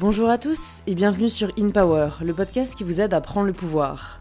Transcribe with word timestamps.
Bonjour 0.00 0.30
à 0.30 0.38
tous 0.38 0.80
et 0.86 0.94
bienvenue 0.94 1.28
sur 1.28 1.50
In 1.58 1.70
Power, 1.70 2.10
le 2.24 2.32
podcast 2.32 2.74
qui 2.74 2.84
vous 2.84 3.02
aide 3.02 3.12
à 3.12 3.20
prendre 3.20 3.46
le 3.46 3.52
pouvoir. 3.52 4.20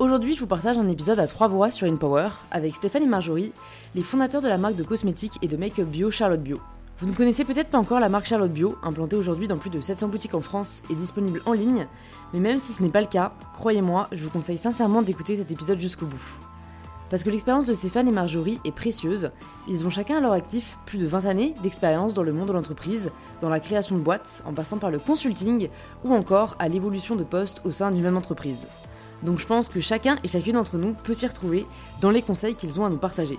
Aujourd'hui, 0.00 0.34
je 0.34 0.40
vous 0.40 0.46
partage 0.48 0.76
un 0.76 0.88
épisode 0.88 1.20
à 1.20 1.28
trois 1.28 1.46
voix 1.46 1.70
sur 1.70 1.86
In 1.86 1.94
Power 1.94 2.30
avec 2.50 2.74
Stéphane 2.74 3.04
et 3.04 3.06
Marjorie, 3.06 3.52
les 3.94 4.02
fondateurs 4.02 4.42
de 4.42 4.48
la 4.48 4.58
marque 4.58 4.74
de 4.74 4.82
cosmétiques 4.82 5.38
et 5.40 5.46
de 5.46 5.56
make-up 5.56 5.86
bio 5.86 6.10
Charlotte 6.10 6.42
Bio. 6.42 6.60
Vous 6.98 7.06
ne 7.06 7.12
connaissez 7.12 7.44
peut-être 7.44 7.68
pas 7.68 7.78
encore 7.78 8.00
la 8.00 8.08
marque 8.08 8.26
Charlotte 8.26 8.52
Bio, 8.52 8.76
implantée 8.82 9.14
aujourd'hui 9.14 9.46
dans 9.46 9.56
plus 9.56 9.70
de 9.70 9.80
700 9.80 10.08
boutiques 10.08 10.34
en 10.34 10.40
France 10.40 10.82
et 10.90 10.94
disponible 10.94 11.40
en 11.46 11.52
ligne, 11.52 11.86
mais 12.34 12.40
même 12.40 12.58
si 12.58 12.72
ce 12.72 12.82
n'est 12.82 12.88
pas 12.88 13.00
le 13.00 13.06
cas, 13.06 13.32
croyez-moi, 13.54 14.08
je 14.10 14.24
vous 14.24 14.30
conseille 14.30 14.58
sincèrement 14.58 15.00
d'écouter 15.00 15.36
cet 15.36 15.50
épisode 15.52 15.78
jusqu'au 15.78 16.06
bout. 16.06 16.49
Parce 17.10 17.24
que 17.24 17.30
l'expérience 17.30 17.66
de 17.66 17.74
Stéphane 17.74 18.06
et 18.06 18.12
Marjorie 18.12 18.60
est 18.64 18.70
précieuse. 18.70 19.32
Ils 19.68 19.84
ont 19.84 19.90
chacun 19.90 20.18
à 20.18 20.20
leur 20.20 20.32
actif 20.32 20.78
plus 20.86 20.98
de 20.98 21.08
20 21.08 21.26
années 21.26 21.54
d'expérience 21.60 22.14
dans 22.14 22.22
le 22.22 22.32
monde 22.32 22.48
de 22.48 22.52
l'entreprise, 22.52 23.10
dans 23.40 23.48
la 23.48 23.58
création 23.58 23.96
de 23.96 24.00
boîtes, 24.00 24.44
en 24.46 24.52
passant 24.52 24.78
par 24.78 24.92
le 24.92 25.00
consulting 25.00 25.68
ou 26.04 26.14
encore 26.14 26.54
à 26.60 26.68
l'évolution 26.68 27.16
de 27.16 27.24
postes 27.24 27.62
au 27.64 27.72
sein 27.72 27.90
d'une 27.90 28.02
même 28.02 28.16
entreprise. 28.16 28.68
Donc 29.24 29.40
je 29.40 29.46
pense 29.46 29.68
que 29.68 29.80
chacun 29.80 30.18
et 30.22 30.28
chacune 30.28 30.54
d'entre 30.54 30.78
nous 30.78 30.94
peut 30.94 31.12
s'y 31.12 31.26
retrouver 31.26 31.66
dans 32.00 32.10
les 32.10 32.22
conseils 32.22 32.54
qu'ils 32.54 32.80
ont 32.80 32.86
à 32.86 32.90
nous 32.90 32.96
partager. 32.96 33.38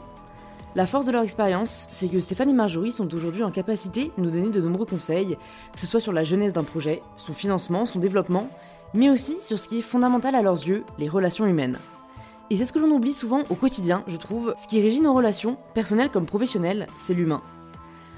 La 0.76 0.86
force 0.86 1.06
de 1.06 1.12
leur 1.12 1.24
expérience, 1.24 1.88
c'est 1.92 2.08
que 2.08 2.20
Stéphane 2.20 2.50
et 2.50 2.54
Marjorie 2.54 2.92
sont 2.92 3.14
aujourd'hui 3.14 3.44
en 3.44 3.52
capacité 3.52 4.12
de 4.18 4.24
nous 4.24 4.32
donner 4.32 4.52
de 4.52 4.62
nombreux 4.62 4.86
conseils, 4.86 5.38
que 5.74 5.80
ce 5.80 5.88
soit 5.88 6.00
sur 6.00 6.14
la 6.14 6.24
jeunesse 6.24 6.54
d'un 6.54 6.64
projet, 6.64 7.02
son 7.18 7.34
financement, 7.34 7.86
son 7.86 8.00
développement, 8.00 8.50
mais 8.94 9.10
aussi 9.10 9.40
sur 9.42 9.58
ce 9.58 9.68
qui 9.68 9.80
est 9.80 9.82
fondamental 9.82 10.36
à 10.36 10.42
leurs 10.42 10.68
yeux, 10.68 10.84
les 10.98 11.10
relations 11.10 11.46
humaines. 11.46 11.78
Et 12.52 12.58
c'est 12.58 12.66
ce 12.66 12.74
que 12.74 12.80
l'on 12.80 12.92
oublie 12.92 13.14
souvent 13.14 13.44
au 13.50 13.56
quotidien, 13.56 14.04
je 14.08 14.18
trouve. 14.18 14.54
Ce 14.62 14.68
qui 14.68 14.82
régit 14.82 15.00
nos 15.00 15.14
relations, 15.14 15.56
personnelles 15.74 16.10
comme 16.10 16.26
professionnelles, 16.26 16.86
c'est 16.98 17.14
l'humain. 17.14 17.42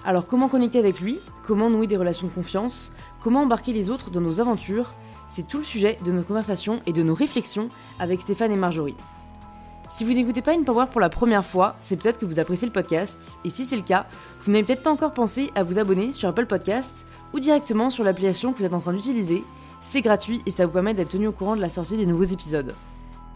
Alors 0.04 0.26
comment 0.26 0.48
connecter 0.48 0.80
avec 0.80 1.00
lui? 1.00 1.20
Comment 1.44 1.70
nouer 1.70 1.86
des 1.86 1.98
relations 1.98 2.26
de 2.26 2.32
confiance? 2.32 2.92
Comment 3.22 3.42
embarquer 3.42 3.74
les 3.74 3.92
autres 3.92 4.10
dans 4.10 4.22
nos 4.22 4.42
aventures? 4.42 4.96
C'est 5.30 5.48
tout 5.48 5.60
le 5.60 5.64
sujet 5.64 6.00
de 6.04 6.12
notre 6.12 6.30
conversation 6.30 6.82
et 6.88 6.94
de 6.94 7.04
nos 7.04 7.14
réflexions 7.14 7.68
avec 8.00 8.22
Stéphane 8.22 8.52
et 8.52 8.56
Marjorie. 8.56 8.98
Si 9.92 10.04
vous 10.04 10.14
n'écoutez 10.14 10.42
pas 10.42 10.56
une 10.56 10.66
Power 10.66 10.88
pour 10.92 11.00
la 11.00 11.10
première 11.10 11.46
fois, 11.46 11.76
c'est 11.82 11.96
peut-être 11.96 12.18
que 12.18 12.26
vous 12.26 12.40
appréciez 12.40 12.66
le 12.66 12.74
podcast, 12.74 13.38
et 13.46 13.52
si 13.52 13.66
c'est 13.66 13.76
le 13.76 13.84
cas, 13.84 14.08
vous 14.44 14.52
n'avez 14.52 14.64
peut-être 14.64 14.82
pas 14.82 14.92
encore 14.92 15.14
pensé 15.14 15.52
à 15.54 15.62
vous 15.62 15.78
abonner 15.78 16.12
sur 16.12 16.28
Apple 16.28 16.48
Podcasts 16.48 17.06
ou 17.36 17.40
directement 17.40 17.92
sur 17.92 18.04
l'application 18.04 18.52
que 18.52 18.58
vous 18.58 18.66
êtes 18.66 18.74
en 18.74 18.80
train 18.80 18.94
d'utiliser. 18.94 19.44
C'est 19.80 20.02
gratuit 20.02 20.42
et 20.48 20.52
ça 20.52 20.66
vous 20.66 20.72
permet 20.72 20.96
d'être 20.96 21.10
tenu 21.10 21.28
au 21.28 21.34
courant 21.34 21.56
de 21.56 21.62
la 21.62 21.70
sortie 21.70 21.98
des 21.98 22.08
nouveaux 22.08 22.24
épisodes. 22.24 22.74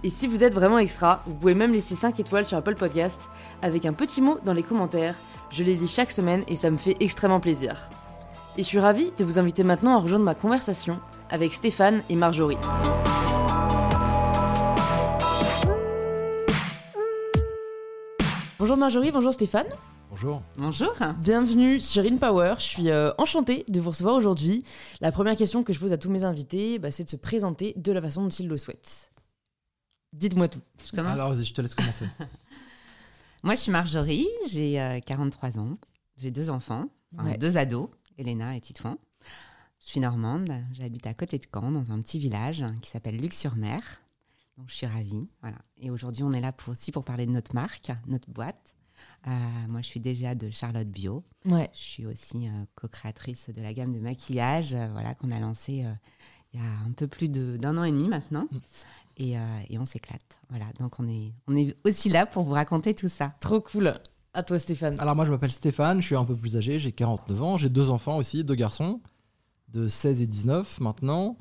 Et 0.04 0.12
si 0.12 0.28
vous 0.28 0.44
êtes 0.44 0.54
vraiment 0.54 0.78
extra, 0.78 1.24
vous 1.26 1.34
pouvez 1.34 1.56
même 1.56 1.74
laisser 1.74 1.96
5 1.96 2.20
étoiles 2.20 2.46
sur 2.46 2.58
Apple 2.58 2.76
Podcast 2.76 3.20
avec 3.64 3.86
un 3.86 3.94
petit 3.94 4.22
mot 4.22 4.38
dans 4.46 4.54
les 4.54 4.62
commentaires. 4.62 5.16
Je 5.50 5.64
les 5.64 5.76
lis 5.76 5.88
chaque 5.88 6.12
semaine 6.12 6.44
et 6.48 6.56
ça 6.56 6.70
me 6.70 6.78
fait 6.78 6.96
extrêmement 7.00 7.40
plaisir. 7.40 7.90
Et 8.58 8.64
je 8.64 8.68
suis 8.68 8.80
ravie 8.80 9.12
de 9.18 9.24
vous 9.24 9.40
inviter 9.40 9.64
maintenant 9.64 9.96
à 9.96 10.00
rejoindre 10.00 10.26
ma 10.26 10.36
conversation 10.36 11.00
avec 11.32 11.54
Stéphane 11.54 12.04
et 12.10 12.16
Marjorie. 12.16 12.58
Bonjour 18.60 18.78
Marjorie, 18.78 19.12
bonjour 19.12 19.34
Stéphane. 19.34 19.68
Bonjour. 20.12 20.42
Bonjour. 20.58 20.94
Bienvenue 21.20 21.80
sur 21.80 22.04
In 22.04 22.18
Power. 22.18 22.56
Je 22.60 22.64
suis 22.64 22.90
euh, 22.92 23.12
enchantée 23.18 23.66
de 23.68 23.82
vous 23.82 23.90
recevoir 23.90 24.16
aujourd'hui. 24.16 24.64
La 25.02 25.12
première 25.12 25.36
question 25.36 25.64
que 25.64 25.74
je 25.74 25.80
pose 25.80 25.92
à 25.92 25.98
tous 25.98 26.10
mes 26.10 26.24
invités, 26.24 26.78
bah, 26.80 26.92
c'est 26.92 27.04
de 27.04 27.10
se 27.10 27.18
présenter 27.18 27.74
de 27.76 27.92
la 27.92 28.02
façon 28.02 28.24
dont 28.24 28.30
ils 28.30 28.48
le 28.48 28.58
souhaitent. 28.58 29.12
Dites-moi 30.14 30.48
tout. 30.48 30.62
Je 30.86 30.92
commence 30.96 31.12
Alors, 31.12 31.34
vas-y, 31.34 31.44
je 31.44 31.54
te 31.54 31.62
laisse 31.62 31.76
commencer. 31.76 32.06
Moi, 33.44 33.56
je 33.56 33.62
suis 33.62 33.72
Marjorie, 33.72 34.28
j'ai 34.50 34.80
euh, 34.82 35.00
43 35.00 35.60
ans, 35.60 35.76
j'ai 36.18 36.32
deux 36.32 36.50
enfants, 36.50 36.90
enfin, 37.16 37.30
Ouais. 37.32 37.38
deux 37.38 37.58
ados, 37.58 37.90
Elena 38.18 38.56
et 38.56 38.62
Titouan. 38.62 38.98
Je 39.82 39.88
suis 39.92 40.00
normande, 40.00 40.50
j'habite 40.74 41.06
à 41.08 41.14
côté 41.14 41.38
de 41.38 41.46
Caen, 41.54 41.72
dans 41.72 41.92
un 41.92 42.02
petit 42.02 42.20
village 42.20 42.66
qui 42.82 42.90
s'appelle 42.90 43.18
Luc-sur-Mer. 43.18 43.80
Donc, 44.58 44.70
je 44.70 44.74
suis 44.76 44.88
ravie. 44.88 45.30
Voilà. 45.42 45.58
Et 45.80 45.92
aujourd'hui, 45.92 46.24
on 46.24 46.32
est 46.32 46.42
là 46.42 46.52
pour, 46.52 46.72
aussi 46.72 46.92
pour 46.92 47.04
parler 47.06 47.26
de 47.26 47.32
notre 47.32 47.54
marque, 47.54 47.92
notre 48.08 48.30
boîte. 48.30 48.74
Euh, 49.28 49.30
moi, 49.70 49.82
je 49.82 49.88
suis 49.88 50.00
déjà 50.00 50.34
de 50.34 50.50
Charlotte 50.50 50.88
Bio. 50.90 51.24
Ouais. 51.46 51.70
Je 51.74 51.80
suis 51.80 52.06
aussi 52.08 52.48
euh, 52.48 52.52
co-créatrice 52.76 53.50
de 53.52 53.62
la 53.62 53.74
gamme 53.74 53.94
de 53.94 54.00
maquillage 54.00 54.74
euh, 54.74 54.88
voilà, 54.92 55.14
qu'on 55.14 55.30
a 55.32 55.40
lancée 55.40 55.86
euh, 55.86 55.92
il 56.54 56.60
y 56.60 56.64
a 56.64 56.68
un 56.88 56.92
peu 56.94 57.08
plus 57.08 57.30
de- 57.30 57.56
d'un 57.58 57.78
an 57.78 57.84
et 57.84 57.92
demi 57.92 58.08
maintenant. 58.08 58.48
Et, 59.18 59.38
euh, 59.38 59.42
et 59.70 59.80
on 59.80 59.86
s'éclate. 59.86 60.40
Voilà, 60.50 60.66
donc 60.80 61.00
on 61.00 61.08
est, 61.08 61.34
on 61.48 61.56
est 61.56 61.76
aussi 61.86 62.10
là 62.10 62.26
pour 62.26 62.44
vous 62.44 62.54
raconter 62.54 62.94
tout 62.94 63.10
ça. 63.10 63.34
Trop 63.40 63.60
cool. 63.60 63.94
À 64.34 64.44
toi 64.44 64.60
Stéphane. 64.60 65.00
Alors, 65.00 65.16
moi, 65.16 65.26
je 65.26 65.32
m'appelle 65.32 65.52
Stéphane, 65.52 66.02
je 66.02 66.06
suis 66.06 66.16
un 66.16 66.24
peu 66.24 66.36
plus 66.36 66.56
âgé, 66.58 66.78
j'ai 66.78 66.92
49 66.92 67.42
ans, 67.44 67.58
j'ai 67.58 67.70
deux 67.70 67.90
enfants 67.90 68.18
aussi, 68.18 68.44
deux 68.44 68.54
garçons, 68.54 69.02
de 69.70 69.88
16 69.88 70.22
et 70.22 70.28
19 70.28 70.80
maintenant. 70.80 71.38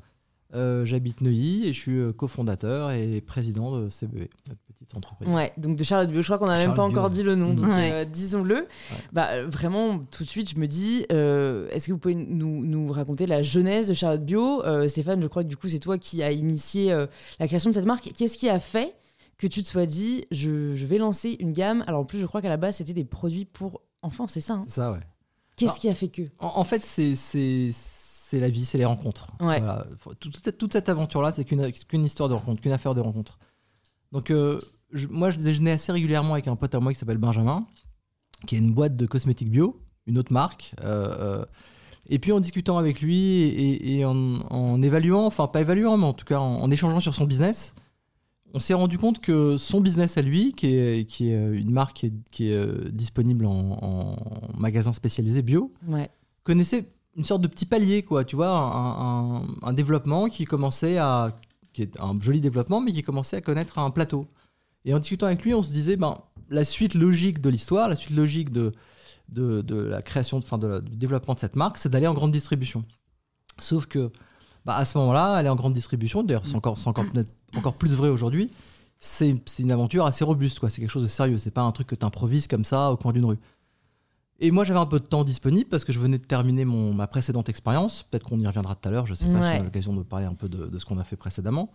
Euh, 0.55 0.85
J'habite 0.85 1.19
Neuilly 1.21 1.65
et 1.67 1.73
je 1.73 1.79
suis 1.79 1.97
euh, 1.97 2.13
cofondateur 2.13 2.91
et 2.91 3.19
président 3.19 3.77
de 3.77 3.89
CBE, 3.89 4.29
notre 4.47 4.61
petite 4.67 4.95
entreprise. 4.95 5.27
Ouais, 5.27 5.51
donc 5.57 5.77
de 5.77 5.83
Charlotte 5.83 6.09
Bio, 6.09 6.21
je 6.21 6.27
crois 6.27 6.37
qu'on 6.37 6.45
n'a 6.47 6.57
même 6.57 6.73
pas 6.73 6.83
encore 6.83 7.09
dit 7.09 7.21
le 7.21 7.35
nom, 7.35 7.53
donc 7.53 7.65
Ouais. 7.67 7.91
euh, 7.91 8.05
disons-le. 8.05 8.65
Bah, 9.11 9.43
vraiment, 9.45 9.99
tout 9.99 10.23
de 10.23 10.29
suite, 10.29 10.49
je 10.49 10.57
me 10.57 10.65
dis, 10.65 11.05
euh, 11.11 11.67
est-ce 11.71 11.87
que 11.87 11.91
vous 11.91 11.97
pouvez 11.99 12.15
nous, 12.15 12.65
nous 12.65 12.89
raconter 12.91 13.25
la 13.27 13.41
jeunesse 13.41 13.87
de 13.87 13.93
Charlotte 13.93 14.23
Bio 14.23 14.63
Euh, 14.65 14.87
Stéphane, 14.87 15.21
je 15.21 15.27
crois 15.27 15.43
que 15.43 15.49
du 15.49 15.57
coup, 15.57 15.67
c'est 15.67 15.79
toi 15.79 15.97
qui 15.97 16.23
as 16.23 16.31
initié 16.31 16.93
euh, 16.93 17.07
la 17.41 17.47
création 17.47 17.69
de 17.69 17.75
cette 17.75 17.85
marque. 17.85 18.13
Qu'est-ce 18.15 18.37
qui 18.37 18.47
a 18.47 18.61
fait 18.61 18.95
que 19.37 19.47
tu 19.47 19.61
te 19.63 19.67
sois 19.67 19.85
dit, 19.85 20.25
je, 20.31 20.73
je 20.75 20.85
vais 20.85 20.97
lancer 20.97 21.35
une 21.41 21.51
gamme? 21.51 21.83
Alors 21.87 21.99
en 22.01 22.05
plus, 22.05 22.19
je 22.19 22.25
crois 22.25 22.41
qu'à 22.41 22.49
la 22.49 22.57
base, 22.57 22.77
c'était 22.77 22.93
des 22.93 23.03
produits 23.05 23.43
pour 23.45 23.81
enfants, 24.01 24.27
c'est 24.27 24.39
ça 24.39 24.53
hein? 24.53 24.63
C'est 24.67 24.75
ça, 24.75 24.93
ouais. 24.93 25.01
Qu'est-ce 25.57 25.79
qui 25.81 25.89
a 25.89 25.93
fait 25.95 26.07
que? 26.07 26.21
En, 26.39 26.53
en 26.59 26.63
fait, 26.63 26.83
c'est- 26.83 27.15
c'est 28.29 28.39
la 28.39 28.49
vie, 28.49 28.65
c'est 28.65 28.77
les 28.77 28.85
rencontres. 28.85 29.27
Ouais. 29.39 29.59
Voilà. 29.59 29.85
Faut- 29.99 30.13
Toute, 30.15 30.37
cette- 30.43 30.57
toute 30.57 30.73
cette 30.73 30.89
aventure-là, 30.89 31.31
c'est 31.31 31.45
qu'une 31.45 32.03
histoire 32.05 32.27
de 32.27 32.33
rencontre, 32.33 32.61
qu'une 32.61 32.73
affaire 32.73 32.93
de 32.93 32.99
rencontre. 33.01 33.37
Donc, 34.11 34.31
euh, 34.31 34.59
je- 34.91 35.07
moi, 35.07 35.31
je 35.31 35.37
déjeunais 35.39 35.71
assez 35.71 35.91
régulièrement 35.91 36.33
avec 36.33 36.47
un 36.47 36.55
pote 36.57 36.75
à 36.75 36.79
moi 36.79 36.91
qui 36.91 36.99
s'appelle 36.99 37.17
Benjamin, 37.17 37.65
qui 38.45 38.55
a 38.55 38.57
une 38.57 38.73
boîte 38.73 38.95
de 38.97 39.05
cosmétiques 39.05 39.49
bio, 39.49 39.81
une 40.07 40.17
autre 40.17 40.33
marque. 40.33 40.73
euh, 40.83 41.39
euh, 41.41 41.45
et 42.09 42.19
puis, 42.19 42.31
en 42.33 42.39
discutant 42.41 42.77
avec 42.77 43.01
lui 43.01 43.17
et, 43.41 43.97
et 43.99 44.05
en, 44.05 44.15
en 44.49 44.81
évaluant, 44.81 45.25
enfin, 45.25 45.47
pas 45.47 45.61
évaluant, 45.61 45.97
mais 45.97 46.05
en 46.05 46.13
tout 46.13 46.25
cas 46.25 46.39
en, 46.39 46.57
en 46.61 46.69
échangeant 46.71 46.99
sur 46.99 47.15
son 47.15 47.25
business, 47.25 47.75
on 48.53 48.59
s'est 48.59 48.73
rendu 48.73 48.97
compte 48.97 49.19
que 49.19 49.57
son 49.57 49.81
business 49.81 50.17
à 50.17 50.21
lui, 50.21 50.51
qui 50.53 50.67
est, 50.67 51.05
qui 51.09 51.29
est 51.29 51.57
une 51.57 51.71
marque 51.71 51.97
qui 51.97 52.05
est, 52.07 52.13
qui 52.31 52.49
est, 52.49 52.91
disponible 52.91 53.45
en, 53.45 53.77
en 53.81 54.57
magasin 54.57 54.93
spécialisé 54.93 55.41
bio, 55.41 55.73
Ouais. 55.87 56.09
connaissait 56.43 56.89
une 57.17 57.23
sorte 57.23 57.41
de 57.41 57.47
petit 57.47 57.65
palier, 57.65 58.03
quoi, 58.03 58.23
tu 58.23 58.35
vois, 58.35 58.49
un, 58.49 59.73
développement 59.73 60.27
qui 60.27 60.45
commençait 60.45 60.97
à. 60.99 61.35
qui 61.73 61.81
est 61.81 61.99
un 61.99 62.17
joli 62.21 62.39
développement, 62.39 62.79
mais 62.79 62.93
qui 62.93 63.01
commençait 63.01 63.37
à 63.37 63.41
connaître 63.41 63.79
un 63.79 63.89
plateau. 63.89 64.27
Et 64.85 64.93
en 64.93 64.99
discutant 64.99 65.25
avec 65.25 65.43
lui, 65.43 65.53
on 65.53 65.63
se 65.63 65.71
disait, 65.71 65.97
ben, 65.97 66.19
la 66.49 66.63
suite 66.63 66.93
logique 66.93 67.41
de 67.41 67.49
l'histoire, 67.49 67.89
la 67.89 67.95
suite 67.95 68.15
logique 68.15 68.51
de, 68.51 68.71
de, 69.29 69.61
de 69.61 69.75
la 69.75 70.01
création, 70.03 70.37
enfin, 70.37 70.59
de 70.59 70.79
du 70.79 70.95
développement 70.95 71.33
de 71.33 71.39
cette 71.39 71.55
marque, 71.55 71.79
c'est 71.79 71.89
d'aller 71.89 72.07
en 72.07 72.13
grande 72.13 72.31
distribution. 72.31 72.85
Sauf 73.57 73.87
que, 73.87 74.11
bah, 74.63 74.75
à 74.75 74.85
ce 74.85 74.97
moment-là, 74.99 75.33
aller 75.33 75.49
en 75.49 75.55
grande 75.55 75.73
distribution, 75.73 76.21
d'ailleurs, 76.21 76.45
c'est 76.45 76.55
encore, 76.55 76.77
encore, 76.85 77.05
encore 77.55 77.73
plus 77.73 77.95
vrai 77.95 78.09
aujourd'hui, 78.09 78.51
c'est 78.99 79.35
c'est 79.45 79.63
une 79.63 79.71
aventure 79.71 80.05
assez 80.05 80.23
robuste, 80.23 80.59
quoi. 80.59 80.69
C'est 80.69 80.81
quelque 80.81 80.91
chose 80.91 81.03
de 81.03 81.07
sérieux. 81.07 81.39
C'est 81.39 81.51
pas 81.51 81.61
un 81.61 81.71
truc 81.71 81.87
que 81.87 81.95
tu 81.95 82.05
improvises 82.05 82.47
comme 82.47 82.63
ça 82.63 82.91
au 82.91 82.97
coin 82.97 83.11
d'une 83.11 83.25
rue. 83.25 83.39
Et 84.39 84.51
moi, 84.51 84.65
j'avais 84.65 84.79
un 84.79 84.85
peu 84.85 84.99
de 84.99 85.05
temps 85.05 85.23
disponible 85.23 85.67
parce 85.69 85.83
que 85.83 85.91
je 85.91 85.99
venais 85.99 86.19
de 86.19 86.23
terminer 86.23 86.63
mon, 86.63 86.93
ma 86.93 87.07
précédente 87.07 87.49
expérience. 87.49 88.03
Peut-être 88.03 88.23
qu'on 88.23 88.39
y 88.39 88.45
reviendra 88.45 88.75
tout 88.75 88.87
à 88.87 88.91
l'heure. 88.91 89.05
Je 89.07 89.13
sais 89.15 89.25
pas 89.25 89.31
si 89.31 89.37
on 89.37 89.61
a 89.61 89.63
l'occasion 89.63 89.93
de 89.95 90.03
parler 90.03 90.25
un 90.25 90.35
peu 90.35 90.47
de, 90.47 90.67
de 90.67 90.77
ce 90.77 90.85
qu'on 90.85 90.99
a 90.99 91.03
fait 91.03 91.15
précédemment. 91.15 91.71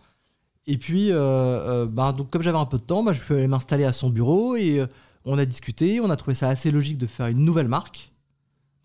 Et 0.65 0.77
puis, 0.77 1.11
euh, 1.11 1.17
euh, 1.17 1.85
ben, 1.85 2.13
donc, 2.13 2.29
comme 2.29 2.41
j'avais 2.41 2.57
un 2.57 2.65
peu 2.65 2.77
de 2.77 2.83
temps, 2.83 3.03
ben, 3.03 3.11
je 3.11 3.21
suis 3.21 3.33
allé 3.33 3.47
m'installer 3.47 3.83
à 3.83 3.91
son 3.91 4.09
bureau 4.09 4.55
et 4.55 4.79
euh, 4.79 4.87
on 5.25 5.37
a 5.37 5.43
discuté. 5.45 5.99
On 5.99 6.09
a 6.09 6.15
trouvé 6.15 6.35
ça 6.35 6.47
assez 6.47 6.71
logique 6.71 6.97
de 6.97 7.05
faire 7.07 7.27
une 7.27 7.39
nouvelle 7.43 7.67
marque. 7.67 8.13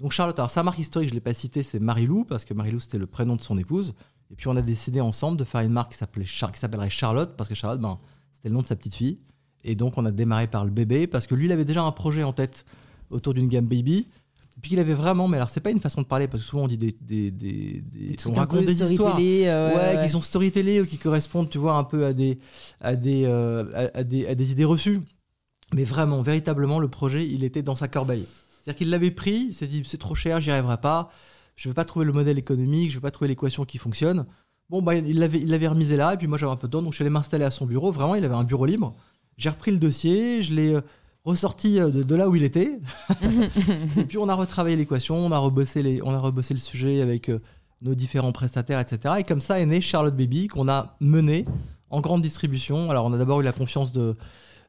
Donc, 0.00 0.11
Charlotte, 0.11 0.37
alors 0.41 0.50
sa 0.50 0.64
marque 0.64 0.81
historique, 0.81 1.08
je 1.11 1.14
ne 1.14 1.19
l'ai 1.19 1.20
pas 1.23 1.35
citée, 1.35 1.62
c'est 1.62 1.79
Marilou 1.79 2.25
parce 2.25 2.44
que 2.44 2.55
Marilou, 2.55 2.81
c'était 2.81 2.99
le 2.99 3.06
prénom 3.06 3.37
de 3.37 3.43
son 3.43 3.56
épouse. 3.58 3.94
Et 4.32 4.35
puis, 4.35 4.49
on 4.49 4.56
a 4.56 4.62
décidé 4.62 5.00
ensemble 5.00 5.37
de 5.37 5.44
faire 5.44 5.61
une 5.61 5.73
marque 5.73 5.93
qui 5.93 5.99
s'appelait 5.99 6.25
Char- 6.25 6.50
qui 6.50 6.58
s'appellerait 6.58 6.91
Charlotte 6.91 7.35
parce 7.37 7.49
que 7.49 7.55
Charlotte, 7.55 7.81
ben, 7.81 7.99
c'était 8.32 8.49
le 8.49 8.55
nom 8.55 8.62
de 8.62 8.67
sa 8.67 8.75
petite 8.75 8.94
fille. 8.97 9.19
Et 9.62 9.76
donc, 9.76 9.99
on 9.99 10.05
a 10.05 10.11
démarré 10.11 10.49
par 10.49 10.64
le 10.64 10.70
bébé 10.73 11.06
parce 11.06 11.29
que 11.29 11.37
lui, 11.37 11.44
il 11.47 11.53
avait 11.53 11.64
déjà 11.64 11.82
un 11.85 11.93
projet 11.93 12.25
en 12.25 12.32
tête 12.32 12.64
autour 13.10 13.34
d'une 13.34 13.49
gamme 13.49 13.66
baby. 13.66 14.06
Et 14.56 14.60
puis, 14.60 14.72
il 14.72 14.81
avait 14.81 14.94
vraiment, 14.94 15.28
mais 15.28 15.37
alors, 15.37 15.50
c'est 15.50 15.60
pas 15.60 15.70
une 15.70 15.78
façon 15.81 16.02
de 16.02 16.06
parler 16.06 16.26
parce 16.26 16.43
que 16.43 16.49
souvent, 16.49 16.64
on 16.64 16.69
dit 16.69 16.76
des. 16.76 16.96
des, 17.00 17.31
des, 17.31 17.82
des- 17.93 18.08
on 18.31 18.32
raconte 18.40 18.58
des 18.66 18.72
histoires. 18.93 19.16
euh, 19.49 19.75
Ouais, 19.76 20.02
qui 20.02 20.08
sont 20.10 20.20
storytellés 20.22 20.81
ou 20.81 20.87
qui 20.87 20.99
correspondent, 20.99 21.49
tu 21.49 21.58
vois, 21.58 21.75
un 21.76 21.84
peu 21.84 22.05
à 22.06 22.12
des, 22.12 22.38
à 22.81 22.96
des, 22.96 23.22
euh, 23.25 23.64
à, 23.94 23.99
à 23.99 24.02
des, 24.05 24.26
à 24.26 24.34
des 24.34 24.50
idées 24.50 24.64
reçues. 24.64 25.00
Mais 25.75 25.84
vraiment, 25.84 26.22
véritablement, 26.22 26.81
le 26.81 26.88
projet, 26.88 27.25
il 27.28 27.44
était 27.44 27.62
dans 27.62 27.76
sa 27.76 27.87
corbeille. 27.88 28.26
C'est-à-dire 28.62 28.78
qu'il 28.78 28.90
l'avait 28.90 29.10
pris, 29.12 29.46
il 29.50 29.52
s'est 29.55 29.66
dit, 29.66 29.82
c'est 29.87 29.99
trop 29.99 30.14
cher, 30.14 30.40
j'y 30.40 30.50
arriverai 30.50 30.78
pas, 30.78 31.10
je 31.56 31.69
vais 31.69 31.75
pas 31.75 31.84
trouver 31.84 32.05
le 32.06 32.12
modèle 32.12 32.38
économique, 32.38 32.90
je 32.90 32.96
vais 32.96 33.00
pas 33.02 33.10
trouver 33.10 33.28
l'équation 33.28 33.64
qui 33.64 33.78
fonctionne. 33.78 34.26
Bon, 34.70 34.82
bah, 34.82 34.94
il 34.96 35.19
l'avait 35.19 35.38
il 35.40 35.49
l'avait 35.50 35.69
remisé 35.69 35.96
là, 35.96 36.14
et 36.14 36.16
puis 36.16 36.26
moi, 36.26 36.37
j'avais 36.37 36.52
un 36.52 36.56
peu 36.56 36.66
de 36.69 36.72
temps, 36.72 36.82
donc 36.82 36.93
je 36.93 36.96
suis 36.96 37.02
allé 37.05 37.10
m'installer 37.10 37.44
à 37.44 37.50
son 37.50 37.64
bureau. 37.64 37.93
Vraiment, 37.93 38.14
il 38.16 38.25
avait 38.25 38.34
un 38.34 38.44
bureau 38.44 38.66
libre. 38.66 38.94
J'ai 39.37 39.50
repris 39.50 39.70
le 39.70 39.78
dossier, 39.78 40.43
je 40.43 40.52
l'ai. 40.55 40.76
Ressorti 41.25 41.79
euh, 41.81 41.91
de, 41.91 42.03
de 42.03 42.15
là 42.15 42.29
où 42.29 42.37
il 42.37 42.43
était. 42.44 42.79
et 43.97 44.05
puis 44.05 44.19
on 44.19 44.29
a 44.29 44.35
retravaillé 44.35 44.76
l'équation, 44.76 45.17
on 45.17 45.32
a 45.32 45.38
rebossé 45.38 45.82
les, 45.82 46.00
on 46.03 46.11
a 46.11 46.19
rebossé 46.19 46.55
le 46.55 46.61
sujet 46.61 47.00
avec 47.03 47.29
euh, 47.29 47.41
nos 47.82 47.94
différents 47.94 48.32
prestataires, 48.32 48.81
etc. 48.81 49.15
Et 49.19 49.23
comme 49.25 49.41
ça 49.41 49.61
est 49.61 49.67
né 49.67 49.81
Charlotte 49.81 50.17
Baby 50.17 50.49
qu'on 50.49 50.69
a 50.69 50.97
mené 51.00 51.44
en 51.91 52.00
grande 52.00 52.23
distribution. 52.23 52.91
Alors 52.91 53.05
on 53.06 53.12
a 53.12 53.19
d'abord 53.19 53.41
eu 53.41 53.44
la 53.44 53.53
confiance 53.53 53.93
de 53.93 54.17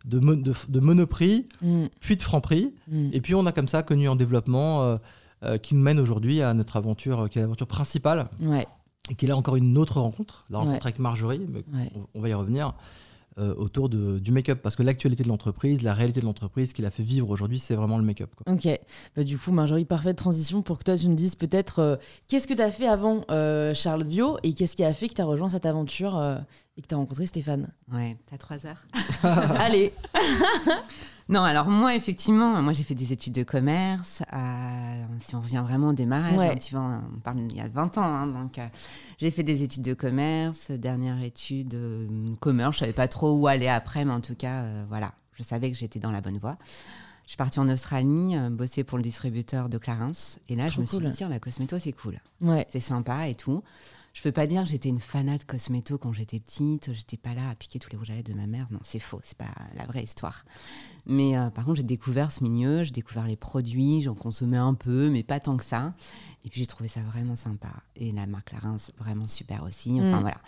de, 0.06 0.20
Mo- 0.20 0.36
de, 0.36 0.54
de 0.70 0.80
Monoprix, 0.80 1.48
Mm, 1.62 1.86
puis 2.00 2.16
de 2.16 2.22
Franprix. 2.22 2.74
mm. 2.88 3.10
Et 3.12 3.20
puis 3.20 3.36
on 3.36 3.46
a 3.46 3.52
comme 3.52 3.68
ça 3.68 3.84
connu 3.84 4.08
en 4.08 4.16
développement 4.16 4.84
euh, 4.84 4.98
euh, 5.44 5.58
qui 5.58 5.76
nous 5.76 5.82
mène 5.82 6.00
aujourd'hui 6.00 6.42
à 6.42 6.54
notre 6.54 6.78
aventure, 6.78 7.22
euh, 7.24 7.28
qui 7.28 7.38
est 7.38 7.42
l'aventure 7.42 7.68
principale, 7.68 8.30
Ouais, 8.42 8.66
et 9.10 9.16
qui 9.16 9.26
est 9.26 9.28
là 9.28 9.36
encore 9.36 9.58
une 9.58 9.78
autre 9.78 10.00
rencontre, 10.00 10.46
la 10.50 10.60
rencontre 10.60 10.76
Ouais. 10.78 10.82
avec 10.84 11.00
Marjorie, 11.00 11.46
mais 11.50 11.66
ouais. 11.78 11.92
on, 11.96 12.06
on 12.18 12.22
va 12.22 12.30
y 12.30 12.34
revenir, 12.34 12.74
euh, 13.40 13.54
autour 13.56 13.90
de, 13.90 14.20
du 14.20 14.32
make-up. 14.32 14.60
Parce 14.62 14.76
que 14.76 14.84
l'actualité 14.84 15.24
de 15.24 15.30
l'entreprise, 15.30 15.82
la 15.82 15.94
réalité 15.94 16.20
de 16.20 16.26
l'entreprise, 16.26 16.70
ce 16.70 16.74
qui 16.74 16.82
l'a 16.82 16.92
fait 16.92 17.04
vivre 17.04 17.30
aujourd'hui, 17.30 17.58
c'est 17.60 17.76
vraiment 17.76 17.98
le 17.98 18.04
make-up. 18.04 18.30
quoi. 18.36 18.54
Ok, 18.54 18.68
bah, 19.16 19.24
du 19.24 19.38
coup 19.38 19.52
Marjorie, 19.52 19.86
parfaite 19.86 20.18
transition 20.18 20.62
pour 20.62 20.78
que 20.78 20.84
toi 20.84 20.98
tu 20.98 21.08
me 21.08 21.16
dises 21.16 21.36
peut-être 21.36 21.80
euh, 21.80 21.96
qu'est-ce 22.28 22.48
que 22.48 22.54
tu 22.54 22.62
as 22.62 22.72
fait 22.72 22.88
avant 22.88 23.22
euh, 23.32 23.74
Charlotte 23.74 24.08
Bio 24.08 24.38
et 24.44 24.54
qu'est-ce 24.54 24.76
qui 24.76 24.84
a 24.84 24.94
fait 24.94 25.08
que 25.10 25.14
tu 25.16 25.22
as 25.22 25.26
rejoint 25.26 25.50
cette 25.50 25.66
aventure 25.66 26.18
euh, 26.18 26.38
et 26.78 26.82
que 26.82 26.88
tu 26.88 26.94
as 26.94 26.98
rencontré 26.98 27.26
Stéphane? 27.26 27.70
Ouais, 27.92 28.18
t'as 28.30 28.38
trois 28.38 28.66
heures. 28.66 28.86
Allez, 29.60 29.94
Non, 31.30 31.44
alors 31.44 31.68
moi, 31.70 31.96
effectivement, 31.96 32.60
moi 32.62 32.74
j'ai 32.74 32.82
fait 32.84 32.96
des 32.96 33.14
études 33.14 33.34
de 33.34 33.44
commerce. 33.44 34.24
euh, 34.34 35.04
si 35.20 35.36
on 35.36 35.42
revient 35.42 35.62
vraiment 35.64 35.90
au 35.90 35.94
démarrage, 35.94 36.38
Ouais. 36.38 36.50
hein, 36.50 36.56
tu 36.60 36.74
vois, 36.76 36.90
on 37.16 37.20
parle 37.20 37.40
il 37.52 37.56
y 37.56 37.62
a 37.62 37.68
20 37.68 37.98
ans. 38.00 38.04
hein, 38.04 38.26
donc, 38.28 38.58
euh, 38.58 38.68
j'ai 39.20 39.30
fait 39.30 39.44
des 39.44 39.62
études 39.62 39.84
de 39.84 39.94
commerce. 39.94 40.72
Dernière 40.72 41.22
étude, 41.22 41.76
euh, 41.76 42.08
commerce, 42.40 42.76
je 42.76 42.80
savais 42.80 42.94
pas 42.94 43.08
trop 43.08 43.38
où 43.38 43.46
aller 43.48 43.68
après, 43.68 44.06
mais 44.06 44.12
en 44.14 44.22
tout 44.22 44.34
cas, 44.36 44.64
voilà, 44.88 45.14
je 45.34 45.44
savais 45.44 45.70
que 45.70 45.78
j'étais 45.78 46.00
dans 46.00 46.12
la 46.12 46.22
bonne 46.22 46.40
voie. 46.40 46.58
Je 47.26 47.34
suis 47.34 47.38
partie 47.38 47.60
en 47.60 47.70
Australie, 47.70 48.36
bosser 48.50 48.84
pour 48.84 48.98
le 48.98 49.04
distributeur 49.04 49.70
de 49.70 49.78
Clarins. 49.78 50.12
Et 50.50 50.56
là, 50.56 50.66
Trop 50.66 50.78
je 50.78 50.82
me 50.82 50.86
suis 50.88 50.98
dit, 50.98 51.14
tiens, 51.14 51.30
la 51.30 51.40
cosméto, 51.40 51.78
c'est 51.78 51.92
cool. 51.94 52.20
ouais, 52.42 52.66
C'est 52.72 52.80
sympa 52.80 53.28
et 53.28 53.36
tout. 53.36 53.62
Je 54.20 54.24
peux 54.24 54.34
pas 54.34 54.48
dire 54.48 54.64
que 54.66 54.70
j'étais 54.70 54.90
une 54.90 55.00
fanat 55.00 55.38
de 55.38 55.46
cosméto 55.46 55.98
quand 55.98 56.12
j'étais 56.12 56.42
petite. 56.42 56.94
J'étais 56.94 57.16
pas 57.16 57.34
là 57.34 57.50
à 57.52 57.56
piquer 57.56 57.80
tous 57.80 57.90
les 57.90 57.98
rouges 57.98 58.10
à 58.10 58.16
lèvres 58.16 58.28
de 58.28 58.34
ma 58.34 58.48
mère. 58.48 58.68
Non, 58.70 58.80
c'est 58.84 59.00
faux. 59.00 59.22
C'est 59.24 59.38
pas 59.38 59.48
la 59.78 59.86
vraie 59.86 60.04
histoire. 60.04 60.44
Mais 61.06 61.38
euh, 61.38 61.50
par 61.50 61.64
contre, 61.64 61.78
j'ai 61.78 61.84
découvert 61.84 62.30
ce 62.30 62.44
milieu. 62.44 62.84
J'ai 62.84 62.92
découvert 62.92 63.26
les 63.26 63.38
produits. 63.38 64.02
J'en 64.02 64.16
consommais 64.16 64.58
un 64.58 64.74
peu, 64.74 65.10
mais 65.10 65.24
pas 65.24 65.40
tant 65.40 65.56
que 65.56 65.64
ça. 65.64 65.94
Et 66.44 66.50
puis 66.50 66.60
j'ai 66.60 66.68
trouvé 66.68 66.90
ça 66.90 67.00
vraiment 67.00 67.38
sympa. 67.38 67.70
Et 67.96 68.12
la 68.12 68.28
marque 68.28 68.50
Clarins, 68.50 68.76
vraiment 68.98 69.30
super 69.30 69.64
aussi. 69.64 69.92
Enfin 70.02 70.18
Mm. 70.18 70.22
voilà. 70.22 70.42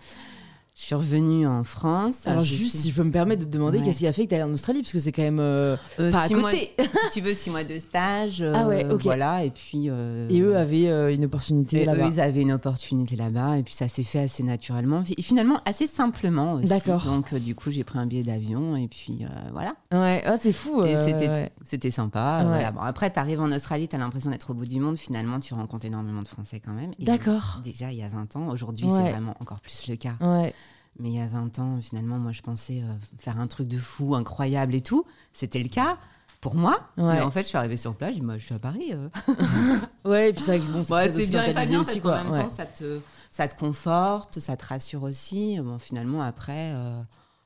Je 0.73 0.83
suis 0.83 0.95
revenue 0.95 1.45
en 1.45 1.63
France. 1.65 2.25
Alors 2.25 2.41
J'ai 2.41 2.56
juste 2.56 2.77
si 2.77 2.89
je 2.91 2.95
peux 2.95 3.03
me 3.03 3.12
permettre 3.12 3.41
de 3.41 3.45
te 3.45 3.51
demander 3.51 3.79
Ouais. 3.79 3.83
qu'est-ce 3.85 4.00
qui 4.00 4.07
a 4.07 4.13
fait 4.13 4.23
que 4.23 4.29
tu 4.29 4.35
allé 4.35 4.45
en 4.45 4.53
Australie? 4.53 4.81
Parce 4.81 4.94
que 4.94 5.00
c'est 5.00 5.12
quand 5.12 5.21
même 5.21 5.39
euh, 5.41 5.75
Euh, 6.00 6.12
pas 6.12 6.21
à 6.23 6.27
six 6.27 6.33
mois- 6.35 6.51
si 6.51 6.69
tu 7.12 7.19
veux, 7.21 7.33
six 7.35 7.50
mois 7.50 7.65
de 7.65 7.77
stage. 7.77 8.41
Ah 8.56 8.65
ouais, 8.68 8.85
euh, 8.85 8.95
ok. 8.95 9.03
Voilà. 9.03 9.44
Et 9.44 9.51
puis. 9.51 9.89
euh, 9.89 10.29
Et 10.29 10.39
eux 10.39 10.56
avaient 10.56 11.13
une 11.13 11.25
opportunité 11.25 11.83
là-bas. 11.85 12.06
eux, 12.06 12.09
ils 12.13 12.21
avaient 12.21 12.41
une 12.41 12.53
opportunité 12.53 13.15
là-bas, 13.18 13.57
et 13.57 13.63
puis 13.63 13.73
ça 13.73 13.89
s'est 13.89 14.03
fait 14.03 14.19
assez 14.19 14.44
naturellement, 14.44 15.03
et 15.18 15.21
finalement 15.21 15.59
assez 15.65 15.88
simplement 15.88 16.53
aussi. 16.53 16.69
D'accord. 16.69 17.03
Donc, 17.03 17.33
du 17.35 17.53
coup, 17.53 17.69
j'ai 17.69 17.83
pris 17.83 18.00
un 18.00 18.06
billet 18.06 18.24
d'avion, 18.24 18.75
et 18.77 18.88
puis 18.88 19.25
voilà. 19.51 19.74
Ouais, 19.91 20.24
ah, 20.25 20.38
c'est 20.41 20.53
fou. 20.53 20.83
Et 20.85 20.95
c'était 20.97 21.27
ouais. 21.29 21.51
c'était 21.65 21.91
sympa. 21.91 22.39
Ouais. 22.44 22.47
voilà. 22.47 22.71
Bon, 22.71 22.81
après, 22.81 23.12
tu 23.12 23.19
arrives 23.19 23.41
en 23.41 23.51
Australie, 23.51 23.88
tu 23.89 23.95
as 23.97 24.00
l'impression 24.00 24.31
d'être 24.31 24.50
au 24.51 24.53
bout 24.53 24.65
du 24.65 24.79
monde. 24.79 24.97
Finalement, 24.97 25.39
tu 25.41 25.53
rencontres 25.53 25.85
énormément 25.85 26.21
de 26.21 26.27
Français 26.29 26.62
quand 26.63 26.71
même. 26.74 26.91
D'accord. 27.00 27.59
Déjà, 27.63 27.91
il 27.91 27.97
y 28.00 28.03
a 28.03 28.09
20 28.09 28.35
ans. 28.38 28.47
Aujourd'hui, 28.50 28.85
Ouais. 28.88 29.01
c'est 29.06 29.12
vraiment 29.12 29.35
encore 29.41 29.59
plus 29.59 29.88
le 29.88 29.95
cas. 29.97 30.13
Ouais. 30.21 30.53
Mais 31.01 31.09
il 31.09 31.15
y 31.15 31.19
a 31.19 31.27
20 31.27 31.57
ans, 31.59 31.80
finalement, 31.81 32.19
moi, 32.19 32.31
je 32.31 32.42
pensais 32.42 32.81
euh, 32.83 32.94
faire 33.18 33.39
un 33.39 33.48
truc 33.48 33.68
de 33.68 33.77
fou, 33.77 34.13
incroyable 34.15 34.75
et 34.75 34.81
tout. 34.81 35.03
C'était 35.33 35.62
le 35.63 35.68
cas 35.69 35.98
pour 36.42 36.53
moi. 36.56 36.80
Ouais. 36.98 37.15
Mais 37.15 37.21
en 37.21 37.31
fait, 37.31 37.42
je 37.44 37.48
suis 37.48 37.57
arrivée 37.57 37.75
sur 37.77 37.95
place, 37.95 38.12
je 38.13 38.19
dis, 38.19 38.25
moi, 38.25 38.38
je 38.38 38.45
suis 38.45 38.53
à 38.53 38.59
Paris. 38.59 38.92
euh. 38.94 39.09
Ouais, 40.06 40.30
et 40.30 40.33
puis 40.33 40.42
c'est 40.44 40.57
vrai 40.57 40.59
que 40.68 40.71
bon, 40.71 40.83
c'est 40.83 40.94
Ouais, 40.94 41.09
c'est 41.09 41.25
bien 41.30 41.44
et 41.45 41.53
pas 41.53 41.65
bien 41.65 41.80
aussi 41.81 42.00
parce 42.01 42.01
qu'en 42.01 42.24
quoi. 42.24 42.24
même 42.24 42.31
Ouais. 42.33 42.44
temps, 42.44 42.50
ça 42.56 42.65
te, 42.68 43.00
ça 43.31 43.48
te 43.48 43.57
conforte, 43.59 44.39
ça 44.39 44.56
te 44.57 44.65
rassure 44.65 45.03
aussi. 45.03 45.59
Bon, 45.59 45.80
finalement, 45.80 46.21
après, 46.21 46.71
euh, 46.74 47.01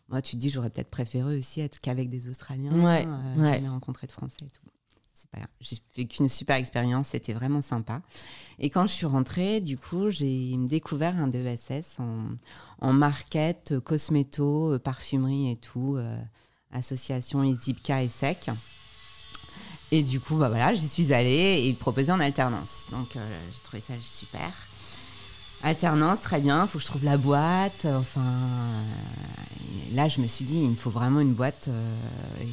moi, 0.09 0.21
tu 0.21 0.35
te 0.35 0.41
dis, 0.41 0.49
j'aurais 0.49 0.69
peut-être 0.69 0.89
préféré 0.91 1.37
aussi 1.37 1.61
être 1.61 1.79
qu'avec 1.79 2.09
des 2.09 2.29
Australiens. 2.29 2.71
Ouais, 2.73 3.07
ouais. 3.37 3.53
jamais 3.55 3.69
rencontré 3.69 4.05
de 4.07 4.11
Français 4.11 4.35
et 4.45 4.49
tout. 4.49 4.61
J'ai 5.59 5.77
vécu 5.95 6.21
une 6.21 6.29
super 6.29 6.55
expérience, 6.55 7.09
c'était 7.09 7.33
vraiment 7.33 7.61
sympa. 7.61 8.01
Et 8.59 8.69
quand 8.69 8.87
je 8.87 8.93
suis 8.93 9.05
rentrée, 9.05 9.61
du 9.61 9.77
coup, 9.77 10.09
j'ai 10.09 10.55
découvert 10.57 11.15
un 11.17 11.27
DESS 11.27 11.99
en, 11.99 12.27
en 12.79 12.93
market, 12.93 13.73
euh, 13.73 13.81
cosméto, 13.81 14.73
euh, 14.73 14.79
parfumerie 14.79 15.51
et 15.51 15.57
tout, 15.57 15.95
euh, 15.97 16.17
association 16.71 17.43
Izipka 17.43 18.03
et 18.03 18.09
SEC. 18.09 18.49
Et 19.91 20.03
du 20.03 20.19
coup, 20.19 20.37
bah 20.37 20.49
voilà, 20.49 20.73
j'y 20.73 20.87
suis 20.87 21.13
allée 21.13 21.29
et 21.29 21.67
ils 21.67 21.75
proposaient 21.75 22.11
en 22.11 22.19
alternance. 22.19 22.87
Donc, 22.91 23.09
j'ai 23.13 23.63
trouvé 23.63 23.81
ça 23.81 23.93
super. 24.01 24.51
Alternance, 25.69 26.21
très 26.21 26.39
bien, 26.39 26.63
il 26.65 26.67
faut 26.67 26.77
que 26.77 26.83
je 26.83 26.87
trouve 26.89 27.03
la 27.03 27.17
boîte. 27.17 27.85
euh, 27.85 27.97
Enfin, 27.99 28.21
euh, 28.21 29.95
là, 29.95 30.07
je 30.07 30.21
me 30.21 30.27
suis 30.27 30.45
dit, 30.45 30.59
il 30.61 30.69
me 30.69 30.75
faut 30.75 30.91
vraiment 30.91 31.21
une 31.21 31.33
boîte 31.33 31.69
euh, 31.69 31.95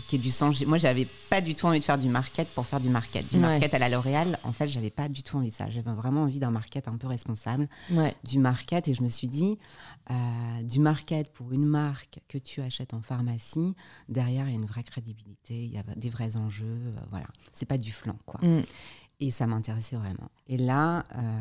qui 0.09 0.17
ait 0.17 0.19
du 0.19 0.31
sens. 0.31 0.65
Moi, 0.65 0.79
j'avais 0.79 1.07
pas 1.29 1.43
du 1.43 1.55
tout 1.55 1.67
envie 1.67 1.79
de 1.81 1.85
faire 1.85 1.99
du 1.99 2.09
market 2.09 2.49
pour 2.55 2.65
faire 2.65 2.81
du 2.81 2.89
market. 2.89 3.29
Du 3.29 3.37
Ouais. 3.37 3.43
market 3.43 3.75
à 3.75 3.79
la 3.79 3.91
L'Oréal, 3.91 4.39
en 4.45 4.53
fait, 4.55 4.67
j'avais 4.67 4.89
pas 4.89 5.11
du 5.11 5.23
tout 5.23 5.37
envie 5.37 5.51
de 5.51 5.55
ça. 5.55 5.69
J'avais 5.69 5.93
vraiment 5.93 6.23
envie 6.23 6.39
d'un 6.39 6.51
market 6.51 6.89
un 6.89 6.97
peu 6.97 7.07
responsable 7.07 7.69
Ouais. 7.91 8.15
du 8.25 8.39
market 8.39 8.89
et 8.89 8.95
je 8.95 9.03
me 9.03 9.09
suis 9.09 9.29
dit 9.29 9.59
euh, 10.11 10.63
du 10.63 10.81
market 10.81 11.31
pour 11.35 11.53
une 11.53 11.67
marque 11.67 12.21
que 12.29 12.39
tu 12.39 12.63
achètes 12.63 12.95
en 12.95 13.03
pharmacie 13.03 13.75
derrière 14.09 14.47
il 14.49 14.53
y 14.55 14.57
a 14.57 14.59
une 14.59 14.65
vraie 14.67 14.83
crédibilité 14.83 15.55
il 15.65 15.71
y 15.71 15.77
a 15.79 15.83
des 15.97 16.09
vrais 16.11 16.37
enjeux 16.37 16.65
euh, 16.65 17.01
voilà 17.11 17.27
c'est 17.53 17.67
pas 17.67 17.79
du 17.79 17.93
flanc 17.93 18.17
quoi 18.25 18.41
Mm. 18.43 18.63
Et 19.21 19.31
ça 19.31 19.47
m'intéressait 19.47 19.97
vraiment 19.97 20.31
et 20.49 20.57
là 20.57 21.05
euh, 21.15 21.41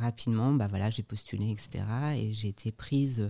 rapidement 0.00 0.52
bah 0.52 0.66
voilà 0.68 0.90
j'ai 0.90 1.02
postulé 1.02 1.50
etc 1.50 1.84
et 2.16 2.32
j'ai 2.32 2.48
été 2.48 2.70
prise 2.72 3.28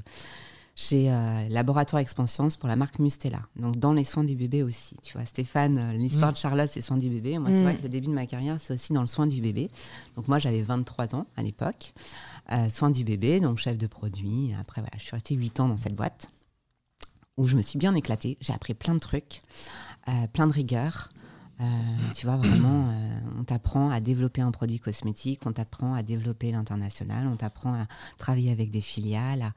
chez 0.75 1.11
euh, 1.11 1.49
Laboratoire 1.49 1.99
Expansion 2.01 2.47
pour 2.57 2.69
la 2.69 2.77
marque 2.77 3.01
Mustela. 3.01 3.41
Donc 3.57 3.79
dans 3.79 3.93
les 3.93 4.05
soins 4.05 4.23
du 4.23 4.37
bébé 4.37 4.63
aussi. 4.63 4.95
Tu 5.03 5.15
vois, 5.15 5.27
Stéphane, 5.27 5.77
euh, 5.77 5.93
l'histoire 5.93 6.31
Mm. 6.31 6.35
de 6.35 6.37
Charlotte, 6.39 6.71
c'est 6.73 6.81
soins 6.83 6.97
du 6.99 7.09
bébé. 7.09 7.37
Moi, 7.41 7.51
c'est 7.51 7.59
Mm. 7.59 7.63
vrai 7.65 7.77
que 7.79 7.83
le 7.83 7.89
début 7.89 8.07
de 8.07 8.13
ma 8.13 8.27
carrière, 8.27 8.61
c'est 8.61 8.75
aussi 8.75 8.93
dans 8.93 9.01
le 9.01 9.09
soin 9.09 9.27
du 9.27 9.41
bébé. 9.41 9.71
Donc 10.15 10.29
moi, 10.29 10.39
j'avais 10.39 10.63
23 10.63 11.17
ans 11.17 11.27
à 11.37 11.43
l'époque. 11.43 11.95
Euh, 12.53 12.69
soins 12.69 12.93
du 12.93 13.03
bébé, 13.03 13.41
donc 13.41 13.59
chef 13.59 13.77
de 13.77 13.89
produit. 13.89 14.55
Après, 14.61 14.81
voilà, 14.81 14.97
je 14.99 15.03
suis 15.03 15.11
restée 15.17 15.35
8 15.35 15.59
ans 15.59 15.67
dans 15.67 15.77
cette 15.77 15.97
boîte 15.97 16.31
où 17.37 17.49
je 17.49 17.57
me 17.57 17.63
suis 17.63 17.77
bien 17.81 17.97
éclatée. 17.97 18.37
J'ai 18.41 18.53
appris 18.53 18.75
plein 18.75 18.95
de 18.95 19.01
trucs, 19.01 19.41
euh, 20.07 20.29
plein 20.33 20.47
de 20.47 20.53
rigueur. 20.53 21.09
Euh, 21.61 21.65
tu 22.15 22.27
vois, 22.27 22.37
vraiment, 22.37 22.89
euh, 22.89 23.19
on 23.39 23.45
t'apprend 23.45 23.91
à 23.91 24.01
développer 24.01 24.41
un 24.41 24.53
produit 24.53 24.79
cosmétique, 24.79 25.41
on 25.45 25.53
t'apprend 25.53 25.95
à 25.95 26.03
développer 26.03 26.53
l'international, 26.53 27.27
on 27.27 27.37
t'apprend 27.37 27.75
à 27.75 27.87
travailler 28.17 28.53
avec 28.53 28.71
des 28.71 28.81
filiales, 28.81 29.43
à, 29.43 29.53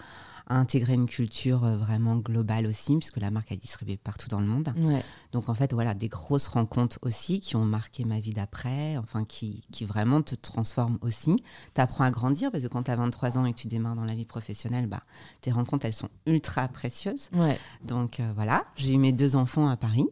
à 0.48 0.56
intégrer 0.56 0.94
une 0.94 1.06
culture 1.06 1.64
euh, 1.64 1.78
vraiment 1.78 2.16
globale 2.16 2.66
aussi, 2.66 2.96
puisque 2.96 3.18
la 3.18 3.30
marque 3.30 3.52
est 3.52 3.58
distribuée 3.58 3.98
partout 3.98 4.30
dans 4.30 4.40
le 4.40 4.48
monde. 4.48 4.74
Ouais. 4.78 5.04
Donc 5.32 5.48
en 5.48 5.54
fait, 5.54 5.74
voilà, 5.74 5.94
des 5.94 6.10
grosses 6.10 6.48
rencontres 6.48 6.98
aussi 7.04 7.40
qui 7.40 7.56
ont 7.56 7.66
marqué 7.66 8.04
ma 8.04 8.20
vie 8.20 8.34
d'après, 8.34 8.98
enfin 8.98 9.24
qui, 9.24 9.62
qui 9.72 9.86
vraiment 9.86 10.24
te 10.24 10.34
transforment 10.34 10.98
aussi. 11.02 11.44
Tu 11.76 11.82
apprends 11.82 12.04
à 12.04 12.10
grandir 12.10 12.52
parce 12.52 12.64
que 12.64 12.70
quand 12.70 12.84
tu 12.84 12.92
as 12.92 12.96
23 12.96 13.38
ans 13.38 13.46
et 13.46 13.54
que 13.54 13.60
tu 13.60 13.68
démarres 13.68 13.96
dans 13.96 14.06
la 14.06 14.16
vie 14.16 14.26
professionnelle, 14.26 14.88
bah, 14.88 15.04
tes 15.42 15.52
rencontres, 15.52 15.86
elles 15.86 15.94
sont 15.94 16.10
ultra 16.26 16.68
précieuses. 16.68 17.30
Ouais. 17.34 17.60
Donc 17.84 18.22
voilà, 18.36 18.64
j'ai 18.76 18.94
eu 18.94 18.98
mes 18.98 19.12
deux 19.12 19.36
enfants 19.36 19.70
à 19.70 19.78
Paris. 19.78 20.08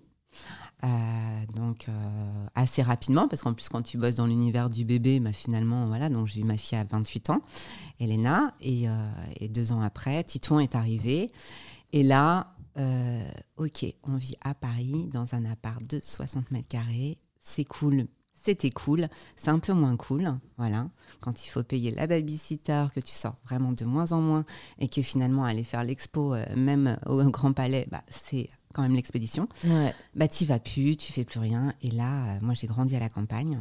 Euh, 0.83 1.45
donc 1.55 1.89
euh, 1.89 2.45
assez 2.55 2.81
rapidement 2.81 3.27
parce 3.27 3.41
qu'en 3.41 3.53
plus 3.53 3.67
quand 3.67 3.81
tu 3.81 3.97
bosses 3.97 4.15
dans 4.15 4.27
l'univers 4.27 4.69
du 4.69 4.85
bébé 4.85 5.19
bah, 5.19 5.33
finalement 5.33 5.87
voilà 5.87 6.07
donc 6.07 6.27
j'ai 6.27 6.39
eu 6.39 6.45
ma 6.45 6.55
fille 6.55 6.77
à 6.77 6.85
28 6.85 7.31
ans 7.31 7.41
Elena 7.99 8.53
et, 8.61 8.87
euh, 8.87 8.93
et 9.41 9.49
deux 9.49 9.73
ans 9.73 9.81
après 9.81 10.23
Titouan 10.23 10.59
est 10.59 10.75
arrivé. 10.75 11.29
Et 11.91 12.03
là 12.03 12.53
ok 13.57 13.93
on 14.03 14.15
vit 14.15 14.37
à 14.41 14.53
Paris 14.53 15.09
dans 15.11 15.35
un 15.35 15.43
appart 15.43 15.85
de 15.85 15.99
60 16.01 16.49
mètres 16.51 16.69
carrés. 16.69 17.17
C'est 17.41 17.65
cool. 17.65 18.07
C'était 18.41 18.69
cool, 18.69 19.09
c'est 19.35 19.49
un 19.49 19.59
peu 19.59 19.73
moins 19.73 19.97
cool, 19.97 20.33
voilà. 20.57 20.87
Quand 21.19 21.43
il 21.45 21.49
faut 21.49 21.61
payer 21.61 21.91
la 21.91 22.07
babysitter, 22.07 22.85
que 22.95 23.01
tu 23.01 23.11
sors 23.11 23.35
vraiment 23.43 23.73
de 23.73 23.83
moins 23.83 24.13
en 24.13 24.21
moins, 24.21 24.45
et 24.77 24.87
que 24.87 25.01
finalement 25.01 25.43
aller 25.43 25.65
faire 25.65 25.83
l'expo, 25.83 26.35
même 26.55 26.97
au 27.05 27.21
Grand 27.29 27.51
Palais, 27.51 27.85
bah, 27.91 28.01
c'est 28.09 28.49
quand 28.73 28.81
même 28.81 28.95
l'expédition. 28.95 29.47
Ouais. 29.65 29.93
Bah, 30.15 30.27
t'y 30.27 30.45
vas 30.45 30.59
plus, 30.59 30.95
tu 30.97 31.11
fais 31.11 31.25
plus 31.25 31.39
rien. 31.39 31.73
Et 31.81 31.91
là, 31.91 32.35
euh, 32.35 32.39
moi, 32.41 32.53
j'ai 32.53 32.67
grandi 32.67 32.95
à 32.95 32.99
la 32.99 33.09
campagne. 33.09 33.59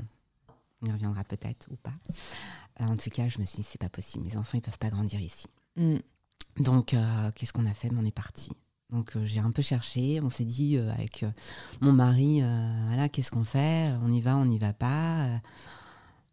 On 0.82 0.86
y 0.86 0.92
reviendra 0.92 1.24
peut-être 1.24 1.68
ou 1.70 1.76
pas. 1.76 1.94
Euh, 2.80 2.84
en 2.84 2.96
tout 2.96 3.10
cas, 3.10 3.28
je 3.28 3.38
me 3.38 3.44
suis 3.44 3.58
dit, 3.58 3.62
c'est 3.62 3.80
pas 3.80 3.88
possible. 3.88 4.24
Mes 4.24 4.36
enfants, 4.36 4.58
ils 4.58 4.62
peuvent 4.62 4.78
pas 4.78 4.90
grandir 4.90 5.20
ici. 5.20 5.48
Mm. 5.76 5.96
Donc, 6.60 6.94
euh, 6.94 7.30
qu'est-ce 7.34 7.52
qu'on 7.52 7.66
a 7.66 7.74
fait? 7.74 7.90
On 7.96 8.04
est 8.04 8.14
parti. 8.14 8.52
Donc, 8.90 9.16
j'ai 9.24 9.40
un 9.40 9.50
peu 9.50 9.62
cherché. 9.62 10.20
On 10.22 10.30
s'est 10.30 10.44
dit, 10.44 10.78
avec 10.78 11.24
mon 11.82 11.92
mari, 11.92 12.40
voilà, 12.86 13.10
qu'est-ce 13.10 13.30
qu'on 13.30 13.44
fait? 13.44 13.92
On 14.02 14.10
y 14.10 14.22
va, 14.22 14.36
on 14.36 14.46
n'y 14.46 14.58
va 14.58 14.72
pas 14.72 15.40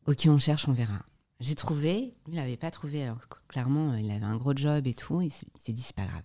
Ok, 0.06 0.28
on 0.28 0.38
cherche, 0.38 0.68
on 0.70 0.72
verra. 0.72 1.02
J'ai 1.42 1.56
trouvé. 1.56 2.16
Lui, 2.28 2.34
il 2.34 2.36
n'avait 2.36 2.56
pas 2.56 2.72
trouvé. 2.72 3.04
Alors, 3.04 3.20
clairement, 3.50 3.94
il 3.96 4.10
avait 4.10 4.24
un 4.24 4.38
gros 4.38 4.56
job 4.56 4.88
et 4.88 4.94
tout. 4.94 5.20
Il 5.20 5.32
s'est 5.32 5.46
il 5.54 5.62
s'est 5.62 5.74
dit, 5.74 5.82
c'est 5.82 5.96
pas 5.96 6.06
grave. 6.06 6.24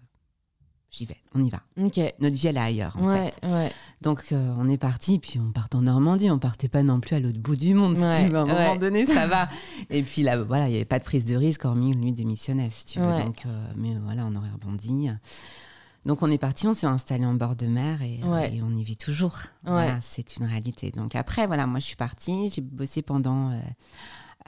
J'y 0.90 1.04
vais, 1.04 1.16
on 1.34 1.42
y 1.44 1.50
va. 1.50 1.60
Notre 1.76 2.36
vie, 2.36 2.46
elle 2.48 2.56
est 2.56 2.60
ailleurs, 2.60 2.96
en 2.98 3.06
Ouais, 3.08 3.30
fait. 3.30 3.46
ouais. 3.46 3.70
Donc, 4.02 4.24
euh, 4.32 4.52
on 4.58 4.68
est 4.68 4.76
parti, 4.78 5.18
puis 5.18 5.38
on 5.38 5.52
part 5.52 5.68
en 5.74 5.82
Normandie. 5.82 6.30
On 6.30 6.38
partait 6.38 6.68
pas 6.68 6.82
non 6.82 7.00
plus 7.00 7.14
à 7.16 7.20
l'autre 7.20 7.38
bout 7.38 7.56
du 7.56 7.74
monde, 7.74 7.96
Ouais, 7.96 8.12
si 8.12 8.24
tu 8.24 8.30
veux. 8.30 8.38
À 8.38 8.42
un 8.42 8.46
moment 8.46 8.76
donné, 8.76 9.06
ça 9.06 9.26
va. 9.28 9.48
Et 9.90 10.02
puis 10.02 10.22
là, 10.22 10.42
voilà, 10.42 10.66
il 10.68 10.70
n'y 10.70 10.76
avait 10.76 10.84
pas 10.84 10.98
de 10.98 11.04
prise 11.04 11.24
de 11.24 11.36
risque, 11.36 11.64
hormis 11.64 11.94
lui 11.94 12.12
démissionnait, 12.12 12.68
si 12.70 12.86
tu 12.86 12.98
veux. 13.00 13.22
Donc, 13.24 13.42
euh, 13.46 13.72
mais 13.76 13.94
voilà, 14.04 14.24
on 14.26 14.34
aurait 14.34 14.50
rebondi. 14.50 15.08
Donc, 16.06 16.22
on 16.22 16.30
est 16.30 16.38
parti, 16.38 16.66
on 16.66 16.72
s'est 16.72 16.86
installé 16.86 17.26
en 17.26 17.34
bord 17.34 17.56
de 17.56 17.66
mer 17.66 18.00
et, 18.00 18.20
et 18.54 18.62
on 18.62 18.74
y 18.74 18.82
vit 18.82 18.96
toujours. 18.96 19.36
Voilà, 19.64 19.98
c'est 20.00 20.36
une 20.38 20.46
réalité. 20.46 20.90
Donc, 20.96 21.14
après, 21.14 21.46
voilà, 21.46 21.66
moi, 21.66 21.78
je 21.78 21.84
suis 21.84 21.96
partie. 21.96 22.50
J'ai 22.50 22.62
bossé 22.62 23.02
pendant 23.02 23.50
euh, 23.50 23.58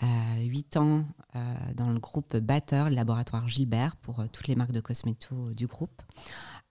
euh, 0.02 0.40
huit 0.42 0.76
ans 0.76 1.04
euh, 1.36 1.54
dans 1.76 1.90
le 1.90 1.98
groupe 1.98 2.36
Batteur, 2.36 2.88
le 2.88 2.94
laboratoire 2.96 3.48
Gilbert, 3.48 3.96
pour 3.96 4.20
euh, 4.20 4.26
toutes 4.32 4.48
les 4.48 4.54
marques 4.56 4.72
de 4.72 4.80
cosméto 4.80 5.52
du 5.52 5.66
groupe. 5.66 6.02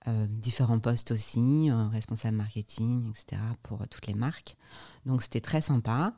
Euh, 0.08 0.26
différents 0.28 0.80
postes 0.80 1.12
aussi, 1.12 1.70
responsable 1.92 2.36
marketing, 2.38 3.12
etc., 3.12 3.40
pour 3.62 3.88
toutes 3.88 4.08
les 4.08 4.16
marques. 4.16 4.56
Donc 5.06 5.22
c'était 5.22 5.42
très 5.42 5.62
sympa. 5.62 6.14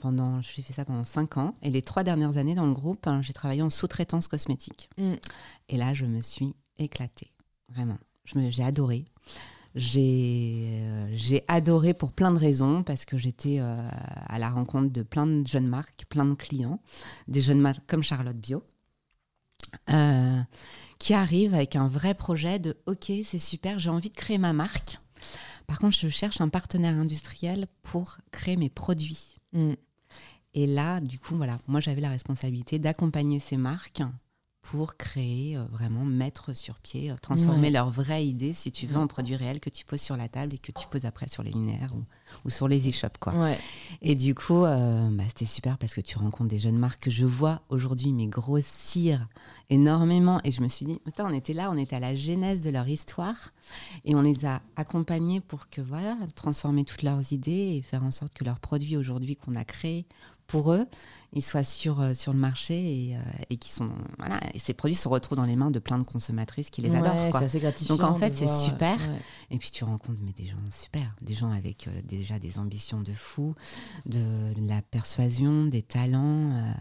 Pendant, 0.00 0.40
j'ai 0.42 0.62
fait 0.62 0.72
ça 0.74 0.84
pendant 0.84 1.04
cinq 1.04 1.38
ans. 1.38 1.54
Et 1.62 1.70
les 1.70 1.80
trois 1.80 2.04
dernières 2.04 2.36
années 2.36 2.54
dans 2.54 2.66
le 2.66 2.74
groupe, 2.74 3.06
hein, 3.06 3.22
j'ai 3.22 3.32
travaillé 3.32 3.62
en 3.62 3.70
sous-traitance 3.70 4.28
cosmétique. 4.28 4.90
Mm. 4.98 5.14
Et 5.70 5.76
là, 5.78 5.94
je 5.94 6.04
me 6.04 6.20
suis 6.20 6.54
éclatée, 6.78 7.32
vraiment. 7.68 7.98
Je 8.24 8.38
me- 8.38 8.50
J'ai 8.50 8.62
adoré. 8.62 9.04
J'ai 9.74 10.80
euh, 10.82 11.08
j'ai 11.12 11.44
adoré 11.46 11.94
pour 11.94 12.12
plein 12.12 12.32
de 12.32 12.38
raisons, 12.38 12.82
parce 12.82 13.04
que 13.04 13.16
j'étais 13.16 13.58
euh, 13.60 13.88
à 14.26 14.38
la 14.38 14.50
rencontre 14.50 14.92
de 14.92 15.02
plein 15.02 15.26
de 15.26 15.46
jeunes 15.46 15.68
marques, 15.68 16.06
plein 16.08 16.24
de 16.24 16.34
clients, 16.34 16.80
des 17.28 17.40
jeunes 17.40 17.60
marques 17.60 17.86
comme 17.86 18.02
Charlotte 18.02 18.36
Bio, 18.36 18.64
euh, 19.90 20.40
qui 20.98 21.14
arrivent 21.14 21.54
avec 21.54 21.76
un 21.76 21.86
vrai 21.86 22.14
projet 22.14 22.58
de 22.58 22.76
OK, 22.86 23.12
c'est 23.22 23.38
super, 23.38 23.78
j'ai 23.78 23.90
envie 23.90 24.10
de 24.10 24.14
créer 24.14 24.38
ma 24.38 24.52
marque. 24.52 24.98
Par 25.68 25.78
contre, 25.78 25.96
je 25.96 26.08
cherche 26.08 26.40
un 26.40 26.48
partenaire 26.48 26.96
industriel 26.96 27.68
pour 27.82 28.18
créer 28.32 28.56
mes 28.56 28.70
produits. 28.70 29.36
Mm. 29.52 29.74
Et 30.54 30.66
là, 30.66 31.00
du 31.00 31.20
coup, 31.20 31.36
voilà, 31.36 31.60
moi 31.68 31.78
j'avais 31.78 32.00
la 32.00 32.08
responsabilité 32.08 32.80
d'accompagner 32.80 33.38
ces 33.38 33.56
marques 33.56 34.02
pour 34.62 34.96
créer, 34.96 35.56
euh, 35.56 35.64
vraiment 35.70 36.04
mettre 36.04 36.52
sur 36.54 36.78
pied, 36.78 37.10
euh, 37.10 37.16
transformer 37.20 37.62
Ouais. 37.62 37.70
leur 37.70 37.90
vraie 37.90 38.26
idée, 38.26 38.52
si 38.52 38.70
tu 38.70 38.86
veux, 38.86 38.98
en 38.98 39.06
produit 39.06 39.34
réel 39.34 39.58
que 39.58 39.70
tu 39.70 39.84
poses 39.86 40.02
sur 40.02 40.16
la 40.16 40.28
table 40.28 40.54
et 40.54 40.58
que 40.58 40.70
tu 40.70 40.86
poses 40.86 41.06
après 41.06 41.28
sur 41.28 41.42
les 41.42 41.50
linéaires 41.50 41.94
ou, 41.96 42.04
ou 42.44 42.50
sur 42.50 42.68
les 42.68 42.88
e-shops. 42.88 43.18
Quoi. 43.18 43.32
Ouais. 43.32 43.58
Et 44.02 44.14
du 44.14 44.34
coup, 44.34 44.64
euh, 44.64 45.08
bah, 45.12 45.24
c'était 45.28 45.46
super 45.46 45.78
parce 45.78 45.94
que 45.94 46.02
tu 46.02 46.18
rencontres 46.18 46.50
des 46.50 46.58
jeunes 46.58 46.76
marques 46.78 47.02
que 47.02 47.10
je 47.10 47.24
vois 47.24 47.62
aujourd'hui, 47.70 48.12
mais 48.12 48.26
grossir 48.26 49.26
énormément. 49.70 50.40
Et 50.44 50.50
je 50.52 50.60
me 50.60 50.68
suis 50.68 50.84
dit, 50.84 50.98
Putain, 51.04 51.24
on 51.26 51.34
était 51.34 51.54
là, 51.54 51.70
on 51.70 51.78
était 51.78 51.96
à 51.96 52.00
la 52.00 52.14
genèse 52.14 52.60
de 52.62 52.70
leur 52.70 52.86
histoire 52.88 53.52
et 54.04 54.14
on 54.14 54.20
les 54.22 54.44
a 54.44 54.60
accompagnés 54.76 55.40
pour 55.40 55.70
que, 55.70 55.80
voilà, 55.80 56.16
transformer 56.34 56.84
toutes 56.84 57.02
leurs 57.02 57.32
idées 57.32 57.76
et 57.76 57.82
faire 57.82 58.04
en 58.04 58.10
sorte 58.10 58.34
que 58.34 58.44
leurs 58.44 58.60
produits 58.60 58.96
aujourd'hui 58.96 59.36
qu'on 59.36 59.54
a 59.54 59.64
créés 59.64 60.06
pour 60.50 60.72
eux, 60.72 60.86
ils 61.32 61.42
soient 61.42 61.62
sur, 61.62 62.00
euh, 62.00 62.12
sur 62.12 62.32
le 62.32 62.38
marché 62.40 62.74
et, 62.74 63.16
euh, 63.16 63.20
et 63.50 63.56
qui 63.56 63.70
sont, 63.70 63.88
voilà, 64.18 64.40
et 64.52 64.58
ces 64.58 64.74
produits 64.74 64.96
se 64.96 65.06
retrouvent 65.06 65.38
dans 65.38 65.44
les 65.44 65.54
mains 65.54 65.70
de 65.70 65.78
plein 65.78 65.96
de 65.98 66.02
consommatrices 66.04 66.70
qui 66.70 66.82
les 66.82 66.94
adorent. 66.94 67.30
Quoi. 67.30 67.40
Assez 67.40 67.60
gratifiant. 67.60 67.96
Donc, 67.96 68.04
en 68.04 68.14
fait, 68.16 68.34
c'est 68.34 68.48
super. 68.48 68.96
ouais. 68.98 69.20
Et 69.52 69.58
puis 69.58 69.70
tu 69.70 69.84
rencontres 69.84 70.20
mais 70.24 70.32
des 70.32 70.46
gens 70.46 70.56
super, 70.70 71.14
des 71.22 71.34
gens 71.34 71.52
avec 71.52 71.86
euh, 71.86 71.90
déjà 72.04 72.38
des 72.40 72.58
ambitions 72.58 73.00
de 73.00 73.12
fou, 73.12 73.54
de, 74.06 74.18
de 74.18 74.68
la 74.68 74.82
persuasion, 74.82 75.66
des 75.66 75.82
talents, 75.82 76.50
euh, 76.52 76.72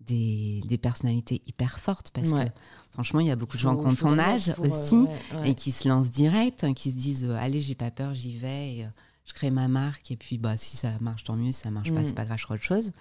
des, 0.00 0.62
des 0.66 0.78
personnalités 0.78 1.42
hyper 1.46 1.78
fortes. 1.78 2.10
Parce 2.10 2.30
Ouais. 2.30 2.46
que 2.46 2.50
franchement, 2.92 3.20
il 3.20 3.26
y 3.26 3.30
a 3.30 3.36
beaucoup 3.36 3.56
de 3.58 3.62
gens 3.62 3.76
qui 3.76 3.86
ont 3.86 3.94
ton 3.94 4.18
âge 4.18 4.50
euh, 4.58 4.68
aussi 4.70 5.06
et 5.44 5.54
qui 5.54 5.70
se 5.70 5.86
lancent 5.88 6.10
direct, 6.10 6.64
hein, 6.64 6.72
qui 6.72 6.92
se 6.92 6.96
disent 6.96 7.24
allez, 7.38 7.60
j'ai 7.60 7.74
pas 7.74 7.90
peur, 7.90 8.14
j'y 8.14 8.38
vais, 8.38 8.68
et, 8.76 8.86
je 9.26 9.34
crée 9.34 9.50
ma 9.50 9.68
marque. 9.68 10.10
Et 10.10 10.16
puis 10.16 10.38
bah, 10.38 10.56
si 10.56 10.76
ça 10.76 10.90
marche, 11.00 11.24
tant 11.24 11.36
mieux, 11.36 11.52
si 11.52 11.60
ça 11.60 11.70
marche 11.70 11.92
pas, 11.92 12.00
Mm. 12.00 12.04
c'est 12.06 12.14
pas 12.14 12.24
grave, 12.24 12.38
je 12.38 12.42
ferai 12.44 12.54
autre 12.54 12.62
chose. 12.64 12.92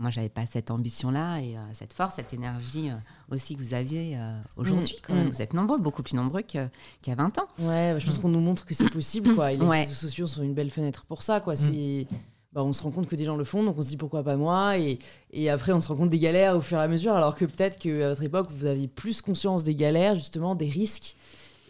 Moi, 0.00 0.10
j'avais 0.10 0.28
pas 0.28 0.44
cette 0.44 0.72
ambition-là 0.72 1.38
et 1.38 1.56
euh, 1.56 1.60
cette 1.72 1.92
force, 1.92 2.16
cette 2.16 2.32
énergie 2.34 2.90
euh, 2.90 2.94
aussi 3.30 3.54
que 3.56 3.62
vous 3.62 3.74
aviez 3.74 4.16
euh, 4.18 4.32
aujourd'hui. 4.56 4.96
Mm, 5.08 5.14
mm. 5.14 5.28
Vous 5.30 5.40
êtes 5.40 5.52
nombreux, 5.54 5.78
beaucoup 5.78 6.02
plus 6.02 6.16
nombreux 6.16 6.42
qu'il 6.42 6.68
y 7.06 7.10
a 7.10 7.14
20 7.14 7.38
ans. 7.38 7.46
Ouais, 7.60 7.92
bah, 7.92 7.98
je 8.00 8.06
pense 8.06 8.18
qu'on 8.18 8.28
nous 8.28 8.40
montre 8.40 8.64
que 8.64 8.74
c'est 8.74 8.90
possible, 8.90 9.34
quoi. 9.36 9.52
Et 9.52 9.56
les 9.56 9.64
Ouais. 9.64 9.80
réseaux 9.82 9.94
sociaux 9.94 10.26
sont 10.26 10.42
une 10.42 10.52
belle 10.54 10.70
fenêtre 10.70 11.04
pour 11.06 11.22
ça, 11.22 11.40
quoi. 11.40 11.54
C'est. 11.54 12.08
Bah, 12.52 12.62
on 12.64 12.72
se 12.72 12.82
rend 12.82 12.90
compte 12.92 13.06
que 13.08 13.14
des 13.16 13.24
gens 13.24 13.36
le 13.36 13.44
font, 13.44 13.62
donc 13.64 13.76
on 13.78 13.82
se 13.82 13.88
dit 13.88 13.96
pourquoi 13.96 14.22
pas 14.24 14.36
moi. 14.36 14.78
Et, 14.78 14.98
et 15.32 15.48
après, 15.50 15.72
on 15.72 15.80
se 15.80 15.88
rend 15.88 15.96
compte 15.96 16.10
des 16.10 16.18
galères 16.20 16.56
au 16.56 16.60
fur 16.60 16.78
et 16.78 16.82
à 16.82 16.88
mesure, 16.88 17.14
alors 17.14 17.34
que 17.36 17.44
peut-être 17.44 17.78
qu'à 17.78 18.08
votre 18.08 18.22
époque, 18.24 18.48
vous 18.50 18.66
aviez 18.66 18.88
plus 18.88 19.22
conscience 19.22 19.62
des 19.64 19.74
galères, 19.76 20.16
justement, 20.16 20.56
des 20.56 20.68
risques. 20.68 21.14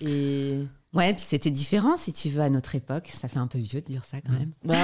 Et. 0.01 0.61
Ouais, 0.95 1.13
puis 1.13 1.25
c'était 1.27 1.51
différent, 1.51 1.97
si 1.97 2.13
tu 2.13 2.29
veux, 2.31 2.43
à 2.43 2.51
notre 2.51 2.75
époque. 2.75 3.11
Ça 3.13 3.29
fait 3.29 3.39
un 3.39 3.49
peu 3.49 3.59
vieux 3.59 3.81
de 3.81 3.87
dire 3.87 4.05
ça, 4.05 4.19
quand 4.21 4.33
même. 4.33 4.53
Bah, 4.65 4.75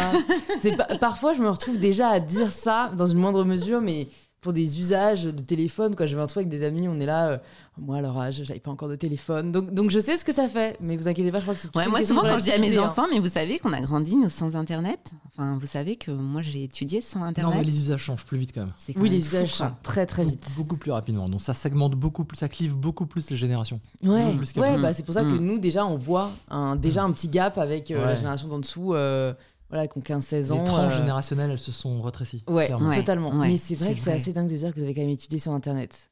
c'est 0.60 0.76
parfois, 0.98 1.34
je 1.34 1.42
me 1.42 1.48
retrouve 1.48 1.78
déjà 1.78 2.08
à 2.08 2.20
dire 2.20 2.50
ça 2.50 2.90
dans 2.96 3.06
une 3.06 3.18
moindre 3.18 3.44
mesure, 3.44 3.80
mais 3.80 4.08
pour 4.40 4.52
des 4.52 4.80
usages 4.80 5.24
de 5.24 5.42
téléphone, 5.42 5.94
quoi. 5.94 6.06
Je 6.06 6.16
vais 6.16 6.22
un 6.22 6.26
truc 6.26 6.46
avec 6.46 6.48
des 6.58 6.64
amis, 6.64 6.88
on 6.88 6.96
est 6.98 7.06
là. 7.06 7.28
euh, 7.28 7.38
moi, 7.78 7.96
à 7.96 8.00
leur 8.02 8.18
âge, 8.18 8.42
j'avais 8.44 8.60
pas 8.60 8.70
encore 8.70 8.88
de 8.90 8.96
téléphone. 8.96 9.52
Donc, 9.52 9.72
donc, 9.72 9.90
je 9.90 9.98
sais 9.98 10.16
ce 10.18 10.24
que 10.24 10.32
ça 10.34 10.48
fait, 10.48 10.76
mais 10.82 10.96
vous 10.98 11.08
inquiétez 11.08 11.30
pas, 11.32 11.38
je 11.38 11.44
crois 11.44 11.54
que 11.54 11.60
c'est 11.60 11.74
Ouais, 11.74 11.88
moi, 11.88 12.04
souvent, 12.04 12.22
quand 12.22 12.38
je 12.38 12.44
dis 12.44 12.52
à 12.52 12.58
mes 12.58 12.76
hein. 12.76 12.84
enfants, 12.88 13.06
mais 13.10 13.18
vous 13.18 13.30
savez 13.30 13.58
qu'on 13.58 13.72
a 13.72 13.80
grandi, 13.80 14.16
nous, 14.16 14.28
sans 14.28 14.54
Internet. 14.54 15.00
Enfin, 15.32 15.56
vous 15.58 15.66
savez 15.66 15.96
que 15.96 16.10
moi, 16.10 16.42
j'ai 16.42 16.62
étudié 16.64 17.00
sans 17.00 17.20
Non, 17.20 17.24
Internet. 17.26 17.54
mais 17.58 17.64
les 17.64 17.78
usages 17.80 18.00
changent 18.00 18.24
plus 18.26 18.36
vite 18.38 18.50
quand 18.54 18.60
même. 18.60 18.72
Quand 18.76 18.92
Oui, 18.96 19.02
même 19.04 19.12
les 19.12 19.24
usages 19.24 19.54
changent 19.54 19.72
très 19.82 20.04
très 20.04 20.24
vite. 20.24 20.46
Beaucoup 20.56 20.76
plus 20.76 20.90
rapidement. 20.92 21.28
Donc 21.28 21.40
ça 21.40 21.54
segmente 21.54 21.94
beaucoup 21.94 22.24
plus, 22.24 22.36
ça 22.36 22.48
clive 22.50 22.74
beaucoup 22.74 23.06
plus 23.06 23.30
les 23.30 23.36
générations. 23.36 23.80
Ouais, 24.04 24.34
ouais 24.56 24.78
bah, 24.78 24.92
c'est 24.92 25.04
pour 25.04 25.14
ça 25.14 25.22
que 25.22 25.28
Mm. 25.28 25.38
nous, 25.38 25.58
déjà, 25.58 25.86
on 25.86 25.96
voit 25.96 26.30
un, 26.50 26.76
déjà 26.76 27.02
un 27.02 27.12
petit 27.12 27.28
gap 27.28 27.56
avec 27.56 27.90
euh, 27.90 27.98
la 28.00 28.06
Ouais. 28.08 28.16
génération 28.16 28.48
d'en 28.48 28.58
dessous, 28.58 28.92
euh, 28.94 29.32
voilà, 29.70 29.88
qui 29.88 29.96
ont 29.98 30.02
15-16 30.02 30.52
ans. 30.52 30.58
Les 30.58 30.64
tranches 30.64 30.92
euh, 30.92 30.96
générationnelles, 30.98 31.50
elles 31.52 31.58
se 31.58 31.72
sont 31.72 32.02
rétrécies. 32.02 32.44
Ouais, 32.48 32.68
totalement. 32.94 33.30
ouais, 33.30 33.48
Mais 33.50 33.56
c'est 33.56 33.74
vrai 33.76 33.94
que 33.94 34.00
c'est 34.00 34.12
assez 34.12 34.32
dingue 34.32 34.50
de 34.50 34.56
dire 34.56 34.70
que 34.72 34.76
vous 34.78 34.84
avez 34.84 34.94
quand 34.94 35.00
même 35.02 35.10
étudié 35.10 35.38
sur 35.38 35.52
Internet. 35.52 36.10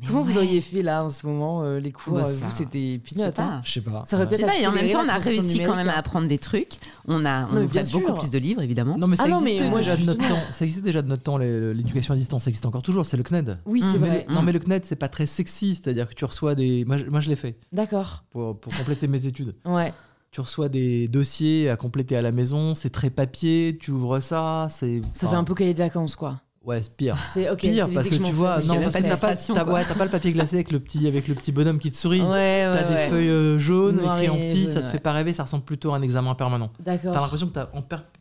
Mais 0.00 0.08
Comment 0.08 0.22
vous 0.22 0.36
auriez 0.36 0.60
fait 0.60 0.82
là 0.82 1.04
en 1.04 1.10
ce 1.10 1.24
moment 1.24 1.62
euh, 1.62 1.78
les 1.78 1.92
cours 1.92 2.14
Bah, 2.14 2.22
euh, 2.22 2.24
ça- 2.24 2.46
Vous, 2.46 2.50
c'était 2.50 3.00
Je 3.04 3.10
sais 3.10 3.14
peanut. 3.22 3.34
pas. 3.36 3.42
hein. 3.44 3.60
Je 3.64 3.70
sais 3.72 3.80
pas. 3.82 4.02
Ça 4.08 4.16
aurait 4.16 4.36
sais 4.36 4.42
pas, 4.44 4.58
et 4.58 4.66
en 4.66 4.72
même 4.72 4.90
temps, 4.90 5.02
on 5.04 5.08
a 5.08 5.18
réussi 5.18 5.60
quand 5.62 5.76
même 5.76 5.88
à 5.88 5.96
apprendre 5.96 6.26
des 6.26 6.38
trucs. 6.38 6.72
On 7.06 7.24
a, 7.24 7.46
on 7.52 7.56
a 7.56 7.82
beaucoup 7.92 8.12
plus 8.14 8.30
de 8.30 8.38
livres, 8.38 8.62
évidemment. 8.62 8.98
Non 8.98 9.06
mais 9.06 9.14
ça 9.14 9.24
Ah 9.26 9.28
non, 9.28 9.40
mais 9.40 9.50
existait 9.52 9.70
moi, 9.70 9.78
déjà 9.78 9.96
de 9.96 10.04
notre 10.04 10.28
temps. 10.28 10.40
Ça 10.50 10.64
existait 10.64 10.82
déjà 10.84 11.02
de 11.02 11.08
notre 11.08 11.22
temps 11.22 11.38
l'éducation 11.38 12.14
à 12.14 12.16
distance. 12.16 12.42
Ça 12.44 12.48
existe 12.50 12.66
encore 12.66 12.82
toujours. 12.82 13.06
C'est 13.06 13.16
le 13.16 13.22
CNED. 13.22 13.58
Oui, 13.64 13.80
c'est 13.80 13.98
Mm. 13.98 14.00
Mais 14.00 14.08
vrai. 14.08 14.26
le- 14.28 14.34
non 14.34 14.42
mais 14.42 14.50
le 14.52 14.58
CNED 14.58 14.84
c'est 14.84 14.96
pas 14.96 15.08
très 15.08 15.26
sexy. 15.26 15.76
C'est-à-dire 15.76 16.08
que 16.08 16.14
tu 16.14 16.24
reçois 16.24 16.56
des. 16.56 16.84
Moi 16.84 16.98
je, 16.98 17.04
moi, 17.04 17.20
je 17.20 17.28
l'ai 17.28 17.36
fait 17.36 17.56
D'accord. 17.72 18.24
pour, 18.30 18.58
pour 18.58 18.76
compléter 18.76 19.06
mes 19.06 19.24
études. 19.24 19.54
Ouais. 19.64 19.92
Tu 20.32 20.40
reçois 20.40 20.68
des 20.70 21.08
dossiers 21.08 21.68
à 21.68 21.76
compléter 21.76 22.16
à 22.16 22.22
la 22.22 22.32
maison. 22.32 22.74
C'est 22.74 22.90
très 22.90 23.10
papier. 23.10 23.76
Tu 23.80 23.90
ouvres 23.90 24.18
ça. 24.18 24.66
C'est. 24.70 25.02
Ça 25.14 25.28
fait 25.28 25.36
un 25.36 25.44
peu 25.44 25.54
cahier 25.54 25.74
de 25.74 25.78
vacances, 25.78 26.16
quoi. 26.16 26.40
Ouais, 26.64 26.80
c'est 26.80 26.94
pire. 26.94 27.16
C'est 27.32 27.50
ok. 27.50 27.58
Pire 27.58 27.88
parce 27.92 28.08
que 28.08 28.14
je 28.14 28.22
tu 28.22 28.32
vois, 28.32 28.60
non 28.60 28.80
parce 28.80 28.94
que 28.94 29.02
t'as 29.02 29.16
pas, 29.16 29.34
t'as- 29.34 29.64
ouais, 29.72 29.84
t'as 29.84 29.94
pas 29.96 30.04
le 30.04 30.10
papier 30.10 30.32
glacé 30.32 30.56
avec 30.56 30.70
le 30.70 30.78
petit 30.78 31.08
avec 31.08 31.26
le 31.26 31.34
petit 31.34 31.50
bonhomme 31.50 31.80
qui 31.80 31.90
te 31.90 31.96
sourit. 31.96 32.20
Ouais, 32.20 32.26
ouais, 32.28 32.70
T'as 32.72 32.84
des 32.84 33.10
feuilles 33.10 33.28
euh, 33.30 33.58
jaunes 33.58 33.96
écrites 33.96 34.30
en 34.30 34.36
et 34.36 34.48
petit, 34.48 34.62
jaune, 34.64 34.72
ça 34.72 34.82
te 34.82 34.86
fait 34.86 35.00
pas 35.00 35.12
rêver, 35.12 35.32
ça 35.32 35.42
ressemble 35.42 35.64
plutôt 35.64 35.92
à 35.92 35.96
un 35.96 36.02
examen 36.02 36.36
permanent. 36.36 36.70
T'as 36.84 36.92
D'accord. 36.98 37.14
l'impression 37.14 37.48
que 37.48 37.52
t'as, 37.52 37.66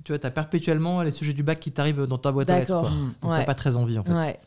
tu 0.03 0.11
vois, 0.11 0.17
t'as 0.17 0.31
perpétuellement 0.31 1.03
les 1.03 1.11
sujets 1.11 1.33
du 1.33 1.43
bac 1.43 1.59
qui 1.59 1.71
t'arrivent 1.71 2.07
dans 2.07 2.17
ta 2.17 2.31
boîte 2.31 2.49
à 2.49 2.59
lettres. 2.59 2.81
D'accord. 2.81 2.91
t'as 3.21 3.43
pas 3.45 3.53
très 3.53 3.75
envie 3.75 3.99
en 3.99 4.03
fait. 4.03 4.11
Ouais. 4.11 4.39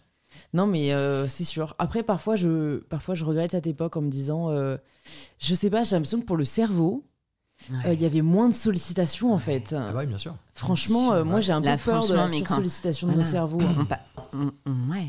Non, 0.53 0.67
mais 0.67 0.93
euh, 0.93 1.29
c'est 1.29 1.45
sûr. 1.45 1.77
Après, 1.79 2.03
parfois 2.03 2.35
je, 2.35 2.79
parfois, 2.79 3.15
je 3.15 3.25
regrette 3.25 3.53
cette 3.53 3.69
époque 3.69 3.97
en 3.97 4.01
me 4.03 4.11
disant, 4.11 4.51
euh, 4.51 4.77
je 5.39 5.55
sais 5.55 5.71
pas, 5.71 5.85
j'ai 5.85 5.95
l'impression 5.95 6.21
que 6.21 6.27
pour 6.27 6.37
le 6.37 6.45
cerveau, 6.45 7.05
il 7.69 7.77
Ouais. 7.91 7.97
y 7.97 8.05
avait 8.07 8.23
moins 8.23 8.49
de 8.49 8.55
sollicitations 8.55 9.33
en 9.33 9.39
fait. 9.39 9.75
Ah 9.77 9.95
ouais, 9.95 10.07
bien 10.07 10.19
sûr. 10.19 10.35
Franchement, 10.53 11.13
euh, 11.13 11.25
moi 11.25 11.41
j'ai 11.41 11.53
un 11.53 11.63
peu 11.63 11.69
peur 11.85 12.07
de 12.07 12.15
la 12.15 12.27
mais 12.29 12.41
quand- 12.41 12.47
sursollicitation 12.49 13.07
de 13.09 13.13
Voilà. 13.15 13.27
mon 13.27 13.31
cerveau. 13.33 13.59
On, 13.63 13.85
pa- 13.85 14.01
on- 14.33 14.51
on- 14.67 14.91
ouais. 14.93 15.09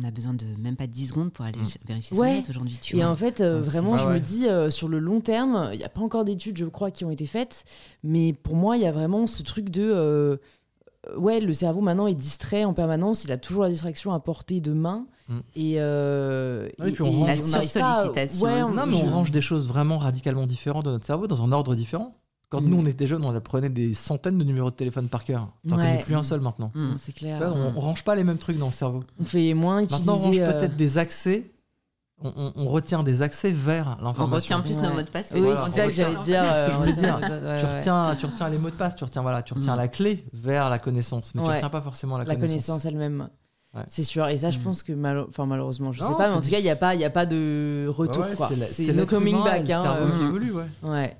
On 0.00 0.06
a 0.06 0.10
besoin 0.12 0.32
de 0.34 0.44
même 0.60 0.76
pas 0.76 0.86
10 0.86 1.08
secondes 1.08 1.32
pour 1.32 1.44
aller 1.44 1.58
Mm. 1.58 1.66
vérifier 1.88 2.16
son 2.16 2.22
Ouais. 2.22 2.34
net 2.36 2.48
aujourd'hui. 2.50 2.78
Tu 2.80 2.96
Et 2.96 3.00
vois. 3.00 3.08
en 3.10 3.16
fait, 3.16 3.40
euh, 3.40 3.60
vraiment, 3.60 3.96
je 3.96 4.06
ouais. 4.06 4.14
me 4.14 4.20
dis, 4.20 4.46
euh, 4.46 4.70
sur 4.70 4.86
le 4.88 5.00
long 5.00 5.20
terme, 5.20 5.70
il 5.72 5.78
n'y 5.78 5.84
a 5.84 5.88
pas 5.88 6.02
encore 6.02 6.24
d'études, 6.24 6.56
je 6.56 6.66
crois, 6.66 6.92
qui 6.92 7.04
ont 7.04 7.10
été 7.10 7.26
faites, 7.26 7.64
mais 8.04 8.32
pour 8.32 8.54
moi, 8.54 8.76
il 8.76 8.82
y 8.82 8.86
a 8.86 8.92
vraiment 8.92 9.26
ce 9.26 9.42
truc 9.42 9.70
de... 9.70 9.82
euh, 9.82 9.96
euh, 9.96 10.36
ouais, 11.16 11.40
le 11.40 11.54
cerveau 11.54 11.80
maintenant 11.80 12.06
est 12.06 12.14
distrait 12.14 12.64
en 12.64 12.74
permanence, 12.74 13.24
il 13.24 13.32
a 13.32 13.36
toujours 13.38 13.62
la 13.64 13.70
distraction 13.70 14.12
à 14.12 14.20
portée 14.20 14.60
de 14.60 14.72
main. 14.72 15.06
Mm. 15.28 15.38
Et, 15.56 15.74
euh, 15.78 16.68
et 16.84 16.90
puis 16.92 17.02
on 17.02 17.10
range- 17.10 17.26
La 17.28 17.36
sursollicitation 17.36 18.46
ouais, 18.46 18.62
on- 18.62 18.72
Non, 18.72 18.86
mais 18.86 18.96
on 18.96 19.08
range 19.10 19.30
des 19.30 19.40
choses 19.42 19.68
vraiment 19.68 19.98
radicalement 19.98 20.46
différentes 20.46 20.84
dans 20.84 20.92
notre 20.92 21.06
cerveau, 21.06 21.26
dans 21.26 21.42
un 21.42 21.52
ordre 21.52 21.74
différent. 21.74 22.14
Quand 22.50 22.62
Mm. 22.62 22.68
nous 22.68 22.78
on 22.80 22.86
était 22.86 23.06
jeunes, 23.06 23.24
on 23.24 23.34
apprenait 23.34 23.68
des 23.68 23.92
centaines 23.92 24.38
de 24.38 24.44
numéros 24.44 24.70
de 24.70 24.74
téléphone 24.74 25.08
par 25.08 25.24
cœur. 25.24 25.48
T'en 25.68 25.76
Ouais. 25.76 25.82
connais 25.84 26.02
plus 26.02 26.14
un 26.16 26.22
seul 26.22 26.40
maintenant. 26.40 26.72
Mm. 26.74 26.92
C'est 26.98 27.12
clair. 27.14 27.40
on, 27.54 27.74
on 27.76 27.80
range 27.80 28.04
pas 28.04 28.14
les 28.14 28.24
mêmes 28.24 28.38
trucs 28.38 28.58
dans 28.58 28.68
le 28.68 28.72
cerveau. 28.72 29.04
On 29.20 29.24
fait 29.26 29.52
moins 29.52 29.80
utiliser... 29.82 30.04
Maintenant, 30.06 30.20
on 30.22 30.24
range 30.26 30.38
euh, 30.38 30.52
peut-être 30.58 30.76
des 30.76 30.96
accès. 30.96 31.50
On, 32.20 32.32
on- 32.36 32.52
on 32.56 32.68
retient 32.68 33.04
des 33.04 33.22
accès 33.22 33.52
vers 33.52 33.96
On 34.00 34.04
l'information. 34.06 34.56
retient 34.56 34.60
plus 34.60 34.76
Ouais. 34.76 34.88
nos 34.88 34.94
mots 34.96 35.02
de 35.02 35.08
passe. 35.08 35.30
Oui, 35.32 35.40
Voilà, 35.40 35.66
c'est 35.66 35.70
ça 35.78 35.84
on 35.84 35.86
que 35.86 35.92
j'allais 35.92 36.14
dire. 36.16 36.42
c'est 36.44 36.48
ce 36.48 36.64
que 36.64 36.64
euh, 36.64 36.68
je 36.70 36.74
on 36.74 36.78
voulais 36.80 36.90
retient- 36.92 37.18
dire. 37.20 37.30
ouais, 37.30 37.38
tu, 37.60 37.66
ouais. 37.66 37.76
retiens, 37.76 38.16
tu 38.18 38.26
retiens 38.26 38.48
les 38.48 38.58
mots 38.58 38.70
de 38.70 38.74
passe, 38.74 38.96
tu 38.96 39.04
retiens, 39.04 39.22
voilà, 39.22 39.42
tu 39.42 39.54
retiens 39.54 39.74
Mm. 39.74 39.78
la 39.78 39.88
clé 39.88 40.24
vers 40.32 40.68
la 40.68 40.78
connaissance, 40.80 41.32
mais 41.34 41.42
tu 41.42 41.48
retiens 41.48 41.70
pas 41.70 41.80
forcément 41.80 42.18
la, 42.18 42.24
la 42.24 42.34
connaissance 42.36 42.84
elle-même. 42.84 43.28
Ouais. 43.74 43.82
C'est 43.86 44.02
sûr. 44.02 44.26
Et 44.28 44.38
ça, 44.38 44.50
je 44.50 44.58
Mm. 44.58 44.62
pense 44.62 44.82
que 44.82 44.92
malo- 44.94 45.26
enfin, 45.28 45.46
malheureusement, 45.46 45.92
je 45.92 46.00
Non, 46.02 46.08
sais 46.08 46.14
pas, 46.16 46.28
mais 46.30 46.34
en 46.36 46.40
tout 46.40 46.48
cas, 46.50 46.58
il 46.58 46.64
n'y 46.64 46.70
a, 46.70 46.76
pas- 46.76 46.94
il 46.96 47.00
y 47.00 47.04
a 47.04 47.10
pas 47.10 47.26
de 47.26 47.86
retour. 47.88 48.24
Quoi. 48.36 48.48
c'est 48.70 48.92
no 48.94 49.06
coming 49.06 49.34
humain 49.36 49.44
back. 49.44 49.70
hein, 49.70 49.82
cerveau 49.84 50.06
euh, 50.12 50.18
qui 50.18 50.24
évolue, 50.24 50.52
ouais. 50.82 51.16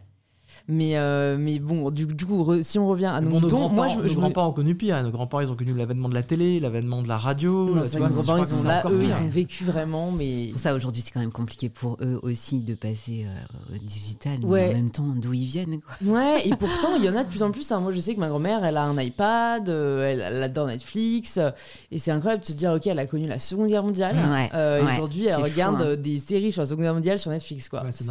Mais, 0.70 0.98
euh, 0.98 1.36
mais 1.38 1.58
bon, 1.60 1.90
du, 1.90 2.04
du 2.04 2.26
coup, 2.26 2.42
re- 2.44 2.62
si 2.62 2.78
on 2.78 2.86
revient 2.88 3.06
à 3.06 3.22
nos 3.22 3.30
Bon, 3.30 3.36
nos 3.36 3.40
moutons, 3.40 3.68
moi, 3.70 3.86
grands-parents 3.86 3.88
je, 3.88 3.98
nos 4.02 4.08
je 4.08 4.14
me- 4.14 4.20
grands-parents 4.20 4.48
ont 4.48 4.52
connu 4.52 4.74
pire. 4.74 5.02
Nos 5.02 5.10
grands-parents, 5.10 5.40
ils 5.42 5.50
ont 5.50 5.56
connu 5.56 5.72
l'avènement 5.72 6.10
de 6.10 6.14
la 6.14 6.22
télé, 6.22 6.60
l'avènement 6.60 7.02
de 7.02 7.08
la 7.08 7.16
radio. 7.16 7.74
Non, 7.74 7.82
vois, 7.82 7.82
nos 7.82 7.88
grands-parents, 8.14 8.42
crois 8.42 8.58
ils 8.60 8.66
là, 8.66 8.82
eux, 8.90 8.98
pire. 9.00 9.16
ils 9.18 9.22
ont 9.22 9.28
vécu 9.28 9.64
vraiment, 9.64 10.10
mais. 10.10 10.48
Pour 10.50 10.60
ça, 10.60 10.74
aujourd'hui, 10.74 11.02
c'est 11.04 11.10
quand 11.10 11.20
même 11.20 11.32
compliqué 11.32 11.70
pour 11.70 11.96
eux 12.02 12.20
aussi 12.22 12.60
de 12.60 12.74
passer 12.74 13.24
euh, 13.26 13.74
au 13.76 13.78
digital. 13.82 14.38
Mais 14.42 14.46
Ouais. 14.46 14.68
en 14.68 14.72
même 14.74 14.90
temps, 14.90 15.06
d'où 15.16 15.32
ils 15.32 15.46
viennent. 15.46 15.80
Quoi. 15.80 16.12
Ouais, 16.12 16.46
et 16.46 16.50
pourtant, 16.58 16.96
il 16.98 17.04
y 17.04 17.08
en 17.08 17.16
a 17.16 17.24
de 17.24 17.28
plus 17.30 17.42
en 17.42 17.50
plus. 17.50 17.72
hein. 17.72 17.80
Moi, 17.80 17.92
je 17.92 18.00
sais 18.00 18.14
que 18.14 18.20
ma 18.20 18.28
grand-mère, 18.28 18.62
elle 18.62 18.76
a 18.76 18.84
un 18.84 19.00
iPad, 19.00 19.68
euh, 19.70 20.02
elle, 20.04 20.20
elle 20.20 20.42
adore 20.42 20.66
Netflix. 20.66 21.38
euh, 21.38 21.50
et 21.90 21.98
c'est 21.98 22.10
incroyable 22.10 22.42
de 22.42 22.46
se 22.46 22.52
dire, 22.52 22.72
ok, 22.72 22.86
elle 22.88 22.98
a 22.98 23.06
connu 23.06 23.26
la 23.26 23.38
Seconde 23.38 23.68
Guerre 23.68 23.84
mondiale. 23.84 24.16
Ouais, 24.16 24.50
Euh, 24.54 24.82
Aujourd'hui, 24.84 25.26
elle 25.28 25.34
fou, 25.36 25.42
regarde 25.44 25.80
hein. 25.80 25.86
euh, 25.86 25.96
des 25.96 26.18
séries 26.18 26.52
sur 26.52 26.60
la 26.60 26.66
Seconde 26.66 26.84
Guerre 26.84 26.94
mondiale 26.94 27.18
sur 27.18 27.30
Netflix. 27.30 27.70
quoi. 27.70 27.84
Ouais, 27.84 27.90
c'est 27.90 28.04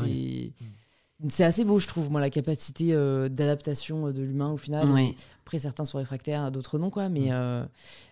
c'est 1.30 1.44
assez 1.44 1.66
beau, 1.66 1.80
je 1.80 1.88
trouve, 1.88 2.12
moi, 2.12 2.22
la 2.22 2.30
capacité 2.30 2.94
euh, 2.94 3.28
d'adaptation 3.30 4.08
euh, 4.08 4.14
de 4.14 4.22
l'humain 4.22 4.52
au 4.52 4.58
final. 4.58 4.90
Ouais. 4.92 5.16
Après, 5.44 5.60
certains 5.60 5.86
sont 5.86 5.98
réfractaires, 5.98 6.52
d'autres 6.52 6.78
non, 6.78 6.90
quoi. 6.90 7.10
Mais, 7.10 7.32
euh, 7.32 7.64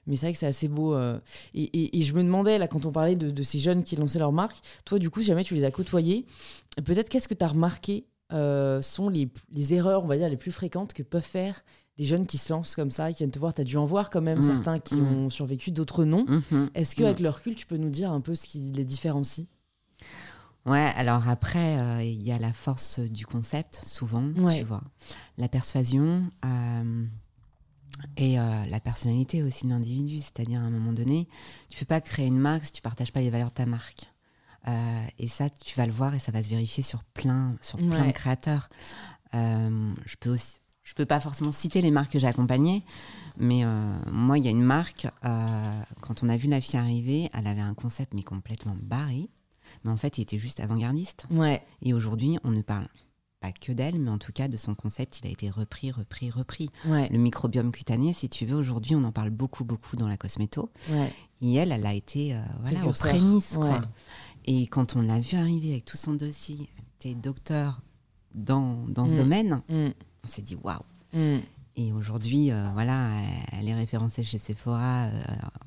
mais 0.08 0.16
c'est 0.16 0.26
vrai 0.28 0.34
que 0.34 0.40
c'est 0.40 0.48
assez 0.48 0.68
beau. 0.68 0.94
euh. 0.96 1.20
Et, 1.54 1.64
et- 1.64 2.00
et 2.00 2.02
je 2.02 2.14
me 2.16 2.24
demandais, 2.24 2.58
là, 2.58 2.68
quand 2.68 2.86
on 2.86 2.92
parlait 2.92 3.16
de, 3.16 3.30
de 3.30 3.44
ces 3.44 3.60
jeunes 3.60 3.84
qui 3.84 3.96
lançaient 3.96 4.20
leur 4.20 4.32
marque, 4.32 4.58
toi, 4.86 4.98
du 5.00 5.10
coup, 5.10 5.20
si 5.22 5.28
jamais 5.28 5.44
tu 5.44 5.54
les 5.54 5.64
as 5.66 5.72
côtoyés, 5.72 6.26
peut-être 6.84 7.10
qu'est-ce 7.10 7.28
que 7.28 7.34
tu 7.34 7.44
as 7.44 7.50
remarqué 7.50 8.06
sont 8.82 9.08
les, 9.10 9.30
les 9.52 9.74
erreurs, 9.76 10.04
on 10.04 10.08
va 10.08 10.18
dire, 10.18 10.28
les 10.30 10.36
plus 10.38 10.52
fréquentes 10.52 10.94
que 10.94 11.04
peuvent 11.04 11.22
faire 11.24 11.62
des 11.98 12.04
jeunes 12.04 12.26
qui 12.26 12.38
se 12.38 12.52
lancent 12.52 12.76
comme 12.76 12.92
ça, 12.92 13.12
qui 13.12 13.20
viennent 13.20 13.32
te 13.32 13.40
voir? 13.40 13.54
Tu 13.54 13.62
as 13.62 13.64
dû 13.64 13.78
en 13.78 13.86
voir 13.86 14.10
quand 14.10 14.20
même 14.22 14.40
Mm, 14.40 14.44
certains 14.44 14.80
qui 14.80 14.96
mm. 14.96 15.14
ont 15.26 15.30
survécu, 15.30 15.72
d'autres 15.72 16.04
non. 16.06 16.26
Mhm. 16.28 16.70
Est-ce 16.74 16.96
qu'avec 16.96 17.20
leur 17.20 17.36
recul, 17.38 17.56
tu 17.56 17.66
peux 17.68 17.78
nous 17.78 17.90
dire 17.90 18.12
un 18.12 18.20
peu 18.22 18.34
ce 18.36 18.48
qui 18.48 18.72
les 18.76 18.84
différencie? 18.84 19.48
Ouais, 20.66 20.92
alors 20.96 21.30
après, 21.30 21.78
euh, 21.78 22.02
il 22.04 22.24
y 22.24 22.32
a 22.32 22.40
la 22.40 22.52
force 22.54 23.00
du 23.00 23.26
concept, 23.26 23.82
souvent, 23.86 24.24
Ouais. 24.38 24.60
tu 24.60 24.64
vois. 24.66 24.82
La 25.38 25.48
persuasion 25.48 26.24
euh, 26.44 27.06
et 28.18 28.40
euh, 28.40 28.66
la 28.66 28.80
personnalité 28.80 29.44
aussi 29.44 29.66
de 29.66 29.70
l'individu. 29.72 30.18
C'est-à-dire, 30.20 30.60
à 30.60 30.64
un 30.64 30.72
moment 30.72 30.92
donné, 30.94 31.28
tu 31.70 31.78
peux 31.78 31.86
pas 31.86 32.02
créer 32.02 32.26
une 32.26 32.40
marque 32.40 32.66
si 32.66 32.72
tu 32.72 32.82
partages 32.82 33.12
pas 33.14 33.22
les 33.22 33.30
valeurs 33.30 33.50
de 33.50 33.54
ta 33.54 33.66
marque. 33.66 34.12
Et 35.20 35.28
ça, 35.28 35.48
tu 35.48 35.76
vas 35.78 35.86
le 35.86 35.92
voir 35.92 36.16
et 36.16 36.20
ça 36.20 36.32
va 36.32 36.42
se 36.42 36.50
vérifier 36.50 36.82
sur 36.82 37.04
plein, 37.04 37.56
sur 37.62 37.78
plein 37.78 38.08
de 38.08 38.12
créateurs. 38.12 38.68
Je 39.34 40.16
peux 40.20 40.32
aussi. 40.32 40.58
Je 40.82 40.94
peux 40.94 41.06
pas 41.06 41.20
forcément 41.20 41.52
citer 41.52 41.82
les 41.82 41.90
marques 41.92 42.12
que 42.12 42.20
j'ai 42.20 42.28
accompagnées, 42.28 42.84
mais 43.38 43.64
euh, 43.66 43.96
moi, 44.12 44.38
il 44.38 44.46
y 44.46 44.48
a 44.48 44.52
une 44.52 44.62
marque, 44.64 45.08
euh, 45.24 45.82
quand 46.02 46.22
on 46.24 46.30
a 46.30 46.38
vu 46.38 46.48
la 46.48 46.62
fille 46.62 46.80
arriver, 46.80 47.28
elle 47.34 47.48
avait 47.48 47.62
un 47.62 47.74
concept 47.74 48.14
mais 48.14 48.22
complètement 48.22 48.78
barré. 48.80 49.28
Mais 49.84 49.92
en 49.92 49.98
fait, 49.98 50.18
il 50.18 50.22
était 50.22 50.38
juste 50.38 50.60
avant-gardiste. 50.60 51.26
Ouais, 51.32 51.62
Et 51.82 51.94
aujourd'hui, 51.94 52.38
on 52.44 52.52
ne 52.52 52.62
parle 52.62 52.88
pas 53.42 53.52
que 53.52 53.72
d'elle, 53.74 54.00
mais 54.00 54.10
en 54.10 54.18
tout 54.18 54.32
cas 54.32 54.48
de 54.48 54.58
son 54.58 54.74
concept, 54.76 55.20
il 55.20 55.28
a 55.28 55.30
été 55.30 55.50
repris, 55.50 55.92
repris, 55.92 56.30
repris. 56.32 56.70
ouais, 56.88 57.10
Le 57.10 57.18
microbiome 57.20 57.72
cutané, 57.72 58.14
si 58.14 58.30
tu 58.30 58.46
veux, 58.46 58.56
aujourd'hui, 58.56 58.96
on 58.96 59.04
en 59.04 59.12
parle 59.12 59.30
beaucoup, 59.30 59.64
beaucoup 59.66 59.96
dans 59.98 60.08
la 60.08 60.18
cosméto. 60.18 60.70
ouais. 60.92 61.12
Et 61.42 61.54
elle, 61.56 61.72
elle 61.72 61.86
a 61.86 61.94
été 61.94 62.34
euh, 62.34 62.40
voilà, 62.62 62.80
aux 62.80 62.92
Précurseur. 62.92 63.10
prémices. 63.12 63.54
Quoi. 63.56 63.70
Ouais. 63.80 63.86
Et 64.46 64.68
quand 64.68 64.96
on 64.96 65.02
l'a 65.02 65.20
vue 65.20 65.38
arriver 65.38 65.72
avec 65.72 65.86
tout 65.86 65.98
son 65.98 66.14
dossier, 66.14 66.70
était 67.00 67.14
docteur 67.14 67.82
dans, 68.34 68.86
dans 68.88 69.08
ce 69.08 69.14
Mm. 69.14 69.18
domaine, 69.18 69.62
Mm, 69.70 69.90
on 70.24 70.28
s'est 70.28 70.42
dit 70.42 70.56
waouh. 70.56 70.80
mm. 71.14 71.38
Et 71.78 71.92
aujourd'hui, 71.92 72.52
euh, 72.52 72.70
voilà, 72.74 73.10
elle, 73.52 73.68
est 73.68 73.74
référencée 73.76 74.24
chez 74.24 74.38
Sephora 74.38 75.06
euh, 75.08 75.24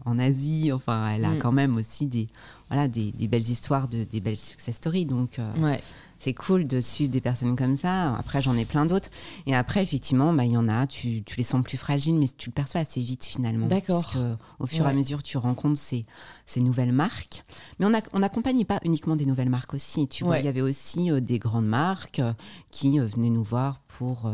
en 0.06 0.18
Asie. 0.18 0.72
Enfin, 0.72 1.10
elle 1.10 1.24
a 1.26 1.32
Mm. 1.34 1.38
quand 1.38 1.52
même 1.52 1.76
aussi 1.76 2.06
des, 2.06 2.28
voilà, 2.70 2.88
des, 2.88 3.12
des 3.12 3.28
belles 3.28 3.42
histoires, 3.50 3.88
de, 3.88 4.04
des 4.04 4.20
belles 4.20 4.38
success 4.38 4.76
stories. 4.76 5.04
Donc, 5.04 5.38
euh, 5.38 5.52
Ouais. 5.60 5.82
C'est 6.18 6.34
cool 6.34 6.66
de 6.66 6.80
suivre 6.80 7.10
des 7.10 7.20
personnes 7.20 7.54
comme 7.56 7.76
ça. 7.76 8.14
Après, 8.16 8.42
j'en 8.42 8.56
ai 8.56 8.64
plein 8.64 8.86
d'autres. 8.86 9.08
Et 9.46 9.54
après, 9.54 9.82
effectivement, 9.82 10.32
bah, 10.32 10.44
il 10.44 10.52
y 10.52 10.56
en 10.56 10.68
a, 10.68 10.86
tu, 10.86 11.22
tu 11.22 11.36
les 11.36 11.44
sens 11.44 11.62
plus 11.64 11.76
fragiles, 11.76 12.14
mais 12.16 12.26
tu 12.36 12.50
le 12.50 12.54
perçois 12.54 12.80
assez 12.80 13.00
vite 13.00 13.24
finalement. 13.24 13.66
D'accord. 13.66 14.02
Parce 14.02 14.14
que, 14.14 14.36
au 14.58 14.66
fur 14.66 14.80
et 14.80 14.82
Ouais. 14.84 14.90
à 14.90 14.94
mesure, 14.94 15.22
tu 15.22 15.38
rencontres 15.38 15.78
ces, 15.80 16.04
ces 16.46 16.60
nouvelles 16.60 16.92
marques. 16.92 17.44
Mais 17.78 17.86
on 17.86 17.94
a- 17.94 18.02
on 18.12 18.18
n'accompagnait 18.20 18.64
pas 18.64 18.80
uniquement 18.84 19.16
des 19.16 19.26
nouvelles 19.26 19.50
marques 19.50 19.74
aussi. 19.74 20.08
Tu 20.08 20.24
vois, 20.24 20.34
Ouais. 20.34 20.40
il 20.40 20.46
y 20.46 20.48
avait 20.48 20.60
aussi 20.60 21.10
euh, 21.10 21.20
des 21.20 21.38
grandes 21.38 21.66
marques 21.68 22.18
euh, 22.18 22.32
qui 22.70 22.98
euh, 22.98 23.06
venaient 23.06 23.30
nous 23.30 23.44
voir 23.44 23.80
pour, 23.88 24.30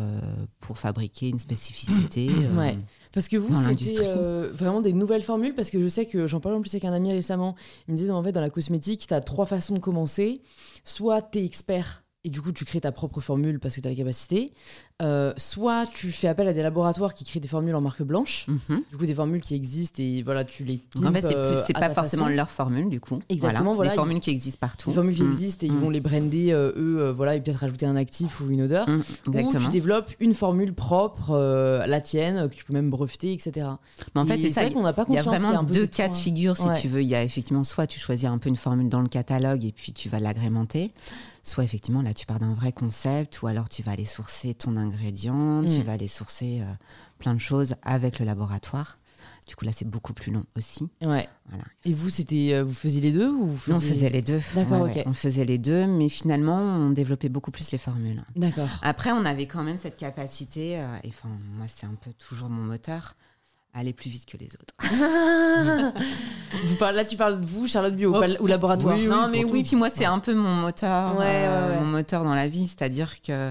pour 0.61 0.79
fabriquer 0.79 1.29
une 1.29 1.38
spécificité. 1.38 2.29
Ouais. 2.57 2.77
Parce 3.14 3.29
que 3.29 3.37
vous, 3.37 3.57
c'était 3.57 4.00
euh, 4.00 4.50
vraiment 4.53 4.81
des 4.81 4.92
nouvelles 4.92 5.22
formules, 5.22 5.55
parce 5.55 5.70
que 5.70 5.81
je 5.81 5.87
sais 5.87 6.05
que 6.05 6.27
j'en 6.27 6.40
parlais 6.40 6.59
en 6.59 6.61
plus 6.61 6.74
avec 6.74 6.85
un 6.85 6.92
ami 6.92 7.12
récemment, 7.12 7.55
il 7.87 7.92
me 7.92 7.96
disait 7.96 8.11
en 8.11 8.20
fait 8.22 8.33
dans 8.33 8.40
la 8.40 8.50
cosmétique, 8.50 9.07
tu 9.07 9.14
as 9.14 9.20
trois 9.20 9.46
façons 9.46 9.74
de 9.74 9.79
commencer. 9.79 10.42
Soit 10.83 11.22
tu 11.22 11.38
es 11.38 11.44
expert 11.44 12.04
et 12.25 12.31
du 12.31 12.41
coup 12.43 12.53
tu 12.53 12.65
crées 12.65 12.81
ta 12.81 12.93
propre 12.93 13.21
formule 13.21 13.61
parce 13.61 13.77
que 13.77 13.81
tu 13.81 13.87
as 13.87 13.91
les 13.91 13.97
capacités, 13.97 14.53
Euh, 15.03 15.33
soit 15.37 15.87
tu 15.93 16.13
fais 16.13 16.29
appel 16.29 16.47
à 16.47 16.53
des 16.53 16.63
laboratoires 16.63 17.15
qui 17.15 17.25
créent 17.25 17.41
des 17.41 17.49
formules 17.49 17.75
en 17.75 17.81
marque 17.81 18.03
blanche, 18.05 18.47
mhm. 18.47 18.83
du 18.93 18.97
coup 18.97 19.07
des 19.07 19.15
formules 19.15 19.41
qui 19.41 19.57
existent 19.57 20.01
et 20.01 20.23
voilà, 20.23 20.45
tu 20.45 20.63
les 20.65 20.81
Donc, 20.95 21.05
en 21.07 21.13
fait, 21.13 21.23
pimpes, 21.23 21.31
c'est, 21.67 21.77
euh, 21.77 21.81
pas 21.81 21.91
forcément 21.91 22.27
façon. 22.27 22.37
leur 22.37 22.49
formule, 22.49 22.89
du 22.89 23.01
coup. 23.01 23.19
Exactement, 23.29 23.73
C'est 23.73 23.77
voilà, 23.77 23.91
des 23.91 23.95
ils- 23.95 23.97
formules 23.97 24.21
qui 24.21 24.31
existent 24.31 24.59
partout. 24.61 24.91
Des 24.91 24.95
formules 24.95 25.17
qui 25.17 25.25
Mm, 25.25 25.33
existent 25.33 25.67
et 25.67 25.69
ils 25.69 25.75
mm, 25.75 25.81
vont 25.81 25.91
les 25.91 26.01
brander 26.01 26.53
euh, 26.53 26.71
eux, 26.77 26.99
euh, 27.01 27.13
voilà, 27.13 27.35
et 27.35 27.41
peut-être 27.41 27.57
rajouter 27.59 27.87
un 27.87 27.97
actif 27.97 28.41
ou 28.41 28.49
une 28.51 28.63
odeur. 28.63 28.89
mm, 28.89 28.93
Ou 29.27 29.31
exactement. 29.33 29.65
tu 29.65 29.69
développes 29.73 30.13
une 30.21 30.33
formule 30.33 30.73
propre, 30.75 31.31
euh, 31.33 31.85
la 31.89 32.01
tienne, 32.01 32.49
que 32.49 32.55
tu 32.55 32.65
peux 32.65 32.73
même 32.73 32.89
breveter, 32.91 33.33
etc. 33.33 33.67
Mais 34.15 34.21
en 34.21 34.27
fait, 34.27 34.39
c'est 34.39 34.53
ça. 34.53 34.71
qu'on 34.71 34.83
n'a 34.83 34.93
pas 34.93 35.05
Il 35.09 35.15
y 35.15 35.19
a 35.19 35.23
qu'il 35.23 35.33
y 35.33 35.35
a 35.35 35.39
vraiment 35.41 35.63
deux 35.65 35.89
cas 35.89 36.09
de 36.09 36.15
figure, 36.15 36.57
si 36.57 36.69
Ouais. 36.69 36.81
tu 36.81 36.87
veux. 36.87 37.03
Il 37.03 37.09
y 37.09 37.17
a 37.17 37.23
effectivement 37.25 37.65
soit 37.65 37.89
tu 37.89 37.99
choisis 37.99 38.27
un 38.27 38.39
peu 38.39 38.49
une 38.49 38.55
formule 38.57 38.89
dans 38.89 39.03
le 39.03 39.09
catalogue 39.09 39.65
et 39.65 39.73
puis 39.73 39.93
tu 39.93 40.09
vas 40.09 40.21
l'agrémenter, 40.21 40.93
soit 41.45 41.63
effectivement 41.65 42.03
là 42.03 42.13
tu 42.15 42.27
pars 42.27 42.39
d'un 42.41 42.55
vrai 42.55 42.73
concept, 42.73 43.41
ou 43.43 43.47
alors 43.47 43.69
tu 43.69 43.83
vas 43.83 43.93
aller 43.93 44.05
sourcer 44.07 44.55
ton 44.55 44.77
ingrédient, 44.77 45.63
tu 45.63 45.79
Mm. 45.79 45.83
vas 45.83 45.93
aller 45.93 46.09
sourcer 46.09 46.61
euh, 46.63 46.73
plein 47.19 47.35
de 47.35 47.39
choses 47.41 47.77
avec 47.83 48.19
le 48.19 48.25
laboratoire. 48.27 48.99
Du 49.47 49.55
coup 49.57 49.65
là 49.65 49.71
c'est 49.75 49.89
beaucoup 49.89 50.13
plus 50.15 50.33
long 50.33 50.45
aussi. 50.57 50.91
Ouais. 51.03 51.29
Voilà. 51.49 51.65
Et 51.85 51.93
vous, 51.95 52.09
c'était, 52.11 52.55
euh, 52.55 52.65
vous 52.65 52.73
faisiez 52.75 53.01
les 53.03 53.13
deux 53.13 53.29
ou 53.31 53.47
vous 53.47 53.71
Nous, 53.71 53.77
on 53.77 53.81
faisiez- 53.81 53.95
faisait 53.95 54.11
les 54.11 54.23
deux. 54.23 54.41
D'accord, 54.55 54.83
Ouais, 54.83 55.03
On 55.07 55.13
faisait 55.13 55.45
les 55.45 55.59
deux, 55.59 55.87
mais 55.87 56.09
finalement 56.09 56.59
on 56.61 56.91
développait 56.91 57.29
beaucoup 57.29 57.51
plus 57.51 57.71
les 57.73 57.79
formules. 57.79 58.23
D'accord. 58.37 58.69
Après, 58.83 59.13
on 59.13 59.25
avait 59.25 59.47
quand 59.47 59.63
même 59.63 59.77
cette 59.77 59.97
capacité, 59.99 60.79
euh, 60.81 60.97
et 61.05 61.09
enfin, 61.09 61.29
moi, 61.57 61.67
c'est 61.69 61.87
un 61.87 61.95
peu 61.95 62.13
toujours 62.15 62.49
mon 62.49 62.63
moteur, 62.63 63.15
aller 63.75 63.93
plus 63.93 64.09
vite 64.11 64.25
que 64.27 64.37
les 64.37 64.49
autres. 64.55 64.75
vous 66.65 66.77
parlez, 66.77 66.97
là, 66.97 67.05
tu 67.05 67.17
parles 67.17 67.41
de 67.41 67.47
vous, 67.47 67.67
Charlotte 67.67 67.95
Bio, 67.95 68.15
Oh, 68.15 68.23
ou 68.41 68.47
laboratoire? 68.47 68.97
oui, 68.97 69.07
non, 69.07 69.29
mais 69.29 69.45
oui, 69.45 69.63
tout. 69.63 69.69
puis 69.69 69.77
moi, 69.77 69.91
c'est 69.91 70.05
un 70.05 70.19
peu 70.21 70.35
mon 70.35 70.55
moteur, 70.55 71.17
Ouais, 71.19 71.25
euh, 71.27 71.69
ouais, 71.71 71.75
ouais. 71.75 71.81
mon 71.81 71.87
moteur 71.87 72.25
dans 72.25 72.35
la 72.35 72.49
vie, 72.49 72.67
c'est-à-dire 72.67 73.21
que. 73.23 73.51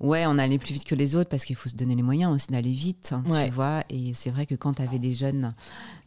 Ouais, 0.00 0.26
on 0.26 0.38
allait 0.38 0.58
plus 0.58 0.74
vite 0.74 0.84
que 0.84 0.96
les 0.96 1.14
autres 1.16 1.30
parce 1.30 1.44
qu'il 1.44 1.54
faut 1.56 1.68
se 1.68 1.76
donner 1.76 1.94
les 1.94 2.02
moyens 2.02 2.34
aussi 2.34 2.48
d'aller 2.48 2.72
vite, 2.72 3.12
hein, 3.14 3.22
Ouais. 3.28 3.46
tu 3.46 3.52
vois. 3.54 3.84
Et 3.90 4.12
c'est 4.12 4.28
vrai 4.28 4.44
que 4.44 4.56
quand 4.56 4.74
tu 4.74 4.82
avais 4.82 4.98
des 4.98 5.12
jeunes, 5.14 5.54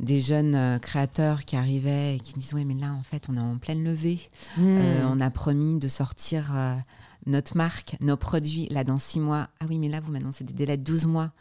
des 0.02 0.20
jeunes 0.20 0.54
euh, 0.56 0.78
créateurs 0.78 1.46
qui 1.46 1.56
arrivaient 1.56 2.18
et 2.18 2.20
qui 2.20 2.34
disaient 2.34 2.54
Ouais, 2.56 2.66
mais 2.66 2.76
là, 2.76 2.92
en 2.94 3.02
fait, 3.02 3.24
on 3.30 3.38
est 3.38 3.40
en 3.40 3.58
pleine 3.58 3.84
levée. 3.84 4.20
Hmm. 4.58 4.78
Euh, 4.82 5.06
on 5.10 5.20
a 5.22 5.30
promis 5.32 5.80
de 5.80 5.88
sortir 5.88 6.52
euh, 6.54 6.76
notre 7.26 7.56
marque, 7.58 7.96
nos 8.02 8.18
produits, 8.18 8.68
là, 8.70 8.84
dans 8.84 8.98
six 8.98 9.22
mois. 9.22 9.48
Ah 9.62 9.66
oui, 9.70 9.78
mais 9.80 9.88
là, 9.90 10.02
vous 10.02 10.12
m'annoncez 10.12 10.44
des 10.44 10.54
délais 10.54 10.78
de 10.78 10.84
12 10.84 11.06
mois. 11.08 11.32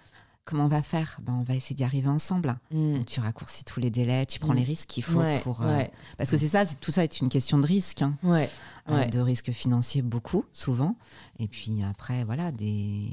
Comment 0.47 0.67
on 0.67 0.69
va 0.69 0.81
faire? 0.81 1.19
Ben, 1.23 1.33
On 1.35 1.43
va 1.43 1.55
essayer 1.57 1.75
d'y 1.75 1.83
arriver 1.83 2.09
ensemble. 2.09 2.57
Hmm. 2.71 2.95
Donc, 2.95 3.07
tu 3.07 3.19
raccourcis 3.21 3.65
tous 3.65 3.81
les 3.81 3.91
délais, 3.91 4.25
tu 4.27 4.39
prends 4.39 4.53
Mm. 4.53 4.59
les 4.59 4.63
risques 4.63 4.89
qu'il 4.89 5.03
faut 5.03 5.19
Ouais, 5.19 5.41
pour. 5.41 5.61
euh, 5.63 5.77
ouais, 5.77 5.91
Parce 6.19 6.31
que 6.31 6.37
c'est 6.37 6.47
ça, 6.49 6.65
tout 6.81 6.93
ça 6.93 7.03
est 7.03 7.21
une 7.21 7.29
question 7.29 7.59
de 7.59 7.67
risque, 7.67 8.03
hein. 8.03 8.15
ouais, 8.23 8.49
Euh, 8.89 8.95
ouais. 9.01 9.09
de 9.09 9.19
risques 9.19 9.51
financiers 9.51 10.03
beaucoup, 10.03 10.45
souvent. 10.53 10.95
Et 11.41 11.49
puis 11.49 11.83
après, 11.83 12.23
voilà, 12.23 12.53
des, 12.53 13.09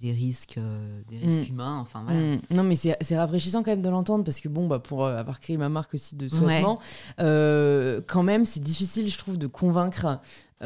des 0.00 0.12
risques, 0.12 0.56
euh, 0.58 1.02
des 1.10 1.18
risques 1.18 1.48
Mm. 1.48 1.52
humains, 1.52 1.78
enfin 1.78 2.02
voilà. 2.04 2.18
Hmm. 2.36 2.38
Non, 2.50 2.62
mais 2.62 2.74
c'est 2.76 3.16
rafraîchissant 3.16 3.62
quand 3.62 3.70
même 3.70 3.82
de 3.82 3.88
l'entendre 3.88 4.24
parce 4.24 4.40
que, 4.40 4.48
bon, 4.48 4.66
bah, 4.66 4.78
pour 4.78 5.04
euh, 5.04 5.16
avoir 5.16 5.40
créé 5.40 5.56
ma 5.56 5.68
marque 5.68 5.94
aussi 5.94 6.16
de 6.16 6.26
sous-vêtements, 6.28 6.78
euh, 7.20 8.00
quand 8.06 8.22
même, 8.22 8.44
c'est 8.44 8.62
difficile, 8.62 9.06
je 9.08 9.18
trouve, 9.18 9.38
de 9.38 9.46
convaincre. 9.46 10.20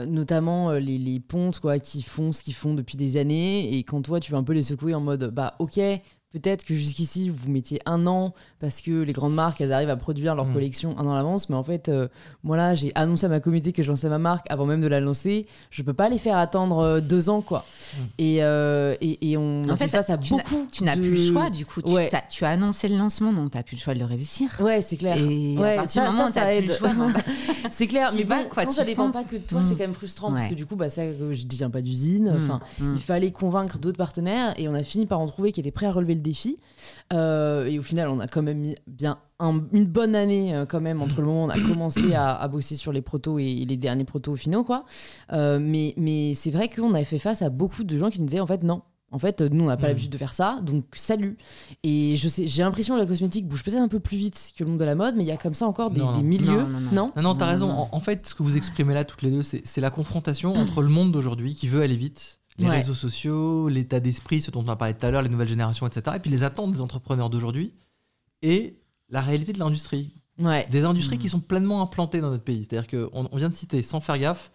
notamment 0.09 0.73
les, 0.73 0.99
les 0.99 1.21
pontes 1.21 1.61
quoi, 1.61 1.79
qui 1.79 2.03
font 2.03 2.33
ce 2.33 2.43
qu'ils 2.43 2.55
font 2.55 2.75
depuis 2.75 2.97
des 2.97 3.17
années 3.17 3.77
et 3.77 3.85
quand 3.85 4.03
toi 4.03 4.19
tu 4.19 4.33
vas 4.33 4.39
un 4.39 4.43
peu 4.43 4.53
les 4.53 4.65
secouer 4.65 4.93
en 4.93 5.01
mode 5.01 5.31
bah 5.33 5.55
ok 5.61 5.79
peut-être 6.35 6.65
que 6.65 6.75
jusqu'ici 6.75 7.31
vous 7.31 7.49
mettiez 7.51 7.81
un 7.87 8.07
an 8.07 8.35
parce 8.61 8.81
que 8.83 9.03
les 9.03 9.13
grandes 9.15 9.35
marques 9.35 9.61
elles 9.63 9.73
arrivent 9.73 9.89
à 9.89 9.97
produire 9.97 10.35
leur 10.35 10.45
Mm. 10.47 10.53
collection 10.53 10.99
un 10.99 11.07
an 11.07 11.13
à 11.13 11.17
l'avance 11.17 11.49
mais 11.49 11.57
en 11.57 11.65
fait 11.65 11.89
euh, 11.89 12.09
moi 12.43 12.57
là 12.57 12.75
j'ai 12.75 12.93
annoncé 12.95 13.25
à 13.27 13.29
ma 13.31 13.41
communauté 13.41 13.73
que 13.73 13.83
je 13.83 13.89
lançais 13.89 14.09
ma 14.09 14.19
marque 14.19 14.45
avant 14.51 14.67
même 14.67 14.81
de 14.83 14.87
la 14.89 15.01
lancer 15.01 15.47
je 15.71 15.83
peux 15.83 15.95
pas 15.95 16.09
les 16.11 16.19
faire 16.19 16.37
attendre 16.37 16.79
euh, 16.81 17.01
deux 17.01 17.31
ans 17.31 17.41
quoi 17.41 17.65
Mm. 17.65 18.03
et, 18.19 18.43
euh, 18.43 18.97
et, 19.01 19.31
et 19.31 19.37
on 19.37 19.63
En 19.71 19.77
fait 19.77 19.89
tu 19.89 19.95
n'as- 19.97 20.17
beaucoup 20.17 20.67
Tu 20.73 20.83
n'as 20.85 20.97
de- 20.97 21.01
plus 21.03 21.11
le 21.29 21.33
choix, 21.33 21.49
du 21.51 21.65
coup. 21.65 21.81
Tu, 21.83 21.93
t'as- 22.11 22.23
tu 22.29 22.45
as 22.45 22.49
annoncé 22.51 22.89
le 22.89 22.97
lancement, 22.97 23.33
donc 23.33 23.53
tu 23.53 23.57
n'as 23.57 23.63
plus 23.63 23.77
le 23.77 23.81
choix 23.81 23.95
de 23.95 24.01
le 24.01 24.05
réussir. 24.05 24.49
ouais 24.61 24.81
c'est 24.83 24.97
clair 24.97 25.17
Et 25.19 25.57
Ouais, 25.57 25.75
à 25.75 25.77
partir 25.83 26.03
ça- 26.03 26.09
du 26.11 26.17
moment 26.17 26.31
ça, 26.33 26.47
où 26.47 26.61
tu 26.61 26.69
ça 26.69 26.85
n'as 26.89 26.91
plus 26.91 27.07
le 27.07 27.19
aide. 27.19 27.25
c'est 27.71 27.87
clair 27.87 28.11
mais 28.17 28.25
bon, 28.25 28.35
quoi, 28.51 28.65
quand 28.65 28.71
tu 28.71 28.77
ça 28.77 28.85
dépend 28.85 29.11
pas 29.13 29.23
que 29.25 29.37
de 29.37 29.41
toi 29.43 29.61
Mm. 29.61 29.65
c'est 29.65 29.75
quand 29.75 29.81
même 29.81 29.95
frustrant 29.95 30.33
parce 30.33 30.47
que 30.49 30.55
du 30.55 30.67
coup 30.67 30.75
bah 30.77 30.89
ça 30.91 31.03
je 31.13 31.45
dis 31.45 31.59
pas 31.73 31.81
d'usine 31.81 32.33
enfin 32.37 32.61
mm, 32.81 32.95
Il 32.97 33.01
fallait 33.01 33.31
convaincre 33.31 33.79
d'autres 33.79 33.97
partenaires 33.99 34.55
et 34.59 34.69
on 34.69 34.75
a 34.75 34.83
fini 34.83 35.07
par 35.07 35.21
en 35.21 35.27
trouver 35.27 35.53
qui 35.53 35.61
étaient 35.61 35.71
prêts 35.71 35.87
à 35.87 35.93
relever 35.93 36.15
le 36.15 36.21
défi. 36.25 36.59
Euh, 37.13 37.67
et 37.67 37.79
au 37.79 37.83
final, 37.83 38.09
on 38.09 38.19
a 38.21 38.27
quand 38.27 38.43
même 38.43 38.59
mis 38.59 38.75
bien 38.87 39.19
un- 39.39 39.63
une 39.73 39.87
bonne 39.87 40.15
année 40.15 40.55
euh, 40.55 40.67
quand 40.67 40.81
même 40.81 41.01
entre 41.03 41.21
le 41.21 41.27
moment 41.27 41.45
où 41.45 41.47
on 41.47 41.51
a 41.51 41.61
commencé 41.61 42.15
à, 42.15 42.35
à 42.35 42.49
bosser 42.49 42.77
sur 42.77 42.93
les 42.93 43.03
protos 43.03 43.39
et, 43.39 43.65
les 43.69 43.77
derniers 43.77 44.05
protos 44.05 44.37
finaux, 44.37 44.65
quoi. 44.65 44.85
Euh, 45.33 45.59
mais 45.61 45.95
mais 45.97 46.35
c'est 46.35 46.51
vrai 46.51 46.69
qu'on 46.69 46.95
avait 46.95 47.05
fait 47.05 47.19
face 47.19 47.43
à 47.43 47.51
beaucoup 47.51 47.85
de 47.85 47.99
gens 47.99 48.11
qui 48.11 48.21
nous 48.21 48.27
disaient 48.27 48.41
en 48.41 48.47
fait 48.47 48.63
non. 48.63 48.83
En 49.11 49.19
fait, 49.21 49.43
nous, 49.43 49.63
on 49.63 49.67
n'a 49.69 49.77
pas 49.77 49.85
Mm. 49.87 49.89
l'habitude 49.91 50.11
de 50.11 50.19
faire 50.19 50.35
ça, 50.35 50.59
donc 50.63 50.87
salut. 50.95 51.37
Et 51.85 52.17
je 52.17 52.29
sais, 52.29 52.49
j'ai 52.49 52.63
l'impression 52.65 52.97
que 52.97 53.01
la 53.01 53.07
cosmétique 53.07 53.47
bouge 53.47 53.63
peut-être 53.63 53.79
un 53.81 53.87
peu 53.87 54.01
plus 54.01 54.17
vite 54.17 54.53
que 54.59 54.65
le 54.65 54.71
monde 54.71 54.81
de 54.81 54.85
la 54.85 54.97
mode, 54.97 55.15
mais 55.15 55.23
il 55.23 55.29
y 55.29 55.31
a 55.31 55.37
comme 55.37 55.55
ça 55.55 55.67
encore 55.69 55.91
des, 55.91 56.01
Non, 56.01 56.11
non. 56.11 56.17
des 56.17 56.25
milieux. 56.25 56.47
Non, 56.47 56.67
non, 56.67 56.81
non. 56.81 57.13
Non, 57.15 57.23
non, 57.23 57.35
t'as 57.37 57.45
Non, 57.45 57.51
raison. 57.53 57.69
non. 57.69 57.79
En, 57.83 57.89
en 57.93 58.01
fait, 58.01 58.27
ce 58.27 58.35
que 58.35 58.43
vous 58.43 58.57
exprimez 58.57 58.93
là 58.93 59.05
toutes 59.05 59.23
les 59.23 59.31
deux, 59.31 59.43
c'est 59.43 59.63
c'est 59.65 59.81
la 59.81 59.91
confrontation 59.91 60.53
entre 60.55 60.83
le 60.83 60.89
monde 60.89 61.13
d'aujourd'hui 61.13 61.55
qui 61.55 61.69
veut 61.69 61.83
aller 61.83 61.95
vite, 61.97 62.41
les 62.59 62.67
Ouais. 62.67 62.77
réseaux 62.77 62.95
sociaux, 62.95 63.69
l'état 63.69 64.01
d'esprit, 64.01 64.41
ce 64.41 64.51
dont 64.51 64.63
on 64.65 64.69
a 64.69 64.77
parlé 64.77 64.95
tout 64.95 65.05
à 65.07 65.11
l'heure, 65.11 65.23
les 65.23 65.29
nouvelles 65.29 65.49
générations, 65.49 65.87
etc. 65.87 66.17
Et 66.17 66.21
puis 66.21 66.31
les 66.31 66.43
attentes 66.45 66.73
des 66.73 66.81
entrepreneurs 66.81 67.31
d'aujourd'hui 67.31 67.75
et 68.43 68.77
la 69.09 69.21
réalité 69.21 69.53
de 69.53 69.59
l'industrie. 69.59 70.13
Ouais. 70.39 70.67
Des 70.71 70.85
industries 70.85 71.17
Mm. 71.17 71.21
qui 71.21 71.29
sont 71.29 71.41
pleinement 71.41 71.81
implantées 71.83 72.21
dans 72.21 72.31
notre 72.31 72.43
pays. 72.45 72.67
C'est-à-dire 72.69 72.89
qu'on 72.89 73.29
on 73.31 73.37
vient 73.37 73.49
de 73.49 73.55
citer, 73.55 73.83
sans 73.83 74.01
faire 74.01 74.19
gaffe, 74.19 74.51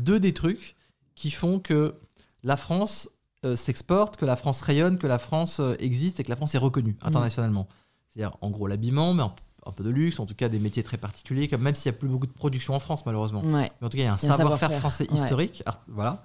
deux 0.00 0.20
des 0.20 0.32
trucs 0.34 0.76
qui 1.14 1.30
font 1.30 1.58
que 1.58 1.94
la 2.42 2.56
France 2.56 3.08
euh, 3.44 3.54
s'exporte, 3.56 4.16
que 4.16 4.24
la 4.24 4.36
France 4.36 4.60
rayonne, 4.60 4.98
que 4.98 5.06
la 5.06 5.18
France 5.18 5.60
euh, 5.60 5.74
existe 5.78 6.18
et 6.20 6.24
que 6.24 6.30
la 6.30 6.36
France 6.36 6.54
est 6.54 6.58
reconnue 6.58 6.96
internationalement. 7.02 7.68
C'est-à-dire, 8.08 8.36
en 8.40 8.50
gros, 8.50 8.66
l'habillement, 8.66 9.14
mais 9.14 9.22
un, 9.22 9.34
un 9.66 9.72
peu 9.72 9.84
de 9.84 9.90
luxe, 9.90 10.18
en 10.20 10.26
tout 10.26 10.34
cas 10.34 10.48
des 10.48 10.58
métiers 10.58 10.82
très 10.82 10.96
particuliers, 10.96 11.46
comme 11.48 11.62
même 11.62 11.74
s'il 11.74 11.90
n'y 11.92 11.96
a 11.96 11.98
plus 11.98 12.08
beaucoup 12.08 12.26
de 12.26 12.32
production 12.32 12.74
en 12.74 12.80
France, 12.80 13.04
malheureusement. 13.06 13.42
Ouais. 13.42 13.70
Mais 13.80 13.86
en 13.86 13.90
tout 13.90 13.96
cas, 13.98 14.02
il 14.02 14.06
y 14.06 14.08
a 14.08 14.12
un 14.14 14.16
savoir-faire 14.16 14.72
français 14.74 15.06
ouais. 15.10 15.18
historique. 15.18 15.62
voilà. 15.88 16.24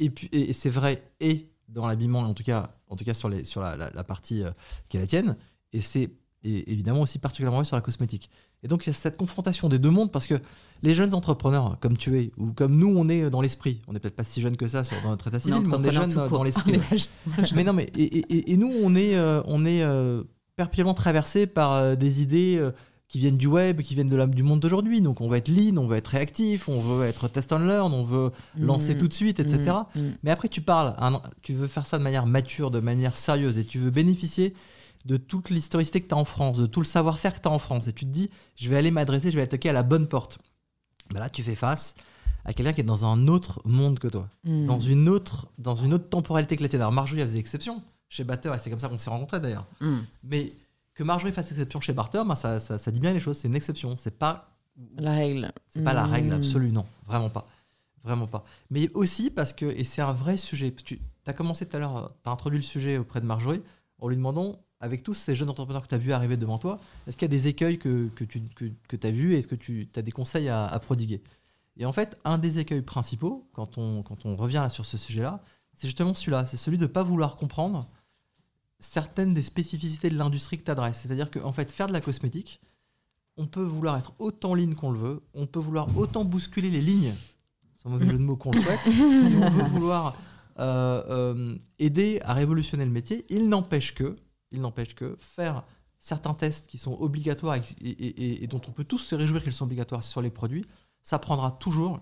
Et, 0.00 0.10
puis, 0.10 0.28
et, 0.32 0.50
et 0.50 0.52
c'est 0.52 0.70
vrai, 0.70 1.02
et 1.20 1.48
dans 1.68 1.86
l'habillement, 1.86 2.20
en 2.20 2.34
tout 2.34 2.42
cas, 2.44 2.70
en 2.88 2.96
tout 2.96 3.04
cas 3.04 3.14
sur, 3.14 3.28
les, 3.28 3.44
sur 3.44 3.60
la, 3.60 3.76
la- 3.76 3.90
la 3.90 4.04
partie 4.04 4.42
euh, 4.42 4.50
qui 4.88 4.96
est 4.96 5.00
la 5.00 5.06
tienne. 5.06 5.36
Et 5.72 5.80
c'est 5.80 6.10
et 6.44 6.70
évidemment 6.72 7.00
aussi 7.00 7.18
particulièrement 7.18 7.58
vrai 7.58 7.64
sur 7.64 7.74
la 7.74 7.82
cosmétique. 7.82 8.30
Et 8.62 8.68
donc, 8.68 8.86
il 8.86 8.90
y 8.90 8.90
a 8.90 8.92
cette 8.92 9.16
confrontation 9.16 9.68
des 9.68 9.80
deux 9.80 9.90
mondes 9.90 10.12
parce 10.12 10.28
que 10.28 10.34
les 10.82 10.94
jeunes 10.94 11.12
entrepreneurs, 11.12 11.78
comme 11.80 11.96
tu 11.96 12.16
es, 12.20 12.30
ou 12.36 12.52
comme 12.52 12.76
nous, 12.76 12.86
on 12.96 13.08
est 13.08 13.28
dans 13.28 13.40
l'esprit, 13.40 13.80
on 13.88 13.92
n'est 13.92 13.98
peut-être 13.98 14.14
pas 14.14 14.22
si 14.24 14.40
jeunes 14.40 14.56
que 14.56 14.68
ça 14.68 14.84
sur, 14.84 14.96
dans 15.02 15.10
notre 15.10 15.26
état 15.28 15.40
civil, 15.40 15.54
mais 15.62 15.74
on 15.74 15.82
est 15.82 15.92
jeunes 15.92 16.10
tout 16.28 16.34
dans 16.36 16.44
l'esprit. 16.44 16.72
Mais 17.56 17.64
non, 17.64 17.72
mais 17.72 17.90
et, 17.96 18.18
et- 18.18 18.52
et 18.52 18.56
nous, 18.56 18.70
on 18.82 18.94
est, 18.94 19.16
euh, 19.16 19.42
on 19.46 19.66
est 19.66 19.82
euh, 19.82 20.22
perpétuellement 20.54 20.94
traversé 20.94 21.48
par 21.48 21.72
euh, 21.72 21.94
des 21.96 22.22
idées 22.22 22.56
euh, 22.56 22.70
qui 23.08 23.18
viennent 23.18 23.38
du 23.38 23.46
web, 23.46 23.80
qui 23.80 23.94
viennent 23.94 24.08
de 24.10 24.16
la, 24.16 24.26
du 24.26 24.42
monde 24.42 24.60
d'aujourd'hui. 24.60 25.00
Donc, 25.00 25.20
on 25.22 25.28
veut 25.28 25.38
être 25.38 25.48
lean, 25.48 25.76
on 25.78 25.86
veut 25.86 25.96
être 25.96 26.08
réactif, 26.08 26.68
on 26.68 26.78
veut 26.80 27.06
être 27.06 27.26
test 27.28 27.52
and 27.54 27.60
learn, 27.60 27.92
on 27.94 28.04
veut 28.04 28.32
lancer 28.58 28.94
Mm. 28.94 28.98
tout 28.98 29.08
de 29.08 29.14
suite, 29.14 29.40
etc. 29.40 29.72
Mm, 29.94 30.00
mm. 30.00 30.12
Mais 30.22 30.30
après, 30.30 30.48
tu 30.48 30.60
parles, 30.60 30.94
un- 30.98 31.22
tu 31.42 31.54
veux 31.54 31.66
faire 31.68 31.86
ça 31.86 31.96
de 31.98 32.02
manière 32.02 32.26
mature, 32.26 32.70
de 32.70 32.80
manière 32.80 33.16
sérieuse, 33.16 33.56
et 33.58 33.64
tu 33.64 33.78
veux 33.78 33.90
bénéficier 33.90 34.54
de 35.06 35.16
toute 35.16 35.48
l'historicité 35.48 36.02
que 36.02 36.08
tu 36.08 36.14
as 36.14 36.18
en 36.18 36.26
France, 36.26 36.58
de 36.58 36.66
tout 36.66 36.80
le 36.80 36.86
savoir-faire 36.86 37.32
que 37.34 37.40
tu 37.40 37.48
as 37.48 37.50
en 37.50 37.58
France. 37.58 37.88
Et 37.88 37.94
tu 37.94 38.04
te 38.04 38.10
dis, 38.10 38.28
je 38.56 38.68
vais 38.68 38.76
aller 38.76 38.90
m'adresser, 38.90 39.30
je 39.30 39.36
vais 39.36 39.42
aller 39.42 39.48
toquer 39.48 39.70
à 39.70 39.72
la 39.72 39.82
bonne 39.82 40.06
porte. 40.06 40.38
Ben 41.10 41.20
là, 41.20 41.30
tu 41.30 41.42
fais 41.42 41.54
face 41.54 41.94
à 42.44 42.52
quelqu'un 42.52 42.74
qui 42.74 42.82
est 42.82 42.84
dans 42.84 43.06
un 43.06 43.26
autre 43.28 43.62
monde 43.64 43.98
que 43.98 44.08
toi 44.08 44.28
dans 44.66 44.80
une 44.80 45.08
autre 45.08 45.48
dans 45.58 45.74
une 45.76 45.94
autre 45.94 46.08
temporalité 46.10 46.56
que 46.56 46.62
la 46.62 46.68
tienne. 46.68 46.82
Alors 46.82 46.92
Marjorie 46.92 47.20
elle 47.22 47.28
faisait 47.28 47.38
exception 47.38 47.82
chez 48.08 48.24
Batter 48.24 48.50
et 48.54 48.58
c'est 48.58 48.70
comme 48.70 48.78
ça 48.80 48.88
qu'on 48.88 48.96
s'est 48.98 49.10
rencontrés 49.10 49.40
d'ailleurs. 49.40 49.66
Mais 50.22 50.48
que 50.98 51.04
Marjorie 51.04 51.32
fasse 51.32 51.50
exception 51.52 51.80
chez 51.80 51.92
Batter, 51.92 52.22
ben 52.26 52.34
ça, 52.34 52.58
ça, 52.58 52.76
ça 52.76 52.90
dit 52.90 52.98
bien 52.98 53.12
les 53.12 53.20
choses. 53.20 53.38
C'est 53.38 53.46
une 53.48 53.54
exception. 53.54 53.96
C'est 53.96 54.18
pas 54.18 54.50
La 54.96 55.12
règle. 55.12 55.52
c'est 55.68 55.84
pas 55.84 55.92
la 55.92 56.06
Mm. 56.06 56.10
règle 56.12 56.32
absolue, 56.32 56.72
non, 56.72 56.84
vraiment 57.06 57.30
pas, 57.30 57.46
vraiment 58.02 58.26
pas. 58.26 58.44
Mais 58.70 58.90
aussi 58.94 59.30
parce 59.30 59.52
que 59.52 59.66
et 59.66 59.84
c'est 59.84 60.02
un 60.02 60.12
vrai 60.12 60.36
sujet. 60.36 60.72
Tu 60.72 61.00
as 61.26 61.32
commencé 61.32 61.66
tout 61.66 61.76
à 61.76 61.78
l'heure, 61.78 62.12
tu 62.24 62.28
as 62.28 62.32
introduit 62.32 62.58
le 62.58 62.64
sujet 62.64 62.98
auprès 62.98 63.20
de 63.20 63.26
Marjorie 63.26 63.62
en 64.00 64.08
lui 64.08 64.16
demandant 64.16 64.56
avec 64.80 65.02
tous 65.04 65.14
ces 65.14 65.34
jeunes 65.36 65.50
entrepreneurs 65.50 65.82
que 65.82 65.88
tu 65.88 65.94
as 65.94 65.98
vus 65.98 66.12
arriver 66.12 66.36
devant 66.36 66.58
toi, 66.58 66.76
est-ce 67.06 67.16
qu'il 67.16 67.26
y 67.26 67.30
a 67.30 67.36
des 67.36 67.46
écueils 67.48 67.78
que, 67.78 68.08
que 68.14 68.24
tu 68.24 68.40
que, 68.56 68.64
que 68.88 69.06
as 69.06 69.10
vus 69.10 69.34
et 69.34 69.38
est-ce 69.38 69.48
que 69.48 69.54
tu 69.56 69.88
as 69.96 70.02
des 70.02 70.12
conseils 70.12 70.48
à, 70.48 70.66
à 70.66 70.78
prodiguer? 70.80 71.22
Et 71.76 71.86
en 71.86 71.92
fait, 71.92 72.18
un 72.24 72.38
des 72.38 72.58
écueils 72.58 72.82
principaux, 72.82 73.48
quand 73.52 73.78
on, 73.78 74.02
quand 74.02 74.26
on 74.26 74.34
revient 74.36 74.66
sur 74.70 74.84
ce 74.84 74.98
sujet-là, 74.98 75.42
c'est 75.74 75.86
justement 75.86 76.12
celui-là, 76.14 76.44
c'est 76.44 76.56
celui 76.56 76.76
de 76.76 76.82
ne 76.82 76.88
pas 76.88 77.04
vouloir 77.04 77.36
comprendre 77.36 77.88
certaines 78.80 79.34
des 79.34 79.42
spécificités 79.42 80.10
de 80.10 80.16
l'industrie 80.16 80.58
que 80.58 80.64
tu 80.64 80.70
adresses. 80.70 81.00
C'est-à-dire 81.00 81.30
qu'en 81.30 81.52
fait, 81.52 81.70
faire 81.72 81.88
de 81.88 81.92
la 81.92 82.00
cosmétique, 82.00 82.60
on 83.36 83.46
peut 83.46 83.62
vouloir 83.62 83.96
être 83.96 84.12
autant 84.18 84.54
ligne 84.54 84.74
qu'on 84.74 84.90
le 84.92 84.98
veut, 84.98 85.22
on 85.34 85.46
peut 85.46 85.60
vouloir 85.60 85.86
autant 85.96 86.24
bousculer 86.24 86.70
les 86.70 86.80
lignes, 86.80 87.14
sans 87.82 87.90
mauvais 87.90 88.06
jeu 88.06 88.12
de 88.14 88.18
mots 88.18 88.36
qu'on 88.36 88.50
le 88.52 88.60
souhaite, 88.60 88.80
on 88.86 89.50
veut 89.50 89.64
vouloir 89.64 90.16
euh, 90.58 91.02
euh, 91.08 91.56
aider 91.78 92.20
à 92.24 92.34
révolutionner 92.34 92.84
le 92.84 92.90
métier. 92.90 93.24
Il 93.28 93.48
n'empêche 93.48 93.94
que, 93.94 94.16
il 94.50 94.60
n'empêche 94.60 94.94
que 94.96 95.16
faire 95.20 95.64
certains 96.00 96.34
tests 96.34 96.66
qui 96.66 96.78
sont 96.78 96.96
obligatoires 97.00 97.56
et- 97.80 98.42
et 98.42 98.46
dont 98.48 98.60
on 98.66 98.72
peut 98.72 98.84
tous 98.84 98.98
se 98.98 99.14
réjouir 99.14 99.42
qu'ils 99.42 99.52
sont 99.52 99.64
obligatoires 99.66 100.02
sur 100.02 100.20
les 100.20 100.30
produits, 100.30 100.64
ça 101.02 101.18
prendra 101.18 101.52
toujours 101.52 102.00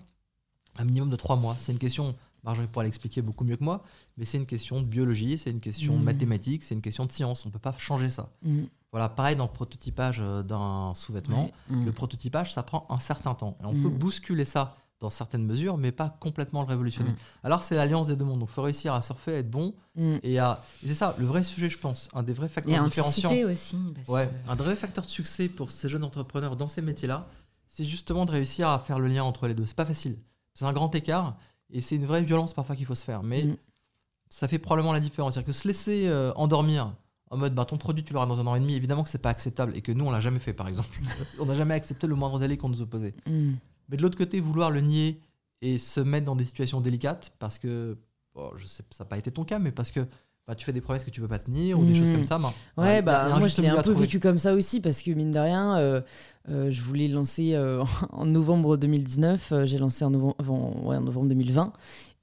un 0.78 0.84
minimum 0.84 1.10
de 1.10 1.16
trois 1.16 1.36
mois. 1.36 1.56
C'est 1.58 1.72
une 1.72 1.78
question, 1.78 2.14
Marjorie 2.46 2.68
pourra 2.68 2.84
l'expliquer 2.84 3.20
beaucoup 3.22 3.44
mieux 3.44 3.56
que 3.56 3.64
moi, 3.64 3.82
mais 4.16 4.24
c'est 4.24 4.38
une 4.38 4.46
question 4.46 4.80
de 4.80 4.86
biologie, 4.86 5.36
c'est 5.36 5.50
une 5.50 5.60
question 5.60 5.96
Mhm. 5.96 6.02
mathématique, 6.04 6.62
c'est 6.62 6.74
une 6.74 6.80
question 6.80 7.04
de 7.04 7.12
science. 7.12 7.44
On 7.44 7.48
ne 7.48 7.52
peut 7.52 7.58
pas 7.58 7.74
changer 7.76 8.08
ça. 8.08 8.30
Mm. 8.42 8.62
Voilà, 8.92 9.08
pareil 9.08 9.34
dans 9.36 9.44
le 9.46 9.50
prototypage 9.52 10.18
euh, 10.20 10.42
d'un 10.44 10.92
sous-vêtement. 10.94 11.44
Ouais. 11.68 11.76
Mm. 11.76 11.84
Le 11.86 11.92
prototypage, 11.92 12.54
ça 12.54 12.62
prend 12.62 12.86
un 12.88 13.00
certain 13.00 13.34
temps. 13.34 13.58
Et 13.60 13.66
on 13.66 13.72
peut 13.74 13.88
Mm. 13.88 13.98
bousculer 13.98 14.44
ça 14.44 14.76
dans 15.00 15.10
certaines 15.10 15.44
mesures, 15.44 15.76
mais 15.76 15.92
pas 15.92 16.08
complètement 16.20 16.62
le 16.62 16.68
révolutionner. 16.68 17.10
Alors, 17.44 17.62
c'est 17.62 17.74
l'alliance 17.74 18.06
des 18.06 18.16
deux 18.16 18.24
mondes. 18.24 18.38
Donc, 18.40 18.48
il 18.50 18.54
faut 18.54 18.62
réussir 18.62 18.94
à 18.94 19.02
surfer, 19.02 19.34
à 19.34 19.38
être 19.40 19.50
bon. 19.50 19.74
Et, 20.22 20.38
à... 20.38 20.62
et 20.82 20.88
c'est 20.88 20.94
ça, 20.94 21.14
le 21.18 21.26
vrai 21.26 21.42
sujet, 21.42 21.68
je 21.68 21.76
pense. 21.78 22.08
Un 22.14 22.22
des 22.22 22.32
vrais 22.32 22.46
Et 22.46 22.48
facteurs 22.48 22.82
différenciants. 22.84 23.28
anticiper 23.28 23.44
aussi. 23.44 23.76
Ouais, 24.08 24.28
que- 24.46 24.50
un 24.50 24.54
vrai 24.54 24.74
facteur 24.74 25.04
de 25.04 25.10
succès 25.10 25.48
pour 25.48 25.70
ces 25.70 25.88
jeunes 25.90 26.04
entrepreneurs 26.04 26.56
dans 26.56 26.68
ces 26.68 26.80
métiers-là, 26.80 27.26
c'est 27.68 27.84
justement 27.84 28.24
de 28.24 28.30
réussir 28.30 28.68
à 28.70 28.78
faire 28.78 28.98
le 28.98 29.08
lien 29.08 29.24
entre 29.24 29.46
les 29.48 29.54
deux. 29.54 29.66
C'est 29.66 29.76
pas 29.76 29.84
facile. 29.84 30.16
C'est 30.54 30.64
un 30.64 30.72
grand 30.72 30.94
écart 30.94 31.36
et 31.70 31.80
c'est 31.80 31.96
une 31.96 32.06
vraie 32.06 32.22
violence 32.22 32.54
parfois 32.54 32.76
qu'il 32.76 32.86
faut 32.86 32.94
se 32.94 33.04
faire. 33.04 33.22
Mais 33.22 33.44
Mm. 33.44 33.56
ça 34.30 34.48
fait 34.48 34.58
probablement 34.58 34.92
la 34.92 35.00
différence. 35.00 35.34
C'est-à-dire 35.34 35.46
que 35.46 35.52
se 35.58 35.66
laisser 35.68 36.06
euh, 36.06 36.32
endormir 36.34 36.94
en 37.30 37.36
mode 37.36 37.54
bah, 37.54 37.64
ton 37.64 37.76
produit 37.76 38.04
tu 38.04 38.12
l'auras 38.12 38.26
dans 38.26 38.40
un 38.40 38.46
an 38.46 38.54
et 38.54 38.60
demi, 38.60 38.74
évidemment 38.74 39.02
que 39.02 39.08
c'est 39.08 39.18
pas 39.18 39.30
acceptable 39.30 39.76
et 39.76 39.82
que 39.82 39.90
nous 39.92 40.04
on 40.04 40.10
l'a 40.10 40.20
jamais 40.20 40.38
fait 40.38 40.52
par 40.52 40.68
exemple. 40.68 40.88
on 41.40 41.46
n'a 41.46 41.56
jamais 41.56 41.74
accepté 41.74 42.06
le 42.06 42.14
moindre 42.14 42.38
délai 42.38 42.56
qu'on 42.56 42.68
nous 42.68 42.82
opposait. 42.82 43.14
Mm. 43.26 43.52
Mais 43.88 43.96
de 43.96 44.02
l'autre 44.02 44.18
côté, 44.18 44.40
vouloir 44.40 44.70
le 44.70 44.80
nier 44.80 45.20
et 45.62 45.78
se 45.78 46.00
mettre 46.00 46.26
dans 46.26 46.36
des 46.36 46.44
situations 46.44 46.80
délicates 46.80 47.32
parce 47.38 47.58
que, 47.58 47.96
bon, 48.34 48.50
je 48.56 48.66
sais, 48.66 48.84
ça 48.90 49.04
n'a 49.04 49.08
pas 49.08 49.16
été 49.18 49.30
ton 49.30 49.44
cas, 49.44 49.58
mais 49.58 49.72
parce 49.72 49.90
que 49.90 50.06
bah, 50.46 50.54
tu 50.54 50.64
fais 50.64 50.72
des 50.72 50.80
promesses 50.80 51.02
que 51.02 51.10
tu 51.10 51.20
peux 51.20 51.26
pas 51.26 51.40
tenir 51.40 51.78
ou 51.78 51.84
des 51.84 51.94
choses 51.94 52.12
comme 52.12 52.24
ça. 52.24 52.38
bah, 52.38 52.52
Ouais, 52.76 53.02
bah 53.02 53.28
moi 53.38 53.48
je 53.48 53.60
l'ai 53.60 53.68
un 53.68 53.82
peu 53.82 53.92
vécu 53.92 54.20
comme 54.20 54.38
ça 54.38 54.54
aussi 54.54 54.80
parce 54.80 55.02
que 55.02 55.10
mine 55.10 55.32
de 55.32 55.38
rien, 55.40 55.76
euh, 55.76 56.00
euh, 56.48 56.70
je 56.70 56.80
voulais 56.82 57.08
lancer 57.08 57.54
euh, 57.54 57.82
en 58.12 58.26
novembre 58.26 58.76
2019, 58.76 59.52
euh, 59.52 59.66
j'ai 59.66 59.78
lancé 59.78 60.04
en 60.04 60.10
novembre, 60.10 60.36
ouais, 60.86 60.96
en 60.96 61.00
novembre 61.00 61.28
2020. 61.28 61.72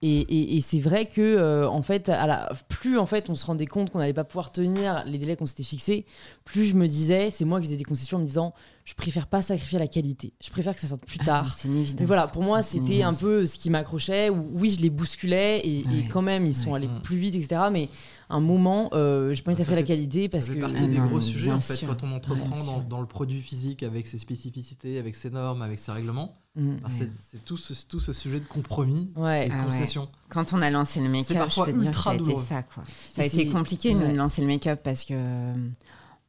Et, 0.05 0.19
et- 0.19 0.57
et 0.57 0.61
c'est 0.61 0.79
vrai 0.81 1.05
que 1.05 1.21
euh, 1.21 1.65
en 1.69 1.81
fait, 1.81 2.09
à 2.09 2.27
la, 2.27 2.51
plus 2.67 2.97
en 2.97 3.05
fait 3.05 3.29
on 3.29 3.35
se 3.35 3.45
rendait 3.45 3.67
compte 3.67 3.89
qu'on 3.89 3.99
n'allait 3.99 4.11
pas 4.11 4.25
pouvoir 4.25 4.51
tenir 4.51 5.01
les 5.05 5.17
délais 5.17 5.37
qu'on 5.37 5.45
s'était 5.45 5.63
fixés, 5.63 6.05
plus 6.43 6.65
je 6.65 6.73
me 6.73 6.87
disais, 6.89 7.31
c'est 7.31 7.45
moi 7.45 7.61
qui 7.61 7.67
faisais 7.67 7.77
des 7.77 7.85
concessions 7.85 8.17
en 8.17 8.19
me 8.19 8.25
disant, 8.25 8.53
je 8.83 8.95
préfère 8.95 9.27
pas 9.27 9.41
sacrifier 9.41 9.79
la 9.79 9.87
qualité, 9.87 10.33
je 10.43 10.49
préfère 10.49 10.75
que 10.75 10.81
ça 10.81 10.87
sorte 10.89 11.05
plus 11.05 11.19
Ah, 11.21 11.25
tard. 11.25 11.45
C'est 11.57 11.69
une 11.69 11.77
évidence. 11.77 12.05
Voilà, 12.05 12.27
pour 12.27 12.43
moi, 12.43 12.61
C'est 12.61 12.79
c'était 12.79 13.01
un 13.01 13.13
peu 13.13 13.45
ce 13.45 13.57
qui 13.57 13.69
m'accrochait. 13.69 14.29
où, 14.29 14.45
Oui, 14.55 14.71
je 14.71 14.81
les 14.81 14.89
bousculais 14.89 15.61
et, 15.63 15.85
quand 16.11 16.21
même, 16.21 16.45
ils 16.45 16.53
sont 16.53 16.71
Ouais. 16.71 16.79
allés 16.79 16.89
Mm. 16.89 17.01
plus 17.01 17.15
vite, 17.15 17.35
etc. 17.35 17.61
Mais 17.71 17.87
un 18.29 18.41
moment, 18.41 18.89
euh, 18.91 19.27
envie 19.27 19.29
de 19.31 19.35
Ça 19.37 19.43
sacrifier 19.43 19.75
la 19.75 19.81
fait- 19.83 19.87
qualité 19.87 20.27
parce 20.27 20.43
Ça 20.45 20.49
que. 20.49 20.55
fait 20.55 20.61
partie 20.61 20.83
Ah 20.83 20.87
des 20.87 20.97
non, 20.97 21.05
gros 21.07 21.21
sujets 21.21 21.51
en 21.53 21.61
fait 21.61 21.75
sûr. 21.75 21.87
quand 21.87 22.03
on 22.03 22.11
entreprend 22.13 22.81
dans 22.89 22.99
le 22.99 23.07
produit 23.07 23.39
physique 23.41 23.83
avec 23.83 24.05
ses 24.07 24.17
spécificités, 24.17 24.99
avec 24.99 25.15
ses 25.15 25.29
normes, 25.29 25.61
avec 25.61 25.79
ses 25.79 25.93
règlements. 25.93 26.35
Mm. 26.55 26.75
c'est 26.89 27.09
c'est 27.31 27.43
tout 27.45 27.57
ce, 27.57 27.73
tout 27.87 27.99
ce 27.99 28.13
sujet 28.13 28.39
de 28.39 28.45
compromis 28.45 29.09
Ouais. 29.15 29.47
et 29.47 29.49
de 29.49 29.53
Ah 29.55 29.59
ouais. 29.61 29.65
concession. 29.65 30.07
Quand 30.29 30.53
on 30.53 30.61
a 30.61 30.69
lancé 30.69 31.01
le 31.01 31.09
make-up, 31.09 31.29
je 31.29 31.33
parfois 31.39 31.65
peux 31.65 31.73
dire 31.73 31.81
que 31.81 31.87
ultra 31.87 32.11
ça 32.11 32.17
a 32.17 32.21
été 32.21 32.35
ça. 32.35 32.63
Quoi. 32.63 32.83
Ça 33.13 33.21
a 33.23 33.25
été 33.25 33.49
compliqué 33.49 33.95
ouais. 33.95 34.11
de 34.11 34.15
lancer 34.17 34.41
le 34.41 34.47
make-up 34.47 34.81
parce 34.83 35.03
que 35.03 35.13
euh, 35.15 35.53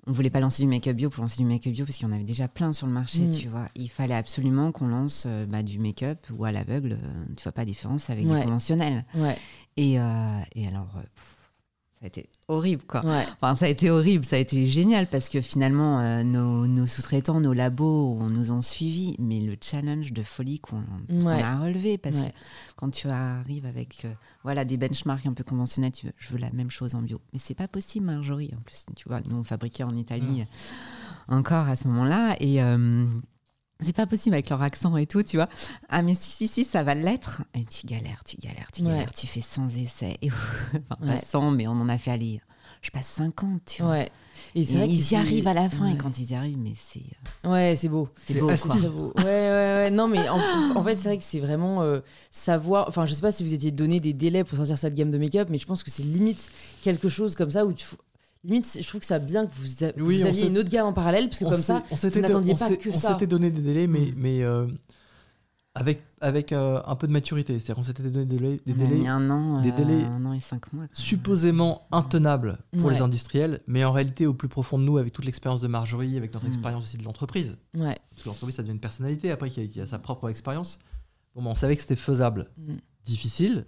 on 0.06 0.12
voulait 0.12 0.30
pas 0.30 0.40
lancer 0.40 0.62
du 0.62 0.68
make-up 0.68 0.96
bio 0.96 1.10
pour 1.10 1.22
lancer 1.24 1.38
du 1.42 1.44
make-up 1.46 1.72
bio 1.72 1.84
parce 1.84 1.98
qu'il 1.98 2.06
y 2.06 2.10
en 2.10 2.14
avait 2.14 2.24
déjà 2.24 2.48
plein 2.48 2.72
sur 2.72 2.86
le 2.86 2.92
marché, 2.94 3.20
Mm. 3.20 3.30
tu 3.32 3.48
vois. 3.48 3.68
Il 3.74 3.88
fallait 3.90 4.14
absolument 4.14 4.72
qu'on 4.72 4.86
lance 4.86 5.24
euh, 5.26 5.44
bah, 5.46 5.62
du 5.62 5.78
make-up 5.78 6.18
ou 6.32 6.44
à 6.46 6.52
l'aveugle, 6.52 6.92
euh, 7.02 7.24
tu 7.36 7.42
vois 7.42 7.52
pas 7.52 7.62
la 7.62 7.66
différence 7.66 8.08
avec 8.10 8.26
Ouais. 8.26 8.38
du 8.40 8.44
conventionnel. 8.46 9.04
Ouais. 9.14 9.36
Et, 9.76 9.98
euh, 10.00 10.38
et 10.54 10.66
alors, 10.68 10.88
pff, 10.92 11.43
ça 12.04 12.08
a 12.08 12.20
été 12.20 12.28
horrible, 12.48 12.82
quoi. 12.86 13.02
Ouais. 13.02 13.24
Enfin, 13.40 13.54
ça 13.54 13.64
a 13.64 13.68
été 13.68 13.88
horrible, 13.88 14.26
ça 14.26 14.36
a 14.36 14.38
été 14.38 14.66
génial 14.66 15.06
parce 15.06 15.30
que 15.30 15.40
finalement, 15.40 16.00
euh, 16.00 16.22
nos, 16.22 16.66
nos 16.66 16.86
sous-traitants, 16.86 17.40
nos 17.40 17.54
labos, 17.54 18.18
on 18.20 18.28
nous 18.28 18.52
ont 18.52 18.60
suivis. 18.60 19.16
Mais 19.18 19.40
le 19.40 19.56
challenge 19.58 20.12
de 20.12 20.22
folie 20.22 20.58
qu'on 20.60 20.82
a 21.26 21.58
relevé, 21.58 21.96
parce 21.96 22.20
Ouais. 22.20 22.28
que 22.30 22.34
quand 22.76 22.90
tu 22.90 23.08
arrives 23.08 23.64
avec 23.64 24.04
euh, 24.04 24.12
voilà, 24.42 24.66
des 24.66 24.76
benchmarks 24.76 25.24
un 25.24 25.32
peu 25.32 25.44
conventionnels, 25.44 25.92
tu 25.92 26.04
veux, 26.04 26.12
je 26.18 26.28
veux 26.34 26.38
la 26.38 26.50
même 26.52 26.70
chose 26.70 26.94
en 26.94 27.00
bio. 27.00 27.22
Mais 27.32 27.38
c'est 27.38 27.54
pas 27.54 27.68
possible, 27.68 28.04
Marjorie. 28.04 28.50
En 28.54 28.60
plus, 28.60 28.84
tu 28.94 29.08
vois, 29.08 29.20
nous, 29.30 29.36
on 29.36 29.44
fabriquait 29.44 29.84
en 29.84 29.96
Italie 29.96 30.42
euh, 30.42 31.34
encore 31.34 31.68
à 31.68 31.76
ce 31.76 31.88
moment-là. 31.88 32.36
Et. 32.40 32.62
euh, 32.62 33.06
c'est 33.84 33.92
pas 33.94 34.06
possible 34.06 34.34
avec 34.34 34.48
leur 34.50 34.62
accent 34.62 34.96
et 34.96 35.06
tout, 35.06 35.22
tu 35.22 35.36
vois. 35.36 35.48
Ah, 35.88 36.02
mais 36.02 36.14
si, 36.14 36.30
si, 36.30 36.48
si, 36.48 36.64
ça 36.64 36.82
va 36.82 36.94
l'être. 36.94 37.42
Et 37.54 37.64
tu 37.64 37.86
galères, 37.86 38.22
tu 38.24 38.36
galères, 38.38 38.68
tu 38.72 38.82
Ouais. 38.82 38.88
galères. 38.88 39.12
Tu 39.12 39.26
fais 39.26 39.40
100 39.40 39.68
essais. 39.76 40.16
Et, 40.22 40.30
enfin, 40.90 40.96
Ouais. 41.06 41.16
pas 41.18 41.26
100, 41.26 41.50
mais 41.52 41.66
on 41.68 41.72
en 41.72 41.88
a 41.88 41.98
fait 41.98 42.10
aller 42.10 42.40
je 42.82 42.90
passe 42.90 43.06
50, 43.06 43.62
tu 43.64 43.82
vois. 43.82 43.92
Ouais. 43.92 44.10
Et, 44.54 44.62
vrai 44.62 44.86
ils 44.86 45.12
y 45.12 45.16
arrivent 45.16 45.48
à 45.48 45.54
la 45.54 45.70
fin, 45.70 45.86
Ouais. 45.86 45.94
et 45.94 45.96
quand 45.96 46.18
ils 46.18 46.32
y 46.32 46.34
arrivent, 46.34 46.58
mais 46.58 46.74
c'est 46.76 47.00
Ouais, 47.48 47.74
c'est 47.78 47.88
beau. 47.88 48.10
c'est 48.26 48.34
beau, 48.34 48.50
asti. 48.50 48.68
quoi. 48.68 48.76
Beau. 48.90 49.12
Ouais, 49.16 49.24
ouais, 49.24 49.48
ouais. 49.50 49.90
Non, 49.90 50.06
mais 50.06 50.28
en, 50.28 50.38
en 50.74 50.82
fait, 50.84 50.96
c'est 50.96 51.08
vrai 51.08 51.16
que 51.16 51.24
c'est 51.24 51.40
vraiment 51.40 51.80
euh, 51.80 52.00
savoir. 52.30 52.86
Enfin, 52.88 53.06
je 53.06 53.14
sais 53.14 53.22
pas 53.22 53.32
si 53.32 53.42
vous 53.42 53.54
étiez 53.54 53.70
donné 53.70 54.00
des 54.00 54.12
délais 54.12 54.44
pour 54.44 54.58
sortir 54.58 54.76
cette 54.76 54.94
gamme 54.94 55.10
de 55.10 55.16
make-up, 55.16 55.48
mais 55.50 55.56
je 55.58 55.64
pense 55.66 55.82
que 55.82 55.90
c'est 55.90 56.02
limite 56.02 56.50
quelque 56.82 57.08
chose 57.08 57.34
comme 57.34 57.50
ça 57.50 57.64
où 57.64 57.72
tu. 57.72 57.86
Limite, 58.44 58.78
je 58.80 58.86
trouve 58.86 59.00
que 59.00 59.06
ça 59.06 59.18
bien 59.18 59.46
que 59.46 59.52
vous, 59.56 59.84
a- 59.84 59.92
que 59.92 60.00
Oui, 60.00 60.18
vous 60.18 60.24
on 60.24 60.28
aviez 60.28 60.46
une 60.48 60.58
autre 60.58 60.68
gamme 60.70 60.86
en 60.86 60.92
parallèle, 60.92 61.28
parce 61.28 61.38
que 61.38 61.44
On 61.46 61.50
comme 61.50 61.60
ça, 61.60 61.82
on 61.90 61.96
s'était 61.96 62.20
n'attendiez 62.20 62.52
on 62.52 62.56
pas 62.56 62.76
que 62.76 62.90
on 62.90 62.92
ça. 62.92 63.12
s'était 63.12 63.26
donné 63.26 63.50
des 63.50 63.62
délais, 63.62 63.86
mais, 63.86 64.00
Mm. 64.00 64.12
mais 64.16 64.42
euh, 64.42 64.66
avec, 65.74 66.02
avec 66.20 66.52
euh, 66.52 66.80
un 66.86 66.94
peu 66.94 67.06
de 67.08 67.12
maturité. 67.12 67.54
C'est-à-dire 67.54 67.74
qu'on 67.76 67.82
s'était 67.82 68.02
donné 68.04 68.26
des 68.26 68.36
délais, 68.36 68.60
des 68.64 68.72
On 68.72 68.76
délais 68.76 69.08
un 69.08 69.30
an, 69.30 69.60
des 69.62 69.70
euh, 69.70 69.76
délais 69.76 70.04
un 70.04 70.24
an 70.24 70.32
et 70.32 70.40
cinq 70.40 70.72
mois. 70.72 70.86
quoi. 70.86 70.94
supposément 70.94 71.86
intenables 71.90 72.58
pour 72.72 72.84
Ouais. 72.86 72.94
les 72.94 73.00
industriels, 73.00 73.60
mais 73.66 73.82
en 73.84 73.92
réalité, 73.92 74.26
au 74.26 74.34
plus 74.34 74.48
profond 74.48 74.78
de 74.78 74.84
nous, 74.84 74.98
avec 74.98 75.12
toute 75.12 75.24
l'expérience 75.24 75.60
de 75.62 75.68
Marjorie, 75.68 76.16
avec 76.16 76.32
notre 76.32 76.44
Mm. 76.46 76.48
expérience 76.50 76.82
aussi 76.84 76.96
de 76.98 77.04
l'entreprise, 77.04 77.56
ouais. 77.74 77.96
parce 78.10 78.22
que 78.22 78.28
l'entreprise, 78.28 78.54
ça 78.56 78.62
devient 78.62 78.74
une 78.74 78.78
personnalité 78.80 79.30
après 79.30 79.50
qui 79.50 79.60
a, 79.62 79.66
qui 79.66 79.80
a 79.80 79.86
sa 79.86 79.98
propre 79.98 80.28
expérience. 80.28 80.78
Bon, 81.34 81.42
ben, 81.42 81.50
on 81.50 81.54
savait 81.56 81.74
que 81.74 81.82
c'était 81.82 81.96
faisable. 81.96 82.50
Mm. 82.58 82.74
Difficile, 83.04 83.66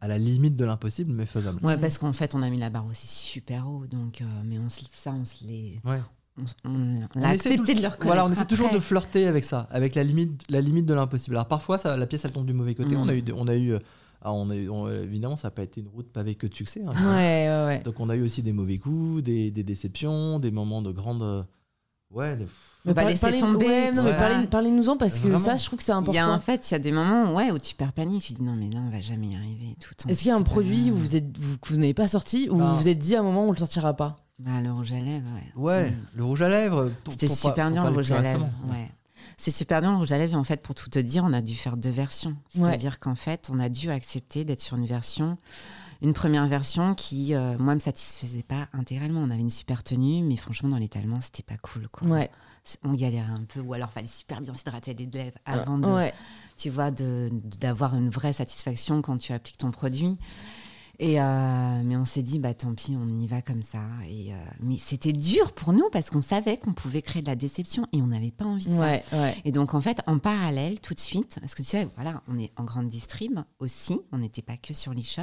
à 0.00 0.08
la 0.08 0.18
limite 0.18 0.56
de 0.56 0.64
l'impossible, 0.64 1.12
mais 1.12 1.26
faisable. 1.26 1.64
Ouais, 1.64 1.76
parce 1.78 1.98
qu'en 1.98 2.12
fait, 2.12 2.34
on 2.34 2.42
a 2.42 2.50
mis 2.50 2.58
la 2.58 2.70
barre 2.70 2.86
aussi 2.86 3.06
super 3.06 3.68
haut, 3.68 3.86
donc, 3.86 4.20
euh, 4.22 4.24
mais 4.44 4.58
on 4.58 4.68
se, 4.68 4.80
ça, 4.90 5.12
on 5.12 5.24
se 5.24 5.44
les. 5.44 5.80
Ouais. 5.84 5.98
On, 6.38 6.70
on- 6.70 7.08
on 7.16 7.22
accepté 7.22 7.74
de 7.74 7.82
leur 7.82 7.96
Voilà, 8.00 8.24
on 8.24 8.30
essaie 8.32 8.46
toujours 8.46 8.70
de 8.72 8.78
flirter 8.78 9.26
avec 9.26 9.44
ça, 9.44 9.66
avec 9.70 9.94
la 9.94 10.02
limite, 10.04 10.42
la 10.50 10.60
limite 10.62 10.86
de 10.86 10.94
l'impossible. 10.94 11.36
Alors 11.36 11.48
parfois, 11.48 11.76
ça, 11.76 11.96
la 11.96 12.06
pièce, 12.06 12.24
elle 12.24 12.32
tombe 12.32 12.46
du 12.46 12.54
mauvais 12.54 12.74
côté. 12.74 12.94
Mm. 12.96 13.00
On 13.00 13.08
a 13.08 13.14
eu, 13.14 13.20
des- 13.22 13.32
on 13.32 13.46
a 13.46 13.54
eu, 13.56 13.72
euh, 13.72 13.78
ah, 14.22 14.32
on 14.32 14.48
a 14.48 14.56
eu, 14.56 14.70
on- 14.70 14.88
évidemment, 14.88 15.36
ça 15.36 15.48
n'a 15.48 15.52
pas 15.52 15.62
été 15.64 15.80
une 15.82 15.88
route 15.88 16.10
pavée 16.10 16.36
que 16.36 16.46
de 16.46 16.54
succès. 16.54 16.82
hein. 16.86 16.92
Ouais, 16.94 17.48
ouais, 17.48 17.64
ouais. 17.66 17.82
Donc 17.82 18.00
on 18.00 18.08
a 18.08 18.16
eu 18.16 18.22
aussi 18.22 18.42
des 18.42 18.52
mauvais 18.52 18.78
coups, 18.78 19.22
des, 19.22 19.50
des 19.50 19.62
déceptions, 19.64 20.38
des 20.38 20.50
moments 20.50 20.80
de 20.80 20.92
grande, 20.92 21.46
ouais, 22.10 22.36
de- 22.36 22.46
Faut 22.86 22.94
pas 22.94 23.04
laisser 23.04 23.36
tomber, 23.36 23.66
ouais, 23.66 23.90
non, 23.92 24.02
tu 24.02 24.08
mais 24.08 24.16
parlez- 24.16 24.46
Parlez-nous-en 24.46 24.96
parce 24.96 25.14
que 25.18 25.22
Vraiment. 25.28 25.38
ça, 25.38 25.56
je 25.56 25.64
trouve 25.66 25.78
que 25.78 25.84
c'est 25.84 25.92
Il 25.92 25.94
y 25.94 25.98
important. 25.98 26.22
a 26.22 26.28
en 26.34 26.38
fait, 26.38 26.70
il 26.70 26.72
y 26.72 26.74
a 26.74 26.78
des 26.78 26.92
moments 26.92 27.34
ouais, 27.34 27.50
où 27.50 27.58
tu 27.58 27.74
perds 27.74 27.92
panique, 27.92 28.22
tu 28.22 28.32
dis 28.32 28.42
non, 28.42 28.54
mais 28.56 28.70
là, 28.70 28.80
on 28.86 28.90
va 28.90 29.00
jamais 29.02 29.26
y 29.28 29.36
arriver. 29.36 29.76
Tout 29.80 30.08
Est-ce 30.08 30.20
qu'il 30.20 30.28
y 30.28 30.32
a 30.32 30.36
un 30.36 30.42
produit 30.42 30.90
où 30.90 30.94
vous 30.96 31.14
êtes, 31.16 31.36
vous- 31.38 31.58
que 31.58 31.68
vous 31.68 31.76
n'avez 31.76 31.92
pas 31.94 32.08
sorti 32.08 32.48
ou 32.50 32.56
Ben. 32.56 32.70
vous 32.70 32.76
vous 32.76 32.88
êtes 32.88 32.98
dit 32.98 33.14
à 33.16 33.20
un 33.20 33.22
moment 33.22 33.44
on 33.46 33.50
le 33.52 33.56
sortira 33.58 33.92
pas? 33.94 34.16
Bah, 34.38 34.62
le 34.62 34.72
rouge 34.72 34.92
à 34.92 35.00
lèvres, 35.00 35.28
ouais. 35.56 35.62
ouais, 35.62 35.90
Mm. 35.90 35.94
le 36.14 36.24
rouge 36.24 36.40
à 36.42 36.48
lèvres. 36.48 36.90
pour- 37.04 37.12
C'était 37.12 37.26
pour 37.26 37.36
super 37.36 37.70
dur 37.70 37.82
le 37.84 37.90
rouge 37.90 38.10
à 38.12 38.22
lèvres. 38.22 38.28
récemment. 38.46 38.50
Ouais. 38.70 38.90
C'est 39.42 39.50
super 39.50 39.80
dur 39.80 39.90
le 39.90 39.96
rouge 39.96 40.12
à 40.12 40.18
lèvres 40.18 40.36
en 40.36 40.44
fait 40.44 40.60
pour 40.60 40.74
tout 40.74 40.90
te 40.90 40.98
dire 40.98 41.24
on 41.24 41.32
a 41.32 41.40
dû 41.40 41.54
faire 41.54 41.78
deux 41.78 41.88
versions. 41.88 42.36
C'est-à-dire 42.48 42.98
qu'en 42.98 43.14
fait 43.14 43.48
on 43.50 43.58
a 43.58 43.70
dû 43.70 43.90
accepter 43.90 44.44
d'être 44.44 44.60
sur 44.60 44.76
une 44.76 44.84
version, 44.84 45.38
une 46.02 46.12
première 46.12 46.46
version 46.46 46.94
qui 46.94 47.34
euh, 47.34 47.56
moi 47.58 47.74
me 47.74 47.80
satisfaisait 47.80 48.42
pas 48.42 48.68
intégralement. 48.74 49.20
On 49.20 49.30
avait 49.30 49.40
une 49.40 49.48
super 49.48 49.82
tenue 49.82 50.22
mais 50.22 50.36
franchement 50.36 50.68
dans 50.68 50.76
l'étalement 50.76 51.22
c'était 51.22 51.42
pas 51.42 51.56
cool 51.56 51.88
quoi. 51.88 52.06
Ouais. 52.06 52.30
C'est- 52.64 52.78
On 52.84 52.92
galérait 52.92 53.30
un 53.32 53.44
peu 53.48 53.60
ou 53.60 53.72
alors 53.72 53.90
fallait 53.90 54.06
super 54.06 54.42
bien 54.42 54.52
s'hydrater 54.52 54.92
les 54.92 55.06
lèvres 55.06 55.38
avant 55.46 55.78
de, 55.78 55.86
Ouais. 55.88 56.12
tu 56.58 56.68
vois, 56.68 56.90
d'avoir 56.90 57.94
une 57.96 58.10
vraie 58.10 58.34
satisfaction 58.34 59.00
quand 59.00 59.16
tu 59.16 59.32
appliques 59.32 59.56
ton 59.56 59.70
produit. 59.70 60.18
Et 61.02 61.18
euh, 61.18 61.82
mais 61.82 61.96
on 61.96 62.04
s'est 62.04 62.20
dit, 62.22 62.38
bah 62.38 62.52
tant 62.52 62.74
pis, 62.74 62.94
on 63.00 63.18
y 63.18 63.26
va 63.26 63.40
comme 63.40 63.62
ça. 63.62 63.80
Et, 64.06 64.34
euh, 64.34 64.36
mais 64.60 64.76
c'était 64.76 65.14
dur 65.14 65.52
pour 65.54 65.72
nous 65.72 65.88
parce 65.90 66.10
qu'on 66.10 66.20
savait 66.20 66.58
qu'on 66.58 66.74
pouvait 66.74 67.00
créer 67.00 67.22
de 67.22 67.26
la 67.26 67.36
déception 67.36 67.86
et 67.94 68.02
on 68.02 68.08
n'avait 68.08 68.30
pas 68.30 68.44
envie 68.44 68.66
de 68.66 68.74
ça. 68.74 68.78
Ouais, 68.80 69.02
ouais. 69.14 69.34
Et 69.46 69.50
donc, 69.50 69.72
en 69.72 69.80
fait, 69.80 70.02
en 70.06 70.18
parallèle, 70.18 70.78
tout 70.78 70.92
de 70.92 71.00
suite, 71.00 71.38
parce 71.40 71.54
que 71.54 71.62
tu 71.62 71.70
sais, 71.70 71.88
voilà, 71.96 72.22
on 72.28 72.38
est 72.38 72.52
en 72.58 72.64
grande 72.64 72.88
distrib 72.90 73.40
aussi, 73.60 73.98
on 74.12 74.18
n'était 74.18 74.42
pas 74.42 74.58
que 74.58 74.74
sur 74.74 74.92
l'e-shop. 74.92 75.22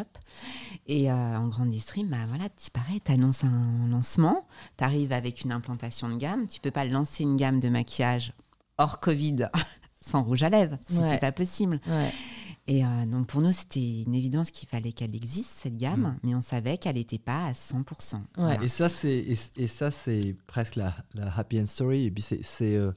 Et 0.88 1.12
euh, 1.12 1.38
en 1.38 1.48
grande 1.48 1.70
distrib, 1.70 2.10
bah 2.10 2.26
voilà, 2.28 2.46
pareil, 2.74 3.00
tu 3.06 3.12
annonces 3.12 3.44
un 3.44 3.88
lancement, 3.88 4.48
tu 4.80 4.84
arrives 4.84 5.12
avec 5.12 5.44
une 5.44 5.52
implantation 5.52 6.10
de 6.10 6.16
gamme, 6.18 6.48
tu 6.48 6.60
peux 6.60 6.72
pas 6.72 6.86
lancer 6.86 7.22
une 7.22 7.36
gamme 7.38 7.60
de 7.60 7.70
maquillage 7.70 8.34
hors 8.80 9.00
Covid 9.00 9.50
sans 10.02 10.24
rouge 10.24 10.42
à 10.42 10.50
lèvres, 10.50 10.78
c'était 10.88 11.02
Ouais. 11.04 11.18
pas 11.20 11.32
possible. 11.32 11.80
Et 12.70 12.84
euh, 12.84 12.88
donc, 13.10 13.28
pour 13.28 13.42
nous, 13.42 13.52
c'était 13.54 14.02
une 14.06 14.14
évidence 14.14 14.52
qu'il 14.52 14.68
fallait 14.68 14.92
qu'elle 14.92 15.16
existe, 15.16 15.52
cette 15.56 15.78
gamme, 15.78 16.02
Mm. 16.02 16.18
mais 16.24 16.36
on 16.36 16.42
savait 16.42 16.78
qu'elle 16.78 16.96
n'était 16.96 17.18
pas 17.18 17.46
à 17.46 17.52
100%. 17.54 18.18
Voilà. 18.38 18.62
Et 18.64 18.68
ça, 18.68 18.90
c'est 18.90 19.10
et, 19.18 19.38
et 19.56 19.68
ça, 19.68 19.90
c'est 19.92 20.36
presque 20.48 20.76
la, 20.76 20.94
la 21.14 21.34
happy 21.38 21.60
end 21.62 21.66
story. 21.66 22.06
Et 22.06 22.12
puis 22.12 22.22
c'est 22.22 22.40
c'est 22.44 22.76
euh, 22.76 22.92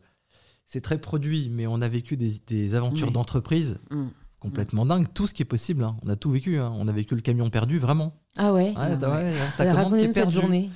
c'est 0.66 0.80
très 0.80 0.98
produit, 0.98 1.48
mais 1.50 1.66
on 1.66 1.80
a 1.82 1.88
vécu 1.88 2.16
des, 2.16 2.32
des 2.46 2.74
aventures 2.74 3.08
Oui. 3.08 3.12
d'entreprise 3.12 3.78
Mm. 3.90 4.06
complètement 4.40 4.86
dingues. 4.86 5.06
Tout 5.14 5.26
ce 5.28 5.34
qui 5.34 5.42
est 5.42 5.46
possible, 5.46 5.84
hein. 5.84 5.96
on 6.02 6.08
a 6.08 6.16
tout 6.16 6.30
vécu. 6.32 6.58
hein. 6.58 6.72
On 6.74 6.88
a 6.88 6.92
vécu 6.92 7.14
le 7.14 7.20
camion 7.20 7.48
perdu, 7.48 7.78
vraiment. 7.78 8.12
Ah 8.38 8.52
ouais. 8.52 8.70
Ouais, 8.70 8.74
Ah 8.76 8.96
t'as- 8.96 9.10
ouais. 9.10 9.32
ouais, 9.60 9.70
Racontez-nous 9.72 10.12
cette 10.12 10.30
journée. 10.30 10.70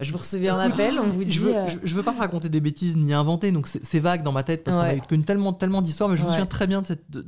Je 0.00 0.10
Vous 0.10 0.18
recevez 0.18 0.48
un 0.48 0.58
appel, 0.58 0.98
on 0.98 1.08
vous 1.08 1.22
dit. 1.22 1.30
je 1.30 1.40
veux, 1.40 1.56
euh, 1.56 1.68
je, 1.68 1.76
je 1.86 1.94
veux 1.94 2.02
pas 2.02 2.12
te 2.12 2.18
raconter 2.18 2.48
des 2.48 2.60
bêtises 2.60 2.96
ni 2.96 3.12
inventer, 3.12 3.52
donc 3.52 3.68
c'est 3.68 3.84
c'est 3.86 4.00
vague 4.00 4.24
dans 4.24 4.32
ma 4.32 4.42
tête 4.42 4.64
parce 4.64 4.76
qu'on 4.76 4.82
a 4.82 4.96
connu 5.06 5.24
tellement, 5.24 5.52
tellement 5.52 5.82
d'histoires, 5.82 6.08
mais 6.10 6.16
je 6.16 6.24
me 6.24 6.30
souviens 6.30 6.46
très 6.46 6.66
bien 6.66 6.82
de 6.82 6.86
cette. 6.88 7.08
de- 7.12 7.24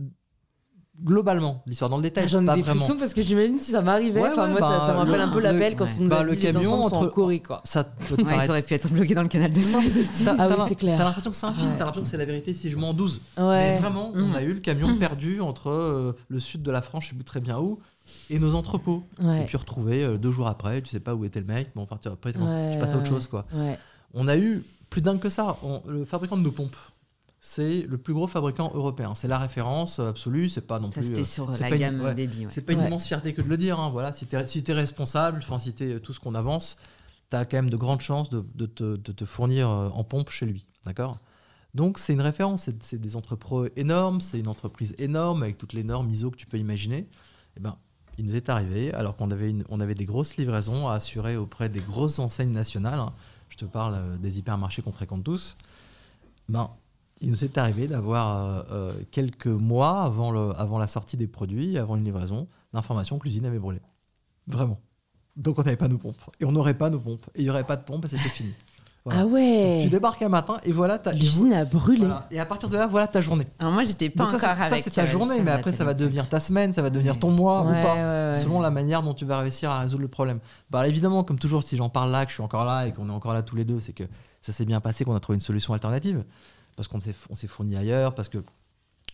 globalement, 1.04 1.62
l'histoire 1.66 1.90
dans 1.90 1.96
le 1.98 2.02
détail, 2.02 2.28
J'en 2.28 2.42
ai 2.42 2.46
pas 2.46 2.54
des 2.56 2.62
vraiment. 2.62 2.86
parce 2.98 3.12
que 3.14 3.22
j'imagine 3.22 3.58
si 3.58 3.72
ça 3.72 3.82
m'arrivait. 3.82 4.20
Ouais, 4.20 4.28
enfin, 4.32 4.44
ouais, 4.46 4.50
moi, 4.52 4.60
ça, 4.60 4.78
bah, 4.78 4.86
ça 4.86 4.92
me 4.94 4.98
rappelle 4.98 5.14
le- 5.16 5.20
un 5.20 5.28
peu 5.28 5.40
l'appel 5.40 5.76
quand 5.76 5.86
on 5.98 6.02
nous 6.02 6.08
Bah, 6.08 6.18
a 6.20 6.22
le 6.22 6.34
dit 6.34 6.40
les 6.46 6.52
camion 6.52 6.70
sont 6.88 6.94
en 6.96 7.00
entre- 7.02 7.06
Corée, 7.12 7.40
quoi. 7.40 7.60
Ça 7.64 7.80
Ouais, 8.10 8.24
paraître- 8.24 8.44
ça 8.44 8.50
aurait 8.50 8.62
pu 8.62 8.74
être 8.74 8.90
bloqué 8.92 9.14
dans 9.14 9.22
le 9.22 9.28
canal 9.28 9.52
de 9.52 9.60
sang. 9.60 9.80
Ça- 10.14 10.36
Ah 10.38 10.48
oui, 10.48 10.54
c'est 10.68 10.74
clair. 10.74 10.98
T'as 10.98 11.04
l'impression 11.04 11.30
que 11.30 11.36
c'est 11.36 11.46
un 11.46 11.52
film, 11.52 11.70
t'as 11.76 11.84
l'impression 11.84 12.02
que 12.02 12.08
c'est 12.08 12.16
la 12.16 12.24
vérité 12.24 12.54
si 12.54 12.70
je 12.70 12.76
mens 12.76 12.94
12. 12.94 13.20
Mais 13.36 13.78
vraiment, 13.78 14.10
on 14.14 14.28
Mm. 14.28 14.34
a 14.36 14.42
eu 14.42 14.52
le 14.54 14.60
camion 14.60 14.96
perdu 14.96 15.40
entre 15.40 15.70
euh, 15.70 16.12
le 16.28 16.40
sud 16.40 16.62
de 16.62 16.70
la 16.70 16.82
France, 16.82 17.04
je 17.04 17.08
sais 17.10 17.14
plus 17.14 17.24
très 17.24 17.40
bien 17.40 17.58
où, 17.58 17.78
et 18.30 18.38
nos 18.38 18.54
entrepôts. 18.54 19.02
Et 19.20 19.44
puis 19.46 19.56
retrouvé 19.56 20.02
euh, 20.02 20.16
deux 20.16 20.30
jours 20.30 20.46
après, 20.48 20.80
tu 20.80 20.88
sais 20.88 21.00
pas 21.00 21.14
où 21.14 21.24
était 21.24 21.40
le 21.40 21.46
mec, 21.46 21.70
bon, 21.74 21.82
enfin, 21.82 21.98
tu, 22.02 22.08
tu 22.08 22.38
passes 22.80 22.92
à 22.92 22.96
autre 22.96 23.06
chose, 23.06 23.26
quoi. 23.26 23.44
On 24.14 24.28
a 24.28 24.36
eu 24.36 24.64
plus 24.88 25.02
dingue 25.02 25.18
que 25.18 25.28
ça. 25.28 25.56
Le 25.86 26.04
fabricant 26.04 26.36
de 26.38 26.42
nos 26.42 26.52
pompes, 26.52 26.76
c'est 27.48 27.82
le 27.82 27.96
plus 27.96 28.12
gros 28.12 28.26
fabricant 28.26 28.72
européen. 28.74 29.14
C'est 29.14 29.28
la 29.28 29.38
référence 29.38 30.00
euh, 30.00 30.08
absolue, 30.10 30.48
c'est 30.48 30.66
pas 30.66 30.80
non 30.80 30.88
Ça, 30.90 31.00
plus. 31.00 31.06
c'était 31.06 31.20
euh, 31.20 31.24
sur 31.24 31.54
c'est 31.54 31.60
la 31.62 31.68
pas 31.68 31.74
une- 31.76 31.80
gamme 31.80 32.00
ouais. 32.00 32.14
baby. 32.14 32.40
ouais. 32.46 32.50
C'est 32.50 32.62
pas 32.62 32.72
une 32.72 32.80
Ouais. 32.80 32.86
immense 32.88 33.06
fierté 33.06 33.34
que 33.34 33.40
de 33.42 33.48
le 33.48 33.56
dire. 33.56 33.78
hein, 33.78 33.90
Voilà, 33.90 34.12
si 34.12 34.26
t'es 34.26 34.44
si 34.48 34.64
t'es 34.64 34.72
responsable, 34.72 35.38
enfin 35.42 35.60
si 35.60 35.72
t'es 35.72 36.00
tout 36.00 36.12
ce 36.12 36.18
qu'on 36.18 36.34
avance, 36.34 36.76
t'as 37.30 37.44
quand 37.44 37.56
même 37.58 37.70
de 37.70 37.76
grandes 37.76 38.00
chances 38.00 38.30
de, 38.30 38.44
de 38.56 38.66
te, 38.66 38.96
de 38.96 39.12
te 39.12 39.24
fournir 39.24 39.68
euh, 39.70 39.88
en 39.90 40.02
pompe 40.02 40.30
chez 40.30 40.44
lui, 40.46 40.66
d'accord? 40.84 41.18
Donc 41.72 41.98
c'est 41.98 42.14
une 42.14 42.20
référence. 42.20 42.68
C'est 42.80 43.00
des 43.00 43.16
entrepôts 43.16 43.66
énormes, 43.76 44.20
c'est 44.20 44.40
une 44.40 44.48
entreprise 44.48 44.96
énorme 44.98 45.44
avec 45.44 45.56
toutes 45.56 45.72
les 45.72 45.84
normes 45.84 46.10
ISO 46.10 46.32
que 46.32 46.36
tu 46.36 46.46
peux 46.46 46.58
imaginer. 46.58 47.06
Et 47.56 47.60
ben, 47.60 47.76
il 48.18 48.24
nous 48.26 48.34
est 48.34 48.48
arrivé 48.48 48.92
alors 48.92 49.14
qu'on 49.16 49.30
avait 49.30 49.50
une, 49.50 49.62
on 49.68 49.78
avait 49.78 49.94
des 49.94 50.06
grosses 50.06 50.36
livraisons 50.36 50.88
à 50.88 50.94
assurer 50.94 51.36
auprès 51.36 51.68
des 51.68 51.80
grosses 51.80 52.18
enseignes 52.18 52.50
nationales. 52.52 52.98
hein. 52.98 53.12
Je 53.50 53.56
te 53.56 53.66
parle 53.66 53.94
euh, 53.94 54.16
des 54.16 54.38
hypermarchés 54.40 54.82
qu'on 54.82 54.90
fréquente 54.90 55.22
tous. 55.22 55.56
Ben, 56.48 56.70
il 57.20 57.30
nous 57.30 57.44
est 57.44 57.56
arrivé 57.58 57.88
d'avoir 57.88 58.36
euh, 58.36 58.62
euh, 58.70 58.92
quelques 59.10 59.46
mois 59.46 60.02
avant, 60.02 60.30
le, 60.30 60.52
avant 60.58 60.78
la 60.78 60.86
sortie 60.86 61.16
des 61.16 61.26
produits, 61.26 61.78
avant 61.78 61.96
une 61.96 62.04
livraison, 62.04 62.46
l'information 62.72 63.18
que 63.18 63.24
l'usine 63.24 63.46
avait 63.46 63.58
brûlé. 63.58 63.80
Vraiment. 64.46 64.78
Donc 65.36 65.58
on 65.58 65.62
n'avait 65.62 65.76
pas 65.76 65.88
nos 65.88 65.98
pompes. 65.98 66.20
Et 66.40 66.44
on 66.44 66.52
n'aurait 66.52 66.74
pas 66.74 66.90
nos 66.90 67.00
pompes. 67.00 67.26
Et 67.34 67.40
il 67.40 67.44
n'y 67.44 67.50
aurait 67.50 67.64
pas 67.64 67.76
de 67.76 67.82
pompes 67.82 68.04
et 68.04 68.08
c'était 68.08 68.28
fini. 68.28 68.52
Voilà. 69.06 69.20
Ah 69.20 69.22
Donc, 69.22 69.34
ouais. 69.34 69.78
tu 69.84 69.88
débarques 69.88 70.20
un 70.22 70.28
matin 70.28 70.56
et 70.64 70.72
voilà 70.72 70.98
ta 70.98 71.12
L'usine 71.12 71.52
a 71.52 71.64
brûlé. 71.64 72.00
voilà. 72.00 72.26
Et 72.32 72.40
à 72.40 72.44
partir 72.44 72.68
de 72.68 72.76
là, 72.76 72.88
voilà 72.88 73.06
ta 73.06 73.20
journée. 73.20 73.46
Alors 73.60 73.72
moi, 73.72 73.84
j'étais 73.84 74.10
pas 74.10 74.24
Donc 74.24 74.30
ça, 74.32 74.36
encore 74.52 74.56
ça, 74.58 74.64
avec. 74.64 74.82
c'est 74.82 74.90
ta 74.90 75.06
journée, 75.06 75.40
mais 75.44 75.52
après 75.52 75.70
ça 75.70 75.84
va 75.84 75.94
devenir 75.94 76.28
ta 76.28 76.40
semaine, 76.40 76.72
ça 76.72 76.82
va 76.82 76.90
devenir 76.90 77.12
Ouais. 77.12 77.18
ton 77.20 77.30
mois 77.30 77.62
Ouais, 77.62 77.68
ou 77.68 77.82
pas 77.84 77.94
ouais. 78.32 78.34
selon 78.42 78.60
la 78.60 78.72
manière 78.72 79.02
dont 79.02 79.14
tu 79.14 79.24
vas 79.24 79.38
réussir 79.38 79.70
à 79.70 79.78
résoudre 79.78 80.02
le 80.02 80.08
problème. 80.08 80.40
Bah, 80.72 80.88
évidemment, 80.88 81.22
comme 81.22 81.38
toujours, 81.38 81.62
si 81.62 81.76
j'en 81.76 81.88
parle 81.88 82.10
là, 82.10 82.24
que 82.24 82.30
je 82.30 82.34
suis 82.34 82.42
encore 82.42 82.64
là 82.64 82.88
et 82.88 82.92
qu'on 82.92 83.08
est 83.08 83.12
encore 83.12 83.32
là 83.32 83.42
tous 83.42 83.54
les 83.54 83.64
deux, 83.64 83.78
c'est 83.78 83.92
que 83.92 84.02
ça 84.40 84.50
s'est 84.50 84.64
bien 84.64 84.80
passé, 84.80 85.04
qu'on 85.04 85.14
a 85.14 85.20
trouvé 85.20 85.36
une 85.36 85.40
solution 85.40 85.72
alternative. 85.72 86.24
Parce 86.76 86.88
qu'on 86.88 87.00
s'est 87.00 87.46
fourni 87.48 87.74
ailleurs, 87.76 88.14
parce 88.14 88.28
que 88.28 88.38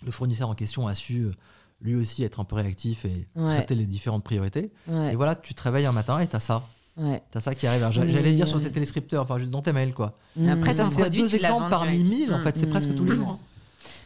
le 0.05 0.11
fournisseur 0.11 0.49
en 0.49 0.55
question 0.55 0.89
a 0.89 0.95
su 0.95 1.21
euh, 1.23 1.33
lui 1.81 1.95
aussi 1.95 2.25
être 2.25 2.41
un 2.41 2.45
peu 2.45 2.57
réactif 2.57 3.05
et 3.05 3.29
Ouais. 3.37 3.57
traiter 3.57 3.75
les 3.77 3.87
différentes 3.87 4.25
priorités. 4.25 4.73
Ouais. 4.89 5.13
Et 5.13 5.17
voilà, 5.17 5.37
tu 5.37 5.55
te 5.55 5.63
réveilles 5.63 5.87
un 5.87 5.93
matin 5.93 6.19
et 6.19 6.27
t'as 6.27 6.41
ça. 6.41 6.63
Ouais. 6.97 7.23
T'as 7.31 7.41
ça 7.41 7.55
qui 7.55 7.67
arrive. 7.67 7.87
J'allais 7.91 8.33
dire 8.33 8.47
sur 8.49 8.61
tes 8.63 8.71
téléscripteurs, 8.71 9.23
enfin 9.23 9.39
juste 9.39 9.51
dans 9.51 9.63
tes 9.63 9.73
mails, 9.73 9.95
quoi. 9.95 10.19
Après, 10.49 10.73
ça, 10.75 10.87
c'est 10.87 11.09
deux 11.11 11.35
exemples 11.35 11.71
parmi 11.71 12.03
mille, 12.03 12.35
en 12.35 12.41
fait, 12.43 12.57
c'est 12.57 12.67
Mm. 12.67 12.71
presque 12.71 12.95
tous 12.97 13.05
les 13.05 13.15
jours. 13.15 13.29
hein. 13.31 13.39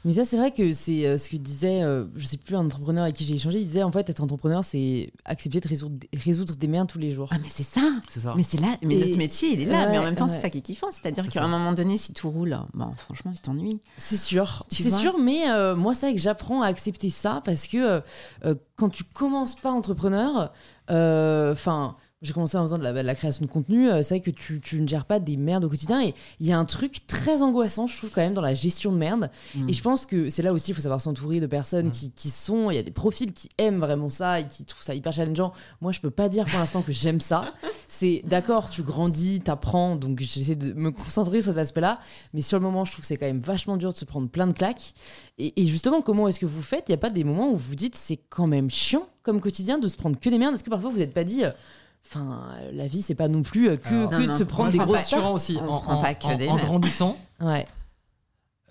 Mais 0.04 0.12
ça, 0.14 0.24
c'est 0.24 0.36
vrai 0.36 0.52
que 0.52 0.72
c'est 0.72 1.06
euh, 1.06 1.16
ce 1.18 1.30
que 1.30 1.36
disait, 1.36 1.82
euh, 1.82 2.04
je 2.16 2.26
sais 2.26 2.36
plus, 2.36 2.54
un 2.56 2.64
entrepreneur 2.64 3.04
avec 3.04 3.16
qui 3.16 3.24
j'ai 3.24 3.34
échangé. 3.34 3.60
Il 3.60 3.66
disait 3.66 3.82
en 3.82 3.90
fait, 3.90 4.08
être 4.10 4.22
entrepreneur, 4.22 4.62
c'est 4.64 5.10
accepter 5.24 5.60
de 5.60 5.68
résoudre, 5.68 6.06
résoudre 6.14 6.54
des 6.56 6.66
merdes 6.68 6.88
tous 6.88 6.98
les 6.98 7.10
jours. 7.10 7.28
Ah, 7.32 7.38
mais 7.38 7.48
c'est 7.52 7.62
ça. 7.64 7.80
C'est 8.08 8.20
ça. 8.20 8.34
Mais 8.36 8.42
c'est 8.42 8.60
là, 8.60 8.76
mais 8.82 8.94
Et- 8.94 9.04
notre 9.04 9.16
métier, 9.18 9.52
il 9.54 9.62
est 9.62 9.64
là. 9.64 9.88
mais 9.90 9.98
en 9.98 10.02
même 10.04 10.14
temps, 10.16 10.26
ouais. 10.26 10.34
c'est 10.34 10.40
ça 10.40 10.50
qui 10.50 10.58
est 10.58 10.62
kiffant. 10.62 10.90
C'est-à-dire 10.90 11.24
C'est 11.24 11.30
qu'à 11.32 11.44
un 11.44 11.48
moment 11.48 11.72
donné, 11.72 11.96
si 11.98 12.12
tout 12.12 12.30
roule, 12.30 12.56
bon, 12.74 12.92
franchement, 12.96 13.32
tu 13.34 13.40
t'ennuies. 13.40 13.80
C'est 13.98 14.16
sûr, 14.16 14.64
c'est 14.70 14.90
sûr, 14.90 15.18
mais 15.18 15.48
euh, 15.50 15.74
moi, 15.74 15.94
c'est 15.94 16.06
vrai 16.06 16.14
que 16.14 16.20
j'apprends 16.20 16.62
à 16.62 16.66
accepter 16.68 17.10
ça 17.10 17.42
parce 17.44 17.66
que 17.66 18.02
euh, 18.44 18.54
quand 18.76 18.88
tu 18.90 19.04
commences 19.04 19.54
pas 19.56 19.70
entrepreneur, 19.72 20.52
enfin, 20.88 21.96
j'ai 22.26 22.32
commencé 22.32 22.56
en 22.56 22.62
faisant 22.62 22.78
de 22.78 22.82
la, 22.82 22.92
de 22.92 23.00
la 23.00 23.14
création 23.14 23.44
de 23.46 23.50
contenu, 23.50 23.88
euh, 23.90 24.02
c'est 24.02 24.14
vrai 24.16 24.20
que 24.20 24.30
tu, 24.30 24.60
tu 24.60 24.80
ne 24.80 24.86
gères 24.88 25.04
pas 25.04 25.20
des 25.20 25.36
merdes 25.36 25.64
au 25.64 25.68
quotidien 25.68 26.02
et 26.02 26.14
il 26.40 26.46
y 26.46 26.52
a 26.52 26.58
un 26.58 26.64
truc 26.64 27.06
très 27.06 27.42
angoissant, 27.42 27.86
je 27.86 27.96
trouve, 27.96 28.10
quand 28.10 28.20
même, 28.20 28.34
dans 28.34 28.40
la 28.42 28.54
gestion 28.54 28.92
de 28.92 28.96
merde. 28.98 29.30
Mm. 29.54 29.68
Et 29.68 29.72
je 29.72 29.82
pense 29.82 30.04
que 30.06 30.28
c'est 30.30 30.42
là 30.42 30.52
aussi, 30.52 30.72
il 30.72 30.74
faut 30.74 30.80
savoir 30.80 31.00
s'entourer 31.00 31.40
de 31.40 31.46
personnes 31.46 31.86
Mm. 31.86 31.90
qui, 31.90 32.10
qui 32.10 32.30
sont, 32.30 32.70
il 32.70 32.74
y 32.74 32.78
a 32.78 32.82
des 32.82 32.90
profils 32.90 33.32
qui 33.32 33.48
aiment 33.58 33.78
vraiment 33.80 34.08
ça 34.08 34.40
et 34.40 34.46
qui 34.46 34.64
trouvent 34.64 34.82
ça 34.82 34.94
hyper 34.94 35.12
challengeant. 35.12 35.52
Moi, 35.80 35.92
je 35.92 36.00
peux 36.00 36.10
pas 36.10 36.28
dire 36.28 36.44
pour 36.46 36.58
l'instant 36.58 36.82
que 36.82 36.92
j'aime 36.92 37.20
ça. 37.20 37.54
C'est 37.88 38.22
d'accord, 38.26 38.70
tu 38.70 38.82
grandis, 38.82 39.40
t'apprends, 39.40 39.96
donc 39.96 40.20
j'essaie 40.20 40.56
de 40.56 40.72
me 40.72 40.90
concentrer 40.90 41.42
sur 41.42 41.52
cet 41.52 41.58
aspect-là. 41.58 42.00
Mais 42.34 42.40
sur 42.42 42.58
le 42.58 42.64
moment, 42.64 42.84
je 42.84 42.92
trouve 42.92 43.02
que 43.02 43.06
c'est 43.06 43.16
quand 43.16 43.26
même 43.26 43.40
vachement 43.40 43.76
dur 43.76 43.92
de 43.92 43.98
se 43.98 44.04
prendre 44.04 44.28
plein 44.28 44.46
de 44.46 44.52
claques. 44.52 44.94
Et, 45.38 45.62
et 45.62 45.66
justement, 45.66 46.02
comment 46.02 46.26
est-ce 46.28 46.40
que 46.40 46.46
vous 46.46 46.62
faites? 46.62 46.84
Il 46.88 46.92
n'y 46.92 46.96
a 46.96 46.98
pas 46.98 47.10
des 47.10 47.24
moments 47.24 47.48
où 47.50 47.56
vous 47.56 47.68
vous 47.68 47.74
dites 47.74 47.94
c'est 47.96 48.18
quand 48.28 48.46
même 48.46 48.70
chiant 48.70 49.06
comme 49.22 49.40
quotidien 49.40 49.78
de 49.78 49.88
se 49.88 49.96
prendre 49.96 50.18
que 50.18 50.30
des 50.30 50.38
merdes? 50.38 50.54
Est-ce 50.54 50.64
que 50.64 50.70
parfois 50.70 50.90
vous 50.90 50.98
n'êtes 50.98 51.12
pas 51.14 51.24
dit. 51.24 51.44
euh, 51.44 51.50
Enfin, 52.08 52.54
la 52.72 52.86
vie, 52.86 53.02
c'est 53.02 53.14
pas 53.16 53.28
non 53.28 53.42
plus 53.42 53.68
euh, 53.68 53.76
que, 53.76 53.88
Alors- 53.88 54.10
que 54.10 54.14
Non, 54.16 54.20
de 54.22 54.26
non, 54.28 54.38
se 54.38 54.44
prendre 54.44 54.70
des 54.70 54.78
grosses 54.78 54.96
tartes. 55.08 55.12
rassurant 55.12 55.34
aussi. 55.34 55.58
On 55.60 55.68
En, 55.68 55.78
se 55.78 55.82
prend 55.84 55.98
en- 55.98 56.02
pas 56.02 56.14
que 56.14 56.26
en- 56.26 56.36
des 56.38 56.48
en 56.48 56.54
merdes. 56.54 56.66
grandissant, 56.68 57.16
Ouais. 57.40 57.66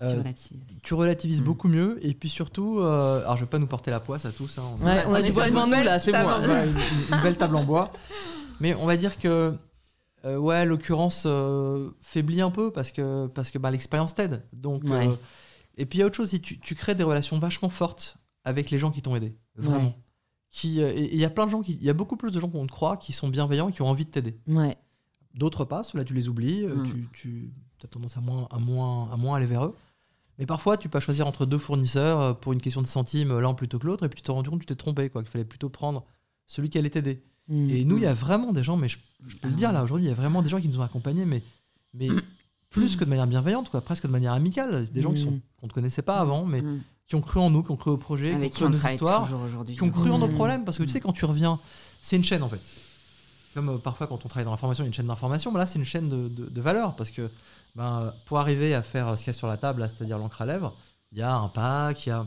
euh, 0.02 0.12
Tu 0.12 0.18
relativises. 0.18 0.62
tu 0.82 0.94
relativises 0.94 1.40
Mm. 1.40 1.44
beaucoup 1.44 1.68
mieux. 1.68 1.98
Et 2.06 2.14
puis 2.14 2.28
surtout, 2.28 2.78
euh, 2.80 3.20
alors 3.22 3.36
je 3.36 3.42
vais 3.44 3.50
pas 3.50 3.58
nous 3.58 3.66
porter 3.66 3.90
la 3.90 4.00
poisse 4.00 4.24
à 4.24 4.32
tous. 4.32 4.58
hein, 4.58 4.62
on- 4.80 4.84
Ouais, 4.86 5.04
on 5.06 5.14
a 5.14 5.18
On 5.18 5.22
du 5.22 5.28
est 5.28 5.32
bois 5.32 5.44
sur 5.44 5.52
devant 5.52 5.66
une 5.66 5.76
nous 5.76 5.82
là, 5.84 5.98
c'est 5.98 6.12
bon. 6.12 6.18
une, 6.18 7.14
une 7.16 7.22
belle 7.22 7.36
table 7.36 7.56
en 7.56 7.64
bois. 7.64 7.92
Mais 8.60 8.74
on 8.74 8.86
va 8.86 8.96
dire 8.96 9.18
que, 9.18 9.54
euh, 10.24 10.36
ouais, 10.38 10.64
l'occurrence 10.64 11.24
euh, 11.26 11.90
faiblit 12.00 12.40
un 12.40 12.50
peu 12.50 12.70
parce 12.70 12.90
que, 12.90 13.26
parce 13.26 13.50
que 13.50 13.58
bah, 13.58 13.70
l'expérience 13.70 14.14
t'aide. 14.14 14.42
Donc, 14.54 14.82
Ouais. 14.84 15.08
euh, 15.08 15.12
et 15.76 15.84
puis 15.84 15.98
il 15.98 16.00
y 16.00 16.02
a 16.02 16.06
autre 16.06 16.16
chose, 16.16 16.30
si 16.30 16.40
tu, 16.40 16.58
tu 16.58 16.74
crées 16.74 16.94
des 16.94 17.04
relations 17.04 17.38
vachement 17.38 17.68
fortes 17.68 18.16
avec 18.44 18.70
les 18.70 18.78
gens 18.78 18.90
qui 18.90 19.02
t'ont 19.02 19.14
aidé. 19.14 19.36
Vraiment. 19.56 19.84
Ouais. 19.88 19.96
Qui, 20.50 20.80
euh, 20.80 20.92
il 20.94 21.16
y 21.18 21.24
a 21.24 21.30
plein 21.30 21.46
de 21.46 21.50
gens 21.50 21.60
qui, 21.62 21.72
il 21.74 21.82
y 21.82 21.90
a 21.90 21.92
beaucoup 21.92 22.16
plus 22.16 22.30
de 22.30 22.40
gens 22.40 22.48
qu'on 22.48 22.62
ne 22.62 22.68
croit 22.68 22.96
qui 22.96 23.12
sont 23.12 23.28
bienveillants 23.28 23.68
et 23.68 23.72
qui 23.72 23.82
ont 23.82 23.88
envie 23.88 24.04
de 24.04 24.10
t'aider. 24.10 24.36
Ouais. 24.46 24.76
D'autres 25.34 25.64
pas, 25.64 25.82
ceux-là 25.82 26.04
tu 26.04 26.14
les 26.14 26.28
oublies, 26.28 26.62
euh, 26.64 26.76
Mm. 26.76 26.84
tu, 27.12 27.50
tu 27.78 27.84
as 27.84 27.88
tendance 27.88 28.16
à 28.16 28.20
moins, 28.20 28.48
à, 28.50 28.58
moins, 28.58 29.10
à 29.12 29.16
moins 29.16 29.36
aller 29.36 29.44
vers 29.46 29.64
eux. 29.66 29.74
Mais 30.38 30.46
parfois, 30.46 30.76
tu 30.78 30.88
peux 30.88 31.00
choisir 31.00 31.26
entre 31.26 31.44
deux 31.46 31.58
fournisseurs 31.58 32.20
euh, 32.20 32.32
pour 32.32 32.52
une 32.52 32.60
question 32.60 32.80
de 32.80 32.86
centimes, 32.86 33.38
l'un 33.38 33.52
plutôt 33.54 33.78
que 33.78 33.86
l'autre, 33.86 34.04
et 34.06 34.08
puis 34.08 34.16
tu 34.16 34.22
t'es 34.22 34.32
rendu 34.32 34.48
compte 34.48 34.60
que 34.60 34.64
tu 34.64 34.68
t'es 34.68 34.74
trompé, 34.76 35.10
quoi, 35.10 35.22
qu'il 35.22 35.30
fallait 35.30 35.44
plutôt 35.44 35.68
prendre 35.68 36.04
celui 36.46 36.70
qui 36.70 36.78
allait 36.78 36.90
t'aider. 36.90 37.22
Mm. 37.48 37.70
Et 37.70 37.84
nous, 37.84 37.96
il 37.98 38.04
y 38.04 38.06
a 38.06 38.14
vraiment 38.14 38.52
des 38.52 38.62
gens, 38.62 38.76
mais 38.76 38.88
je, 38.88 38.98
je 39.26 39.36
peux 39.36 39.48
le 39.48 39.54
dire 39.54 39.72
là 39.72 39.82
aujourd'hui, 39.82 40.06
il 40.06 40.08
y 40.08 40.12
a 40.12 40.14
vraiment 40.16 40.42
des 40.42 40.48
gens 40.48 40.60
qui 40.60 40.68
nous 40.68 40.78
ont 40.78 40.82
accompagnés, 40.82 41.26
mais, 41.26 41.42
mais 41.92 42.08
plus 42.70 42.96
que 42.96 43.04
de 43.04 43.10
manière 43.10 43.26
bienveillante, 43.26 43.68
quoi, 43.70 43.80
presque 43.82 44.06
de 44.06 44.12
manière 44.12 44.32
amicale. 44.32 44.86
C'est 44.86 44.92
des 44.92 45.02
gens 45.02 45.12
qui 45.12 45.22
sont- 45.22 45.32
Mm. 45.32 45.40
qu'on 45.60 45.66
ne 45.66 45.72
connaissait 45.72 46.02
pas 46.02 46.18
avant, 46.18 46.44
mais 46.46 46.62
Mm. 46.62 46.80
Qui 47.08 47.14
ont 47.14 47.20
cru 47.20 47.40
en 47.40 47.50
nous, 47.50 47.62
qui 47.62 47.70
ont 47.70 47.76
cru 47.76 47.90
au 47.90 47.96
projet, 47.96 48.34
Avec 48.34 48.52
qui 48.52 48.64
ont 48.64 48.66
on 48.66 48.70
cru 48.70 48.78
en 48.78 48.88
nos 48.88 48.92
histoires, 48.92 49.28
qui 49.66 49.82
ont 49.82 49.90
cru 49.90 50.10
en 50.10 50.18
nos 50.18 50.28
problèmes. 50.28 50.64
Parce 50.64 50.78
que 50.78 50.82
tu 50.82 50.88
sais, 50.88 51.00
quand 51.00 51.12
tu 51.12 51.24
reviens, 51.24 51.60
c'est 52.02 52.16
une 52.16 52.24
chaîne 52.24 52.42
en 52.42 52.48
fait. 52.48 52.60
Comme 53.54 53.70
euh, 53.70 53.78
parfois 53.78 54.06
quand 54.06 54.24
on 54.24 54.28
travaille 54.28 54.44
dans 54.44 54.50
l'information, 54.50 54.84
il 54.84 54.86
y 54.86 54.88
a 54.88 54.90
une 54.90 54.94
chaîne 54.94 55.06
d'information, 55.06 55.50
mais 55.50 55.58
là 55.58 55.66
c'est 55.66 55.78
une 55.78 55.84
chaîne 55.84 56.08
de, 56.08 56.28
de, 56.28 56.46
de 56.46 56.60
valeur. 56.60 56.94
Parce 56.96 57.10
que 57.10 57.30
ben, 57.74 58.12
pour 58.26 58.38
arriver 58.38 58.74
à 58.74 58.82
faire 58.82 59.08
euh, 59.08 59.16
ce 59.16 59.24
qu'il 59.24 59.32
y 59.32 59.36
a 59.36 59.38
sur 59.38 59.46
la 59.46 59.56
table, 59.56 59.86
c'est-à-dire 59.88 60.18
l'encre 60.18 60.42
à 60.42 60.46
lèvres, 60.46 60.74
il 61.12 61.18
y 61.18 61.22
a 61.22 61.34
un 61.34 61.48
pack, 61.48 62.06
il 62.06 62.10
y 62.10 62.12
a. 62.12 62.26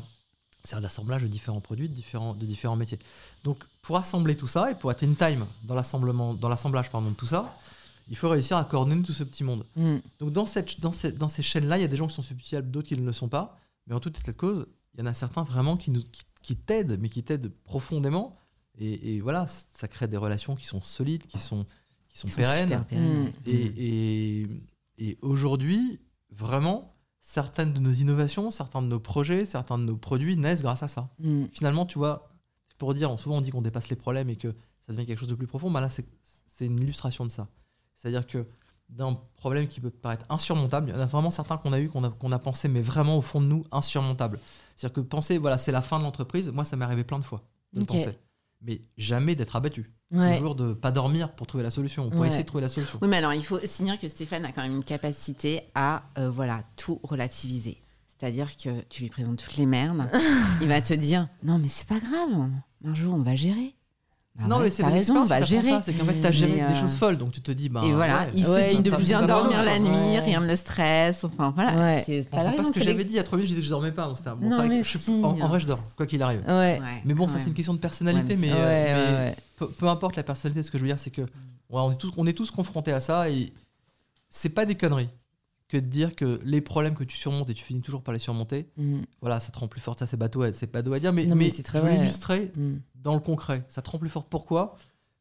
C'est 0.66 0.76
un 0.76 0.84
assemblage 0.84 1.24
de 1.24 1.28
différents 1.28 1.62
produits, 1.62 1.88
de 1.88 1.94
différents, 1.94 2.34
de 2.34 2.46
différents 2.46 2.76
métiers. 2.76 3.00
Donc 3.46 3.64
pour 3.82 3.96
assembler 3.96 4.36
tout 4.36 4.48
ça 4.48 4.70
et 4.70 4.76
pour 4.76 4.92
être 4.92 5.04
in 5.04 5.14
time 5.14 5.46
dans 5.64 5.74
l'assemblement, 5.74 6.34
dans 6.34 6.50
l'assemblage 6.50 6.90
pardon, 6.92 7.12
de 7.12 7.16
tout 7.16 7.26
ça, 7.26 7.56
il 8.10 8.18
faut 8.18 8.28
réussir 8.28 8.58
à 8.58 8.66
coordonner 8.66 9.02
tout 9.02 9.14
ce 9.14 9.24
petit 9.24 9.46
monde. 9.46 9.66
Mm. 9.78 9.98
Donc 10.20 10.32
dans, 10.32 10.46
cette, 10.46 10.82
dans, 10.82 10.92
ces, 10.92 11.14
dans 11.14 11.30
ces 11.30 11.44
chaînes-là, 11.44 11.78
il 11.78 11.82
y 11.82 11.86
a 11.86 11.88
des 11.88 11.96
gens 11.96 12.08
qui 12.08 12.16
sont 12.16 12.22
substituables, 12.22 12.70
d'autres 12.70 12.90
qui 12.90 12.98
ne 12.98 13.06
le 13.06 13.14
sont 13.14 13.30
pas. 13.30 13.58
Mais 13.90 13.96
en 13.96 14.00
tout 14.00 14.10
état 14.10 14.32
de 14.32 14.38
cause, 14.38 14.68
il 14.94 15.02
y 15.02 15.04
en 15.04 15.08
a 15.08 15.14
certains 15.14 15.44
vraiment 15.44 15.76
qui, 15.76 15.92
nous, 15.92 16.04
qui, 16.04 16.24
qui 16.42 16.56
t'aident, 16.56 16.98
mais 17.00 17.10
qui 17.10 17.24
t'aident 17.24 17.52
profondément. 17.66 18.38
Et, 18.78 19.16
et 19.16 19.22
voilà, 19.22 19.48
ça 19.48 19.88
crée 19.88 20.08
des 20.08 20.16
relations 20.16 20.56
qui 20.56 20.66
sont 20.66 20.82
solides, 20.82 21.28
qui 21.28 21.40
sont, 21.40 21.66
qui 22.08 22.18
sont 22.18 22.30
pérennes. 22.30 22.86
Mm. 22.92 23.26
Et, 23.46 23.74
et, 23.78 24.48
et 25.00 25.18
aujourd'hui, 25.22 26.00
vraiment, 26.32 26.96
certaines 27.20 27.74
de 27.74 27.80
nos 27.80 27.92
innovations, 27.92 28.52
certains 28.52 28.82
de 28.82 28.88
nos 28.88 29.00
projets, 29.00 29.44
certains 29.44 29.78
de 29.78 29.84
nos 29.84 29.98
produits 29.98 30.38
naissent 30.38 30.62
grâce 30.62 30.84
à 30.84 30.88
ça. 30.88 31.10
Mm. 31.20 31.46
Finalement, 31.52 31.86
tu 31.86 31.98
vois, 31.98 32.32
pour 32.78 32.94
dire, 32.94 33.18
souvent 33.20 33.38
on 33.38 33.42
dit 33.42 33.52
qu'on 33.52 33.62
dépasse 33.62 33.90
les 33.90 33.98
problèmes 33.98 34.30
et 34.30 34.38
que 34.38 34.56
ça 34.86 34.94
devient 34.94 35.06
quelque 35.06 35.20
chose 35.20 35.28
de 35.28 35.36
plus 35.36 35.48
profond. 35.48 35.70
Bah 35.70 35.82
là, 35.82 35.90
c'est 35.90 36.06
c'est 36.48 36.66
une 36.66 36.80
illustration 36.80 37.26
de 37.26 37.32
ça. 37.32 37.48
C'est-à-dire 37.96 38.28
que 38.28 38.46
d'un 38.90 39.18
problème 39.38 39.68
qui 39.68 39.80
peut 39.80 39.90
paraître 39.92 40.26
insurmontable, 40.30 40.90
il 40.90 40.96
y 40.96 40.98
en 40.98 41.02
a 41.02 41.06
vraiment 41.06 41.32
certains 41.32 41.58
qu'on 41.58 41.74
a 41.74 41.80
eu, 41.80 41.90
qu'on 41.90 42.04
a, 42.04 42.10
qu'on 42.10 42.32
a 42.32 42.40
pensé, 42.40 42.68
mais 42.68 42.82
vraiment 42.82 43.18
au 43.18 43.22
fond 43.22 43.40
de 43.40 43.46
nous, 43.46 43.64
insurmontable. 43.72 44.40
C'est-à-dire 44.76 44.96
que 44.96 45.02
penser, 45.02 45.38
voilà, 45.38 45.58
c'est 45.58 45.72
la 45.72 45.82
fin 45.82 46.00
de 46.00 46.04
l'entreprise, 46.04 46.50
moi, 46.52 46.64
ça 46.66 46.76
m'est 46.76 46.86
arrivé 46.86 47.04
plein 47.04 47.20
de 47.20 47.24
fois 47.24 47.42
de 47.74 47.86
penser. 47.86 48.18
Mais 48.62 48.82
jamais 48.98 49.36
d'être 49.36 49.56
abattu. 49.56 49.92
Ouais. 50.12 50.38
Toujours 50.38 50.56
de 50.56 50.74
pas 50.74 50.92
dormir 50.92 51.32
pour 51.34 51.46
trouver 51.48 51.64
la 51.64 51.70
solution, 51.72 52.08
ou 52.08 52.10
pour 52.10 52.22
Ouais. 52.22 52.28
essayer 52.28 52.44
de 52.44 52.48
trouver 52.48 52.64
la 52.64 52.68
solution. 52.70 52.98
Oui, 53.02 53.08
mais 53.08 53.18
alors 53.18 53.34
il 53.34 53.46
faut 53.46 53.60
dire 53.60 53.98
que 54.00 54.08
Stéphane 54.10 54.44
a 54.44 54.52
quand 54.52 54.64
même 54.64 54.76
une 54.78 54.84
capacité 54.84 55.62
à 55.76 56.04
euh, 56.18 56.30
voilà 56.30 56.64
tout 56.76 57.00
relativiser. 57.04 57.82
C'est-à-dire 58.08 58.58
que 58.58 58.82
tu 58.90 59.04
lui 59.04 59.10
présentes 59.10 59.38
toutes 59.38 59.56
les 59.56 59.66
merdes, 59.68 60.10
il 60.62 60.68
va 60.68 60.82
te 60.82 60.94
dire 60.94 61.30
non 61.44 61.58
mais 61.60 61.68
c'est 61.70 61.88
pas 61.88 62.00
grave, 62.00 62.50
un 62.84 62.94
jour 62.96 63.14
on 63.14 63.22
va 63.22 63.36
gérer. 63.36 63.76
Bah 64.40 64.48
non, 64.48 64.58
ouais, 64.58 64.64
mais 64.64 64.70
c'est 64.70 64.84
de 64.84 64.88
raison, 64.90 65.18
on 65.18 65.24
va 65.26 65.40
t'apprend 65.40 65.46
gérer. 65.48 65.68
ça, 65.68 65.82
C'est 65.84 65.94
qu'en 65.94 66.06
fait, 66.06 66.14
t'as 66.22 66.32
jamais 66.32 66.54
Mais, 66.62 66.68
des 66.70 66.78
euh, 66.78 66.82
choses 66.82 66.96
folles, 66.96 67.18
donc 67.18 67.32
tu 67.32 67.42
te 67.42 67.52
dis, 67.52 67.68
bah. 67.68 67.82
et 67.84 67.92
voilà, 67.92 68.22
ouais, 68.22 68.30
il 68.36 68.48
ouais, 68.48 68.70
se 68.70 68.76
dit 68.78 68.82
de 68.90 68.96
bien 68.96 69.26
dormir 69.26 69.62
la 69.64 69.80
nuit, 69.80 69.90
Ouais. 69.90 70.20
rien 70.20 70.40
ne 70.40 70.48
le 70.48 70.56
stresse. 70.56 71.24
Enfin 71.26 71.52
voilà, 71.54 71.76
Ouais. 71.78 72.04
c'est 72.06 72.22
Bon, 72.32 72.38
pas 72.38 72.50
raison, 72.50 72.64
ce 72.64 72.72
que 72.72 72.82
j'avais 72.84 73.04
dit. 73.04 73.10
Il 73.12 73.16
y 73.16 73.20
a 73.20 73.24
trois 73.24 73.38
minutes, 73.38 73.50
je 73.50 73.56
disais 73.56 73.62
que 73.62 73.66
je 73.66 73.70
dormais 73.72 73.92
pas. 73.92 74.06
donc 74.08 74.18
c'était 74.18 74.30
un- 74.30 74.36
bon, 74.36 74.50
Non, 74.50 74.58
vrai 74.66 74.70
que 74.82 74.84
je 74.88 75.12
en, 75.12 75.24
en 75.42 75.48
vrai, 75.48 75.60
je 75.60 75.68
dors, 75.68 75.84
quoi 75.98 76.06
qu'il 76.08 76.22
arrive. 76.22 76.44
Mais 77.06 77.14
bon, 77.14 77.28
ça, 77.28 77.40
c'est 77.40 77.48
une 77.50 77.54
question 77.56 77.74
de 77.74 77.80
personnalité. 77.80 78.34
Ouais, 78.34 78.40
mais 78.40 78.48
mais 78.48 78.54
euh, 78.56 79.32
peu, 79.58 79.68
peu 79.68 79.88
importe 79.88 80.16
la 80.16 80.24
personnalité, 80.24 80.64
ce 80.64 80.72
que 80.72 80.78
je 80.78 80.84
veux 80.84 80.90
dire, 80.90 81.00
c'est 81.00 81.12
que 81.12 81.24
on, 81.70 81.92
est 81.92 81.96
tous, 81.98 82.12
on 82.18 82.26
est 82.26 82.34
tous 82.34 82.50
confrontés 82.50 82.92
à 82.94 83.00
ça 83.02 83.30
et 83.30 83.52
c'est 84.30 84.50
pas 84.50 84.66
des 84.66 84.76
conneries 84.76 85.10
que 85.68 85.78
de 85.78 85.86
dire 85.86 86.16
que 86.16 86.40
les 86.44 86.62
problèmes 86.62 86.96
que 86.96 87.04
tu 87.04 87.16
surmontes 87.16 87.48
et 87.52 87.54
tu 87.54 87.64
finis 87.64 87.82
toujours 87.82 88.02
par 88.02 88.12
les 88.12 88.20
surmonter, 88.20 88.70
Mm. 88.78 89.02
voilà, 89.22 89.40
ça 89.40 89.52
te 89.52 89.60
rend 89.60 89.68
plus 89.68 89.80
fort. 89.82 89.96
Ça, 90.00 90.08
c'est 90.08 90.18
bateau, 90.18 90.42
à- 90.42 90.52
c'est 90.54 90.66
pas 90.66 90.80
à 90.80 90.82
dire, 90.82 91.14
mais, 91.14 91.26
mais 91.28 91.36
mais 91.36 91.52
c'est 91.54 91.62
très 91.62 91.78
je 91.78 91.84
veux 91.84 91.90
vrai. 91.96 92.52
Dans 93.02 93.14
le 93.14 93.20
concret. 93.20 93.64
Ça 93.70 93.82
te 93.82 93.90
rend 93.90 93.98
plus 94.00 94.10
fort. 94.10 94.26
Pourquoi? 94.26 94.76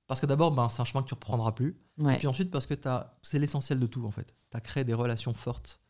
Parce 0.07 0.21
que 0.21 0.27
d'abord, 0.27 0.53
ben, 0.53 0.69
c'est 0.69 0.81
un 0.81 0.85
chemin 0.85 1.03
que 1.03 1.09
tu 1.09 1.14
reprendras 1.14 1.53
plus. 1.53 1.77
Et 2.01 2.17
puis 2.19 2.27
ensuite, 2.27 2.51
parce 2.51 2.67
que 2.67 2.75
c'est 3.23 3.38
l'essentiel 3.38 3.79
de 3.81 3.87
tout, 3.87 4.05
en 4.07 4.11
fait. 4.11 4.35
Tu 4.51 4.57
as 4.57 4.61
créé 4.61 4.85
des 4.85 4.95
relations 4.95 5.35
fortes, 5.35 5.81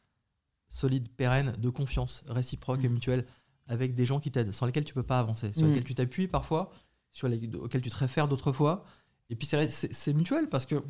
solides, 0.69 1.09
pérennes, 1.09 1.53
de 1.59 1.71
confiance, 1.71 2.23
réciproques 2.27 2.83
et 2.85 2.89
Mm. 2.89 2.93
mutuelles, 2.93 3.27
avec 3.67 3.95
des 3.95 4.07
gens 4.07 4.19
qui 4.21 4.31
t'aident, 4.31 4.53
sans 4.53 4.67
lesquels 4.67 4.85
tu 4.85 4.95
peux 4.95 5.03
pas 5.03 5.19
avancer, 5.21 5.53
sur 5.53 5.63
Mm. 5.63 5.69
lesquels 5.69 5.85
tu 5.85 5.95
t'appuies 5.95 6.29
parfois, 6.29 6.71
sur 7.13 7.29
les, 7.29 7.55
auxquels 7.57 7.83
tu 7.83 7.91
te 7.91 7.97
réfères 7.97 8.29
d'autres 8.29 8.53
fois. 8.53 8.85
Et 9.31 9.37
puis 9.37 9.47
c'est- 9.47 10.13
mutuel, 10.15 10.49
parce 10.49 10.67
que 10.67 10.83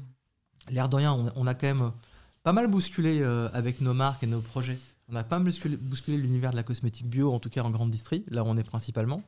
l'air 0.71 0.89
de 0.89 0.97
rien, 0.97 1.13
on, 1.13 1.33
on 1.37 1.47
a 1.47 1.55
quand 1.55 1.67
même 1.67 1.93
pas 2.43 2.53
mal 2.53 2.69
bousculé 2.69 3.21
euh, 3.21 3.49
avec 3.53 3.81
nos 3.81 3.95
marques 3.95 4.23
et 4.23 4.27
nos 4.27 4.41
projets. 4.41 4.79
On 5.09 5.17
a 5.17 5.25
pas 5.25 5.39
mal 5.39 5.47
bousculé, 5.47 5.77
bousculé 5.77 6.17
l'univers 6.19 6.51
de 6.53 6.57
la 6.57 6.63
cosmétique 6.63 7.09
bio, 7.09 7.33
en 7.33 7.41
tout 7.41 7.51
cas 7.51 7.63
en 7.63 7.71
grande 7.71 7.91
distrie, 7.91 8.25
là 8.31 8.43
où 8.45 8.47
on 8.47 8.57
est 8.57 8.65
principalement. 8.65 9.23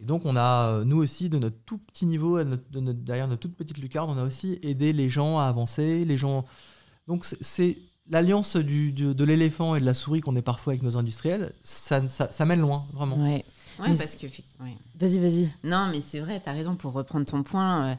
Et 0.00 0.04
donc, 0.04 0.22
on 0.24 0.36
a, 0.36 0.68
euh, 0.68 0.84
nous 0.84 0.98
aussi, 0.98 1.28
de 1.28 1.38
notre 1.38 1.56
tout 1.66 1.78
petit 1.78 2.06
niveau, 2.06 2.36
à 2.36 2.44
notre- 2.44 2.70
de 2.70 2.80
notre- 2.80 3.00
derrière 3.00 3.26
notre 3.28 3.40
toute 3.40 3.56
petite 3.56 3.78
lucarne, 3.78 4.08
on 4.10 4.16
a 4.18 4.22
aussi 4.24 4.58
aidé 4.62 4.92
les 4.92 5.10
gens 5.10 5.38
à 5.38 5.44
avancer. 5.44 6.04
Les 6.04 6.16
gens... 6.16 6.44
Donc, 7.08 7.24
c'est- 7.24 7.78
l'alliance 8.10 8.56
du- 8.56 8.92
du- 8.92 9.14
de 9.14 9.24
l'éléphant 9.24 9.74
et 9.74 9.80
de 9.80 9.84
la 9.84 9.94
souris 9.94 10.20
qu'on 10.20 10.36
est 10.36 10.42
parfois 10.42 10.72
avec 10.74 10.82
nos 10.82 10.96
industriels. 10.96 11.52
Ça, 11.62 12.08
ça, 12.08 12.30
ça 12.30 12.44
mène 12.46 12.60
loin, 12.60 12.86
vraiment. 12.94 13.16
Ouais. 13.22 13.44
Ouais, 13.80 13.88
parce 13.96 14.16
que 14.16 14.26
ouais. 14.26 14.76
Vas-y, 14.98 15.18
vas-y. 15.18 15.48
Non, 15.62 15.88
mais 15.90 16.00
c'est 16.06 16.18
vrai, 16.20 16.40
tu 16.42 16.48
as 16.48 16.52
raison 16.52 16.74
pour 16.74 16.92
reprendre 16.94 17.26
ton 17.26 17.42
point. 17.42 17.90
euh, 17.90 17.94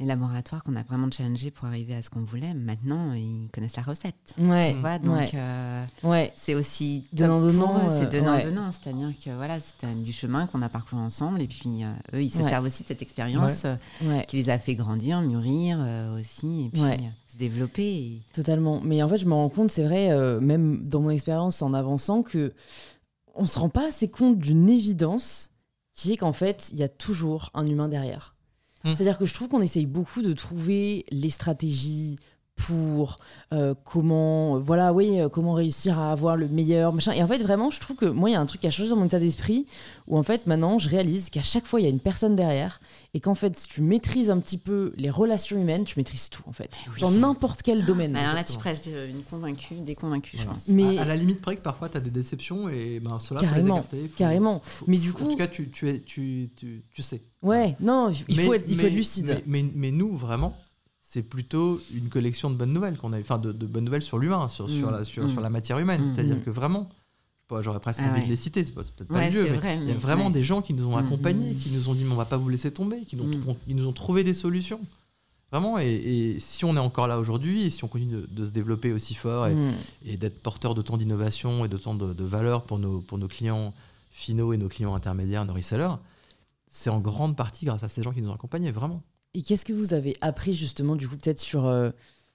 les 0.00 0.06
laboratoires 0.06 0.64
qu'on 0.64 0.74
a 0.74 0.82
vraiment 0.82 1.08
challengés 1.10 1.50
pour 1.52 1.66
arriver 1.68 1.94
à 1.94 2.02
ce 2.02 2.10
qu'on 2.10 2.24
voulait, 2.24 2.52
maintenant, 2.52 3.12
ils 3.12 3.48
connaissent 3.52 3.76
la 3.76 3.84
recette. 3.84 4.34
Ouais. 4.38 4.72
Tu 4.72 4.78
vois, 4.78 4.98
donc 4.98 5.14
ouais. 5.16 5.30
euh, 5.34 5.84
Ouais. 6.02 6.32
c'est 6.34 6.54
aussi 6.56 7.04
Donnant, 7.12 7.40
donnant, 7.40 7.78
eux, 7.78 7.90
euh, 7.90 7.98
c'est 8.00 8.10
donnant 8.10 8.42
donnant, 8.42 8.72
c'est-à-dire 8.72 9.12
que 9.24 9.30
voilà, 9.30 9.60
c'était 9.60 9.86
du 9.94 10.12
chemin 10.12 10.46
qu'on 10.48 10.62
a 10.62 10.68
parcouru 10.68 11.00
ensemble 11.00 11.40
et 11.42 11.46
puis 11.46 11.84
euh, 11.84 11.92
eux 12.14 12.22
ils 12.22 12.28
se 12.30 12.42
Ouais. 12.42 12.48
servent 12.48 12.64
aussi 12.66 12.82
de 12.82 12.88
cette 12.88 13.02
expérience 13.02 13.66
euh, 13.66 14.20
qui 14.26 14.36
les 14.36 14.50
a 14.50 14.58
fait 14.58 14.74
grandir, 14.74 15.22
euh, 15.22 16.18
aussi 16.18 16.64
et 16.66 16.70
puis 16.70 16.82
Ouais. 16.82 16.98
euh, 17.00 17.08
se 17.32 17.36
développer. 17.36 17.82
et- 17.86 18.22
Totalement. 18.32 18.80
Mais 18.82 19.00
en 19.02 19.08
fait, 19.08 19.18
je 19.18 19.26
me 19.26 19.34
rends 19.34 19.48
compte, 19.48 19.70
c'est 19.70 19.84
vrai, 19.84 20.10
euh, 20.10 20.40
même 20.40 20.88
dans 20.88 21.00
mon 21.02 21.10
expérience 21.10 21.62
en 21.62 21.72
avançant, 21.72 22.22
que 22.24 22.52
on 23.36 23.46
se 23.46 23.58
rend 23.60 23.68
pas 23.68 23.86
assez 23.88 24.08
compte 24.08 24.38
d'une 24.38 24.68
évidence 24.68 25.50
qui 25.92 26.12
est 26.12 26.16
qu'en 26.16 26.32
fait, 26.32 26.70
il 26.72 26.78
y 26.78 26.82
a 26.82 26.88
toujours 26.88 27.50
un 27.54 27.66
humain 27.66 27.88
derrière. 27.88 28.34
Hmm. 28.84 28.94
C'est-à-dire 28.94 29.18
que 29.18 29.26
je 29.26 29.34
trouve 29.34 29.48
qu'on 29.48 29.62
essaye 29.62 29.86
beaucoup 29.86 30.22
de 30.22 30.32
trouver 30.32 31.06
les 31.10 31.30
stratégies 31.30 32.16
pour 32.56 33.18
euh, 33.52 33.74
comment 33.84 34.60
voilà 34.60 34.92
oui 34.92 35.20
euh, 35.20 35.28
comment 35.28 35.52
réussir 35.54 35.98
à 35.98 36.12
avoir 36.12 36.36
le 36.36 36.46
meilleur 36.48 36.92
machin 36.92 37.12
et 37.12 37.22
en 37.22 37.26
fait 37.26 37.38
vraiment 37.42 37.68
je 37.70 37.80
trouve 37.80 37.96
que 37.96 38.06
moi 38.06 38.30
il 38.30 38.34
y 38.34 38.36
a 38.36 38.40
un 38.40 38.46
truc 38.46 38.60
qui 38.60 38.66
a 38.68 38.70
changé 38.70 38.88
dans 38.90 38.96
mon 38.96 39.06
état 39.06 39.18
d'esprit 39.18 39.66
où 40.06 40.16
en 40.16 40.22
fait 40.22 40.46
maintenant 40.46 40.78
je 40.78 40.88
réalise 40.88 41.30
qu'à 41.30 41.42
chaque 41.42 41.66
fois 41.66 41.80
il 41.80 41.82
y 41.82 41.86
a 41.86 41.90
une 41.90 41.98
personne 41.98 42.36
derrière 42.36 42.80
et 43.12 43.18
qu'en 43.20 43.34
fait 43.34 43.58
si 43.58 43.66
tu 43.66 43.80
maîtrises 43.82 44.30
un 44.30 44.38
petit 44.38 44.56
peu 44.56 44.92
les 44.96 45.10
relations 45.10 45.60
humaines 45.60 45.84
tu 45.84 45.98
maîtrises 45.98 46.30
tout 46.30 46.44
en 46.46 46.52
fait 46.52 46.70
Oui. 46.94 47.00
dans 47.00 47.10
n'importe 47.10 47.62
quel 47.62 47.84
domaine 47.84 48.14
Alors 48.16 48.34
là, 48.34 48.44
tu 48.44 48.56
prêches 48.56 48.78
euh, 48.86 49.10
une 49.10 49.22
convaincue, 49.24 49.74
des 49.84 49.96
convaincus, 49.96 50.40
Voilà. 50.44 50.52
je 50.60 50.66
pense. 50.66 50.68
Mais- 50.68 50.98
à, 50.98 51.02
à 51.02 51.04
la 51.06 51.16
limite 51.16 51.40
près 51.42 51.56
que 51.56 51.62
parfois 51.62 51.88
tu 51.88 51.96
as 51.96 52.00
des 52.00 52.10
déceptions 52.10 52.68
et 52.68 53.00
ben 53.00 53.18
cela 53.18 53.40
faut 53.40 53.46
les 53.46 53.50
Carrément, 53.50 53.76
écarter, 53.78 54.08
faut- 54.08 54.16
carrément. 54.16 54.62
faut- 54.64 54.84
Mais 54.88 54.98
du 54.98 55.12
coup- 55.12 55.24
en 55.26 55.30
tout 55.32 55.36
cas 55.36 55.48
tu, 55.48 55.70
tu, 55.70 55.90
es, 55.90 56.00
tu, 56.00 56.50
tu, 56.56 56.84
tu 56.94 57.02
sais. 57.02 57.22
ouais 57.42 57.76
non 57.80 58.10
il 58.28 58.36
Mais- 58.36 58.44
faut 58.44 58.54
être, 58.54 58.64
il 58.68 58.76
faut 58.78 58.86
être 58.86 58.92
lucide 58.94 59.42
Mais, 59.46 59.62
mais, 59.64 59.70
mais 59.74 59.90
nous, 59.90 60.16
vraiment, 60.16 60.56
c'est 61.14 61.22
plutôt 61.22 61.80
une 61.94 62.08
collection 62.08 62.50
de 62.50 62.56
bonnes 62.56 62.72
nouvelles 62.72 62.96
qu'on 62.96 63.12
a, 63.12 63.20
enfin 63.20 63.38
de, 63.38 63.52
de 63.52 63.66
bonnes 63.66 63.84
nouvelles 63.84 64.02
sur 64.02 64.18
l'humain, 64.18 64.48
sur, 64.48 64.68
sur, 64.68 64.88
Mm. 64.88 64.92
la, 64.92 65.04
sur, 65.04 65.24
Mm. 65.24 65.28
sur 65.30 65.40
la 65.40 65.48
matière 65.50 65.78
humaine. 65.78 66.02
Mm. 66.02 66.14
C'est-à 66.14 66.24
dire 66.24 66.36
Mm. 66.36 66.42
que 66.42 66.50
vraiment, 66.50 66.88
j'aurais 67.60 67.78
presque 67.78 68.00
Ah 68.02 68.10
envie 68.10 68.18
ouais. 68.20 68.24
de 68.26 68.30
les 68.30 68.36
citer, 68.36 68.64
c'est 68.64 68.72
peut-être 68.72 69.04
pas 69.04 69.14
Ouais, 69.14 69.30
c'est 69.30 69.44
mais 69.50 69.56
vrai, 69.58 69.78
il 69.80 69.88
y 69.88 69.92
a 69.92 69.94
vraiment 69.94 70.26
ouais. 70.26 70.32
des 70.32 70.42
gens 70.42 70.60
qui 70.60 70.74
nous 70.74 70.86
ont 70.86 70.96
accompagnés, 70.96 71.54
qui 71.54 71.70
nous 71.70 71.88
ont 71.88 71.94
dit, 71.94 72.02
mais 72.02 72.10
on 72.12 72.16
va 72.16 72.24
pas 72.24 72.36
vous 72.36 72.48
laisser 72.48 72.72
tomber, 72.72 73.02
qui 73.02 73.14
nous, 73.16 73.24
ont, 73.48 73.56
qui 73.64 73.74
nous 73.74 73.86
ont 73.86 73.92
trouvé 73.92 74.24
des 74.24 74.34
solutions. 74.34 74.80
Vraiment, 75.52 75.78
et, 75.78 75.86
et 75.86 76.40
si 76.40 76.64
on 76.64 76.74
est 76.74 76.80
encore 76.80 77.06
là 77.06 77.20
aujourd'hui, 77.20 77.62
et 77.62 77.70
si 77.70 77.84
on 77.84 77.88
continue 77.88 78.12
de, 78.22 78.26
de 78.28 78.44
se 78.44 78.50
développer 78.50 78.92
aussi 78.92 79.14
fort 79.14 79.46
et, 79.46 79.54
et 80.04 80.16
d'être 80.16 80.42
porteur 80.42 80.74
d'autant 80.74 80.96
d'innovation 80.96 81.64
et 81.64 81.68
d'autant 81.68 81.94
de, 81.94 82.12
de 82.12 82.24
valeur 82.24 82.64
pour 82.64 82.80
nos, 82.80 82.98
pour 82.98 83.18
nos 83.18 83.28
clients 83.28 83.72
finaux 84.10 84.52
et 84.52 84.56
nos 84.56 84.68
clients 84.68 84.96
intermédiaires, 84.96 85.44
nos 85.44 85.52
resellers, 85.54 85.94
c'est 86.72 86.90
en 86.90 86.98
grande 86.98 87.36
partie 87.36 87.66
grâce 87.66 87.84
à 87.84 87.88
ces 87.88 88.02
gens 88.02 88.10
qui 88.12 88.20
nous 88.20 88.30
ont 88.30 88.34
accompagnés, 88.34 88.72
vraiment. 88.72 89.00
Et 89.34 89.42
qu'est-ce 89.42 89.64
que 89.64 89.72
vous 89.72 89.94
avez 89.94 90.16
appris 90.20 90.54
justement 90.54 90.96
du 90.96 91.08
coup 91.08 91.16
peut-être 91.16 91.40
sur, 91.40 91.66
euh, 91.66 91.90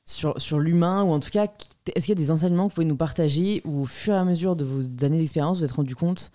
sur, 0.06 0.40
sur 0.42 0.60
l'humain 0.60 1.04
ou 1.04 1.10
en 1.12 1.20
tout 1.20 1.30
cas 1.30 1.48
est-ce 1.96 2.06
qu'il 2.06 2.10
y 2.10 2.18
a 2.18 2.22
des 2.22 2.32
enseignements 2.32 2.66
que 2.68 2.72
vous 2.72 2.76
pouvez 2.76 2.86
nous 2.86 2.98
partager 2.98 3.62
où 3.66 3.82
au 3.82 3.86
fur 3.86 4.14
et 4.14 4.18
à 4.18 4.26
mesure 4.26 4.56
de 4.56 4.66
vos 4.66 4.82
années 5.06 5.18
d'expérience 5.20 5.58
vous 5.58 5.62
vous 5.62 5.66
êtes 5.66 5.72
rendu 5.72 5.96
compte 5.96 6.32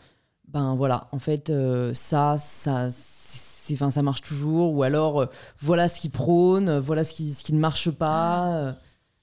ben 0.49 0.75
voilà 0.75 1.09
en 1.13 1.19
fait 1.19 1.51
euh, 1.51 1.93
ça 1.95 2.37
ça 2.39 2.89
enfin 3.73 3.91
ça 3.91 4.03
marche 4.03 4.21
toujours 4.23 4.73
ou 4.73 4.83
alors 4.83 5.21
euh, 5.23 5.27
voilà 5.61 5.89
ce 5.89 6.01
qui 6.01 6.09
prône 6.09 6.69
euh, 6.69 6.81
voilà 6.81 7.05
ce 7.05 7.13
qui, 7.15 7.33
ce 7.33 7.45
qui 7.45 7.53
ne 7.53 7.61
marche 7.61 7.91
pas 7.91 8.55
euh. 8.57 8.73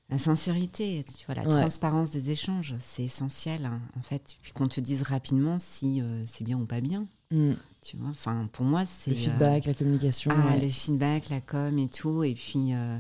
La 0.09 0.17
sincérité, 0.17 1.05
tu 1.17 1.25
vois, 1.25 1.35
la 1.35 1.43
Ouais. 1.43 1.61
transparence 1.61 2.11
des 2.11 2.31
échanges, 2.31 2.75
c'est 2.79 3.03
essentiel, 3.05 3.63
hein, 3.65 3.79
en 3.97 4.01
fait. 4.01 4.35
Puis 4.41 4.51
qu'on 4.51 4.67
te 4.67 4.81
dise 4.81 5.03
rapidement 5.03 5.57
si 5.57 6.01
euh, 6.01 6.23
c'est 6.27 6.43
bien 6.43 6.57
ou 6.59 6.65
pas 6.65 6.81
bien, 6.81 7.07
Hmm. 7.31 7.53
Tu 7.82 7.97
vois. 7.97 8.09
Enfin, 8.09 8.47
pour 8.51 8.65
moi, 8.65 8.84
c'est... 8.86 9.11
le 9.11 9.17
euh, 9.17 9.19
feedback 9.19 9.65
la 9.65 9.73
communication 9.73 10.32
ah, 10.34 10.53
ouais. 10.53 10.61
le 10.61 10.69
feedback, 10.69 11.29
la 11.29 11.41
com 11.41 11.77
et 11.77 11.89
tout. 11.89 12.23
Et 12.23 12.36
puis, 12.36 12.73
euh, 12.73 12.97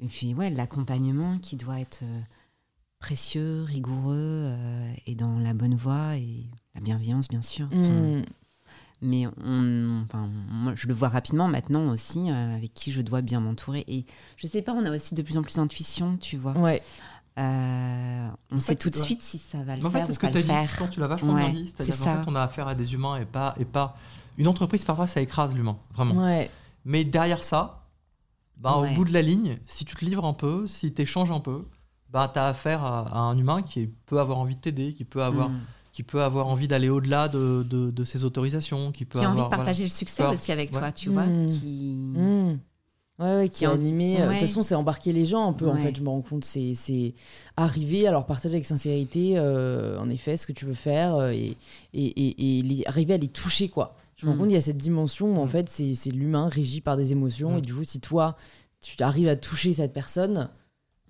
et 0.00 0.06
puis 0.06 0.34
ouais, 0.34 0.50
l'accompagnement 0.50 1.38
qui 1.38 1.56
doit 1.56 1.80
être 1.80 2.00
euh, 2.02 2.20
précieux, 2.98 3.64
rigoureux 3.64 4.54
et 5.06 5.14
dans 5.14 5.38
la 5.38 5.54
bonne 5.54 5.74
voie 5.74 6.16
et 6.16 6.46
la 6.74 6.80
bienveillance, 6.80 7.28
bien 7.28 7.42
sûr. 7.42 7.66
Hmm. 7.66 8.22
Mais 9.04 9.26
on, 9.44 10.02
enfin, 10.04 10.30
moi, 10.48 10.74
je 10.76 10.86
le 10.86 10.94
vois 10.94 11.08
rapidement 11.08 11.48
maintenant 11.48 11.90
aussi, 11.90 12.30
avec 12.30 12.72
qui 12.72 12.92
je 12.92 13.02
dois 13.02 13.20
bien 13.20 13.40
m'entourer. 13.40 13.84
Et 13.88 14.04
je 14.36 14.46
sais 14.46 14.62
pas, 14.62 14.72
on 14.72 14.84
a 14.84 14.94
aussi 14.94 15.16
de 15.16 15.22
plus 15.22 15.36
en 15.36 15.42
plus 15.42 15.56
d'intuition, 15.56 16.16
tu 16.18 16.36
vois. 16.36 16.56
ouais 16.56 16.80
Euh, 17.38 18.28
on 18.50 18.56
En 18.56 18.60
sait 18.60 18.72
fait, 18.72 18.76
tout 18.76 18.90
de 18.90 18.96
ouais. 18.96 19.02
suite 19.02 19.22
si 19.22 19.38
ça 19.38 19.58
va 19.62 19.76
le 19.76 19.84
en 19.84 19.90
faire 19.90 20.00
fait, 20.02 20.06
c'est 20.06 20.10
ou 20.12 20.14
ce 20.14 20.18
que 20.18 20.26
pas 20.26 20.32
tu 20.32 20.38
as 20.38 20.40
le 20.40 20.46
dit, 20.46 20.52
faire. 20.52 20.76
quand 20.78 20.88
tu 20.88 21.00
l'as 21.00 21.06
vachement 21.06 21.32
Ouais, 21.34 21.50
bien 21.50 21.60
dit. 21.60 21.66
C'est-à-dire 21.74 21.94
c'est 21.94 21.98
qu'en 22.04 22.16
ça. 22.16 22.22
fait, 22.22 22.30
on 22.30 22.34
a 22.36 22.42
affaire 22.42 22.68
à 22.68 22.74
des 22.74 22.92
humains 22.94 23.16
et 23.16 23.24
pas, 23.24 23.54
et 23.58 23.64
pas. 23.64 23.96
Une 24.38 24.48
entreprise, 24.48 24.84
parfois, 24.84 25.06
ça 25.06 25.20
écrase 25.20 25.54
l'humain, 25.54 25.76
vraiment. 25.94 26.22
ouais 26.22 26.50
Mais 26.84 27.04
derrière 27.04 27.42
ça, 27.42 27.84
bah, 28.58 28.78
Ouais. 28.78 28.90
au 28.92 28.94
bout 28.94 29.04
de 29.04 29.12
la 29.12 29.22
ligne, 29.22 29.58
si 29.66 29.84
tu 29.84 29.94
te 29.96 30.04
livres 30.04 30.24
un 30.26 30.32
peu, 30.34 30.66
si 30.66 30.92
tu 30.92 31.02
échanges 31.02 31.30
un 31.30 31.40
peu, 31.40 31.66
bah, 32.10 32.30
tu 32.32 32.38
as 32.38 32.46
affaire 32.46 32.84
à, 32.84 33.00
à 33.12 33.18
un 33.18 33.36
humain 33.38 33.62
qui 33.62 33.86
peut 34.06 34.20
avoir 34.20 34.38
envie 34.38 34.56
de 34.56 34.60
t'aider, 34.60 34.92
qui 34.92 35.04
peut 35.04 35.22
avoir, 35.22 35.48
Mm. 35.48 35.60
qui 35.92 36.02
peut 36.02 36.22
avoir 36.22 36.46
envie 36.48 36.68
d'aller 36.68 36.88
au-delà 36.90 37.28
de, 37.28 37.64
de, 37.68 37.90
de 37.90 38.04
ses 38.04 38.24
autorisations, 38.26 38.92
qui 38.92 39.04
peut 39.06 39.18
Qui 39.18 39.24
a 39.24 39.28
envie 39.30 39.38
avoir, 39.40 39.50
de 39.50 39.56
partager 39.56 39.82
le 39.84 39.88
succès 39.90 40.22
Voilà. 40.22 40.36
aussi 40.38 40.52
avec 40.52 40.72
Ouais. 40.74 40.78
toi, 40.80 40.92
tu 40.92 41.08
vois. 41.10 41.24
Mm. 41.26 41.46
Qui... 41.48 42.12
Hmm. 42.14 42.58
Ouais, 43.22 43.36
ouais, 43.36 43.48
qui 43.48 43.64
est 43.64 43.68
animé. 43.68 44.16
euh, 44.20 44.24
De 44.24 44.28
ouais. 44.30 44.38
toute 44.38 44.48
façon, 44.48 44.62
c'est 44.62 44.74
embarquer 44.74 45.12
les 45.12 45.26
gens 45.26 45.48
un 45.48 45.52
peu, 45.52 45.68
en 45.68 45.76
fait. 45.76 45.94
Je 45.96 46.02
me 46.02 46.08
rends 46.08 46.22
compte, 46.22 46.44
c'est 46.44 46.74
c'est 46.74 47.14
arriver 47.56 48.06
à 48.06 48.10
leur 48.10 48.26
partager 48.26 48.54
avec 48.54 48.64
sincérité, 48.66 49.34
euh, 49.36 49.98
en 50.00 50.08
effet, 50.10 50.36
ce 50.36 50.46
que 50.46 50.52
tu 50.52 50.64
veux 50.64 50.74
faire 50.74 51.14
euh, 51.14 51.30
et, 51.30 51.56
et, 51.94 52.04
et, 52.06 52.58
et 52.58 52.62
les- 52.62 52.84
arriver 52.86 53.14
à 53.14 53.18
les 53.18 53.28
toucher, 53.28 53.68
quoi. 53.68 53.94
Je 54.16 54.26
me 54.26 54.30
rends 54.30 54.36
Mm. 54.36 54.40
compte, 54.40 54.50
il 54.50 54.54
y 54.54 54.56
a 54.56 54.60
cette 54.60 54.78
dimension 54.78 55.34
où, 55.34 55.38
en 55.40 55.46
Mm. 55.46 55.48
fait, 55.48 55.68
c'est 55.68 55.94
c'est 55.94 56.10
l'humain 56.10 56.48
régi 56.48 56.80
par 56.80 56.96
des 56.96 57.12
émotions. 57.12 57.54
Mm. 57.54 57.58
Et 57.58 57.60
du 57.60 57.74
coup, 57.74 57.84
si 57.84 58.00
toi, 58.00 58.36
tu 58.80 59.00
arrives 59.02 59.28
à 59.28 59.36
toucher 59.36 59.72
cette 59.72 59.92
personne, 59.92 60.48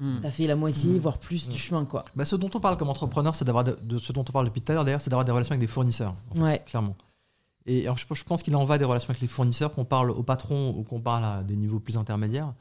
Mm. 0.00 0.18
t'as 0.20 0.30
fait 0.30 0.46
la 0.46 0.56
moitié, 0.56 0.98
voire 0.98 1.18
plus 1.18 1.48
du 1.48 1.56
chemin, 1.58 1.84
quoi. 1.84 2.04
Bah, 2.16 2.24
ce 2.24 2.34
dont 2.36 2.50
on 2.54 2.60
parle 2.60 2.76
comme 2.76 2.88
entrepreneur, 2.90 3.34
c'est 3.34 3.44
d'avoir 3.44 3.64
de, 3.64 3.78
de 3.82 3.98
ce 3.98 4.12
dont 4.12 4.22
on 4.28 4.32
parle 4.32 4.46
depuis 4.46 4.60
tout 4.60 4.72
à 4.72 4.74
l'heure 4.74 4.84
d'ailleurs, 4.84 5.00
c'est 5.00 5.10
d'avoir 5.10 5.24
des 5.24 5.32
relations 5.32 5.52
avec 5.52 5.60
des 5.60 5.66
fournisseurs, 5.66 6.14
en 6.30 6.34
fait, 6.34 6.40
Ouais. 6.42 6.62
clairement. 6.66 6.96
Et 7.66 7.82
alors, 7.84 7.98
je, 7.98 8.04
je 8.12 8.24
pense 8.24 8.42
qu'il 8.42 8.54
en 8.56 8.64
va 8.64 8.78
des 8.78 8.84
relations 8.84 9.10
avec 9.10 9.20
les 9.20 9.28
fournisseurs, 9.28 9.70
qu'on 9.72 9.84
parle 9.84 10.10
au 10.10 10.22
patron 10.22 10.70
ou 10.76 10.82
qu'on 10.82 11.00
parle 11.00 11.24
à 11.24 11.42
des 11.42 11.56
niveaux 11.56 11.78
plus 11.80 11.96
intermédiaires. 11.96 12.52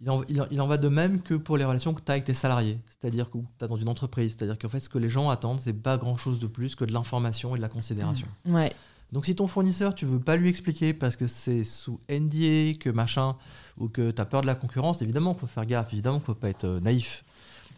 Il 0.00 0.10
en, 0.10 0.22
il 0.28 0.40
en- 0.40 0.46
il 0.50 0.60
en 0.60 0.66
va 0.66 0.76
de 0.76 0.88
même 0.88 1.20
que 1.20 1.34
pour 1.34 1.56
les 1.56 1.64
relations 1.64 1.92
que 1.92 2.00
tu 2.00 2.10
as 2.10 2.14
avec 2.14 2.24
tes 2.24 2.34
salariés, 2.34 2.78
c'est-à-dire 2.86 3.28
que 3.30 3.38
tu 3.58 3.64
as 3.64 3.68
dans 3.68 3.76
une 3.76 3.88
entreprise. 3.88 4.36
C'est-à-dire 4.38 4.56
qu'en 4.58 4.68
fait, 4.68 4.80
ce 4.80 4.88
que 4.88 4.98
les 4.98 5.08
gens 5.08 5.28
attendent, 5.28 5.60
c'est 5.60 5.72
pas 5.72 5.96
grand-chose 5.98 6.38
de 6.38 6.46
plus 6.46 6.74
que 6.76 6.84
de 6.84 6.92
l'information 6.92 7.54
et 7.54 7.58
de 7.58 7.62
la 7.62 7.68
considération. 7.68 8.28
Ouais. 8.46 8.72
Donc 9.10 9.24
si 9.26 9.34
ton 9.34 9.48
fournisseur, 9.48 9.94
tu 9.94 10.04
veux 10.06 10.20
pas 10.20 10.36
lui 10.36 10.48
expliquer 10.50 10.92
parce 10.94 11.16
que 11.16 11.26
c'est 11.26 11.64
sous 11.64 11.98
NDA, 12.10 12.74
que 12.78 12.90
machin, 12.90 13.36
ou 13.78 13.88
que 13.88 14.10
tu 14.10 14.20
as 14.20 14.26
peur 14.26 14.42
de 14.42 14.46
la 14.46 14.54
concurrence, 14.54 15.02
évidemment 15.02 15.32
qu'il 15.32 15.40
faut 15.40 15.46
faire 15.46 15.66
gaffe, 15.66 15.92
évidemment 15.92 16.18
qu'il 16.18 16.26
faut 16.26 16.34
pas 16.34 16.50
être 16.50 16.64
euh, 16.64 16.80
naïf. 16.80 17.24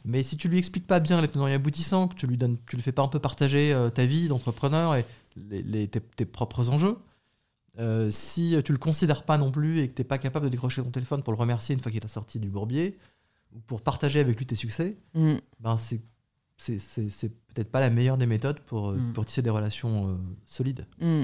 Mais 0.04 0.22
si 0.22 0.36
tu 0.36 0.48
lui 0.48 0.58
expliques 0.58 0.86
pas 0.86 0.98
bien 0.98 1.20
les 1.22 1.28
tenants 1.28 1.46
et 1.46 1.54
aboutissants, 1.54 2.08
que 2.08 2.14
tu 2.14 2.26
lui 2.26 2.36
donnes, 2.36 2.56
tu 2.68 2.74
le 2.76 2.82
fais 2.82 2.90
pas 2.92 3.02
un 3.02 3.08
peu 3.08 3.18
partager 3.18 3.72
euh, 3.72 3.90
ta 3.90 4.06
vie 4.06 4.28
d'entrepreneur 4.28 4.94
et 4.96 5.04
les, 5.36 5.62
les- 5.62 5.88
tes, 5.88 6.00
tes 6.00 6.24
propres 6.24 6.70
enjeux, 6.70 6.96
euh, 7.78 8.10
si 8.10 8.56
tu 8.64 8.72
le 8.72 8.78
considères 8.78 9.24
pas 9.24 9.38
non 9.38 9.50
plus 9.50 9.80
et 9.80 9.88
que 9.88 9.94
tu 9.94 10.00
n'es 10.02 10.08
pas 10.08 10.18
capable 10.18 10.46
de 10.46 10.50
décrocher 10.50 10.82
ton 10.82 10.90
téléphone 10.90 11.22
pour 11.22 11.32
le 11.32 11.38
remercier 11.38 11.74
une 11.74 11.80
fois 11.80 11.90
qu'il 11.92 12.02
est 12.04 12.08
sorti 12.08 12.38
du 12.38 12.48
bourbier, 12.50 12.98
ou 13.54 13.58
pour 13.60 13.80
partager 13.82 14.20
avec 14.20 14.36
lui 14.38 14.46
tes 14.46 14.54
succès, 14.54 14.96
Mm. 15.14 15.34
ben 15.60 15.76
c'est 15.76 16.00
peut-être 17.54 17.70
pas 17.70 17.80
la 17.80 17.90
meilleure 17.90 18.18
des 18.18 18.26
méthodes 18.26 18.60
pour, 18.60 18.90
euh, 18.90 18.96
Mm. 18.96 19.12
pour 19.12 19.24
tisser 19.24 19.42
des 19.42 19.50
relations 19.50 20.10
euh, 20.10 20.16
solides. 20.46 20.86
Mm. 21.00 21.22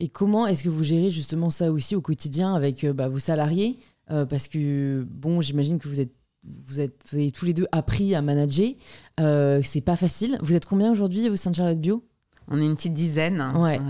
Et 0.00 0.08
comment 0.08 0.46
est-ce 0.46 0.62
que 0.62 0.68
vous 0.68 0.84
gérez 0.84 1.10
justement 1.10 1.50
ça 1.50 1.70
aussi 1.72 1.94
au 1.96 2.00
quotidien 2.00 2.54
avec 2.54 2.84
euh, 2.84 2.92
bah, 2.92 3.08
vos 3.08 3.18
salariés? 3.18 3.78
Parce 4.06 4.48
que, 4.48 5.06
bon, 5.10 5.40
j'imagine 5.40 5.78
que 5.78 5.88
vous 5.88 5.98
êtes, 5.98 6.12
vous, 6.42 6.78
êtes, 6.80 7.02
vous 7.10 7.16
avez 7.16 7.30
tous 7.30 7.46
les 7.46 7.54
deux 7.54 7.66
appris 7.72 8.14
à 8.14 8.20
manager. 8.20 8.72
Euh, 9.18 9.62
c'est 9.64 9.80
pas 9.80 9.96
facile. 9.96 10.36
Vous 10.42 10.54
êtes 10.54 10.66
combien 10.66 10.92
aujourd'hui 10.92 11.30
au 11.30 11.36
sein 11.36 11.50
de 11.50 11.56
Charlotte 11.56 11.80
Bio? 11.80 12.04
On 12.48 12.60
est 12.60 12.66
une 12.66 12.74
petite 12.74 12.94
dizaine. 12.94 13.42
Ouais. 13.56 13.80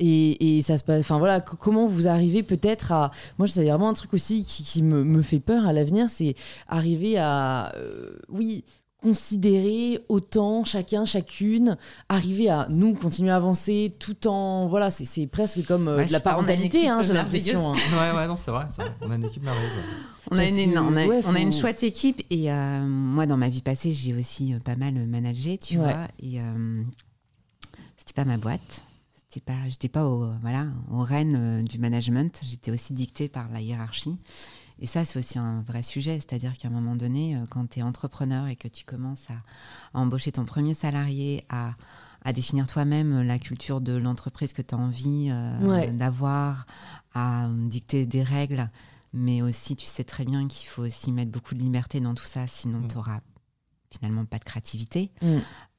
et, 0.00 0.58
et 0.58 0.62
ça 0.62 0.78
se 0.78 0.84
passe. 0.84 1.00
Enfin 1.00 1.18
voilà, 1.18 1.40
comment 1.40 1.86
vous 1.86 2.08
arrivez 2.08 2.42
peut-être 2.42 2.92
à. 2.92 3.10
Moi, 3.38 3.46
c'est 3.48 3.64
vraiment 3.64 3.88
un 3.88 3.92
truc 3.94 4.14
aussi 4.14 4.44
qui, 4.44 4.62
qui 4.64 4.82
me, 4.82 5.04
me 5.04 5.22
fait 5.22 5.40
peur 5.40 5.66
à 5.66 5.72
l'avenir, 5.72 6.08
c'est 6.10 6.34
arriver 6.68 7.18
à. 7.18 7.72
euh, 7.76 8.10
oui 8.28 8.64
considérer 9.02 9.98
autant 10.08 10.62
chacun 10.62 11.04
chacune 11.04 11.76
arriver 12.08 12.48
à 12.48 12.68
nous 12.70 12.94
continuer 12.94 13.30
à 13.32 13.36
avancer 13.36 13.92
tout 13.98 14.28
en 14.28 14.68
voilà 14.68 14.90
c'est 14.90 15.04
c'est 15.04 15.26
presque 15.26 15.66
comme 15.66 15.88
euh, 15.88 15.96
Ouais, 15.96 16.06
de 16.06 16.12
la 16.12 16.20
parentalité 16.20 16.88
hein, 16.88 17.02
j'ai 17.02 17.12
l'impression 17.12 17.70
hein. 17.72 17.74
ouais, 18.12 18.16
ouais, 18.16 18.28
non, 18.28 18.36
c'est 18.36 18.52
vrai, 18.52 18.64
ça. 18.70 18.84
On 19.00 19.10
a 19.10 19.16
une 19.16 19.24
équipe 19.24 19.42
merveilleuse. 19.42 19.72
On 20.30 20.38
a, 20.38 20.44
une, 20.44 20.78
on 20.78 20.96
a, 20.96 21.06
ouais, 21.06 21.20
on 21.26 21.34
a 21.34 21.40
une 21.40 21.52
chouette 21.52 21.82
équipe 21.82 22.22
et 22.30 22.52
euh, 22.52 22.80
moi 22.86 23.26
dans 23.26 23.36
ma 23.36 23.48
vie 23.48 23.60
passée 23.60 23.90
j'ai 23.92 24.14
aussi 24.14 24.54
euh, 24.54 24.58
pas 24.64 24.76
mal 24.76 24.94
managé 24.94 25.58
tu 25.58 25.78
Ouais. 25.78 25.82
vois 25.82 26.06
et 26.22 26.38
euh, 26.40 26.82
c'était 28.04 28.14
pas 28.14 28.24
ma 28.24 28.36
boîte. 28.38 28.82
C'était 29.28 29.40
pas 29.44 29.68
j'étais 29.68 29.88
pas 29.88 30.04
au 30.06 30.30
voilà 30.42 30.66
aux 30.90 31.02
rênes 31.02 31.36
euh, 31.36 31.62
du 31.62 31.78
management. 31.78 32.40
J'étais 32.42 32.70
aussi 32.70 32.92
dictée 32.92 33.28
par 33.28 33.48
la 33.50 33.60
hiérarchie. 33.60 34.18
Et 34.80 34.86
ça 34.86 35.04
c'est 35.04 35.18
aussi 35.18 35.38
un 35.38 35.62
vrai 35.62 35.82
sujet. 35.82 36.16
C'est-à-dire 36.16 36.52
qu'à 36.58 36.68
un 36.68 36.72
moment 36.72 36.96
donné 36.96 37.36
euh, 37.36 37.44
quand 37.48 37.70
tu 37.70 37.78
es 37.78 37.82
entrepreneur 37.82 38.46
et 38.48 38.56
que 38.56 38.68
tu 38.68 38.84
commences 38.84 39.30
à, 39.30 39.34
à 39.96 40.00
embaucher 40.00 40.32
ton 40.32 40.44
premier 40.44 40.74
salarié 40.74 41.44
à 41.48 41.72
à 42.24 42.32
définir 42.32 42.66
toi-même 42.68 43.22
la 43.22 43.38
culture 43.38 43.80
de 43.80 43.94
l'entreprise 43.94 44.52
que 44.52 44.62
tu 44.62 44.74
as 44.74 44.78
envie 44.78 45.28
euh, 45.32 45.58
Ouais. 45.66 45.90
d'avoir, 45.90 46.66
à 47.14 47.46
euh, 47.46 47.66
dicter 47.68 48.06
des 48.06 48.22
règles, 48.22 48.70
mais 49.12 49.42
aussi 49.42 49.74
tu 49.74 49.86
sais 49.86 50.04
très 50.04 50.24
bien 50.24 50.46
qu'il 50.46 50.68
faut 50.68 50.82
aussi 50.82 51.10
mettre 51.10 51.32
beaucoup 51.32 51.54
de 51.56 51.60
liberté 51.60 51.98
dans 51.98 52.14
tout 52.14 52.24
ça, 52.24 52.46
sinon 52.46 52.78
Mm. 52.78 52.88
tu 52.88 52.94
n'auras 52.96 53.20
finalement 53.92 54.24
pas 54.24 54.38
de 54.38 54.44
créativité. 54.44 55.10
Mm. 55.22 55.26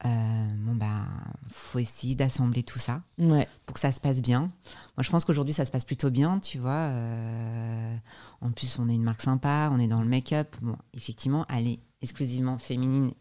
Euh, 0.06 0.54
bon 0.58 0.76
bah, 0.76 1.06
faut 1.50 1.80
essayer 1.80 2.16
d'assembler 2.16 2.64
tout 2.64 2.80
ça 2.80 3.02
ouais 3.18 3.48
pour 3.66 3.74
que 3.74 3.80
ça 3.80 3.92
se 3.92 4.00
passe 4.00 4.22
bien. 4.22 4.52
Moi, 4.98 5.04
je 5.04 5.10
pense 5.10 5.26
qu'aujourd'hui, 5.26 5.54
ça 5.54 5.66
se 5.66 5.72
passe 5.72 5.86
plutôt 5.86 6.12
bien, 6.12 6.40
tu 6.40 6.60
vois. 6.60 6.72
Euh, 6.72 7.96
en 8.42 8.52
plus, 8.52 8.78
on 8.80 8.90
est 8.90 8.96
une 8.96 9.04
marque 9.04 9.22
sympa, 9.22 9.70
on 9.72 9.80
est 9.80 9.88
dans 9.88 10.02
le 10.02 10.08
make-up. 10.08 10.56
Bon, 10.62 10.76
effectivement, 10.94 11.46
elle 11.50 11.68
est 11.68 11.80
exclusivement 12.02 12.58
féminine, 12.58 13.12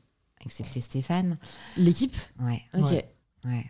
excepté 0.44 0.80
Stéphane. 0.80 1.38
l'équipe? 1.76 2.16
Ouais, 2.40 2.62
ok 2.74 2.90
Ouais. 2.90 3.14
ouais. 3.46 3.66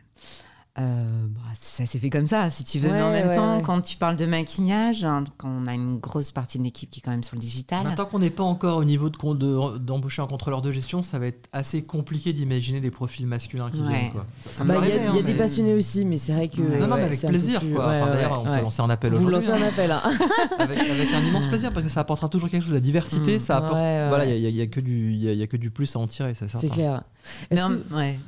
Euh, 0.79 1.27
bah, 1.29 1.41
ça 1.61 1.85
s'est 1.85 1.99
fait 1.99 2.09
comme 2.09 2.27
ça, 2.27 2.49
si 2.49 2.65
tu 2.65 2.79
veux. 2.79 2.89
mais 2.91 3.03
en 3.03 3.09
Ouais, 3.09 3.21
même 3.21 3.29
ouais, 3.29 3.35
temps, 3.37 3.57
ouais. 3.59 3.63
quand 3.63 3.83
tu 3.83 3.99
parles 3.99 4.17
de 4.17 4.25
maquillage, 4.25 5.05
hein, 5.05 5.23
quand 5.37 5.51
on 5.51 5.67
a 5.67 5.75
une 5.75 5.99
grosse 5.99 6.31
partie 6.31 6.57
de 6.59 6.63
l'équipe 6.65 6.89
qui 6.89 7.01
est 7.01 7.03
quand 7.03 7.11
même 7.11 7.23
sur 7.23 7.37
le 7.37 7.41
digital. 7.43 7.85
Maintenant 7.85 8.07
qu'on 8.07 8.21
n'est 8.21 8.31
pas 8.31 8.43
encore 8.43 8.79
au 8.79 8.85
niveau 8.85 9.11
de 9.11 9.17
con- 9.19 9.35
de- 9.35 9.77
d'embaucher 9.77 10.23
un 10.23 10.27
contrôleur 10.27 10.63
de 10.63 10.71
gestion, 10.71 11.03
ça 11.03 11.19
va 11.19 11.27
être 11.27 11.47
assez 11.53 11.83
compliqué 11.83 12.33
d'imaginer 12.33 12.81
les 12.81 12.91
profils 12.91 13.27
masculins 13.27 13.71
qui 13.71 13.83
Ouais. 13.83 13.89
viennent. 13.89 14.13
Ça, 14.47 14.51
ça 14.51 14.65
Bah, 14.65 14.77
Il 14.83 14.89
y 14.89 14.93
a, 14.93 14.97
il 15.11 15.15
y 15.17 15.19
a 15.19 15.23
des 15.23 15.33
mais- 15.35 15.39
passionnés 15.39 15.75
aussi, 15.75 16.07
mais 16.07 16.17
c'est 16.17 16.33
vrai 16.33 16.49
que. 16.49 16.63
Ouais. 16.63 16.79
Non, 16.79 16.87
non, 16.87 16.97
mais 16.97 17.03
ouais, 17.03 17.03
avec 17.03 17.21
plaisir. 17.21 17.61
plus- 17.61 17.75
ouais, 17.75 17.79
Enfin, 17.79 18.07
ouais, 18.07 18.13
D'ailleurs, 18.15 18.43
on 18.43 18.51
ouais. 18.51 18.57
peut 18.59 18.65
lancer 18.65 18.81
un 18.81 18.89
appel 18.91 19.13
Vous 19.13 19.27
aujourd'hui. 19.27 19.49
lancez 19.51 19.63
hein. 19.63 19.67
un 19.67 19.69
appel. 19.69 19.91
hein. 19.91 20.03
avec, 20.59 20.79
avec 20.79 21.13
un 21.13 21.21
immense 21.23 21.47
plaisir 21.49 21.71
parce 21.73 21.85
que 21.85 21.93
ça 21.93 22.01
apportera 22.01 22.31
toujours 22.31 22.49
quelque 22.49 22.63
chose. 22.63 22.73
La 22.73 22.81
diversité, 22.81 23.37
Mm. 23.37 23.41
ça 23.41 23.59
apporte. 23.59 23.75
Ouais, 23.75 23.79
ouais, 23.81 24.09
voilà, 24.09 24.25
ouais. 24.25 24.41
il 24.41 24.55
n'y 24.55 24.63
a, 24.63 24.67
que 24.69 24.81
du- 24.81 25.13
il 25.13 25.23
y 25.23 25.41
a- 25.41 25.45
a 25.45 25.47
que 25.47 25.59
du 25.59 25.71
plus 25.71 25.95
à 25.97 25.99
en 25.99 26.07
tirer, 26.07 26.33
c'est 26.33 26.49
C'est 26.49 26.71
clair. 26.71 27.03
Mais 27.51 27.59
Est-ce 27.59 27.67
en- 27.67 27.69
que- 27.69 27.95
ouais. 27.95 28.19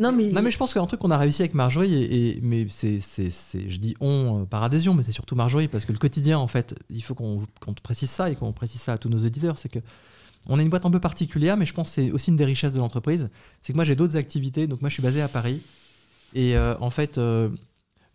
Non, 0.00 0.10
mais. 0.12 0.32
Non 0.32 0.42
mais 0.42 0.50
je 0.50 0.56
pense 0.58 0.72
qu'un 0.74 0.84
truc 0.86 0.98
qu'on 1.00 1.10
a 1.10 1.18
réussi 1.18 1.42
avec 1.42 1.54
Marjorie 1.54 1.94
et, 1.94 2.38
et- 2.38 2.40
mais 2.42 2.66
c'est 2.68 2.98
je 2.98 3.76
dis 3.76 3.94
on 4.00 4.40
euh, 4.40 4.44
par 4.46 4.62
adhésion 4.62 4.94
mais 4.94 5.02
c'est 5.02 5.12
surtout 5.12 5.36
Marjorie 5.36 5.68
parce 5.68 5.84
que 5.84 5.92
le 5.92 5.98
quotidien 5.98 6.38
en 6.38 6.46
fait 6.48 6.74
il 6.88 7.02
faut 7.02 7.14
qu'on 7.14 7.44
te 7.74 7.80
précise 7.82 8.08
ça 8.10 8.30
et 8.30 8.34
qu'on 8.34 8.52
précise 8.52 8.80
ça 8.80 8.94
à 8.94 8.98
tous 8.98 9.08
nos 9.10 9.18
auditeurs 9.24 9.58
c'est 9.58 9.68
que 9.68 9.78
on 10.48 10.58
est 10.58 10.62
une 10.62 10.70
boîte 10.70 10.86
un 10.86 10.90
peu 10.90 11.00
particulière 11.00 11.56
mais 11.58 11.66
je 11.66 11.74
pense 11.74 11.88
que 11.90 11.94
c'est 11.96 12.10
aussi 12.12 12.30
une 12.30 12.36
des 12.36 12.46
richesses 12.46 12.72
de 12.72 12.78
l'entreprise 12.78 13.28
c'est 13.60 13.72
que 13.74 13.76
moi 13.78 13.84
j'ai 13.84 13.94
d'autres 13.94 14.16
activités 14.16 14.66
donc 14.66 14.80
moi 14.80 14.88
je 14.88 14.94
suis 14.94 15.02
basé 15.02 15.20
à 15.20 15.28
Paris 15.28 15.60
et 16.34 16.56
euh, 16.56 16.74
en 16.80 16.88
fait 16.90 17.18
euh, 17.18 17.50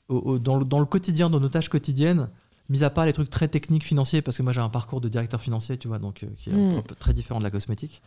au- 0.10 0.16
au- 0.34 0.40
dans, 0.40 0.58
le, 0.58 0.66
dans 0.66 0.80
le 0.80 0.86
quotidien 0.86 1.30
dans 1.30 1.40
nos 1.40 1.50
tâches 1.50 1.70
quotidiennes 1.70 2.30
mis 2.68 2.84
à 2.84 2.90
part 2.90 3.06
les 3.06 3.14
trucs 3.14 3.30
très 3.30 3.48
techniques 3.48 3.84
financiers 3.84 4.24
parce 4.24 4.38
que 4.38 4.42
moi 4.42 4.54
j'ai 4.54 4.62
un 4.62 4.70
parcours 4.70 5.02
de 5.02 5.08
directeur 5.10 5.40
financier 5.40 5.78
tu 5.78 5.88
vois 5.88 6.00
donc 6.00 6.26
qui 6.40 6.50
est 6.50 6.54
un, 6.54 6.56
Mm. 6.58 6.72
peu, 6.72 6.78
un 6.80 6.82
peu 6.82 6.96
très 6.96 7.14
différent 7.14 7.38
de 7.40 7.44
la 7.44 7.52
cosmétique 7.52 8.02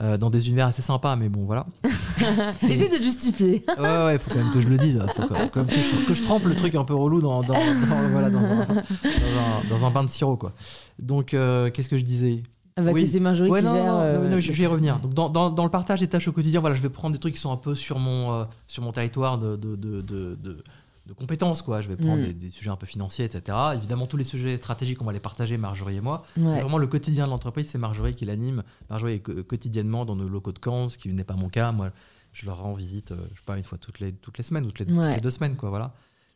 euh, 0.00 0.16
dans 0.18 0.30
des 0.30 0.46
univers 0.48 0.66
assez 0.66 0.82
sympas 0.82 1.16
mais 1.16 1.28
bon 1.28 1.44
voilà 1.46 1.66
Essaye 2.62 2.88
de 2.88 3.02
justifier. 3.02 3.64
Ouais, 3.78 4.04
ouais, 4.04 4.18
faut 4.18 4.30
quand 4.30 4.38
même 4.42 4.52
que 4.52 4.60
je 4.60 4.68
le 4.68 4.78
dise. 4.78 5.00
Faut 5.14 5.22
quand 5.26 5.48
quand 5.52 5.56
même 5.64 5.66
que, 5.66 5.74
je, 5.82 6.06
que 6.08 6.14
je 6.14 6.22
trempe 6.22 6.44
le 6.46 6.54
truc 6.56 6.74
un 6.74 6.84
peu 6.84 6.94
relou 6.94 7.20
dans, 7.20 7.42
dans, 7.42 7.54
dans- 7.54 8.08
voilà, 8.10 8.30
dans, 8.30 8.38
un, 8.44 8.60
un, 8.62 9.68
dans 9.70 9.84
un 9.86 9.90
bain 9.90 10.04
de 10.04 10.08
sirop. 10.10 10.36
Quoi. 10.36 10.52
Donc, 10.98 11.34
euh, 11.34 11.70
qu'est-ce 11.70 11.88
que 11.88 11.98
je 11.98 12.04
disais? 12.04 12.42
Ah 12.76 12.82
bah, 12.82 12.90
Oui. 12.92 13.06
c'est 13.06 13.20
Marjorie 13.20 13.50
Ouais, 13.50 13.60
qui 13.60 13.66
non, 13.66 13.74
gère. 13.74 13.92
non, 13.92 14.00
euh, 14.00 14.18
non, 14.24 14.30
non, 14.30 14.40
je 14.40 14.52
je 14.52 14.52
vais 14.52 14.64
y 14.64 14.66
revenir. 14.66 14.98
Donc, 14.98 15.14
dans, 15.14 15.28
dans, 15.28 15.50
dans 15.50 15.64
le 15.64 15.70
partage 15.70 16.00
des 16.00 16.08
tâches 16.08 16.28
au 16.28 16.32
quotidien, 16.32 16.60
voilà, 16.60 16.74
je 16.76 16.82
vais 16.82 16.88
prendre 16.90 17.12
des 17.14 17.18
trucs 17.18 17.34
qui 17.34 17.40
sont 17.40 17.52
un 17.52 17.56
peu 17.56 17.74
sur 17.74 17.98
mon, 17.98 18.32
euh, 18.32 18.44
sur 18.66 18.82
mon 18.82 18.92
territoire 18.92 19.38
de, 19.38 19.56
de, 19.56 19.76
de, 19.76 20.00
de, 20.02 20.62
de- 21.06 21.12
compétences. 21.12 21.62
Quoi. 21.62 21.80
Je 21.82 21.88
vais 21.88 21.96
prendre 21.96 22.20
Mm. 22.22 22.26
des, 22.26 22.32
des 22.32 22.50
sujets 22.50 22.70
un 22.70 22.76
peu 22.76 22.86
financiers, 22.86 23.24
etc. 23.24 23.56
Évidemment, 23.74 24.06
tous 24.06 24.16
les 24.16 24.24
sujets 24.24 24.56
stratégiques, 24.56 25.00
on 25.02 25.04
va 25.04 25.12
les 25.12 25.20
partager, 25.20 25.56
Marjorie 25.56 25.96
et 25.96 26.00
moi. 26.00 26.24
Ouais. 26.36 26.60
Vraiment, 26.60 26.78
le 26.78 26.86
quotidien 26.86 27.26
de 27.26 27.30
l'entreprise, 27.30 27.68
c'est 27.68 27.78
Marjorie 27.78 28.14
qui 28.14 28.24
l'anime. 28.24 28.62
Marjorie 28.90 29.14
est 29.14 29.20
quotidiennement 29.46 30.04
dans 30.04 30.16
nos 30.16 30.28
locaux 30.28 30.52
de 30.52 30.58
camp, 30.58 30.90
ce 30.90 30.98
qui 30.98 31.08
n'est 31.12 31.24
pas 31.24 31.34
mon 31.36 31.48
cas. 31.48 31.72
Moi, 31.72 31.90
je 32.32 32.44
leur 32.46 32.58
rends 32.58 32.74
visite, 32.74 33.12
euh, 33.12 33.16
je 33.32 33.38
sais 33.38 33.44
pas, 33.46 33.56
une 33.56 33.64
fois 33.64 33.78
toutes 33.78 34.00
les, 34.00 34.12
toutes 34.12 34.36
les 34.38 34.44
semaines 34.44 34.64
ou 34.64 34.68
toutes 34.68 34.80
les, 34.80 34.86
toutes 34.86 34.96
Ouais. 34.98 35.14
les 35.14 35.20
deux 35.20 35.30
semaines, 35.30 35.56
quoi, 35.56 35.70
voilà. 35.70 35.94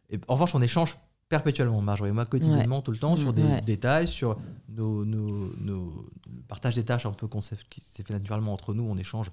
Et 0.09 0.19
en 0.29 0.35
revanche, 0.35 0.55
on 0.55 0.63
échange 0.63 0.97
perpétuellement, 1.29 1.81
Marjorie 1.83 2.11
et 2.11 2.13
moi, 2.13 2.27
quotidiennement, 2.27 2.81
tout 2.83 2.91
le 2.91 2.99
temps, 2.99 3.17
sur 3.17 3.33
des 3.33 3.43
Ouais. 3.45 3.61
détails, 3.61 4.09
sur 4.09 4.37
nos, 4.69 5.05
nos, 5.05 5.53
nos- 5.61 6.07
le 6.27 6.43
partage 6.49 6.75
des 6.75 6.85
tâches 6.85 7.07
un 7.07 7.13
peu 7.13 7.29
qu'on 7.29 7.41
s'est 7.41 7.57
fait 7.57 8.11
naturellement 8.13 8.53
entre 8.53 8.75
nous. 8.75 8.83
On 8.83 8.97
échange, 8.97 9.31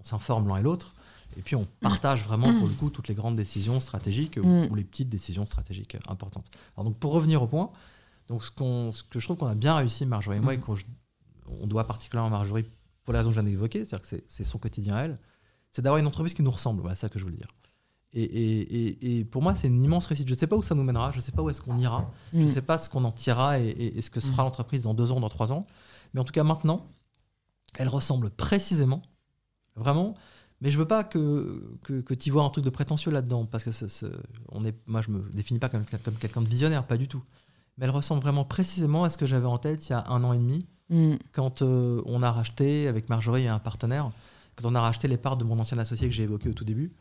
on 0.00 0.04
s'informe 0.04 0.48
l'un 0.48 0.56
et 0.56 0.62
l'autre. 0.62 0.94
Et 1.38 1.42
puis, 1.42 1.54
on 1.56 1.66
partage 1.80 2.24
vraiment, 2.24 2.52
pour 2.58 2.66
le 2.68 2.74
coup, 2.74 2.88
toutes 2.90 3.08
les 3.08 3.14
grandes 3.14 3.36
décisions 3.36 3.78
stratégiques 3.80 4.38
ou- 4.42 4.46
Mm. 4.46 4.68
ou 4.70 4.74
les 4.74 4.84
petites 4.84 5.08
décisions 5.10 5.44
stratégiques 5.46 5.96
importantes. 6.08 6.50
Alors, 6.76 6.84
donc, 6.84 6.96
pour 6.98 7.12
revenir 7.12 7.42
au 7.42 7.46
point, 7.46 7.70
donc, 8.28 8.42
ce, 8.44 8.50
qu'on- 8.50 8.90
ce 8.92 9.02
que 9.02 9.20
je 9.20 9.26
trouve 9.26 9.36
qu'on 9.36 9.46
a 9.46 9.54
bien 9.54 9.74
réussi, 9.76 10.06
Marjorie 10.06 10.38
et 10.38 10.40
moi, 10.40 10.52
Mm. 10.54 10.56
et 10.56 10.60
qu'on 10.60 10.76
on 11.60 11.66
doit 11.66 11.86
particulièrement 11.86 12.28
à 12.34 12.38
Marjorie 12.38 12.64
pour 13.04 13.12
les 13.12 13.18
raisons 13.18 13.30
que 13.30 13.36
je 13.36 13.40
viens 13.40 13.48
d'évoquer, 13.50 13.80
c'est-à-dire 13.84 14.00
que 14.00 14.06
c'est- 14.08 14.24
c'est 14.28 14.44
son 14.44 14.58
quotidien 14.58 14.96
à 14.96 15.00
elle, 15.02 15.18
c'est 15.70 15.82
d'avoir 15.82 15.98
une 16.00 16.06
entreprise 16.06 16.34
qui 16.34 16.42
nous 16.42 16.50
ressemble. 16.50 16.80
Voilà, 16.80 16.94
c'est 16.96 17.02
ça 17.02 17.08
que 17.08 17.18
je 17.18 17.24
voulais 17.24 17.36
dire. 17.36 17.48
Et, 18.14 18.22
et- 18.22 19.18
et- 19.18 19.24
pour 19.26 19.42
moi, 19.42 19.54
c'est 19.54 19.68
une 19.68 19.82
immense 19.82 20.06
réussite. 20.06 20.26
Je 20.26 20.32
ne 20.32 20.38
sais 20.38 20.46
pas 20.46 20.56
où 20.56 20.62
ça 20.62 20.74
nous 20.74 20.82
mènera, 20.82 21.10
je 21.10 21.16
ne 21.16 21.20
sais 21.22 21.32
pas 21.32 21.42
où 21.42 21.50
est-ce 21.50 21.60
qu'on 21.60 21.76
ira, 21.76 22.10
je 22.32 22.38
ne 22.38 22.44
Mm. 22.44 22.46
sais 22.48 22.62
pas 22.62 22.78
ce 22.78 22.88
qu'on 22.88 23.04
en 23.04 23.12
tirera 23.12 23.58
et 23.60 24.00
ce 24.00 24.08
que 24.10 24.20
sera 24.20 24.42
l'entreprise 24.42 24.82
dans 24.82 24.94
deux 24.94 25.12
ans, 25.12 25.20
dans 25.20 25.28
trois 25.28 25.52
ans. 25.52 25.66
Mais 26.14 26.20
en 26.20 26.24
tout 26.24 26.32
cas, 26.32 26.42
maintenant, 26.44 26.86
elle 27.78 27.88
ressemble 27.88 28.30
précisément, 28.30 29.02
vraiment. 29.74 30.14
Mais 30.62 30.70
je 30.70 30.78
veux 30.78 30.86
pas 30.86 31.04
que, 31.04 31.62
que, 31.82 32.00
que 32.00 32.14
tu 32.14 32.30
vois 32.30 32.42
un 32.44 32.48
truc 32.50 32.64
de 32.64 32.70
prétentieux 32.70 33.10
là-dedans, 33.10 33.44
parce 33.44 33.62
que 33.64 33.70
ce- 33.72 33.88
ce- 33.88 34.06
on 34.50 34.64
est, 34.64 34.74
moi, 34.88 35.02
je 35.02 35.10
me 35.10 35.20
définis 35.32 35.58
pas 35.58 35.68
comme, 35.68 35.84
comme 36.04 36.14
quelqu'un 36.14 36.40
de 36.40 36.48
visionnaire, 36.48 36.86
pas 36.86 36.96
du 36.96 37.08
tout. 37.08 37.22
Mais 37.78 37.84
elle 37.84 37.90
ressemble 37.90 38.22
vraiment 38.22 38.44
précisément 38.44 39.04
à 39.04 39.10
ce 39.10 39.18
que 39.18 39.26
j'avais 39.26 39.46
en 39.46 39.58
tête 39.58 39.86
il 39.88 39.90
y 39.90 39.94
a 39.94 40.04
un 40.08 40.24
an 40.24 40.32
et 40.32 40.38
demi, 40.38 40.66
Mm. 40.88 41.14
quand 41.32 41.62
euh, 41.62 42.00
on 42.06 42.22
a 42.22 42.30
racheté, 42.30 42.86
avec 42.86 43.08
Marjorie 43.08 43.42
et 43.42 43.48
un 43.48 43.58
partenaire, 43.58 44.10
quand 44.54 44.70
on 44.70 44.74
a 44.76 44.80
racheté 44.80 45.08
les 45.08 45.16
parts 45.16 45.36
de 45.36 45.42
mon 45.44 45.58
ancien 45.58 45.76
associé 45.78 46.08
que 46.08 46.14
j'ai 46.14 46.22
évoqué 46.22 46.48
au 46.48 46.52
tout 46.54 46.64
début. 46.64 46.92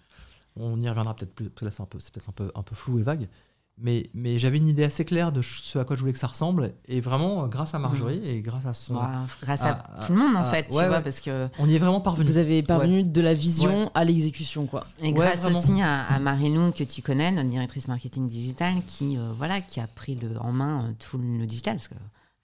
On 0.58 0.80
y 0.82 0.89
reviendra 0.89 1.16
peut-être 1.16 1.36
plus, 1.36 1.49
parce 1.49 1.60
que 1.60 1.66
là 1.66 1.72
c'est 1.72 1.82
un 1.84 1.86
peu- 1.86 1.99
c'est 1.99 2.12
peut-être 2.14 2.30
un 2.30 2.32
peu, 2.34 2.51
un 2.56 2.64
peu 2.64 2.76
flou 2.76 2.97
et 2.99 3.03
vague. 3.03 3.30
Mais, 3.78 4.10
mais 4.14 4.40
j'avais 4.40 4.58
une 4.58 4.70
idée 4.70 4.86
assez 4.86 5.04
claire 5.04 5.34
de 5.34 5.42
ce 5.42 5.78
à 5.80 5.84
quoi 5.84 5.98
je 5.98 6.00
voulais 6.02 6.14
que 6.14 6.18
ça 6.18 6.28
ressemble. 6.28 6.74
Et 6.88 7.02
vraiment, 7.02 7.46
grâce 7.48 7.74
à 7.76 7.80
Marjorie 7.80 8.22
et 8.26 8.40
grâce 8.42 8.66
à 8.66 8.74
son. 8.74 8.96
Ouais, 8.96 9.02
grâce 9.42 9.64
à 9.64 9.74
tout 10.08 10.14
le 10.14 10.18
monde, 10.20 10.38
en 10.38 10.46
fait, 10.46 10.68
tu 10.70 10.76
ouais, 10.78 10.88
vois, 10.88 10.98
ouais. 10.98 11.04
parce 11.04 11.20
que. 11.20 11.50
On 11.60 11.68
y 11.68 11.76
est 11.76 11.78
vraiment 11.78 12.00
parvenu. 12.00 12.30
Vous 12.30 12.38
avez 12.38 12.64
parvenu 12.64 13.04
de 13.04 13.22
la 13.22 13.34
vision 13.34 13.92
à 13.94 14.06
l'exécution, 14.06 14.66
quoi. 14.66 14.86
Et 15.02 15.08
Ouais, 15.08 15.12
grâce 15.12 15.40
vraiment. 15.42 15.60
aussi 15.60 15.82
à, 15.82 16.06
à 16.06 16.20
Marie-Lou, 16.20 16.72
que 16.72 16.86
tu 16.86 17.02
connais, 17.02 17.32
notre 17.32 17.50
directrice 17.50 17.90
marketing 17.90 18.28
digital, 18.28 18.76
qui, 18.88 19.18
euh, 19.18 19.32
voilà, 19.38 19.60
qui 19.60 19.82
a 19.82 19.88
pris 19.88 20.16
le, 20.16 20.40
en 20.40 20.54
main 20.54 20.86
euh, 20.86 20.92
tout 20.98 21.18
le 21.18 21.46
digital. 21.46 21.76
Parce 21.76 21.90
que 21.90 21.96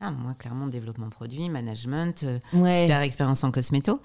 ah, 0.02 0.12
moi, 0.12 0.34
clairement, 0.34 0.68
développement 0.68 1.10
produit, 1.10 1.48
management, 1.48 2.24
euh, 2.24 2.40
Ouais. 2.54 2.82
super 2.82 3.02
expérience 3.04 3.44
en 3.46 3.52
cosméto. 3.52 4.02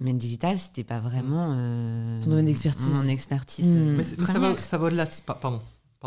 Mais 0.00 0.12
le 0.12 0.18
digital, 0.18 0.58
c'était 0.58 0.84
pas 0.84 0.98
vraiment. 1.00 1.54
euh, 1.56 2.20
Ton 2.22 2.30
domaine 2.30 2.44
d'expertise. 2.46 2.92
Mon 2.92 3.08
expertise. 3.08 3.64
Mm. 3.66 3.76
euh, 3.78 3.96
Mais, 4.18 4.26
ça, 4.26 4.38
va, 4.38 4.56
ça 4.56 4.76
va 4.76 4.86
au-delà 4.88 5.06
de. 5.06 5.10
pa- 5.24 5.34
Pardon. 5.40 5.62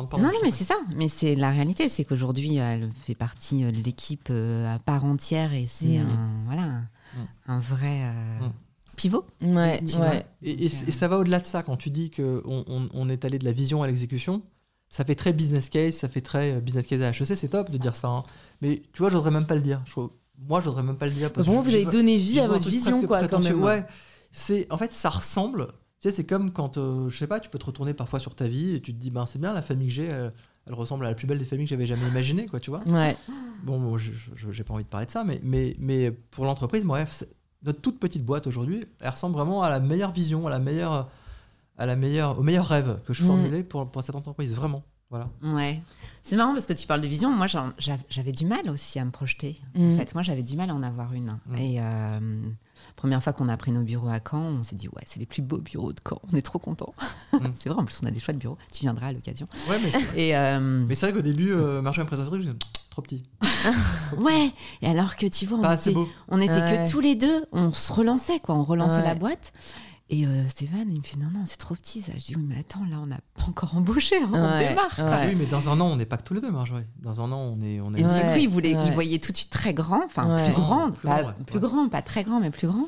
Pardon, 0.08 0.26
non, 0.28 0.32
mais 0.43 0.52
c'est 0.52 0.64
ça. 0.64 0.76
Mais 0.95 1.08
c'est 1.08 1.36
la 1.36 1.50
réalité, 1.52 1.89
c'est 1.89 2.04
qu'aujourd'hui, 2.06 2.58
elle 2.58 2.89
fait 3.06 3.16
partie 3.16 3.64
euh, 3.64 3.72
de 3.72 3.78
l'équipe 3.84 4.28
euh, 4.30 4.74
à 4.76 4.80
part 4.80 5.06
entière 5.06 5.54
et 5.54 5.66
c'est 5.68 6.00
Mm. 6.00 6.08
un, 6.10 6.30
voilà, 6.45 6.62
un, 6.64 6.80
Mm. 7.16 7.28
un 7.47 7.60
vrai 7.60 8.02
euh, 8.04 8.47
Mm. 8.47 8.52
pivot. 8.95 9.26
Ouais, 9.41 9.80
Tu 9.84 9.95
ouais. 9.95 9.97
vois. 9.97 10.16
Et, 10.43 10.52
et- 10.52 10.66
et 10.66 10.70
ça 10.91 11.08
va 11.08 11.18
au-delà 11.20 11.39
de 11.39 11.45
ça. 11.45 11.64
Quand 11.64 11.78
tu 11.78 11.89
dis 11.89 12.12
qu'on 12.12 12.41
on, 12.45 12.89
on 12.93 13.10
est 13.10 13.26
allé 13.26 13.39
de 13.39 13.45
la 13.45 13.52
vision 13.52 13.82
à 13.84 13.88
l'exécution, 13.88 14.41
ça 14.89 15.06
fait 15.06 15.16
très 15.16 15.34
business 15.34 15.70
case, 15.70 15.95
ça 15.95 16.08
fait 16.10 16.22
très 16.22 16.60
business 16.62 16.86
case 16.88 17.02
à 17.02 17.10
HEC. 17.12 17.36
C'est 17.38 17.50
top 17.50 17.70
de 17.70 17.78
dire 17.78 17.95
ça. 17.95 18.08
hein. 18.08 18.24
Mais 18.62 18.82
tu 18.93 19.00
vois, 19.04 19.10
j'oserais 19.10 19.32
même 19.32 19.45
pas 19.45 19.56
le 19.56 19.62
dire. 19.62 19.82
Je 19.86 20.00
moi, 20.47 20.62
j'oserais 20.62 20.84
même 20.84 20.95
pas 20.97 21.06
le 21.06 21.12
dire. 21.12 21.32
Parce 21.34 21.45
que 21.47 21.52
vous 21.52 21.64
je- 21.66 21.76
avez 21.76 21.84
je- 21.84 21.89
donné 21.89 22.16
vie 22.18 22.39
à 22.39 22.47
votre 22.47 22.68
vision, 22.70 23.06
quoi, 23.06 23.28
quand 23.28 23.43
même. 23.43 23.62
Ouais. 23.62 23.86
C'est, 24.32 24.68
en 24.72 24.78
fait, 24.78 24.91
ça 24.93 25.10
ressemble. 25.10 25.68
Tu 26.02 26.10
sais, 26.10 26.16
c'est 26.16 26.24
comme 26.24 26.52
quand, 26.52 26.78
euh, 26.78 27.10
je 27.10 27.18
sais 27.18 27.28
pas, 27.28 27.39
tu 27.41 27.50
peux 27.50 27.60
te 27.60 27.66
retourner 27.66 27.93
parfois 27.93 28.20
sur 28.20 28.34
ta 28.34 28.47
vie 28.47 28.76
et 28.76 28.82
tu 28.82 28.93
te 28.93 29.00
dis, 29.00 29.12
ben, 29.12 29.26
c'est 29.26 29.39
bien, 29.39 29.54
la 29.54 29.62
famille 29.62 29.88
que 29.89 29.93
j'ai, 29.93 30.06
elle, 30.06 30.32
elle 30.66 30.74
ressemble 30.74 31.06
à 31.06 31.10
la 31.10 31.16
plus 31.16 31.28
belle 31.28 31.39
des 31.39 31.45
familles 31.45 31.66
que 31.66 31.70
j'avais 31.72 31.86
jamais 31.86 32.08
imaginées, 32.08 32.45
quoi, 32.47 32.60
tu 32.62 32.70
vois. 32.70 32.82
Ouais. 32.88 33.18
Bon, 33.64 33.80
bon, 33.80 33.97
j'ai 33.97 34.64
pas 34.64 34.74
envie 34.74 34.86
de 34.86 34.89
parler 34.89 35.06
de 35.08 35.12
ça, 35.12 35.26
mais, 35.26 35.41
mais, 35.43 35.76
mais 35.78 36.12
pour 36.12 36.45
l'entreprise, 36.45 36.86
bref, 36.86 37.26
notre 37.64 37.82
toute 37.82 38.00
petite 38.00 38.24
boîte 38.24 38.47
aujourd'hui, 38.47 38.86
elle 39.02 39.10
ressemble 39.10 39.36
vraiment 39.36 39.62
à 39.62 39.70
la 39.70 39.82
meilleure 39.82 40.12
vision, 40.14 40.47
à 40.47 40.50
la 40.50 40.60
meilleure, 40.60 41.10
à 41.78 41.86
la 41.86 41.97
meilleure, 41.97 42.39
au 42.39 42.43
meilleur 42.43 42.66
rêve 42.68 43.00
que 43.06 43.14
je 43.14 43.22
Mm. 43.24 43.28
formulais 43.28 43.64
pour, 43.64 43.91
pour 43.91 44.02
cette 44.02 44.16
entreprise, 44.16 44.56
vraiment. 44.56 44.84
Voilà. 45.10 45.28
Ouais. 45.43 45.82
C'est 46.22 46.36
marrant 46.36 46.53
parce 46.53 46.68
que 46.68 46.74
tu 46.74 46.86
parles 46.86 47.01
de 47.01 47.07
vision. 47.07 47.32
Moi, 47.32 47.47
j'avais 47.47 48.32
du 48.32 48.45
mal 48.45 48.70
aussi 48.70 48.99
à 48.99 49.05
me 49.05 49.10
projeter. 49.10 49.60
Mm. 49.74 49.93
En 49.93 49.97
fait, 49.97 50.14
moi, 50.14 50.22
j'avais 50.22 50.43
du 50.43 50.55
mal 50.55 50.70
à 50.70 50.76
en 50.76 50.84
avoir 50.84 51.14
une. 51.14 51.39
Mm. 51.47 51.57
Et 51.57 51.78
euh, 51.80 52.20
première 52.95 53.24
fois 53.24 53.34
qu'on 53.34 53.49
a 53.49 53.57
pris 53.57 53.72
nos 53.72 53.82
bureaux 53.82 54.10
à 54.10 54.20
Caen, 54.20 54.39
on 54.60 54.64
s'est 54.64 54.76
dit 54.76 54.88
ouais, 54.88 55.01
c'est 55.07 55.20
les 55.20 55.26
plus 55.26 55.41
beaux 55.41 55.57
bureaux 55.57 55.93
de 55.93 55.99
Caen. 56.07 56.22
On 56.32 56.36
est 56.38 56.43
trop 56.43 56.60
contents. 56.60 56.93
Mm. 57.34 57.38
c'est 57.55 57.70
vrai. 57.70 57.80
En 57.82 57.86
plus, 57.86 57.99
on 58.03 58.05
a 58.07 58.12
des 58.12 58.20
choix 58.20 58.36
de 58.36 58.39
bureaux. 58.39 58.57
Tu 58.72 58.82
viendras 58.82 59.07
à 59.07 59.12
l'occasion. 59.12 59.47
Ouais, 59.68 59.78
mais 59.84 59.89
c'est, 59.89 60.20
Et 60.20 60.36
euh, 60.38 60.60
mais 60.88 60.93
c'est 60.93 61.07
vrai 61.07 61.16
qu'au 61.16 61.24
début, 61.24 61.51
euh, 61.53 61.82
Marjorie 61.82 62.03
me 62.05 62.07
présentait, 62.07 62.36
je 62.36 62.41
disais, 62.41 62.53
trop 62.91 63.01
petit. 63.01 63.24
ouais. 64.20 64.51
Et 64.84 64.88
alors 64.88 65.16
que 65.16 65.26
tu 65.26 65.47
vois, 65.47 65.57
on 65.57 65.74
était, 65.74 65.91
beau. 65.91 66.07
on 66.28 66.39
était 66.39 66.62
Ouais. 66.62 66.86
que 66.86 66.91
tous 66.91 66.99
les 66.99 67.16
deux. 67.16 67.43
On 67.51 67.72
se 67.72 67.91
relançait 67.91 68.39
quoi. 68.39 68.53
On 68.53 68.64
relançait 68.64 68.97
Ouais. 68.97 69.03
la 69.03 69.16
boîte. 69.16 69.53
Et 70.12 70.26
euh, 70.26 70.47
Stéphane, 70.47 70.88
il 70.89 70.97
me 70.97 71.03
fait 71.03 71.18
non, 71.18 71.28
non, 71.32 71.43
c'est 71.45 71.57
trop 71.57 71.76
petit 71.76 72.01
ça. 72.01 72.14
Je 72.18 72.26
dis 72.26 72.36
oui, 72.36 72.43
mais 72.47 72.57
attends, 72.60 72.84
là, 72.89 72.97
on 73.03 73.05
n'a 73.05 73.18
pas 73.36 73.43
encore 73.47 73.76
embauché. 73.76 74.16
hein, 74.18 74.30
on 74.34 74.41
Ouais, 74.41 74.70
démarre. 74.70 74.95
quoi. 74.95 75.20
Oui, 75.28 75.36
mais 75.38 75.45
dans 75.45 75.70
un 75.70 75.80
an, 75.80 75.86
on 75.86 75.95
n'est 75.97 76.05
pas 76.07 76.18
que 76.18 76.24
tous 76.24 76.34
les 76.34 76.41
deux, 76.41 76.49
Marjorie. 76.49 76.84
Dans 77.01 77.22
un 77.22 77.32
an, 77.32 77.38
on 77.55 77.62
est. 77.62 77.80
On 77.80 77.93
est 77.93 77.99
Et 77.99 78.03
du 78.03 78.10
coup, 78.10 78.39
il, 78.39 78.49
voulait, 78.49 78.72
il 78.72 78.91
voyait 78.91 79.20
tout 79.20 79.32
de 79.32 79.38
suite 79.38 79.51
très 79.51 79.74
grand, 79.74 80.01
enfin 80.03 80.43
plus 80.43 80.53
grand, 80.53 80.89
Plus 80.91 81.07
pas, 81.07 81.22
grand, 81.60 81.84
plus 81.84 81.89
pas 81.91 82.01
très 82.01 82.24
grand, 82.24 82.39
mais 82.39 82.49
plus 82.49 82.68
grand. 82.68 82.88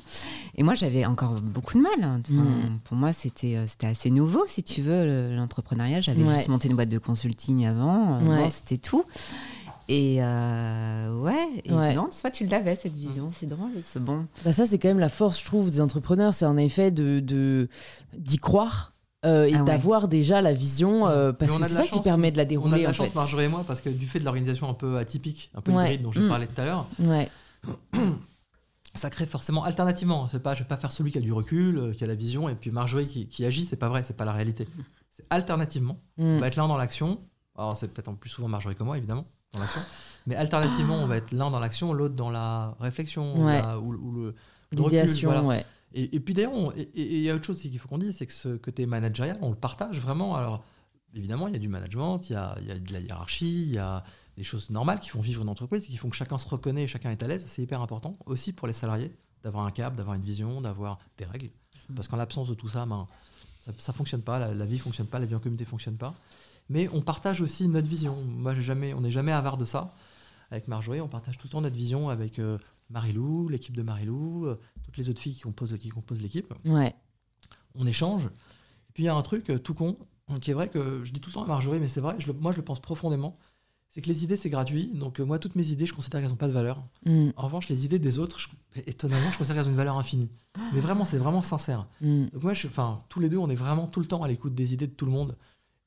Et 0.56 0.64
moi, 0.64 0.74
j'avais 0.74 1.06
encore 1.06 1.34
beaucoup 1.42 1.78
de 1.78 1.84
mal. 1.84 1.92
hein. 2.04 2.22
Enfin, 2.28 2.42
Mm. 2.42 2.80
Pour 2.86 2.98
moi, 2.98 3.14
c'était 3.14 3.56
euh, 3.56 3.68
c'était 3.68 3.88
assez 3.88 4.10
nouveau, 4.10 4.44
si 4.48 4.64
tu 4.64 4.82
veux, 4.82 5.06
le- 5.06 5.36
l'entrepreneuriat. 5.36 6.02
J'avais 6.02 6.28
juste 6.36 6.48
monté 6.48 6.70
une 6.70 6.76
boîte 6.76 6.90
de 6.90 6.98
consulting 6.98 7.66
avant, 7.68 8.18
euh, 8.18 8.20
bon, 8.26 8.50
c'était 8.50 8.78
tout. 8.78 9.04
Et 9.94 10.24
euh, 10.24 11.20
ouais, 11.20 11.48
et 11.66 11.74
Ouais. 11.74 11.96
non, 11.96 12.08
toi, 12.22 12.32
tu 12.32 12.46
l'avais 12.46 12.78
cette 12.78 12.94
vision, 12.96 13.30
c'est 13.34 13.46
drôle, 13.46 13.72
c'est 13.84 14.02
bon. 14.02 14.26
Bah 14.46 14.54
ça, 14.54 14.66
c'est 14.66 14.80
quand 14.80 14.88
même 14.88 15.00
la 15.00 15.10
force, 15.10 15.38
je 15.40 15.44
trouve, 15.46 15.70
des 15.70 15.82
entrepreneurs. 15.82 16.34
C'est 16.34 16.46
en 16.46 16.56
effet 16.56 16.92
de 16.92 17.20
de- 17.20 17.68
d'y 18.18 18.38
croire 18.38 18.94
euh, 19.26 19.46
et 19.48 19.54
Ah 19.54 19.58
ouais. 19.60 19.64
d'avoir 19.66 20.08
déjà 20.08 20.42
la 20.42 20.54
vision, 20.54 21.08
euh, 21.08 21.34
parce 21.34 21.52
on 21.52 21.58
que 21.58 21.64
a 21.64 21.66
c'est 21.68 21.74
ça 21.76 21.88
qui 21.88 22.00
permet 22.00 22.32
de 22.32 22.38
la 22.38 22.44
On 22.44 22.46
a 22.46 22.50
dérouler, 22.50 22.78
de 22.80 22.84
la 22.84 22.90
en 22.92 22.94
chance, 22.94 23.08
fait. 23.10 23.16
Marjorie 23.16 23.44
et 23.44 23.48
moi, 23.50 23.66
parce 23.68 23.82
que 23.82 23.90
du 23.90 24.08
fait 24.08 24.20
de 24.20 24.24
l'organisation 24.24 24.70
un 24.70 24.74
peu 24.74 24.98
atypique, 24.98 25.52
un 25.56 25.62
peu 25.62 25.72
Ouais. 25.74 25.84
hybride 25.88 26.04
dont 26.04 26.12
j'ai 26.14 26.22
Mm. 26.22 26.30
parlé 26.30 26.48
tout 26.48 26.62
à 26.62 26.66
l'heure, 26.66 26.88
Ouais. 27.00 27.30
ça 28.96 29.10
crée 29.10 29.26
forcément 29.26 29.64
alternativement. 29.64 30.28
C'est 30.30 30.42
pas, 30.42 30.54
je 30.54 30.60
vais 30.64 30.68
pas 30.68 30.78
faire 30.78 30.92
celui 30.92 31.12
qui 31.12 31.18
a 31.18 31.22
du 31.22 31.34
recul, 31.34 31.94
qui 31.98 32.04
a 32.04 32.08
la 32.08 32.16
vision, 32.16 32.48
et 32.50 32.56
puis 32.56 32.72
Marjorie 32.72 33.08
qui, 33.08 33.28
qui 33.28 33.46
agit. 33.46 33.66
C'est 33.66 33.76
pas 33.76 33.90
vrai, 33.90 34.04
c'est 34.04 34.16
pas 34.18 34.26
la 34.26 34.32
réalité. 34.34 34.68
C'est 35.10 35.26
alternativement. 35.30 35.98
On 36.18 36.38
Mm. 36.38 36.40
va 36.40 36.48
être 36.48 36.56
l'un 36.56 36.68
dans 36.68 36.78
l'action. 36.78 37.20
Alors 37.58 37.76
c'est 37.76 37.90
peut-être 37.90 38.08
en 38.08 38.16
plus 38.16 38.30
souvent 38.30 38.48
Marjorie 38.48 38.76
que 38.76 38.84
moi, 38.84 38.98
évidemment, 38.98 39.26
dans 39.54 39.60
l'action. 39.60 39.82
Mais 40.28 40.36
alternativement, 40.36 40.96
on 40.98 41.08
va 41.08 41.18
être 41.18 41.32
l'un 41.32 41.50
dans 41.50 41.60
l'action, 41.60 41.94
l'autre 41.94 42.16
dans 42.16 42.30
la 42.30 42.76
réflexion, 42.80 43.44
Ouais. 43.44 43.62
la- 43.62 43.80
ou, 43.80 43.94
ou 43.94 44.12
le, 44.12 44.22
le 44.22 44.82
recul, 44.82 44.86
L'idéation, 44.86 45.30
voilà. 45.32 45.44
ouais. 45.48 45.66
Et, 45.94 46.16
et 46.16 46.20
puis 46.20 46.34
d'ailleurs, 46.34 46.54
il 46.96 47.20
y 47.22 47.30
a 47.30 47.36
autre 47.36 47.44
chose 47.46 47.60
qu'il 47.62 47.78
faut 47.80 47.88
qu'on 47.90 47.98
dise, 47.98 48.16
c'est 48.18 48.26
que 48.28 48.32
ce 48.34 48.56
côté 48.58 48.86
managérial, 48.86 49.38
on 49.42 49.50
le 49.50 49.56
partage 49.56 50.00
vraiment. 50.00 50.36
Alors 50.36 50.64
évidemment, 51.14 51.48
il 51.48 51.54
y 51.54 51.58
a 51.58 51.60
du 51.60 51.68
management, 51.68 52.30
il 52.30 52.34
y 52.34 52.36
a, 52.36 52.56
il 52.62 52.68
y 52.68 52.72
a 52.72 52.80
de 52.80 52.94
la 52.94 53.00
hiérarchie, 53.02 53.64
il 53.64 53.74
y 53.74 53.78
a 53.78 54.04
des 54.38 54.44
choses 54.44 54.70
normales 54.70 55.00
qui 55.02 55.10
font 55.10 55.20
vivre 55.20 55.42
une 55.42 55.50
entreprise, 55.50 55.86
qui 55.86 55.98
font 55.98 56.10
que 56.10 56.16
chacun 56.16 56.38
se 56.38 56.48
reconnaît 56.48 56.84
et 56.84 56.88
chacun 56.88 57.12
est 57.12 57.22
à 57.24 57.28
l'aise. 57.28 57.44
C'est 57.48 57.62
hyper 57.64 57.82
important 57.82 58.14
aussi 58.26 58.54
pour 58.54 58.68
les 58.68 58.74
salariés 58.74 59.12
d'avoir 59.44 59.66
un 59.66 59.72
cap, 59.72 59.96
d'avoir 59.96 60.16
une 60.16 60.22
vision, 60.22 60.62
d'avoir 60.62 61.00
des 61.18 61.26
règles. 61.26 61.50
Parce 61.94 62.08
qu'en 62.08 62.16
l'absence 62.16 62.48
de 62.48 62.54
tout 62.54 62.70
ça, 62.70 62.86
ben, 62.86 63.06
ça, 63.60 63.72
ça 63.78 63.92
fonctionne 63.92 64.22
pas, 64.22 64.40
la, 64.40 64.54
la 64.54 64.66
vie 64.66 64.80
fonctionne 64.80 65.08
pas, 65.08 65.20
la 65.20 65.26
vie 65.26 65.36
en 65.36 65.40
communauté 65.40 65.66
fonctionne 65.66 65.98
pas. 65.98 66.14
Mais 66.72 66.88
on 66.94 67.02
partage 67.02 67.42
aussi 67.42 67.68
notre 67.68 67.88
vision. 67.88 68.16
Moi, 68.26 68.56
jamais, 68.56 68.94
on 68.94 69.02
n'est 69.02 69.12
jamais 69.12 69.32
avare 69.34 69.58
de 69.58 69.66
ça. 69.66 69.94
Avec 70.52 70.68
Marjorie, 70.68 71.02
on 71.02 71.08
partage 71.08 71.38
tout 71.38 71.48
le 71.48 71.52
temps 71.52 71.62
notre 71.62 71.76
vision 71.76 72.10
avec 72.10 72.40
euh, 72.40 72.58
Marilou, 72.90 73.50
l'équipe 73.50 73.76
de 73.76 73.82
Marilou, 73.84 74.46
euh, 74.46 74.60
toutes 74.84 74.98
les 74.98 75.10
autres 75.10 75.20
filles 75.20 75.36
qui 75.36 75.42
composent, 75.42 75.78
qui 75.78 75.90
composent 75.90 76.22
l'équipe. 76.22 76.54
Ouais. 76.66 76.94
On 77.76 77.86
échange. 77.86 78.26
Et 78.26 78.94
puis 78.94 79.04
il 79.04 79.06
y 79.06 79.10
a 79.10 79.16
un 79.16 79.22
truc 79.22 79.50
euh, 79.50 79.60
tout 79.60 79.74
con, 79.74 79.98
qui 80.42 80.52
est 80.52 80.54
vrai 80.54 80.70
que 80.70 81.02
je 81.04 81.12
dis 81.12 81.20
tout 81.20 81.30
le 81.30 81.34
temps 81.34 81.44
à 81.44 81.48
Marjorie, 81.48 81.80
mais 81.80 81.88
c'est 81.90 82.02
vrai, 82.02 82.16
je 82.20 82.28
le- 82.28 82.34
moi 82.34 82.52
je 82.54 82.58
le 82.58 82.64
pense 82.64 82.80
profondément. 82.80 83.38
C'est 83.94 84.02
que 84.02 84.08
les 84.08 84.24
idées, 84.24 84.38
c'est 84.38 84.50
gratuit. 84.50 84.90
Donc 84.94 85.20
euh, 85.20 85.26
moi, 85.26 85.38
toutes 85.40 85.56
mes 85.56 85.68
idées, 85.72 85.86
je 85.86 85.94
considère 85.94 86.22
qu'elles 86.22 86.30
n'ont 86.30 86.36
pas 86.38 86.48
de 86.48 86.54
valeur. 86.54 86.82
Mm. 87.06 87.32
En 87.36 87.44
revanche, 87.44 87.68
les 87.68 87.84
idées 87.84 88.00
des 88.00 88.20
autres, 88.20 88.40
je- 88.40 88.48
étonnamment, 88.88 89.30
je 89.34 89.38
considère 89.38 89.58
qu'elles 89.58 89.68
ont 89.68 89.72
une 89.72 89.78
valeur 89.78 89.98
infinie. 89.98 90.30
Mais 90.74 90.80
vraiment, 90.80 91.04
c'est 91.04 91.18
vraiment 91.18 91.42
sincère. 91.42 91.88
Mm. 92.00 92.26
Donc 92.34 92.44
moi, 92.44 92.54
je, 92.54 92.68
tous 93.10 93.20
les 93.20 93.28
deux, 93.30 93.38
on 93.38 93.50
est 93.50 93.56
vraiment 93.56 93.88
tout 93.88 94.00
le 94.00 94.06
temps 94.06 94.24
à 94.24 94.30
l'écoute 94.30 94.56
des 94.56 94.74
idées 94.74 94.88
de 94.88 94.94
tout 94.94 95.06
le 95.06 95.12
monde. 95.12 95.36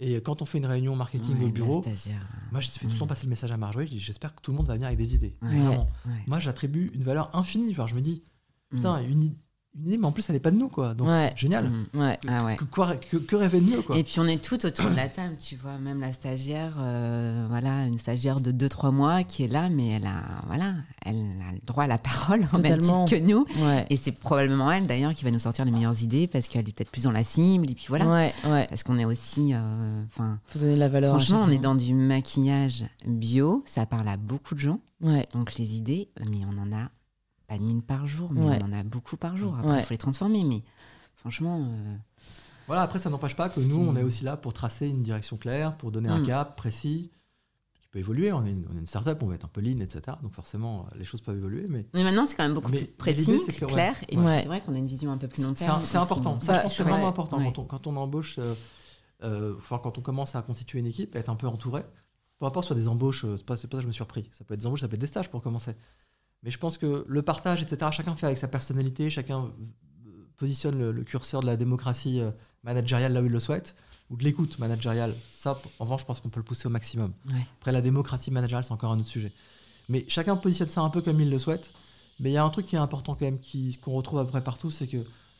Et 0.00 0.20
quand 0.20 0.42
on 0.42 0.44
fait 0.44 0.58
une 0.58 0.66
réunion 0.66 0.96
marketing 0.96 1.38
Ouais, 1.38 1.44
au 1.44 1.48
bureau, 1.50 1.80
stagiaire. 1.82 2.26
moi, 2.50 2.60
je 2.60 2.68
fais 2.70 2.86
tout 2.86 2.92
le 2.92 2.98
temps 2.98 3.06
passer 3.06 3.24
le 3.26 3.30
message 3.30 3.52
à 3.52 3.56
Marjorie. 3.56 3.86
Je 3.86 3.92
dis, 3.92 4.00
j'espère 4.00 4.34
que 4.34 4.40
tout 4.42 4.50
le 4.50 4.56
monde 4.56 4.66
va 4.66 4.74
venir 4.74 4.86
avec 4.88 4.98
des 4.98 5.14
idées. 5.14 5.36
Ouais. 5.42 5.48
Vraiment. 5.48 5.86
Ouais. 6.06 6.12
Moi, 6.26 6.40
j'attribue 6.40 6.90
une 6.94 7.02
valeur 7.04 7.34
infinie. 7.36 7.72
Genre, 7.72 7.86
je 7.86 7.94
me 7.94 8.00
dis, 8.00 8.24
putain, 8.70 9.00
Mm. 9.02 9.10
une, 9.10 9.22
i- 9.22 9.38
une 9.76 9.86
idée, 9.88 9.98
mais 9.98 10.06
en 10.06 10.12
plus, 10.12 10.24
elle 10.28 10.34
n'est 10.36 10.40
pas 10.40 10.50
de 10.52 10.56
nous, 10.56 10.68
quoi. 10.68 10.94
Donc, 10.94 11.08
Ouais. 11.08 11.30
c'est 11.32 11.38
génial. 11.38 11.68
Mm. 11.68 11.98
Ouais. 12.00 12.18
Ah 12.28 12.44
ouais. 12.44 12.56
Que, 12.56 12.64
quoi- 12.64 12.94
que- 12.96 13.16
que 13.16 13.34
rêver 13.36 13.60
de 13.60 13.70
mieux, 13.70 13.82
quoi. 13.82 13.96
Et 13.96 14.04
puis 14.04 14.20
on 14.20 14.26
est 14.26 14.42
tout 14.42 14.64
autour 14.64 14.88
de 14.90 14.94
la 14.96 15.08
table, 15.08 15.36
tu 15.38 15.56
vois, 15.56 15.78
même 15.78 16.00
la 16.00 16.12
stagiaire, 16.12 16.76
euh, 16.78 17.46
voilà, 17.48 17.86
une 17.86 17.98
stagiaire 17.98 18.38
de 18.40 18.52
2-3 18.52 18.92
mois 18.92 19.24
qui 19.24 19.42
est 19.44 19.48
là, 19.48 19.68
mais 19.70 19.88
elle 19.88 20.06
a, 20.06 20.22
voilà, 20.46 20.74
elle 21.04 21.16
a 21.48 21.52
le 21.52 21.58
droit 21.66 21.84
à 21.84 21.86
la 21.88 21.98
parole 21.98 22.46
au 22.52 22.58
même 22.58 22.78
Totalement. 22.78 23.04
titre 23.04 23.20
que 23.20 23.26
nous. 23.30 23.46
Ouais. 23.66 23.86
Et 23.90 23.96
c'est 23.96 24.12
probablement 24.12 24.70
elle 24.70 24.86
d'ailleurs 24.86 25.12
qui 25.14 25.24
va 25.24 25.30
nous 25.32 25.38
sortir 25.40 25.64
les 25.64 25.70
meilleures 25.72 26.00
idées 26.02 26.26
parce 26.28 26.46
qu'elle 26.48 26.68
est 26.68 26.72
peut-être 26.72 26.90
plus 26.92 27.02
dans 27.04 27.10
la 27.12 27.24
cible. 27.24 27.68
Et 27.70 27.74
puis 27.74 27.86
voilà, 27.88 28.06
Ouais, 28.06 28.32
ouais. 28.46 28.66
parce 28.68 28.82
qu'on 28.84 28.98
est 28.98 29.04
aussi, 29.04 29.54
euh, 29.54 30.04
enfin, 30.06 30.38
Faut 30.46 30.58
donner 30.60 30.74
de 30.74 30.78
la 30.80 30.88
valeur. 30.88 31.10
franchement, 31.16 31.40
on 31.44 31.50
est 31.50 31.58
dans 31.58 31.74
du 31.74 31.94
maquillage 31.94 32.84
bio, 33.06 33.64
ça 33.66 33.86
parle 33.86 34.06
à 34.08 34.16
beaucoup 34.16 34.54
de 34.54 34.60
gens. 34.60 34.78
Ouais. 35.00 35.26
Donc 35.34 35.56
les 35.56 35.76
idées, 35.76 36.08
mais 36.30 36.38
on 36.48 36.58
en 36.62 36.72
a 36.72 36.90
pas 37.46 37.58
mille 37.58 37.82
par 37.82 38.06
jour, 38.06 38.30
mais 38.32 38.40
Ouais. 38.42 38.58
on 38.62 38.66
en 38.66 38.72
a 38.72 38.82
beaucoup 38.82 39.16
par 39.16 39.36
jour. 39.36 39.54
Après, 39.56 39.68
il 39.68 39.74
Ouais. 39.74 39.82
faut 39.82 39.94
les 39.94 39.98
transformer, 39.98 40.44
mais 40.44 40.62
franchement, 41.16 41.60
euh, 41.68 41.96
Voilà, 42.66 42.80
après, 42.82 42.98
ça 42.98 43.10
n'empêche 43.10 43.36
pas 43.36 43.50
que 43.50 43.60
nous, 43.60 43.76
on 43.78 43.94
est 43.94 44.02
aussi 44.02 44.24
là 44.24 44.38
pour 44.38 44.54
tracer 44.54 44.86
une 44.88 45.02
direction 45.02 45.36
claire, 45.36 45.76
pour 45.76 45.92
donner 45.92 46.08
un 46.08 46.20
Mm. 46.20 46.26
cap 46.26 46.56
précis, 46.56 47.10
qui 47.74 47.88
peut 47.88 47.98
évoluer. 47.98 48.32
On 48.32 48.42
est 48.46 48.52
une, 48.52 48.66
on 48.72 48.76
est 48.76 48.80
une 48.80 48.86
startup, 48.86 49.22
on 49.22 49.26
va 49.26 49.34
être 49.34 49.44
un 49.44 49.48
peu 49.48 49.60
lean, 49.60 49.80
etc. 49.82 50.16
Donc 50.22 50.32
forcément, 50.32 50.86
les 50.96 51.04
choses 51.04 51.20
peuvent 51.20 51.36
évoluer. 51.36 51.66
Mais 51.68 51.84
mais 51.92 52.02
maintenant 52.02 52.24
c'est 52.24 52.36
quand 52.36 52.44
même 52.44 52.54
beaucoup 52.54 52.72
Mais- 52.72 52.84
plus 52.84 52.86
précis, 52.94 53.38
que, 53.58 53.66
ouais. 53.66 53.70
clair. 53.72 53.96
Et 54.08 54.16
Ouais. 54.16 54.40
c'est 54.40 54.46
vrai 54.48 54.62
qu'on 54.62 54.74
a 54.74 54.78
une 54.78 54.86
vision 54.86 55.12
un 55.12 55.18
peu 55.18 55.28
plus 55.28 55.42
long 55.44 55.52
c'est 55.54 55.66
terme. 55.66 55.82
c'est 55.84 55.98
important. 55.98 56.40
Ça, 56.40 56.52
Bah, 56.52 56.58
je 56.58 56.62
pense 56.62 56.72
que 56.72 56.76
c'est 56.78 56.82
ouais. 56.84 56.90
vraiment 56.90 57.08
important. 57.08 57.36
Ouais. 57.36 57.44
Quand, 57.44 57.58
on, 57.58 57.64
quand 57.66 57.86
on 57.86 57.96
embauche, 57.96 58.36
euh, 58.38 58.54
euh, 59.22 59.54
enfin, 59.58 59.78
quand 59.82 59.98
on 59.98 60.00
commence 60.00 60.34
à 60.34 60.40
constituer 60.40 60.78
une 60.78 60.86
équipe, 60.86 61.14
être 61.16 61.28
un 61.28 61.36
peu 61.36 61.46
entouré. 61.48 61.82
Peu 62.38 62.46
importe, 62.46 62.66
soit 62.66 62.76
des 62.76 62.88
embauches, 62.88 63.26
c'est 63.36 63.44
pas, 63.44 63.56
c'est 63.56 63.68
pas 63.68 63.76
ça 63.76 63.80
que 63.80 63.82
je 63.82 63.88
me 63.88 63.92
suis 63.92 64.02
repris. 64.02 64.28
Ça 64.32 64.44
peut 64.44 64.54
être 64.54 64.60
des 64.60 64.66
embauches, 64.66 64.80
ça 64.80 64.88
peut 64.88 64.94
être 64.94 65.00
des 65.02 65.06
stages 65.06 65.30
pour 65.30 65.42
commencer. 65.42 65.76
Mais 66.44 66.50
je 66.50 66.58
pense 66.58 66.78
que 66.78 67.04
le 67.08 67.22
partage, 67.22 67.62
etc., 67.62 67.90
chacun 67.92 68.14
fait 68.14 68.26
avec 68.26 68.38
sa 68.38 68.48
personnalité, 68.48 69.10
chacun 69.10 69.44
euh, 69.44 70.10
positionne 70.36 70.78
le, 70.78 70.92
le 70.92 71.02
curseur 71.04 71.40
de 71.40 71.46
la 71.46 71.56
démocratie 71.56 72.20
euh, 72.20 72.30
managériale 72.62 73.12
là 73.12 73.22
où 73.22 73.26
il 73.26 73.32
le 73.32 73.40
souhaite, 73.40 73.74
ou 74.10 74.16
de 74.16 74.24
l'écoute 74.24 74.58
managériale. 74.58 75.14
Ça, 75.38 75.58
en 75.78 75.84
revanche, 75.84 76.02
je 76.02 76.06
pense 76.06 76.20
qu'on 76.20 76.28
peut 76.28 76.40
le 76.40 76.44
pousser 76.44 76.66
au 76.66 76.70
maximum. 76.70 77.12
Ouais. 77.32 77.38
Après, 77.60 77.72
la 77.72 77.80
démocratie 77.80 78.30
managériale, 78.30 78.64
c'est 78.64 78.72
encore 78.72 78.92
un 78.92 78.98
autre 79.00 79.08
sujet. 79.08 79.32
Mais 79.88 80.04
chacun 80.08 80.36
positionne 80.36 80.68
ça 80.68 80.82
un 80.82 80.90
peu 80.90 81.00
comme 81.02 81.20
il 81.20 81.30
le 81.30 81.38
souhaite. 81.38 81.70
Mais 82.20 82.30
il 82.30 82.34
y 82.34 82.36
a 82.36 82.44
un 82.44 82.50
truc 82.50 82.66
qui 82.66 82.76
est 82.76 82.78
important 82.78 83.14
quand 83.14 83.24
même, 83.24 83.38
qu'on 83.82 83.92
retrouve 83.92 84.18
à 84.20 84.24
peu 84.24 84.30
près 84.30 84.44
partout, 84.44 84.70
c'est 84.70 84.86
que 84.86 84.98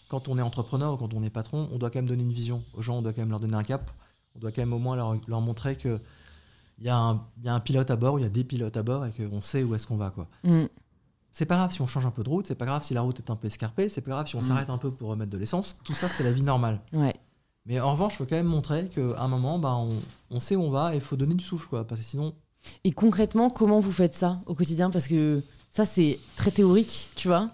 quand 0.09 0.29
on 0.29 0.39
est 0.39 0.43
entrepreneur 0.43 0.95
ou 0.95 0.97
quand 0.97 1.13
on 1.15 1.23
est 1.23 1.31
patron, 1.31 1.69
on 1.73 1.79
doit 1.79 1.91
quand 1.91 1.99
même 1.99 2.09
donner 2.09 2.23
une 2.25 2.33
vision 2.33 2.65
aux 2.75 2.83
gens, 2.83 2.97
on 2.99 3.03
doit 3.03 3.13
quand 3.13 3.23
même 3.23 3.31
leur 3.31 3.41
donner 3.41 3.55
un 3.55 3.63
cap, 3.63 3.91
on 4.35 4.39
doit 4.41 4.51
quand 4.53 4.63
même 4.63 4.73
au 4.73 4.79
moins 4.79 4.97
leur, 4.97 5.17
leur 5.29 5.41
montrer 5.41 5.77
que 5.77 6.01
il 6.79 6.85
y, 6.87 6.89
a 6.89 6.97
un- 6.97 7.25
il 7.39 7.45
y 7.45 7.49
a 7.49 7.55
un 7.55 7.61
pilote 7.61 7.89
à 7.93 7.97
bord, 7.97 8.15
ou 8.15 8.19
il 8.19 8.23
y 8.23 8.27
a 8.27 8.31
des 8.31 8.43
pilotes 8.43 8.77
à 8.77 8.83
bord 8.83 9.07
et 9.07 9.13
qu'on 9.13 9.41
sait 9.41 9.63
où 9.63 9.75
est-ce 9.77 9.87
qu'on 9.87 9.97
va. 9.97 10.11
quoi. 10.11 10.27
Mm. 10.43 10.65
C'est 11.37 11.47
pas 11.47 11.57
grave 11.57 11.73
si 11.73 11.83
on 11.83 11.87
change 11.89 12.07
un 12.07 12.11
peu 12.13 12.23
de 12.23 12.29
route, 12.29 12.47
c'est 12.47 12.55
pas 12.55 12.65
grave 12.65 12.85
si 12.85 12.95
la 12.95 13.01
route 13.01 13.19
est 13.19 13.29
un 13.29 13.35
peu 13.35 13.49
escarpée, 13.49 13.89
c'est 13.89 14.01
pas 14.03 14.13
grave 14.13 14.29
si 14.29 14.37
on 14.37 14.41
Mm. 14.41 14.43
s'arrête 14.45 14.71
un 14.71 14.79
peu 14.79 14.91
pour 14.93 15.09
remettre 15.11 15.33
de 15.33 15.37
l'essence. 15.37 15.77
Tout 15.85 15.93
ça, 15.93 16.09
c'est 16.09 16.23
la 16.23 16.31
vie 16.31 16.43
normale. 16.43 16.81
Ouais. 16.93 17.13
Mais 17.67 17.81
en 17.81 17.91
revanche, 17.93 18.13
il 18.15 18.17
faut 18.19 18.25
quand 18.25 18.37
même 18.37 18.47
montrer 18.47 18.89
qu'à 18.95 19.21
un 19.21 19.27
moment, 19.27 19.59
bah, 19.59 19.75
on, 19.75 19.89
on 20.31 20.39
sait 20.39 20.55
où 20.55 20.63
on 20.63 20.71
va 20.71 20.93
et 20.95 20.99
il 20.99 21.01
faut 21.03 21.17
donner 21.17 21.35
du 21.35 21.43
souffle, 21.45 21.67
quoi, 21.67 21.85
parce 21.87 22.01
que 22.01 22.07
sinon, 22.07 22.35
Et 22.85 22.93
concrètement, 22.93 23.51
comment 23.51 23.81
vous 23.81 23.91
faites 23.93 24.15
ça 24.15 24.41
au 24.47 24.55
quotidien? 24.55 24.91
Parce 24.91 25.09
que 25.09 25.43
ça, 25.73 25.85
c'est 25.85 26.21
très 26.37 26.51
théorique, 26.53 27.11
tu 27.17 27.27
vois? 27.29 27.49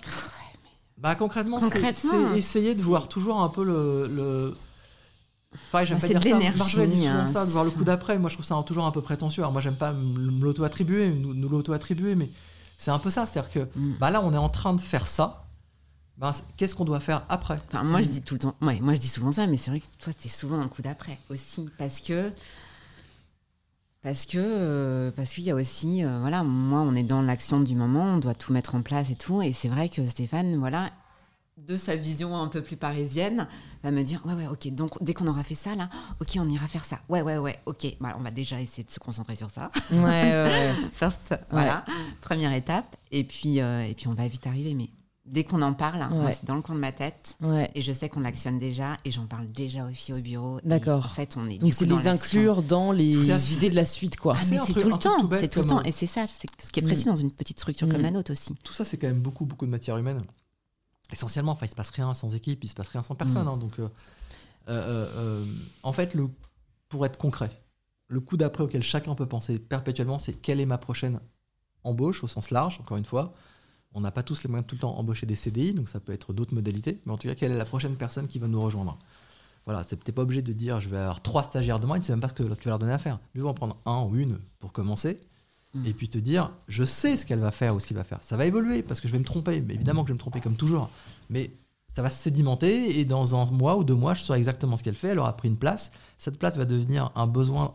Bah 0.99 1.15
concrètement, 1.15 1.59
c'est- 1.61 2.37
essayer 2.37 2.75
de 2.75 2.83
voir 2.83 3.09
toujours 3.09 3.41
un 3.41 3.49
peu 3.49 3.65
le. 3.65 4.07
le... 4.09 4.57
Pareil, 5.73 5.87
j'aime 5.87 5.97
Bah, 5.97 6.03
pas 6.03 6.07
c'est 6.07 6.13
dire 6.13 6.21
de 6.21 6.25
ça. 6.29 6.35
l'énergie, 6.39 6.59
Marjorie 6.59 6.87
dit 6.89 6.97
souvent 6.99 7.11
hein, 7.15 7.27
ça, 7.27 7.47
de 7.47 7.51
voir 7.51 7.65
le 7.65 7.71
coup 7.71 7.83
d'après. 7.85 8.19
Moi, 8.19 8.29
je 8.29 8.35
trouve 8.35 8.45
ça 8.47 8.63
toujours 8.67 8.85
un 8.85 8.91
peu 8.91 9.01
prétentieux. 9.01 9.43
Alors 9.43 9.53
moi, 9.53 9.63
j'aime 9.63 9.75
pas 9.77 9.93
me 9.93 10.31
me 10.31 10.45
l'auto-attribuer, 10.45 11.09
nous, 11.11 11.33
nous 11.35 11.49
l'auto-attribuer, 11.49 12.15
mais 12.15 12.29
c'est 12.81 12.91
un 12.91 12.99
peu 12.99 13.11
ça. 13.11 13.27
C'est-à-dire 13.27 13.51
que 13.53 13.69
Mm. 13.79 13.97
bah 14.01 14.11
là, 14.11 14.21
on 14.25 14.33
est 14.33 14.37
en 14.39 14.49
train 14.49 14.73
de 14.75 14.81
faire 14.81 15.07
ça. 15.07 15.45
Bah, 16.17 16.33
c'est- 16.35 16.45
Qu'est-ce 16.57 16.75
qu'on 16.75 16.85
doit 16.85 17.01
faire 17.01 17.23
après? 17.29 17.59
Enfin, 17.69 17.83
moi, 17.83 18.03
je 18.03 18.09
dis 18.09 18.23
tout 18.23 18.35
le 18.35 18.41
temps. 18.41 18.55
Ouais, 18.63 18.79
moi, 18.81 18.95
je 18.95 19.01
dis 19.01 19.09
souvent 19.09 19.33
ça, 19.33 19.47
mais 19.47 19.57
c'est 19.57 19.71
vrai 19.71 19.81
que 19.81 19.87
toi, 19.99 20.13
c'est 20.19 20.29
souvent 20.29 20.61
un 20.61 20.69
coup 20.69 20.83
d'après 20.83 21.19
aussi, 21.31 21.69
parce 21.79 22.01
que 22.01 22.33
parce 24.03 24.25
que 24.25 24.39
euh, 24.39 25.11
parce 25.11 25.31
qu'il 25.35 25.45
y 25.45 25.51
a 25.51 25.55
aussi, 25.55 26.05
euh, 26.05 26.19
voilà, 26.21 26.43
moi, 26.43 26.81
on 26.81 26.95
est 26.95 27.03
dans 27.03 27.21
l'action 27.21 27.61
du 27.61 27.75
moment, 27.75 28.15
on 28.15 28.17
doit 28.19 28.35
tout 28.35 28.53
mettre 28.53 28.75
en 28.75 28.81
place 28.83 29.11
et 29.11 29.15
tout, 29.15 29.43
et 29.43 29.53
c'est 29.53 29.69
vrai 29.69 29.89
que 29.91 30.05
Stéphane, 30.07 30.57
voilà. 30.57 30.91
De 31.67 31.77
sa 31.77 31.95
vision 31.95 32.37
un 32.37 32.49
peu 32.49 32.63
plus 32.63 32.77
parisienne, 32.77 33.47
va 33.85 33.91
me 33.91 34.03
dire 34.03 34.23
ouais 34.25 34.35
ouais 34.35 34.47
ok 34.49 34.69
donc 34.75 35.03
dès 35.03 35.15
qu'on 35.15 35.27
aura 35.27 35.45
fait 35.45 35.55
ça 35.55 35.75
là 35.75 35.89
ok 36.21 36.39
on 36.39 36.49
ira 36.49 36.67
faire 36.67 36.85
ça 36.85 36.99
ouais 37.09 37.23
ouais 37.23 37.39
ouais 37.39 37.59
ok 37.67 37.97
bah, 38.01 38.17
on 38.19 38.23
va 38.23 38.31
déjà 38.31 38.61
essayer 38.61 38.83
de 38.83 38.91
se 38.91 38.99
concentrer 38.99 39.37
sur 39.37 39.51
ça 39.51 39.71
Ouais, 39.93 39.99
ouais, 39.99 40.45
ouais. 40.45 40.75
first 40.95 41.35
voilà 41.51 41.85
première 42.23 42.53
étape 42.53 42.97
et 43.13 43.25
puis 43.25 43.61
euh, 43.61 43.83
et 43.87 43.95
puis 43.95 44.09
on 44.09 44.15
va 44.15 44.27
vite 44.27 44.47
arriver 44.47 44.75
mais 44.75 44.89
dès 45.27 45.45
qu'on 45.45 45.61
en 45.63 45.75
parle 45.75 46.09
moi 46.13 46.25
Ouais. 46.27 46.33
c'est 46.33 46.45
dans 46.47 46.55
le 46.57 46.63
coin 46.63 46.75
de 46.75 46.81
ma 46.81 46.93
tête 46.93 47.37
Ouais. 47.41 47.71
et 47.75 47.83
je 47.83 47.93
sais 47.93 48.09
qu'on 48.09 48.21
l'actionne 48.21 48.59
déjà 48.59 48.97
et 49.05 49.11
j'en 49.11 49.27
parle 49.27 49.49
déjà 49.53 49.85
aux 49.85 49.91
filles 49.91 50.15
au 50.15 50.21
bureau. 50.21 50.61
D'accord. 50.65 51.05
En 51.07 51.09
fait, 51.09 51.37
on 51.37 51.47
est 51.49 51.59
Donc 51.59 51.71
du 51.71 51.73
c'est 51.73 51.85
les 51.87 52.09
inclure 52.09 52.63
dans 52.63 52.91
les 52.91 53.53
idées 53.55 53.71
de 53.71 53.77
la 53.77 53.85
suite, 53.85 54.17
quoi. 54.17 54.35
Ah, 54.37 54.43
C'est 54.43 54.55
mais 54.57 54.61
c'est 54.65 54.73
tout 54.73 54.89
le 54.89 54.99
temps, 54.99 55.29
c'est 55.39 55.49
tout 55.49 55.61
le 55.61 55.67
temps. 55.69 55.83
Et 55.85 55.93
c'est 55.93 56.07
ça, 56.07 56.25
c'est 56.27 56.49
ce 56.61 56.73
qui 56.73 56.81
est 56.81 56.83
Mm. 56.83 56.87
précieux 56.87 57.11
dans 57.11 57.17
une 57.17 57.31
petite 57.31 57.59
structure 57.61 57.87
comme 57.89 58.01
Mm. 58.01 58.03
la 58.05 58.11
nôtre 58.11 58.33
aussi. 58.33 58.57
Tout 58.65 58.73
ça, 58.73 58.85
c'est 58.85 58.97
quand 58.97 59.07
même 59.09 59.21
beaucoup, 59.23 59.45
beaucoup 59.45 59.67
de 59.67 59.71
matière 59.71 59.97
humaine. 59.99 60.23
Essentiellement, 61.13 61.53
enfin, 61.53 61.67
il 61.67 61.71
se 61.71 61.75
passe 61.75 61.91
rien 61.91 62.15
sans 62.15 62.35
équipe, 62.35 62.63
il 62.65 62.69
se 62.69 62.75
passe 62.75 62.89
rien 62.89 63.03
sans 63.03 63.15
personne. 63.15 63.45
Mm. 63.45 63.49
hein, 63.49 63.57
donc, 63.57 63.79
euh, 63.79 63.89
euh, 64.69 65.07
euh, 65.17 65.45
en 65.83 65.93
fait, 65.93 66.15
le, 66.15 66.29
pour 66.89 67.05
être 67.07 67.17
concret, 67.17 67.51
le 68.09 68.21
coup 68.21 68.37
d'après 68.37 68.65
auquel 68.65 68.83
chacun 68.83 69.15
peut 69.15 69.27
penser 69.27 69.59
perpétuellement, 69.59 70.19
c'est 70.19 70.35
quelle 70.35 70.61
est 70.61 70.67
ma 70.67 70.79
prochaine 70.79 71.21
embauche 71.85 72.23
au 72.25 72.29
sens 72.29 72.51
large, 72.51 72.79
encore 72.81 72.97
une 72.97 73.05
fois. 73.05 73.33
On 73.93 74.01
n'a 74.01 74.11
pas 74.13 74.23
tous 74.23 74.43
les 74.45 74.49
moyens 74.49 74.67
de 74.67 74.69
tout 74.69 74.77
le 74.77 74.81
temps 74.81 74.97
embaucher 74.97 75.27
des 75.27 75.35
CDI, 75.35 75.75
donc 75.75 75.89
ça 75.89 75.99
peut 75.99 76.13
être 76.13 76.33
d'autres 76.33 76.55
modalités. 76.55 77.01
Mais 77.05 77.13
en 77.13 77.19
tout 77.19 77.27
cas, 77.27 77.35
quelle 77.35 77.53
est 77.53 77.59
la 77.59 77.65
prochaine 77.65 77.97
personne 77.97 78.29
qui 78.29 78.39
va 78.39 78.47
nous 78.47 78.61
rejoindre? 78.61 78.99
Voilà, 79.65 79.83
c'est 79.83 79.97
peut-être 79.97 80.15
pas 80.15 80.23
obligé 80.23 80.43
de 80.43 80.53
dire 80.53 80.81
je 80.81 80.89
vais 80.89 80.99
avoir 80.99 81.23
trois 81.23 81.43
stagiaires 81.43 81.81
demain, 81.81 81.99
tu 81.99 82.05
sais 82.05 82.13
même 82.13 82.21
pas 82.21 82.29
ce 82.29 82.35
que 82.35 82.43
tu 82.43 82.49
vas 82.49 82.57
leur 82.71 82.79
donner 82.79 82.93
à 82.93 82.99
faire. 82.99 83.19
Tu 83.35 83.41
vas 83.41 83.49
en 83.49 83.55
prendre 83.55 83.77
un 83.87 84.03
ou 84.03 84.17
une 84.17 84.39
pour 84.59 84.73
commencer, 84.73 85.21
Mm. 85.73 85.87
et 85.87 85.93
puis 85.93 86.09
te 86.09 86.19
dire 86.19 86.51
je 86.67 86.83
sais 86.83 87.15
ce 87.17 87.25
qu'elle 87.25 87.39
va 87.39 87.53
faire 87.53 87.75
ou 87.75 87.81
ce 87.81 87.87
qu'il 87.87 87.97
va 87.97 88.05
faire. 88.05 88.23
Ça 88.23 88.37
va 88.37 88.45
évoluer 88.47 88.83
parce 88.83 89.01
que 89.01 89.07
je 89.07 89.13
vais 89.13 89.19
me 89.19 89.25
tromper, 89.25 89.61
mais 89.61 89.75
évidemment 89.75 90.03
que 90.03 90.09
je 90.09 90.13
vais 90.13 90.17
me 90.17 90.21
tromper 90.21 90.41
comme 90.41 90.57
toujours. 90.57 90.91
Mais 91.29 91.53
ça 91.93 92.03
va 92.03 92.11
se 92.11 92.23
sédimenter 92.23 92.99
et 92.99 93.05
dans 93.05 93.35
un 93.37 93.47
mois 93.47 93.77
ou 93.77 93.85
deux 93.85 93.95
mois, 93.95 94.15
je 94.15 94.23
saurai 94.23 94.39
exactement 94.39 94.77
ce 94.77 94.83
qu'elle 94.83 94.95
fait. 94.95 95.09
Elle 95.09 95.19
aura 95.19 95.37
pris 95.37 95.49
une 95.49 95.57
place. 95.57 95.93
Cette 96.19 96.39
place 96.39 96.57
va 96.57 96.65
devenir 96.65 97.11
un 97.15 97.27
besoin, 97.27 97.75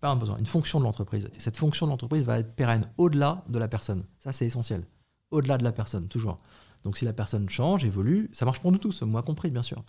pas 0.00 0.08
un 0.10 0.16
besoin, 0.16 0.38
une 0.38 0.46
fonction 0.46 0.78
de 0.78 0.84
l'entreprise. 0.84 1.28
Et 1.36 1.40
cette 1.40 1.56
fonction 1.56 1.86
de 1.86 1.90
l'entreprise 1.90 2.24
va 2.24 2.38
être 2.38 2.54
pérenne 2.54 2.86
au-delà 2.98 3.44
de 3.48 3.58
la 3.58 3.68
personne. 3.68 4.04
Ça, 4.18 4.32
c'est 4.32 4.46
essentiel. 4.46 4.86
Au-delà 5.30 5.58
de 5.58 5.64
la 5.64 5.72
personne, 5.72 6.08
toujours. 6.08 6.38
Donc 6.84 6.96
si 6.98 7.04
la 7.04 7.12
personne 7.12 7.48
change, 7.48 7.84
évolue, 7.84 8.28
ça 8.32 8.44
marche 8.44 8.60
pour 8.60 8.72
nous 8.72 8.78
tous, 8.78 9.02
moi 9.02 9.22
compris, 9.22 9.50
bien 9.50 9.62
sûr. 9.62 9.84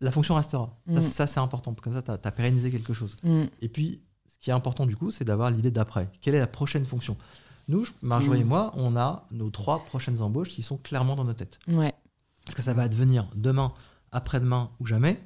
La 0.00 0.10
fonction 0.10 0.34
restera. 0.34 0.76
Ça, 0.88 0.98
Mm. 0.98 1.02
ça, 1.02 1.26
c'est 1.26 1.40
important. 1.40 1.74
Comme 1.74 1.92
ça, 1.92 2.02
tu 2.02 2.10
as, 2.10 2.32
pérennisé 2.32 2.70
quelque 2.70 2.92
chose. 2.92 3.16
Mm. 3.22 3.44
Et 3.60 3.68
puis, 3.68 4.00
qui 4.42 4.50
est 4.50 4.52
important 4.52 4.84
du 4.84 4.96
coup, 4.96 5.10
c'est 5.10 5.24
d'avoir 5.24 5.50
l'idée 5.50 5.70
d'après. 5.70 6.10
Quelle 6.20 6.34
est 6.34 6.40
la 6.40 6.46
prochaine 6.46 6.84
fonction? 6.84 7.16
Nous, 7.68 7.86
Marjorie 8.02 8.40
Mm. 8.40 8.42
et 8.42 8.44
moi, 8.44 8.72
on 8.76 8.96
a 8.96 9.24
nos 9.30 9.48
trois 9.50 9.84
prochaines 9.84 10.20
embauches 10.20 10.50
qui 10.50 10.62
sont 10.62 10.76
clairement 10.76 11.16
dans 11.16 11.24
nos 11.24 11.32
têtes. 11.32 11.58
Ouais. 11.68 11.94
Est-ce 12.46 12.56
que 12.56 12.60
ça 12.62 12.74
va 12.74 12.82
advenir 12.82 13.28
demain, 13.36 13.72
après-demain 14.10 14.68
ou 14.80 14.86
jamais? 14.86 15.18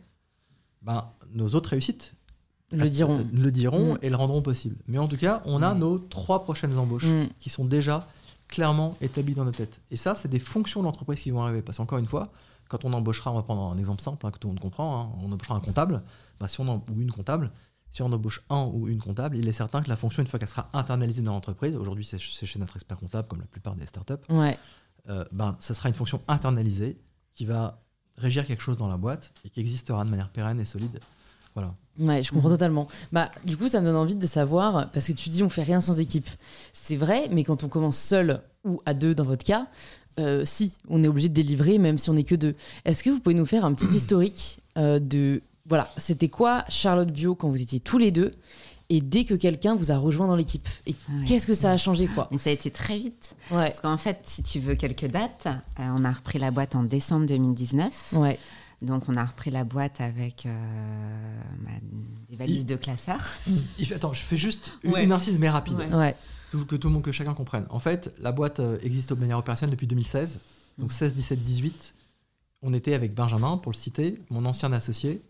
Ben, 0.83 1.09
Nos 1.33 1.49
autres 1.55 1.71
réussites 1.71 2.13
Le 2.71 2.89
diront. 2.89 3.27
le 3.33 3.51
diront 3.51 3.95
Mm. 3.95 3.99
et 4.03 4.11
le 4.11 4.17
rendront 4.17 4.43
possible. 4.43 4.77
Mais 4.87 4.99
en 4.99 5.09
tout 5.09 5.17
cas, 5.17 5.43
on 5.45 5.63
a 5.63 5.75
Mm. 5.75 5.79
nos 5.79 5.99
trois 5.99 6.45
prochaines 6.45 6.79
embauches 6.79 7.07
Mm. 7.07 7.29
qui 7.41 7.51
sont 7.51 7.65
déjà 7.65 8.07
clairement 8.49 8.97
établies 9.01 9.35
dans 9.35 9.45
nos 9.45 9.51
têtes. 9.51 9.81
Et 9.91 9.97
ça, 9.97 10.15
c'est 10.15 10.29
des 10.29 10.39
fonctions 10.39 10.81
de 10.81 10.85
l'entreprise 10.87 11.21
qui 11.21 11.31
vont 11.33 11.43
arriver. 11.43 11.63
Parce 11.63 11.79
qu'encore 11.79 11.99
une 11.99 12.07
fois, 12.07 12.29
quand 12.69 12.85
on 12.85 12.93
embauchera, 12.93 13.33
on 13.33 13.35
va 13.37 13.43
prendre 13.43 13.63
un 13.73 13.79
exemple 13.79 14.03
simple 14.03 14.25
hein, 14.27 14.31
que 14.31 14.39
tout 14.39 14.47
le 14.49 14.53
monde 14.53 14.61
comprend, 14.61 15.01
hein, 15.01 15.09
on 15.23 15.33
embauchera 15.33 15.55
un 15.57 15.61
comptable, 15.61 16.03
ben, 16.39 16.47
si 16.47 16.61
on 16.61 16.69
en- 16.69 16.85
ou 16.95 17.01
une 17.01 17.11
comptable, 17.11 17.51
si 17.91 18.03
on 18.03 18.13
embauche 18.13 18.43
un 18.51 18.65
ou 18.73 18.89
une 18.89 19.01
comptable, 19.01 19.37
il 19.37 19.49
est 19.49 19.53
certain 19.53 19.83
que 19.83 19.89
la 19.89 19.97
fonction, 19.97 20.23
une 20.23 20.29
fois 20.29 20.39
qu'elle 20.39 20.49
sera 20.49 20.69
internalisée 20.73 21.23
dans 21.23 21.33
l'entreprise, 21.33 21.77
aujourd'hui 21.77 22.05
c'est 22.05 22.19
chez 22.19 22.59
notre 22.59 22.77
expert 22.77 22.97
comptable 22.99 23.29
comme 23.29 23.41
la 23.41 23.47
plupart 23.47 23.75
des 23.75 23.87
startups, 23.87 24.15
Ouais. 24.29 24.59
euh, 25.09 25.25
ben, 25.33 25.57
ça 25.61 25.73
sera 25.75 25.89
une 25.89 25.95
fonction 25.95 26.21
internalisée 26.29 26.99
qui 27.35 27.47
va 27.47 27.83
régir 28.19 28.47
quelque 28.47 28.63
chose 28.63 28.77
dans 28.77 28.89
la 28.89 28.97
boîte 28.97 29.33
et 29.45 29.51
qui 29.51 29.61
existera 29.61 30.05
de 30.05 30.11
manière 30.11 30.31
pérenne 30.31 30.61
et 30.61 30.65
solide. 30.65 31.01
Voilà. 31.55 31.75
Ouais, 31.99 32.23
je 32.23 32.31
comprends 32.33 32.51
totalement. 32.51 32.87
Bah, 33.13 33.31
du 33.45 33.57
coup, 33.57 33.69
ça 33.69 33.81
me 33.81 33.87
donne 33.87 33.97
envie 33.97 34.15
de 34.15 34.27
savoir, 34.27 34.91
parce 34.91 35.07
que 35.07 35.13
tu 35.13 35.31
dis 35.31 35.43
on 35.43 35.49
fait 35.49 35.63
rien 35.63 35.81
sans 35.81 35.99
équipe. 35.99 36.29
C'est 36.75 36.97
vrai, 36.97 37.29
mais 37.31 37.45
quand 37.45 37.65
on 37.65 37.69
commence 37.69 37.97
seul 37.97 38.43
ou 38.65 38.79
à 38.85 38.93
deux 38.93 39.15
dans 39.15 39.25
votre 39.25 39.45
cas, 39.45 39.67
euh, 40.19 40.43
si, 40.45 40.73
on 40.89 41.03
est 41.03 41.09
obligé 41.09 41.29
de 41.31 41.35
délivrer, 41.35 41.79
même 41.79 41.97
si 41.99 42.11
on 42.11 42.15
n'est 42.15 42.25
que 42.25 42.35
deux. 42.35 42.55
Est-ce 42.85 43.03
que 43.03 43.11
vous 43.11 43.21
pouvez 43.21 43.35
nous 43.35 43.47
faire 43.47 43.65
un 43.65 43.73
petit 43.73 43.87
historique 43.97 44.59
euh, 44.77 44.99
de, 44.99 45.43
voilà, 45.69 45.91
c'était 45.97 46.29
quoi 46.29 46.65
Charlotte 46.69 47.11
Bio 47.11 47.35
quand 47.35 47.49
vous 47.49 47.61
étiez 47.61 47.81
tous 47.81 47.99
les 47.99 48.11
deux 48.11 48.33
et 48.89 49.01
dès 49.01 49.25
que 49.25 49.35
quelqu'un 49.35 49.75
vous 49.75 49.91
a 49.91 49.97
rejoint 49.99 50.29
dans 50.29 50.37
l'équipe 50.37 50.69
Et 50.87 50.91
Ouais. 51.11 51.25
qu'est-ce 51.27 51.47
que 51.47 51.55
ça 51.55 51.73
a 51.73 51.77
changé, 51.77 52.07
quoi 52.07 52.29
Mais 52.31 52.39
ça 52.39 52.51
a 52.51 52.53
été 52.53 52.71
très 52.71 52.97
vite. 52.99 53.35
Ouais, 53.51 53.67
Parce 53.69 53.81
qu'en 53.81 53.97
fait, 53.97 54.21
si 54.27 54.43
tu 54.45 54.61
veux 54.61 54.77
quelques 54.77 55.07
dates, 55.07 55.47
euh, 55.47 55.89
on 55.97 56.05
a 56.05 56.13
repris 56.13 56.39
la 56.39 56.51
boîte 56.53 56.77
en 56.77 56.85
décembre 56.85 57.27
2019. 57.27 58.13
ouais, 58.17 58.39
Donc, 58.83 59.09
on 59.09 59.17
a 59.17 59.25
repris 59.25 59.51
la 59.51 59.65
boîte 59.65 60.01
avec 60.01 60.47
euh, 60.47 60.51
bah, 61.65 61.71
des 62.31 62.37
valises 62.37 62.65
de 62.67 62.77
classeurs. 62.77 63.25
Il 63.79 63.87
fait- 63.87 63.95
attends, 63.97 64.13
je 64.13 64.21
fais 64.23 64.37
juste 64.37 64.71
une, 64.85 64.93
Ouais. 64.93 65.03
une 65.05 65.11
incise 65.13 65.39
mais 65.39 65.51
rapide. 65.51 65.75
Ouais. 65.75 65.93
ouais, 65.93 66.15
que, 66.53 66.59
que 66.59 66.77
tout 66.77 66.87
le 66.89 66.95
monde, 66.95 67.03
que 67.03 67.11
chacun 67.11 67.35
comprenne. 67.35 67.67
En 67.71 67.81
fait, 67.81 68.15
la 68.19 68.31
boîte 68.31 68.61
euh, 68.61 68.79
existe 68.83 69.11
de 69.13 69.19
manière 69.19 69.39
opérationnelle 69.39 69.73
depuis 69.75 69.89
2016. 69.89 70.41
Donc 70.79 70.91
Mhm. 70.91 70.97
16, 70.97 71.15
17, 71.15 71.43
18. 71.43 71.95
On 72.63 72.73
était 72.73 72.95
avec 72.95 73.15
Benjamin, 73.15 73.57
pour 73.57 73.73
le 73.73 73.77
citer, 73.77 74.21
mon 74.31 74.45
ancien 74.45 74.73
associé, 74.73 75.23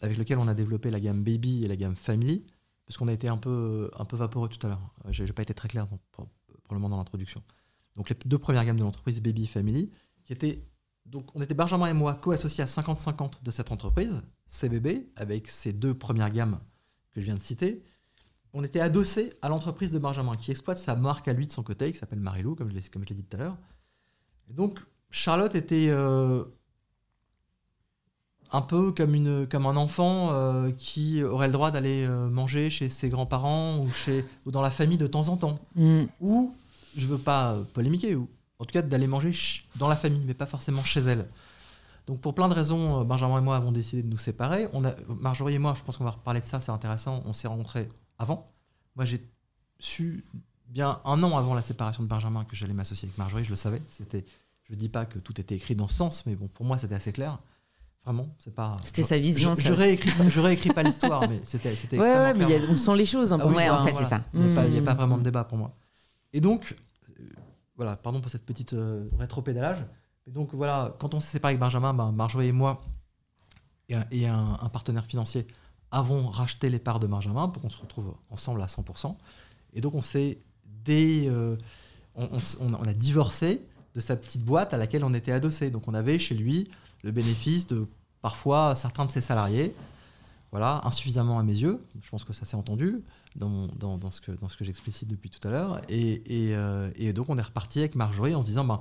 avec 0.00 0.16
lequel 0.18 0.38
on 0.38 0.48
a 0.48 0.54
développé 0.54 0.90
la 0.90 1.00
gamme 1.00 1.22
Baby 1.22 1.64
et 1.64 1.68
la 1.68 1.76
gamme 1.76 1.96
Family, 1.96 2.44
parce 2.86 2.96
qu'on 2.96 3.08
a 3.08 3.12
été 3.12 3.28
un 3.28 3.36
peu, 3.36 3.90
un 3.98 4.04
peu 4.04 4.16
vaporeux 4.16 4.48
tout 4.48 4.64
à 4.66 4.70
l'heure. 4.70 4.94
Euh, 5.04 5.12
J'ai 5.12 5.26
j'ai 5.26 5.32
pas 5.32 5.42
été 5.42 5.54
très 5.54 5.68
clair 5.68 5.86
pour- 6.12 6.28
probablement 6.64 6.88
dans 6.88 6.96
l'introduction. 6.98 7.42
Donc 7.96 8.08
les 8.10 8.16
deux 8.26 8.38
premières 8.38 8.64
gammes 8.64 8.76
de 8.78 8.82
l'entreprise 8.84 9.20
Baby 9.20 9.46
Family, 9.46 9.90
qui 10.24 10.32
étaient 10.32 10.64
donc 11.06 11.30
on 11.34 11.40
était 11.40 11.54
Benjamin 11.54 11.86
et 11.86 11.94
moi 11.94 12.14
co-associés 12.14 12.62
à 12.62 12.66
50-50 12.66 13.42
de 13.42 13.50
cette 13.50 13.72
entreprise, 13.72 14.20
CBB, 14.46 15.08
avec 15.16 15.48
ces 15.48 15.72
deux 15.72 15.94
premières 15.94 16.30
gammes 16.30 16.60
que 17.12 17.20
je 17.20 17.24
viens 17.26 17.34
de 17.36 17.40
citer. 17.40 17.82
On 18.52 18.62
était 18.62 18.80
adossé 18.80 19.32
à 19.42 19.48
l'entreprise 19.48 19.90
de 19.90 19.98
Benjamin, 19.98 20.34
qui 20.36 20.50
exploite 20.50 20.78
sa 20.78 20.94
marque 20.96 21.28
à 21.28 21.32
lui 21.32 21.46
de 21.46 21.52
son 21.52 21.62
côté, 21.62 21.90
qui 21.92 21.98
s'appelle 21.98 22.20
Marilou, 22.20 22.54
comme 22.54 22.68
je 22.70 22.74
l'ai 22.74 22.80
je 22.82 23.14
dit 23.14 23.22
tout 23.24 23.36
à 23.36 23.40
l'heure. 23.40 23.58
Donc 24.48 24.80
Charlotte 25.10 25.54
était 25.54 25.88
euh, 25.88 26.44
un 28.50 28.62
peu 28.62 28.92
comme, 28.92 29.14
une, 29.14 29.46
comme 29.46 29.66
un 29.66 29.76
enfant 29.76 30.30
euh, 30.32 30.70
qui 30.70 31.22
aurait 31.22 31.48
le 31.48 31.52
droit 31.52 31.70
d'aller 31.70 32.04
euh, 32.06 32.28
manger 32.28 32.70
chez 32.70 32.88
ses 32.88 33.08
grands-parents 33.08 33.78
ou, 33.78 33.90
chez, 33.90 34.24
ou 34.46 34.50
dans 34.50 34.62
la 34.62 34.70
famille 34.70 34.98
de 34.98 35.06
temps 35.06 35.28
en 35.28 35.36
temps 35.36 35.58
Mm. 35.74 36.04
ou 36.20 36.54
je 36.96 37.06
veux 37.06 37.18
pas 37.18 37.52
euh, 37.52 37.64
polémiquer, 37.74 38.14
ou 38.14 38.28
en 38.58 38.64
tout 38.64 38.72
cas 38.72 38.82
d'aller 38.82 39.06
manger 39.06 39.32
dans 39.76 39.88
la 39.88 39.96
famille, 39.96 40.24
mais 40.24 40.34
pas 40.34 40.46
forcément 40.46 40.82
chez 40.82 41.00
elle. 41.00 41.26
Donc 42.06 42.20
pour 42.20 42.34
plein 42.34 42.48
de 42.48 42.54
raisons, 42.54 43.04
Benjamin 43.04 43.38
et 43.38 43.42
moi 43.42 43.56
avons 43.56 43.70
décidé 43.70 44.02
de 44.02 44.08
nous 44.08 44.16
séparer. 44.16 44.66
On 44.72 44.84
a, 44.84 44.94
Marjorie 45.20 45.54
et 45.54 45.58
moi, 45.58 45.74
je 45.76 45.82
pense 45.82 45.98
qu'on 45.98 46.04
va 46.04 46.12
reparler 46.12 46.40
de 46.40 46.46
ça, 46.46 46.58
c'est 46.58 46.72
intéressant. 46.72 47.22
On 47.26 47.34
s'est 47.34 47.48
rencontrés 47.48 47.88
avant. 48.18 48.50
Moi 48.96 49.04
j'ai 49.04 49.22
su 49.78 50.24
bien 50.68 51.00
un 51.04 51.22
an 51.22 51.36
avant 51.36 51.54
la 51.54 51.62
séparation 51.62 52.02
de 52.02 52.08
Benjamin 52.08 52.44
que 52.44 52.56
j'allais 52.56 52.72
m'associer 52.72 53.08
avec 53.08 53.18
Marjorie, 53.18 53.44
je 53.44 53.50
le 53.50 53.56
savais. 53.56 53.82
C'était, 53.90 54.24
je 54.68 54.74
dis 54.74 54.88
pas 54.88 55.04
que 55.04 55.18
tout 55.18 55.38
était 55.40 55.54
écrit 55.54 55.76
dans 55.76 55.88
ce 55.88 55.96
sens, 55.96 56.26
mais 56.26 56.34
bon 56.34 56.48
pour 56.48 56.64
moi 56.64 56.78
c'était 56.78 56.94
assez 56.94 57.12
clair. 57.12 57.38
Vraiment, 58.04 58.34
c'est 58.38 58.54
pas. 58.54 58.78
C'était 58.84 59.02
sa 59.02 59.18
vision, 59.18 59.54
Je, 59.54 59.72
réécris, 59.72 60.10
pas- 60.16 60.28
je 60.28 60.40
réécris 60.40 60.70
pas 60.70 60.82
l'histoire, 60.82 61.28
mais 61.28 61.40
c'était, 61.44 61.74
c'était 61.74 61.98
Ouais, 61.98 62.06
ouais, 62.06 62.34
mais 62.34 62.44
a- 62.56 62.70
on 62.70 62.76
sent 62.76 62.96
les 62.96 63.04
choses 63.04 63.32
un 63.34 63.40
Ah 63.40 63.46
oui, 63.46 63.54
Ouais, 63.54 63.68
quoi. 63.68 63.82
en 63.82 63.86
fait, 63.86 63.94
c'est 63.94 64.04
ça. 64.06 64.24
Il 64.32 64.40
n'y 64.40 64.50
a, 64.50 64.54
pas- 64.54 64.62
a 64.62 64.80
Mm. 64.80 64.84
pas 64.84 64.94
vraiment 64.94 65.18
de 65.18 65.22
débat 65.24 65.44
pour 65.44 65.58
moi. 65.58 65.76
Et 66.32 66.40
donc, 66.40 66.74
euh, 67.20 67.22
voilà, 67.76 67.96
pardon 67.96 68.20
pour 68.20 68.30
cette 68.30 68.46
petite 68.46 68.72
euh, 68.72 69.08
rétropédalage. 69.18 69.84
Et 70.26 70.30
donc, 70.30 70.54
voilà, 70.54 70.94
quand 70.98 71.12
on 71.14 71.20
s'est 71.20 71.28
séparé 71.32 71.52
avec 71.52 71.60
Benjamin, 71.60 71.92
ben, 71.92 72.10
Marjorie 72.12 72.46
et 72.48 72.52
moi, 72.52 72.80
et, 73.90 73.94
un, 73.94 74.04
et 74.10 74.26
un- 74.26 74.58
un 74.60 74.68
partenaire 74.70 75.04
financier, 75.04 75.46
avons 75.90 76.28
racheté 76.28 76.70
les 76.70 76.78
parts 76.78 77.00
de 77.00 77.06
Benjamin 77.06 77.48
pour 77.48 77.60
qu'on 77.62 77.70
se 77.70 77.78
retrouve 77.80 78.14
ensemble 78.30 78.62
à 78.62 78.68
100%. 78.68 79.16
Et 79.74 79.80
donc, 79.82 79.94
on 79.94 80.02
s'est 80.02 80.38
dé, 80.64 81.26
euh, 81.28 81.56
on 82.14 82.84
a 82.84 82.92
divorcé 82.94 83.62
de 83.94 84.00
sa 84.00 84.16
petite 84.16 84.44
boîte 84.44 84.72
à 84.72 84.76
laquelle 84.78 85.04
on 85.04 85.12
était 85.14 85.32
adossé. 85.32 85.70
Donc, 85.70 85.88
on 85.88 85.94
avait 85.94 86.18
chez 86.18 86.34
lui 86.34 86.68
le 87.02 87.12
bénéfice 87.12 87.66
de 87.66 87.86
parfois 88.20 88.74
certains 88.74 89.06
de 89.06 89.10
ses 89.10 89.20
salariés 89.20 89.74
voilà, 90.50 90.80
insuffisamment 90.84 91.38
à 91.38 91.42
mes 91.42 91.56
yeux. 91.56 91.78
Je 92.00 92.08
pense 92.08 92.24
que 92.24 92.32
ça 92.32 92.46
s'est 92.46 92.56
entendu 92.56 93.02
dans, 93.36 93.66
dans, 93.76 94.10
ce 94.10 94.20
que, 94.20 94.32
que 94.32 94.64
j'explicite 94.64 95.08
depuis 95.08 95.30
tout 95.30 95.46
à 95.46 95.50
l'heure. 95.50 95.80
Et, 95.88 96.22
euh, 96.28 96.90
et 96.96 97.12
donc, 97.12 97.28
on 97.28 97.38
est 97.38 97.42
reparti 97.42 97.80
avec 97.80 97.94
Marjorie 97.94 98.34
en 98.34 98.42
se 98.42 98.46
disant, 98.46 98.64
ben, 98.64 98.80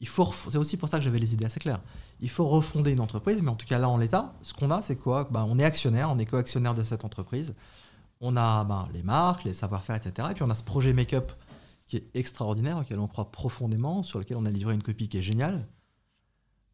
c'est 0.00 0.58
aussi 0.58 0.76
pour 0.76 0.88
ça 0.88 0.98
que 0.98 1.04
j'avais 1.04 1.18
les 1.18 1.34
idées 1.34 1.46
assez 1.46 1.58
claires. 1.58 1.80
Il 2.20 2.30
faut 2.30 2.46
refonder 2.46 2.92
une 2.92 3.00
entreprise, 3.00 3.42
mais 3.42 3.50
en 3.50 3.56
tout 3.56 3.66
cas, 3.66 3.78
là, 3.78 3.88
en 3.88 3.96
l'état, 3.96 4.34
ce 4.42 4.54
qu'on 4.54 4.70
a, 4.70 4.80
c'est 4.80 4.96
quoi? 4.96 5.28
Ben, 5.30 5.44
On 5.48 5.58
est 5.58 5.64
actionnaire, 5.64 6.10
on 6.10 6.18
est 6.18 6.26
co-actionnaire 6.26 6.74
de 6.74 6.84
cette 6.84 7.04
entreprise. 7.04 7.54
On 8.20 8.36
a 8.36 8.64
ben, 8.64 8.88
les 8.92 9.02
marques, 9.02 9.44
les 9.44 9.52
savoir-faire, 9.52 9.96
etc. 9.96 10.28
Et 10.30 10.34
puis, 10.34 10.44
on 10.44 10.50
a 10.50 10.54
ce 10.54 10.62
projet 10.62 10.92
make-up 10.92 11.32
qui 11.88 11.96
est 11.96 12.06
extraordinaire, 12.14 12.78
auquel 12.78 13.00
on 13.00 13.08
croit 13.08 13.32
profondément, 13.32 14.02
sur 14.02 14.20
lequel 14.20 14.36
on 14.36 14.46
a 14.46 14.50
livré 14.50 14.74
une 14.74 14.82
copie 14.82 15.08
qui 15.08 15.18
est 15.18 15.22
géniale. 15.22 15.66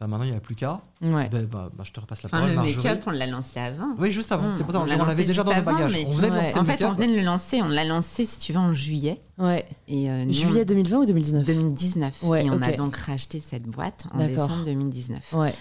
Ben, 0.01 0.09
maintenant, 0.09 0.25
il 0.25 0.33
n'y 0.33 0.37
a 0.37 0.41
plus 0.41 0.57
qu'à. 0.57 0.83
Ouais. 1.01 1.29
Ben, 1.31 1.47
ben, 1.47 1.71
ben, 1.73 1.85
je 1.85 1.93
te 1.93 2.01
repasse 2.01 2.23
la 2.23 2.27
Enfin, 2.27 2.39
parole, 2.39 2.51
le 2.51 2.57
Marjorie. 2.57 2.77
make-up, 2.85 3.03
on 3.07 3.11
l'a 3.13 3.27
lancé 3.29 3.61
avant. 3.61 3.95
Oui, 3.99 4.11
juste 4.11 4.33
avant. 4.33 4.49
Mmh, 4.49 4.55
c'est 4.57 4.65
pour 4.65 4.73
ça 4.73 4.81
on 4.81 4.83
on, 4.83 4.87
l'a 4.87 4.97
on 5.01 5.05
l'avait 5.07 5.25
déjà 5.25 5.45
dans 5.45 5.53
juste 5.53 5.63
le 5.65 5.69
avant, 5.69 5.79
bagage. 5.79 5.93
mais- 5.93 6.07
On 6.09 6.13
venait 6.13 6.29
de 6.29 6.33
Ouais. 6.33 6.39
lancer 6.43 6.59
En 6.59 6.61
le 6.63 6.67
fait, 6.67 6.85
on 6.85 6.93
venait 6.93 7.07
de 7.09 7.15
le 7.15 7.23
lancer. 7.23 7.63
On 7.63 7.69
l'a 7.69 7.85
lancé, 7.85 8.27
si 8.27 8.39
tu 8.39 8.53
veux, 8.53 8.59
en 8.59 8.73
juillet. 8.73 9.21
Ouais. 9.39 9.65
Et, 9.87 10.11
euh, 10.11 10.25
nous, 10.25 10.33
Juillet 10.33 10.65
2020 10.65 10.99
ou 10.99 11.07
2019 11.07 11.47
2019. 11.47 12.23
Ouais, 12.25 12.45
et 12.45 12.51
on 12.51 12.61
a 12.61 12.73
donc 12.73 12.97
racheté 12.97 13.39
cette 13.41 13.67
boîte 13.67 14.07
en 14.13 14.19
D'accord. 14.19 14.49
décembre 14.49 14.65
2019. 14.65 15.33
Ouais. 15.33 15.55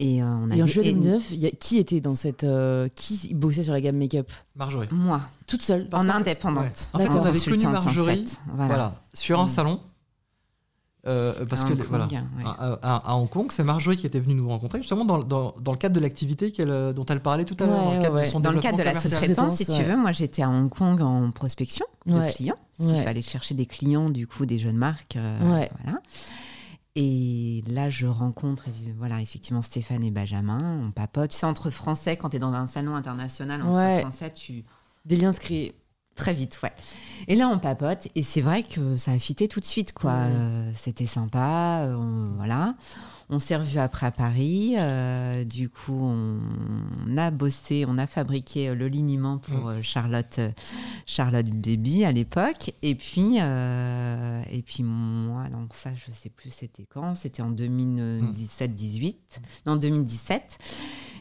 Et, 0.00 0.22
euh, 0.22 0.26
on 0.26 0.50
a 0.50 0.56
Et 0.56 0.62
en 0.62 0.66
juillet 0.66 0.88
et 0.88 0.92
2019, 0.94 1.28
il 1.32 1.38
y 1.40 1.46
a- 1.46 1.50
qui 1.52 1.78
était 1.78 2.00
dans 2.00 2.16
cette. 2.16 2.42
euh, 2.42 2.88
qui 2.96 3.32
bossait 3.34 3.62
sur 3.64 3.74
la 3.74 3.80
gamme 3.82 3.96
make-up? 3.98 4.28
Marjorie. 4.56 4.88
Moi, 4.90 5.20
Toute 5.46 5.60
seule. 5.62 5.88
Parce 5.90 6.04
en 6.04 6.08
indépendante. 6.08 6.64
ouais. 6.64 6.70
En 6.94 6.98
fait, 6.98 7.04
D'accord. 7.04 7.22
on 7.22 7.26
avait 7.26 7.38
connu 7.38 7.66
en 7.66 7.70
Marjorie 7.70 8.24
fait. 8.26 8.38
voilà. 8.54 8.74
Voilà. 8.74 8.94
sur 9.12 9.38
un 9.38 9.44
Mm. 9.44 9.48
salon. 9.48 9.80
Euh, 11.06 11.44
parce 11.46 11.62
À 11.62 11.64
que 11.66 11.72
Hong 11.72 11.78
les- 11.78 11.84
Kong, 11.84 11.88
voilà, 11.90 12.06
ouais. 12.06 12.44
à, 12.44 12.78
à- 12.82 13.10
à 13.12 13.14
Hong 13.16 13.28
Kong, 13.28 13.48
c'est 13.50 13.62
Marjorie 13.62 13.96
qui 13.98 14.06
était 14.06 14.18
venue 14.20 14.34
nous 14.34 14.48
rencontrer 14.48 14.78
justement 14.78 15.04
dans, 15.04 15.18
dans- 15.22 15.54
dans 15.60 15.72
le 15.72 15.76
cadre 15.78 15.94
de 15.94 16.00
l'activité 16.00 16.50
qu'elle, 16.50 16.70
euh, 16.70 16.92
dont 16.94 17.04
elle 17.04 17.20
parlait 17.20 17.44
tout 17.44 17.56
à 17.62 17.66
l'heure, 17.66 17.76
Ouais, 17.78 17.84
dans 17.84 17.96
le 17.96 18.02
cadre 18.02 18.14
ouais, 18.16 18.24
de 18.24 18.30
son 18.30 18.40
Dans 18.40 18.52
le 18.52 18.60
cadre 18.60 18.78
de 18.78 18.82
la 18.84 18.94
sous-traitance, 18.94 19.56
si 19.56 19.66
tu 19.66 19.82
veux, 19.82 19.96
moi 19.98 20.12
j'étais 20.12 20.42
à 20.42 20.48
Hong 20.48 20.70
Kong 20.70 21.00
en 21.02 21.30
prospection 21.30 21.84
de 22.06 22.18
Ouais. 22.18 22.32
clients. 22.32 22.56
Parce 22.78 22.90
qu'il 22.90 23.02
fallait 23.02 23.20
chercher 23.22 23.54
des 23.54 23.66
clients, 23.66 24.08
du 24.08 24.26
coup, 24.26 24.46
des 24.46 24.58
jeunes 24.58 24.78
marques. 24.78 25.16
euh, 25.16 25.54
Ouais. 25.54 25.70
Voilà. 25.84 25.98
Et 26.96 27.62
là, 27.68 27.88
je 27.90 28.06
rencontre 28.06 28.64
voilà, 28.98 29.20
effectivement 29.20 29.62
Stéphane 29.62 30.04
et 30.04 30.10
Benjamin. 30.12 30.80
On 30.86 30.90
papote. 30.92 31.30
Tu 31.30 31.36
sais, 31.36 31.46
entre 31.46 31.70
Français, 31.70 32.16
quand 32.16 32.30
tu 32.30 32.36
es 32.36 32.38
dans 32.38 32.52
un 32.52 32.66
salon 32.68 32.94
international, 32.94 33.62
entre 33.62 33.76
Ouais. 33.78 34.00
Français, 34.00 34.30
tu. 34.32 34.64
Des 35.04 35.16
liens 35.16 35.32
se 35.32 35.40
créent. 35.40 35.74
Très 36.16 36.32
vite, 36.34 36.60
ouais. 36.62 36.72
Et 37.26 37.34
là, 37.34 37.48
on 37.48 37.58
papote, 37.58 38.06
et 38.14 38.22
c'est 38.22 38.40
vrai 38.40 38.62
que 38.62 38.96
ça 38.96 39.10
a 39.12 39.18
fité 39.18 39.48
tout 39.48 39.58
de 39.60 39.64
suite, 39.64 39.92
quoi. 39.92 40.12
Ouais. 40.12 40.18
Euh, 40.30 40.70
C'était 40.74 41.06
sympa, 41.06 41.82
euh, 41.86 41.94
on- 41.96 42.34
voilà. 42.36 42.74
On 43.30 43.38
s'est 43.38 43.56
revus 43.56 43.78
après 43.78 44.06
à 44.06 44.10
Paris. 44.10 44.74
euh, 44.78 45.44
du 45.44 45.68
coup, 45.70 45.92
on, 45.98 46.38
a 47.16 47.30
bossé, 47.30 47.84
on 47.88 47.96
a 47.96 48.06
fabriqué 48.06 48.68
euh, 48.68 48.74
le 48.74 48.86
liniment 48.88 49.38
pour 49.38 49.56
Mm. 49.56 49.66
euh, 49.68 49.82
Charlotte, 49.82 50.40
Charlotte 51.06 51.48
Baby 51.48 52.04
à 52.04 52.12
l'époque. 52.12 52.72
Et 52.82 52.94
puis, 52.94 53.38
euh, 53.40 54.42
et 54.50 54.62
puis 54.62 54.82
moi, 54.82 55.48
donc 55.48 55.72
ça, 55.74 55.90
je 55.94 56.10
sais 56.12 56.28
plus 56.28 56.50
c'était 56.50 56.84
quand. 56.84 57.14
C'était 57.14 57.42
en 57.42 57.50
2017-18, 57.50 59.16
non 59.66 59.76
2017. 59.76 60.58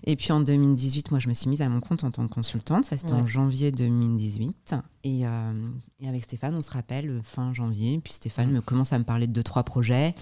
Et 0.05 0.17
puis 0.17 0.33
en 0.33 0.41
2018, 0.41 1.11
moi, 1.11 1.19
je 1.21 1.29
me 1.29 1.33
suis 1.33 1.49
mise 1.49 1.61
à 1.61 1.69
mon 1.69 1.79
compte 1.79 2.03
en 2.03 2.11
tant 2.11 2.27
que 2.27 2.33
consultante. 2.33 2.83
Ça, 2.83 2.97
c'était 2.97 3.13
Ouais. 3.13 3.21
en 3.21 3.25
janvier 3.27 3.71
2018. 3.71 4.75
Et, 5.05 5.25
euh, 5.25 5.53
et 6.01 6.09
avec 6.09 6.23
Stéphane, 6.25 6.55
on 6.55 6.61
se 6.61 6.71
rappelle 6.71 7.21
fin 7.23 7.53
janvier. 7.53 8.01
Puis 8.03 8.13
Stéphane 8.13 8.49
Mm. 8.49 8.55
me 8.55 8.61
commence 8.61 8.91
à 8.91 8.99
me 8.99 9.05
parler 9.05 9.27
de 9.27 9.31
deux, 9.31 9.43
trois 9.43 9.63
projets. 9.63 10.13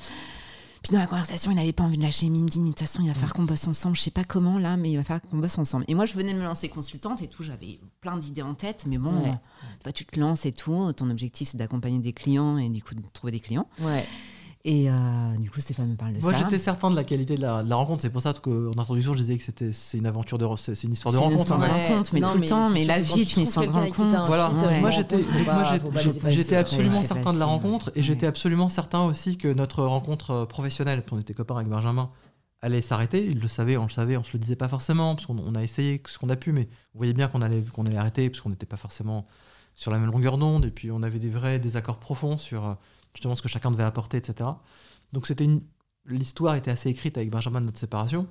Puis 0.84 0.94
dans 0.94 1.00
la 1.00 1.06
conversation, 1.08 1.52
il 1.52 1.56
n'avait 1.56 1.74
pas 1.74 1.84
envie 1.84 1.98
de 1.98 2.02
lâcher. 2.02 2.26
Il 2.26 2.32
me 2.32 2.48
dit, 2.50 2.60
de 2.60 2.66
toute 2.66 2.80
façon, 2.80 3.04
il 3.04 3.08
va 3.08 3.14
falloir 3.14 3.34
qu'on 3.34 3.44
bosse 3.44 3.68
ensemble. 3.68 3.96
Je 3.96 4.02
sais 4.02 4.10
pas 4.12 4.24
comment 4.24 4.58
là, 4.58 4.78
mais 4.78 4.92
il 4.92 4.98
va 4.98 5.04
falloir 5.04 5.22
qu'on 5.30 5.38
bosse 5.38 5.60
ensemble. 5.60 5.86
Et 5.88 5.94
moi, 5.94 6.06
je 6.06 6.14
venais 6.14 6.34
de 6.34 6.40
me 6.40 6.44
lancer 6.44 6.70
consultante 6.70 7.22
et 7.22 7.28
tout. 7.28 7.44
J'avais 7.44 7.80
plein 8.02 8.18
d'idées 8.18 8.42
en 8.42 8.56
tête, 8.56 8.86
mais 8.88 8.98
bon, 8.98 9.14
Ouais. 9.22 9.34
toi, 9.84 9.92
tu 9.92 10.06
te 10.06 10.20
lances 10.20 10.46
et 10.48 10.52
tout. 10.52 10.92
Ton 10.94 11.10
objectif, 11.12 11.50
c'est 11.50 11.58
d'accompagner 11.58 12.00
des 12.00 12.14
clients 12.14 12.58
et 12.58 12.68
du 12.70 12.82
coup 12.82 12.96
de 12.96 13.02
trouver 13.14 13.32
des 13.32 13.40
clients. 13.40 13.68
Ouais. 13.80 14.06
Et 14.64 14.92
euh, 14.92 14.94
du 15.40 15.50
coup, 15.50 15.60
Stéphane 15.60 15.90
me 15.90 15.96
parle 15.96 16.14
de 16.14 16.22
Moi, 16.22 16.34
ça. 16.34 16.38
j'étais 16.40 16.60
certain 16.60 16.92
de 16.92 16.96
la 16.96 17.04
qualité 17.04 17.34
de 17.36 17.42
la, 17.42 17.64
de 17.64 17.70
la 17.70 17.76
rencontre. 17.76 18.04
C'est 18.04 18.12
pour 18.12 18.22
ça 18.22 18.32
qu'en 18.34 18.72
introduction, 18.78 19.14
je 19.14 19.18
disais 19.18 19.38
que 19.38 19.44
c'était 19.44 19.72
c'est 19.72 19.98
une 19.98 20.06
aventure 20.06 20.38
de, 20.38 20.48
c'est 20.56 20.84
une 20.84 20.94
histoire 20.94 21.12
de 21.14 21.18
C'est 21.18 21.24
une 21.26 21.32
rencontre. 21.32 21.42
histoire 21.42 21.60
de 21.60 21.66
rencontre, 21.66 22.12
mais 22.14 22.20
Non, 22.20 22.32
tout 22.34 22.38
le 22.38 22.46
temps, 22.46 22.70
mais 22.70 22.86
la 22.86 23.02
vie 23.02 23.22
est 23.22 23.26
tu 23.26 23.38
une 23.38 23.44
histoire 23.44 23.66
de 23.66 23.72
rencontre. 23.72 24.22
Voilà. 24.28 24.50
Moi, 24.80 24.92
j'étais 24.92 25.16
rencontre, 25.16 26.22
moi, 26.22 26.32
j'étais 26.32 26.56
absolument 26.58 27.02
certain 27.02 27.34
de 27.34 27.40
la 27.40 27.46
rencontre 27.46 27.90
et 27.96 28.00
Ouais. 28.00 28.04
j'étais 28.04 28.28
absolument 28.28 28.70
certain 28.70 29.04
aussi 29.06 29.38
que 29.38 29.52
notre 29.52 29.84
rencontre 29.84 30.32
euh, 30.32 30.46
professionnelle, 30.46 31.02
puis 31.04 31.16
on 31.16 31.20
était 31.20 31.34
copains 31.34 31.56
avec 31.56 31.68
Benjamin, 31.68 32.10
allait 32.62 32.82
s'arrêter. 32.82 33.26
Il 33.26 33.40
le 33.40 33.48
savait, 33.48 33.78
on 33.78 33.84
le 33.86 33.90
savait, 33.90 34.16
on 34.18 34.24
se 34.24 34.34
le 34.34 34.40
disait 34.40 34.56
pas 34.56 34.68
forcément 34.68 35.16
parce 35.16 35.26
qu'on 35.26 35.40
on 35.40 35.56
a 35.56 35.64
essayé 35.64 36.02
ce 36.08 36.20
qu'on 36.20 36.30
a 36.30 36.36
pu, 36.36 36.52
mais 36.52 36.70
on 36.94 37.00
voyait 37.00 37.14
bien 37.14 37.28
qu'on 37.28 37.42
allait 37.42 37.64
qu'on 37.64 37.88
allait 37.88 37.98
arrêter 37.98 38.30
parce 38.30 38.42
qu'on 38.42 38.52
n'était 38.52 38.68
pas 38.68 38.78
forcément 38.78 39.26
sur 39.74 39.90
la 39.90 39.98
même 39.98 40.12
longueur 40.12 40.38
d'onde 40.38 40.66
et 40.66 40.70
puis 40.72 40.92
on 40.92 41.02
avait 41.02 41.18
des 41.18 41.30
vrais 41.30 41.58
désaccords 41.58 41.98
profonds 41.98 42.38
sur 42.38 42.66
euh, 42.68 42.74
justement 43.14 43.36
ce 43.36 43.42
que 43.42 43.50
chacun 43.50 43.72
devait 43.72 43.84
apporter, 43.84 44.18
etc. 44.18 44.50
Donc 45.14 45.28
c'était 45.28 45.44
une 45.46 45.62
l'histoire 46.08 46.56
était 46.56 46.72
assez 46.72 46.90
écrite 46.90 47.18
avec 47.18 47.30
Benjamin 47.30 47.62
de 47.62 47.68
notre 47.68 47.80
séparation. 47.80 48.28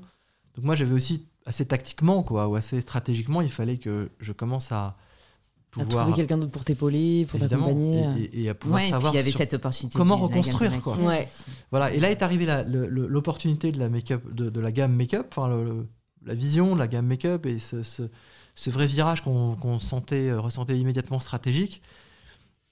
Donc 0.57 0.65
moi 0.65 0.75
j'avais 0.75 0.93
aussi 0.95 1.27
assez 1.47 1.65
tactiquement 1.67 2.23
quoi 2.23 2.49
ou 2.49 2.57
assez 2.57 2.81
stratégiquement, 2.81 3.41
il 3.43 3.51
fallait 3.51 3.77
que 3.79 4.11
je 4.19 4.33
commence 4.33 4.73
à 4.73 4.97
À 5.77 5.85
pouvoir 5.85 6.05
trouver 6.07 6.17
quelqu'un 6.17 6.39
d'autre 6.39 6.51
pour 6.51 6.65
t'épauler, 6.65 7.27
pour 7.31 7.39
t'accompagner. 7.39 8.01
et, 8.19 8.23
et- 8.23 8.43
et 8.43 8.49
à 8.49 8.55
pouvoir 8.55 8.81
Ouais, 8.81 8.83
et 8.83 8.87
puis 8.87 8.91
savoir 8.91 9.13
il 9.15 9.17
y 9.17 9.21
avait 9.21 9.31
cette 9.31 9.55
opportunité. 9.55 9.97
comment 9.97 10.17
reconstruire, 10.17 10.83
quoi. 10.83 10.97
Ouais. 10.99 11.29
Voilà, 11.71 11.93
et 11.93 12.01
là 12.01 12.11
est 12.11 12.23
arrivée 12.23 12.45
la- 12.47 12.65
le- 12.65 12.89
le- 12.89 13.07
l'opportunité 13.07 13.71
de 13.71 13.79
la 13.79 13.89
make-up, 13.89 14.23
de, 14.35 14.51
de 14.51 14.61
la 14.61 14.73
gamme 14.73 14.95
make-up, 14.97 15.27
enfin 15.31 15.49
le- 15.49 15.87
la 16.27 16.35
vision 16.35 16.75
de 16.75 16.81
la 16.81 16.89
gamme 16.89 17.07
make-up 17.07 17.47
et 17.47 17.59
ce, 17.61 17.83
ce- 17.85 18.11
ce 18.57 18.69
vrai 18.71 18.87
virage 18.87 19.23
qu'on 19.23 19.55
qu'on 19.55 19.79
sentait, 19.79 20.29
euh, 20.31 20.41
ressentait 20.41 20.77
immédiatement 20.79 21.21
stratégique. 21.21 21.81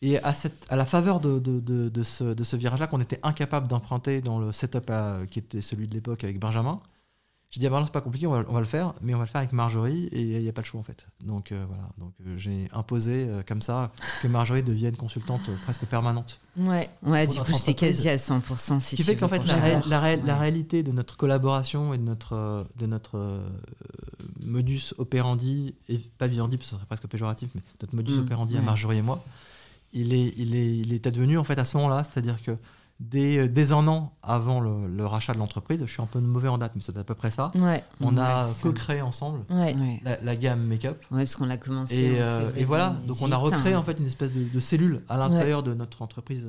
Et 0.00 0.18
à, 0.22 0.32
cette, 0.32 0.64
à 0.70 0.76
la 0.76 0.84
faveur 0.86 1.18
de, 1.20 1.38
de, 1.40 1.58
de- 1.58 1.88
de 1.88 2.02
ce, 2.02 2.22
de 2.24 2.44
ce 2.44 2.54
virage-là 2.56 2.86
qu'on 2.86 3.00
était 3.00 3.18
incapable 3.24 3.66
d'emprunter 3.66 4.20
dans 4.20 4.38
le 4.38 4.52
setup 4.52 4.88
à- 4.90 5.20
qui 5.28 5.40
était 5.40 5.60
celui 5.60 5.88
de 5.88 5.94
l'époque 5.94 6.22
avec 6.22 6.38
Benjamin, 6.38 6.80
j'ai 7.50 7.58
dit 7.60 7.66
à 7.66 7.70
Benjamin, 7.70 7.86
c'est 7.86 7.92
pas 7.92 8.00
compliqué, 8.02 8.26
on 8.26 8.32
va, 8.32 8.44
on 8.48 8.52
va 8.52 8.60
le 8.60 8.66
faire, 8.66 8.92
mais 9.00 9.14
on 9.14 9.18
va 9.18 9.24
le 9.24 9.28
faire 9.30 9.38
avec 9.40 9.52
Marjorie 9.52 10.04
et 10.12 10.20
il 10.20 10.42
n'y 10.42 10.48
a 10.48 10.52
pas 10.52 10.60
le 10.60 10.66
choix 10.66 10.78
en 10.78 10.84
fait. 10.84 11.06
Donc 11.24 11.50
euh, 11.50 11.64
voilà, 11.66 11.88
donc 11.98 12.12
euh, 12.26 12.36
j'ai 12.36 12.68
imposé 12.72 13.26
euh, 13.26 13.42
comme 13.42 13.62
ça 13.62 13.90
que 14.22 14.28
Marjorie 14.28 14.62
devienne 14.62 14.94
consultante 14.96 15.48
euh, 15.48 15.56
presque 15.64 15.84
permanente. 15.86 16.38
Ouais. 16.58 16.88
Ouais, 17.02 17.26
du 17.26 17.40
coup, 17.40 17.52
j'étais 17.56 17.74
quasi 17.74 18.08
à 18.10 18.16
100%. 18.16 18.78
Si 18.80 18.90
Ce 18.90 18.96
qui 18.96 19.02
fait 19.02 19.16
qu'en 19.16 19.28
fait, 19.28 19.42
la, 19.46 20.16
la, 20.16 20.36
réalité 20.38 20.82
de 20.82 20.92
notre 20.92 21.16
collaboration 21.16 21.92
et 21.94 21.98
de 21.98 22.02
notre, 22.04 22.34
euh, 22.34 22.64
de 22.76 22.86
notre 22.86 23.16
euh, 23.16 23.48
modus 24.44 24.92
operandi, 24.98 25.74
et 25.88 25.98
pas 26.18 26.26
vivendi, 26.26 26.56
parce 26.56 26.68
que 26.68 26.72
ce 26.72 26.76
serait 26.76 26.86
presque 26.86 27.06
péjoratif, 27.08 27.50
mais 27.54 27.62
notre 27.80 27.96
modus 27.96 28.12
Mm, 28.12 28.20
operandi 28.20 28.56
à. 28.58 28.62
Marjorie 28.62 28.98
et 28.98 29.02
moi, 29.02 29.24
il 29.92 30.12
est, 30.12 30.34
il 30.36 30.54
est, 30.54 30.76
il 30.78 30.92
est 30.92 31.06
advenu 31.06 31.38
en 31.38 31.44
fait 31.44 31.58
à 31.58 31.64
ce 31.64 31.76
moment-là, 31.78 32.02
c'est-à-dire 32.04 32.42
que 32.42 32.56
dès, 33.00 33.38
euh, 33.38 33.48
dès 33.48 33.72
un 33.72 33.86
an 33.88 34.12
avant 34.22 34.60
le, 34.60 34.86
le 34.88 35.06
rachat 35.06 35.32
de 35.32 35.38
l'entreprise, 35.38 35.80
je 35.84 35.90
suis 35.90 36.02
un 36.02 36.06
peu 36.06 36.18
mauvais 36.20 36.48
en 36.48 36.58
date, 36.58 36.72
mais 36.74 36.82
c'est 36.84 36.96
à 36.98 37.04
peu 37.04 37.14
près 37.14 37.30
ça, 37.30 37.50
Ouais. 37.54 37.84
on 38.00 38.16
Ouais, 38.16 38.22
a 38.22 38.46
co-créé 38.62 39.00
ensemble 39.02 39.40
Ouais. 39.50 39.74
La, 40.04 40.20
la 40.20 40.36
gamme 40.36 40.64
make-up. 40.64 41.00
Ouais, 41.10 41.18
parce 41.18 41.36
qu'on 41.36 41.46
l'a 41.46 41.56
commencé. 41.58 41.94
Et, 41.96 42.10
en 42.20 42.24
euh, 42.26 42.50
et 42.56 42.64
voilà, 42.64 42.88
2018, 42.90 43.06
donc 43.08 43.16
on 43.22 43.32
a 43.32 43.36
recréé 43.36 43.74
hein. 43.74 43.78
en 43.78 43.82
fait 43.82 43.98
une 43.98 44.06
espèce 44.06 44.32
de, 44.32 44.44
de 44.52 44.60
cellule 44.60 45.02
à 45.08 45.16
l'intérieur 45.16 45.62
de 45.62 45.74
notre 45.74 46.02
entreprise 46.02 46.48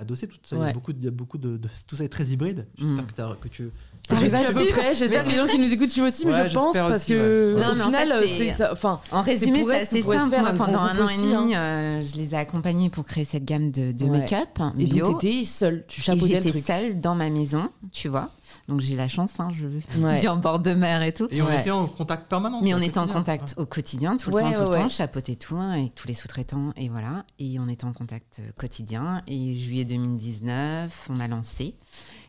adossée. 0.00 0.28
Tout 0.28 0.36
ça, 0.44 0.56
il 0.56 0.58
y 0.58 0.62
a 0.62 0.66
Ouais. 0.66 0.72
beaucoup, 0.72 0.92
de, 0.92 0.98
il 0.98 1.04
y 1.04 1.08
a 1.08 1.10
beaucoup 1.10 1.38
de, 1.38 1.56
de- 1.56 1.68
tout 1.86 1.96
ça 1.96 2.04
est 2.04 2.08
très 2.08 2.24
hybride. 2.26 2.66
J'espère 2.78 2.96
Mm. 3.30 3.34
que, 3.36 3.42
que 3.44 3.48
tu. 3.48 3.70
T'arrives 4.06 4.34
à 4.34 4.44
peu 4.52 4.66
près. 4.68 4.94
J'espère 4.94 5.24
que 5.24 5.30
les 5.30 5.36
gens 5.36 5.46
qui 5.46 5.58
nous 5.58 5.70
écoutent 5.70 5.90
suivent 5.90 6.04
aussi, 6.04 6.24
mais 6.24 6.32
Ouais, 6.32 6.48
je 6.48 6.54
pense 6.54 6.74
parce 6.74 6.96
aussi, 7.02 7.06
que 7.08 7.54
ouais. 7.56 7.60
Non, 7.60 7.72
au 7.72 7.74
mais 7.74 7.82
en 7.82 7.86
final, 7.86 8.12
fait, 8.20 8.26
c'est 8.26 8.52
ça. 8.52 8.72
Enfin, 8.72 9.00
En 9.12 9.20
résumé, 9.22 9.58
c'est 9.64 9.70
ça 9.70 9.76
assez 9.76 10.02
simple. 10.02 10.30
faire 10.30 10.40
Moi, 10.40 10.48
un 10.50 10.56
pendant 10.56 10.78
un 10.80 10.94
groupe 10.94 11.00
an 11.06 11.10
et 11.10 11.14
aussi, 11.14 11.32
demi, 11.32 11.54
hein. 11.54 11.60
euh, 11.60 12.02
je 12.02 12.16
les 12.16 12.34
ai 12.34 12.38
accompagnés 12.38 12.88
pour 12.88 13.04
créer 13.04 13.24
cette 13.24 13.44
gamme 13.44 13.70
de, 13.70 13.92
de 13.92 14.04
Ouais. 14.04 14.18
make-up 14.20 14.48
Et 14.78 14.84
bio. 14.84 15.04
donc 15.04 15.20
t'étais 15.20 15.44
seule, 15.44 15.84
tu 15.88 16.00
Et 16.00 16.04
chapeautais 16.04 16.26
le 16.36 16.42
j'étais 16.42 16.50
truc. 16.52 16.64
seule 16.66 17.00
dans 17.00 17.14
ma 17.14 17.28
maison, 17.28 17.68
tu 17.92 18.08
vois. 18.08 18.30
Donc 18.68 18.80
j'ai 18.80 18.96
la 18.96 19.08
chance, 19.08 19.40
hein, 19.40 19.48
je 19.52 19.66
Ouais. 19.98 20.20
vis 20.20 20.28
en 20.28 20.36
bord 20.36 20.58
de 20.58 20.74
mer 20.74 21.02
et 21.02 21.12
tout. 21.14 21.26
Et 21.30 21.40
on 21.42 21.46
Ouais. 21.46 21.60
était 21.60 21.70
en 21.70 21.86
contact 21.86 22.28
permanent. 22.28 22.60
Mais 22.62 22.74
on 22.74 22.80
était 22.80 22.98
en 22.98 23.06
contact 23.06 23.54
au 23.56 23.64
quotidien, 23.66 24.16
tout 24.18 24.28
le 24.30 24.36
Ouais, 24.36 24.42
temps, 24.42 24.52
tout 24.52 24.60
ouais, 24.70 24.76
le 24.76 24.82
temps, 24.82 24.88
chapeautait 24.88 25.36
tout 25.36 25.56
hein, 25.56 25.70
avec 25.70 25.94
tous 25.94 26.06
les 26.06 26.14
sous-traitants 26.14 26.72
et 26.76 26.88
voilà. 26.88 27.24
Et 27.38 27.58
on 27.58 27.66
était 27.68 27.86
en 27.86 27.92
contact 27.94 28.40
euh, 28.40 28.50
quotidien. 28.58 29.22
Et 29.26 29.54
juillet 29.54 29.84
2019, 29.86 31.08
on 31.10 31.20
a 31.20 31.28
lancé. 31.28 31.74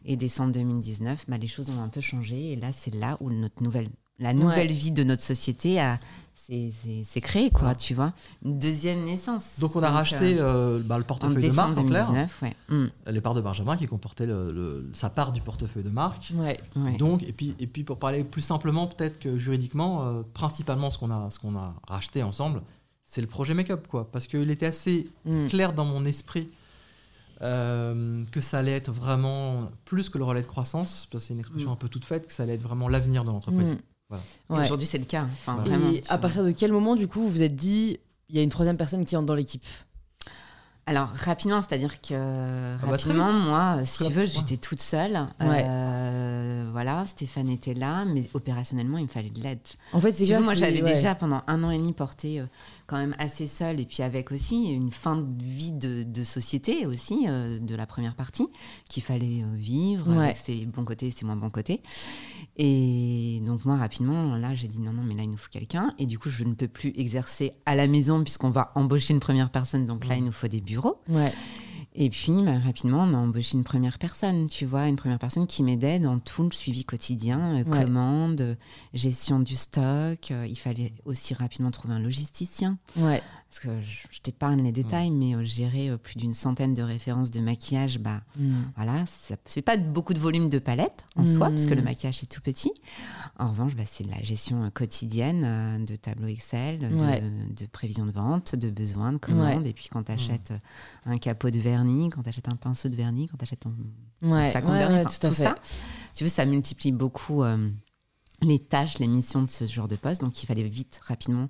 Et 0.06 0.16
décembre 0.16 0.54
2019, 0.54 1.26
bah, 1.28 1.38
les 1.38 1.48
choses 1.48 1.70
ont 1.70 1.82
un 1.84 1.90
peu 1.90 2.02
changé. 2.02 2.54
Et 2.54 2.56
là, 2.56 2.70
c'est 2.72 2.94
là 2.96 3.18
où 3.20 3.30
notre 3.30 3.62
nouvelle, 3.62 3.90
la 4.18 4.34
nouvelle 4.34 4.72
vie 4.72 4.92
de 4.92 5.04
notre 5.04 5.24
société 5.24 5.80
a 5.80 6.00
s'est 7.04 7.22
créée, 7.22 7.50
quoi, 7.52 7.76
tu 7.76 7.94
vois. 7.94 8.14
Une 8.44 8.58
deuxième 8.60 9.04
naissance. 9.04 9.60
Donc 9.60 9.76
on 9.76 9.84
a 9.84 9.90
racheté 9.90 10.38
euh, 10.40 10.80
bah, 10.84 10.98
le 10.98 11.04
en 11.04 11.08
portefeuille 11.08 11.50
de 11.50 11.54
marque 11.56 11.78
en 11.78 11.86
clair, 11.86 12.08
2019, 12.08 12.42
ouais. 12.42 12.56
Mm, 12.70 12.86
les 13.08 13.22
parts 13.22 13.34
de 13.36 13.42
Benjamin 13.42 13.78
qui 13.78 13.88
comportaient 13.88 14.26
le- 14.26 14.52
le- 14.52 14.90
sa 14.94 15.10
part 15.10 15.32
du 15.32 15.42
portefeuille 15.42 15.84
de 15.84 15.90
marque. 15.90 16.34
Ouais. 16.36 16.58
Donc 16.98 17.24
et 17.24 17.34
puis 17.34 17.56
et 17.60 17.68
puis 17.68 17.84
pour 17.84 18.00
parler 18.00 18.24
plus 18.24 18.42
simplement 18.42 18.88
peut-être 18.88 19.20
que 19.20 19.38
juridiquement, 19.38 20.06
euh, 20.08 20.22
principalement 20.34 20.90
ce 20.92 20.98
qu'on 20.98 21.12
a 21.12 21.30
qu'on 21.42 21.56
a 21.56 21.76
racheté 21.88 22.24
ensemble, 22.24 22.62
c'est 23.06 23.22
le 23.22 23.28
projet 23.28 23.54
make-up 23.54 23.88
quoi, 23.88 24.10
parce 24.12 24.28
qu'il 24.28 24.50
était 24.50 24.66
assez 24.68 25.08
Mm. 25.26 25.48
clair 25.48 25.74
dans 25.74 25.86
mon 25.86 26.06
esprit 26.06 26.48
euh, 27.42 28.24
que 28.32 28.42
ça 28.42 28.60
allait 28.60 28.74
être 28.76 28.92
vraiment 28.92 29.72
plus 29.86 30.10
que 30.10 30.18
le 30.18 30.26
relais 30.26 30.42
de 30.42 30.48
croissance, 30.48 31.08
parce 31.10 31.24
que 31.24 31.28
c'est 31.28 31.34
une 31.34 31.40
expression 31.40 31.70
Mm. 31.70 31.74
un 31.74 31.78
peu 31.78 31.88
toute 31.88 32.04
faite, 32.06 32.28
que 32.28 32.34
ça 32.34 32.44
allait 32.44 32.56
être 32.56 32.62
vraiment 32.64 32.88
l'avenir 32.90 33.24
de 33.24 33.30
l'entreprise. 33.30 33.78
Voilà. 34.10 34.24
Et 34.50 34.54
Ouais. 34.54 34.64
Aujourd'hui, 34.66 34.88
c'est 34.88 34.98
le 34.98 35.06
cas. 35.06 35.24
Enfin, 35.24 35.56
Voilà. 35.56 35.78
vraiment, 35.78 35.92
Et 35.94 36.04
à 36.10 36.18
partir 36.18 36.44
de 36.44 36.52
quel 36.52 36.72
moment, 36.72 36.96
du 36.96 37.08
coup, 37.08 37.22
vous 37.22 37.30
vous 37.30 37.44
êtes 37.44 37.56
dit, 37.56 38.00
il 38.30 38.36
y 38.36 38.40
a 38.40 38.44
une 38.44 38.50
troisième 38.50 38.78
personne 38.78 39.06
qui 39.06 39.16
entre 39.16 39.28
dans 39.28 39.36
l'équipe? 39.36 39.64
Alors 40.86 41.10
rapidement, 41.10 41.62
c'est-à-dire 41.62 42.02
que 42.02 42.14
bah, 42.78 42.78
très 42.80 42.90
rapidement, 42.90 43.32
moi, 43.32 43.78
si 43.84 44.06
tu 44.08 44.12
veux, 44.12 44.26
j'étais 44.26 44.58
toute 44.58 44.82
seule. 44.82 45.20
Ouais. 45.40 45.64
Euh, 45.68 46.68
voilà, 46.72 47.06
Stéphane 47.06 47.48
était 47.50 47.76
là, 47.76 48.06
mais 48.06 48.28
opérationnellement, 48.34 48.98
il 48.98 49.04
me 49.04 49.08
fallait 49.08 49.30
de 49.30 49.40
l'aide. 49.40 49.60
En 49.94 50.02
fait, 50.02 50.12
c'est 50.14 50.40
moi, 50.40 50.56
j'avais 50.56 50.82
ouais. 50.82 50.94
déjà 50.96 51.14
pendant 51.14 51.44
un 51.46 51.64
an 51.64 51.70
et 51.70 51.78
demi 51.78 51.94
porté 51.94 52.40
euh, 52.40 52.46
quand 52.90 52.98
même 52.98 53.16
assez 53.20 53.46
seule, 53.48 53.80
et 53.80 53.86
puis 53.86 54.02
avec 54.02 54.32
aussi 54.32 54.72
une 54.72 54.92
fin 54.92 55.16
de 55.16 55.44
vie 55.44 55.72
de, 55.72 56.04
de 56.04 56.24
société 56.24 56.86
aussi 56.88 57.26
euh, 57.28 57.60
de 57.60 57.76
la 57.76 57.86
première 57.86 58.16
partie 58.16 58.48
qu'il 58.90 59.04
fallait 59.04 59.44
euh, 59.44 59.56
vivre 59.56 60.10
Ouais. 60.12 60.24
avec 60.26 60.38
ses 60.38 60.66
bons 60.66 60.84
côtés, 60.84 61.12
ses 61.12 61.24
moins 61.26 61.36
bons 61.36 61.52
côtés. 61.52 61.82
Et 62.58 63.42
donc 63.46 63.64
moi, 63.66 63.78
rapidement, 63.78 64.36
là, 64.36 64.56
j'ai 64.56 64.68
dit 64.68 64.80
non, 64.80 64.92
non, 64.92 65.04
mais 65.04 65.14
là, 65.14 65.24
il 65.24 65.30
nous 65.30 65.38
faut 65.38 65.50
quelqu'un. 65.52 65.94
Et 66.00 66.06
du 66.06 66.18
coup, 66.20 66.30
je 66.30 66.44
ne 66.44 66.54
peux 66.54 66.68
plus 66.68 66.92
exercer 66.96 67.54
à 67.66 67.76
la 67.76 67.88
maison 67.88 68.22
puisqu'on 68.24 68.50
va 68.50 68.72
embaucher 68.76 69.14
une 69.14 69.20
première 69.20 69.50
personne. 69.52 69.86
Donc 69.86 70.06
là, 70.08 70.16
il 70.16 70.24
nous 70.26 70.32
faut 70.32 70.48
des 70.48 70.62
bureaux. 70.62 71.00
Ouais. 71.10 71.32
Et 72.02 72.10
puis, 72.10 72.32
bah, 72.44 72.58
rapidement, 72.60 73.00
on 73.04 73.14
a 73.14 73.18
embauché 73.18 73.58
une 73.58 73.66
première 73.66 74.00
personne, 74.00 74.48
tu 74.48 74.66
vois, 74.66 74.88
une 74.88 74.96
première 74.96 75.20
personne 75.20 75.46
qui 75.48 75.64
m'aidait 75.64 76.00
dans 76.00 76.18
tout 76.18 76.44
le 76.44 76.52
suivi 76.52 76.86
quotidien, 76.86 77.58
euh, 77.60 77.64
Ouais. 77.66 77.84
commande, 77.86 78.58
gestion 78.94 79.42
du 79.42 79.58
stock. 79.58 80.32
Euh, 80.32 80.48
il 80.48 80.58
fallait 80.58 80.94
aussi 81.04 81.34
rapidement 81.34 81.72
trouver 81.72 81.96
un 81.96 82.00
logisticien. 82.00 82.78
Ouais. 82.96 83.22
Parce 83.50 83.60
que 83.60 83.82
je, 83.82 83.98
je 84.12 84.20
t'épargne 84.22 84.64
les 84.64 84.72
détails, 84.72 85.12
mais 85.12 85.36
euh, 85.36 85.44
gérer 85.44 85.90
euh, 85.90 85.98
plus 85.98 86.16
d'une 86.16 86.34
centaine 86.34 86.74
de 86.74 86.84
références 86.84 87.32
de 87.32 87.42
maquillage, 87.42 88.00
bah, 88.00 88.22
Mm. 88.38 88.54
voilà, 88.78 89.06
ça 89.08 89.36
c'est 89.46 89.62
pas 89.62 89.76
beaucoup 89.76 90.14
de 90.14 90.20
volume 90.20 90.48
de 90.50 90.60
palette 90.60 91.04
en 91.18 91.26
soi, 91.26 91.50
Mm. 91.50 91.54
parce 91.54 91.66
que 91.66 91.74
le 91.74 91.82
maquillage 91.82 92.24
est 92.24 92.28
tout 92.32 92.42
petit. 92.42 92.72
En 93.38 93.50
revanche, 93.50 93.76
bah, 93.76 93.84
c'est 93.86 94.06
de 94.06 94.12
la 94.12 94.22
gestion 94.24 94.72
quotidienne 94.74 95.84
de 95.86 95.96
tableau 95.98 96.28
Excel, 96.28 96.80
de, 96.80 97.56
de 97.62 97.66
prévision 97.66 98.06
de 98.06 98.12
vente, 98.12 98.56
de 98.56 98.70
besoins, 98.70 99.12
de 99.12 99.18
commandes. 99.18 99.66
Et 99.66 99.74
puis 99.74 99.90
quand 99.92 100.04
tu 100.04 100.12
achètes 100.14 100.54
un 101.06 101.18
capot 101.18 101.50
de 101.50 101.60
vernis, 101.60 101.89
quand 102.10 102.24
tu 102.24 102.30
achètes 102.30 102.48
un 102.48 102.56
pinceau 102.56 102.90
de 102.90 102.96
vernis, 102.96 103.28
quand 103.28 103.38
tu 103.38 103.44
achètes 103.44 103.60
ton, 103.62 103.74
Ouais. 104.22 104.52
flacon 104.52 104.68
de 104.70 104.74
Ouais, 104.74 104.80
vernis, 104.80 104.96
ouais, 104.98 105.06
tout 105.06 105.34
ça, 105.34 105.56
tu 106.16 106.24
veux, 106.24 106.30
ça 106.30 106.46
multiplie 106.46 106.92
beaucoup 106.92 107.44
euh, 107.44 107.70
les 108.42 108.60
tâches, 108.60 109.00
les 109.00 109.08
missions 109.08 109.44
de 109.44 109.50
ce 109.50 109.66
genre 109.66 109.88
de 109.88 109.96
poste. 109.96 110.22
Donc 110.22 110.42
il 110.42 110.46
fallait 110.46 110.64
vite, 110.64 111.00
rapidement, 111.04 111.50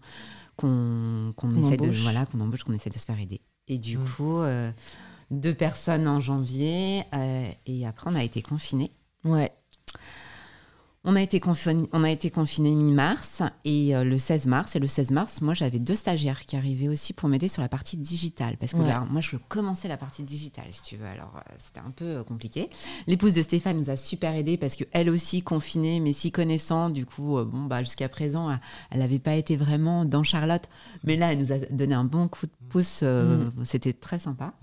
qu'on 0.55 1.33
essaie 1.57 1.77
de 1.77 1.89
voilà, 2.01 2.25
qu'on 2.25 2.39
embauche, 2.41 2.63
qu'on 2.63 2.73
essaie 2.73 2.89
de 2.89 2.97
se 2.97 3.05
faire 3.05 3.19
aider. 3.19 3.41
Et 3.67 3.77
du 3.77 3.97
Mm. 3.97 4.05
coup, 4.15 4.39
euh, 4.39 4.71
deux 5.31 5.53
personnes 5.53 6.07
en 6.07 6.19
janvier, 6.19 7.03
euh, 7.13 7.49
et 7.65 7.85
après 7.85 8.09
on 8.11 8.15
a 8.15 8.23
été 8.23 8.41
confinés. 8.41 8.91
Ouais. 9.23 9.51
On 11.05 11.15
a 11.15 11.21
été 11.21 11.39
confinés, 11.39 11.87
on 11.93 12.03
a 12.03 12.11
été 12.11 12.29
mi-mars 12.59 13.41
et 13.63 13.95
euh, 13.95 14.03
le 14.03 14.17
16 14.17 14.47
mars. 14.47 14.75
Et 14.75 14.79
le 14.79 14.85
16 14.85 15.11
mars, 15.11 15.39
moi, 15.41 15.53
j'avais 15.53 15.79
deux 15.79 15.95
stagiaires 15.95 16.45
qui 16.45 16.57
arrivaient 16.57 16.89
aussi 16.89 17.13
pour 17.13 17.29
m'aider 17.29 17.47
sur 17.47 17.61
la 17.61 17.69
partie 17.69 17.95
digitale. 17.95 18.57
Parce 18.57 18.73
que 18.73 18.79
Ouais. 18.79 18.87
là, 18.87 19.07
moi, 19.09 19.21
je 19.21 19.37
commençais 19.47 19.87
la 19.87 19.95
partie 19.95 20.23
digitale, 20.23 20.65
si 20.71 20.81
tu 20.83 20.97
veux. 20.97 21.05
Alors, 21.05 21.31
euh, 21.37 21.53
c'était 21.57 21.79
un 21.79 21.91
peu 21.91 22.03
euh, 22.05 22.23
compliqué. 22.25 22.69
L'épouse 23.07 23.33
de 23.33 23.41
Stéphane 23.41 23.77
nous 23.77 23.89
a 23.89 23.95
super 23.95 24.35
aidés 24.35 24.57
parce 24.57 24.75
qu'elle 24.75 25.09
aussi 25.09 25.41
confinée, 25.41 26.01
mais 26.01 26.11
si 26.11 26.33
connaissant. 26.33 26.89
Du 26.89 27.05
coup, 27.05 27.41
bon, 27.45 27.63
bah, 27.65 27.81
jusqu'à 27.81 28.09
présent, 28.09 28.49
elle- 28.91 28.99
n'avait 28.99 29.19
pas 29.19 29.35
été 29.35 29.55
vraiment 29.55 30.03
dans 30.03 30.23
Charlotte. 30.23 30.67
Mais 31.05 31.15
là, 31.15 31.31
elle 31.31 31.39
nous 31.39 31.53
a 31.53 31.59
donné 31.59 31.95
un 31.95 32.03
bon 32.03 32.27
coup 32.27 32.45
de 32.45 32.51
pouce. 32.67 32.99
euh, 33.03 33.49
C'était 33.63 33.93
très 33.93 34.19
sympa. 34.19 34.53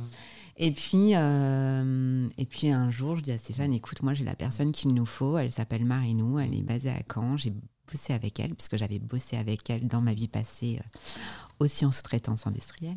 Et 0.59 0.71
puis, 0.71 1.11
euh, 1.15 2.29
et 2.39 2.47
puis 2.47 2.71
un 2.71 2.89
jour, 2.91 3.17
je 3.17 3.23
dis 3.23 3.33
à 3.33 3.39
Stéphane, 3.39 3.73
écoute, 3.75 4.03
moi 4.03 4.15
j'ai 4.15 4.25
la 4.25 4.35
personne 4.35 4.73
qu'il 4.73 4.95
nous 4.95 5.05
faut, 5.05 5.37
elle 5.37 5.53
s'appelle 5.53 5.85
Marinou, 5.85 6.39
elle 6.39 6.55
est 6.55 6.63
basée 6.63 6.89
à 6.91 6.99
Caen, 7.13 7.37
j'ai 7.37 7.53
bossé 7.93 8.15
avec 8.15 8.41
elle, 8.41 8.55
puisque 8.55 8.77
j'avais 8.79 8.99
bossé 8.99 9.37
avec 9.37 9.69
elle 9.69 9.87
dans 9.87 10.01
ma 10.01 10.15
vie 10.15 10.29
passée 10.29 10.81
euh, 10.81 11.21
aussi 11.61 11.85
en 11.85 11.91
sous-traitance 11.91 12.47
industrielle. 12.47 12.97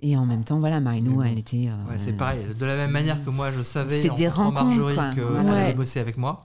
Et 0.00 0.16
en 0.16 0.26
même 0.26 0.44
temps, 0.44 0.60
voilà, 0.60 0.80
Marinou, 0.80 1.20
Mhm. 1.20 1.26
elle 1.26 1.38
était... 1.38 1.66
euh, 1.68 1.90
Ouais, 1.90 1.98
c'est 1.98 2.12
pareil. 2.12 2.44
De 2.58 2.66
la 2.66 2.76
même 2.76 2.90
manière 2.90 3.24
que 3.24 3.30
moi, 3.30 3.50
je 3.50 3.62
savais 3.62 4.00
C'est 4.00 4.10
en 4.10 4.14
des 4.14 4.28
rencontres, 4.28 4.64
Marjorie 4.64 4.94
quoi. 4.94 5.14
qu'elle 5.14 5.24
Ouais. 5.24 5.50
allait 5.50 5.74
bosser 5.74 5.98
avec 5.98 6.16
moi. 6.18 6.38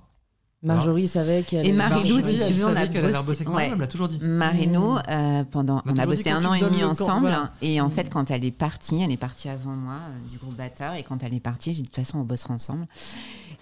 Marjorie 0.61 1.07
savait 1.07 1.43
qu'elle. 1.43 1.65
Et 1.65 1.71
Marie-Lou, 1.71 2.19
si 2.19 2.35
tu 2.37 2.53
veux, 2.53 2.65
on 2.65 2.75
a 2.75 2.85
bossé- 2.85 3.23
bosser 3.23 3.41
avec 3.41 3.47
moi, 3.47 3.57
ouais. 3.57 3.69
elle 3.71 3.79
l'a 3.79 3.87
toujours 3.87 4.09
dit. 4.09 4.19
Marinou, 4.21 4.95
Mmh. 4.95 5.01
euh, 5.09 5.43
pendant, 5.49 5.81
On 5.85 5.93
on 5.93 5.97
a 5.97 6.05
bossé 6.05 6.29
un 6.29 6.43
an 6.43 6.53
et 6.53 6.61
me 6.61 6.65
demi 6.69 6.83
ensemble. 6.83 7.21
voilà. 7.21 7.53
Et 7.61 7.79
en 7.79 7.87
Mmh. 7.87 7.91
fait, 7.91 8.09
quand 8.09 8.29
elle 8.29 8.43
est 8.43 8.51
partie, 8.51 9.01
elle 9.01 9.11
est 9.11 9.15
partie 9.17 9.47
avant 9.47 9.71
moi 9.71 9.93
euh, 9.95 10.29
du 10.31 10.37
groupe 10.37 10.55
batteur. 10.57 10.95
Et 10.95 11.03
quand 11.03 11.23
elle 11.23 11.33
est 11.33 11.39
partie, 11.39 11.71
j'ai 11.71 11.77
dit 11.77 11.83
de 11.83 11.87
toute 11.87 11.95
façon, 12.05 12.17
on 12.19 12.23
bossera 12.23 12.53
ensemble. 12.53 12.87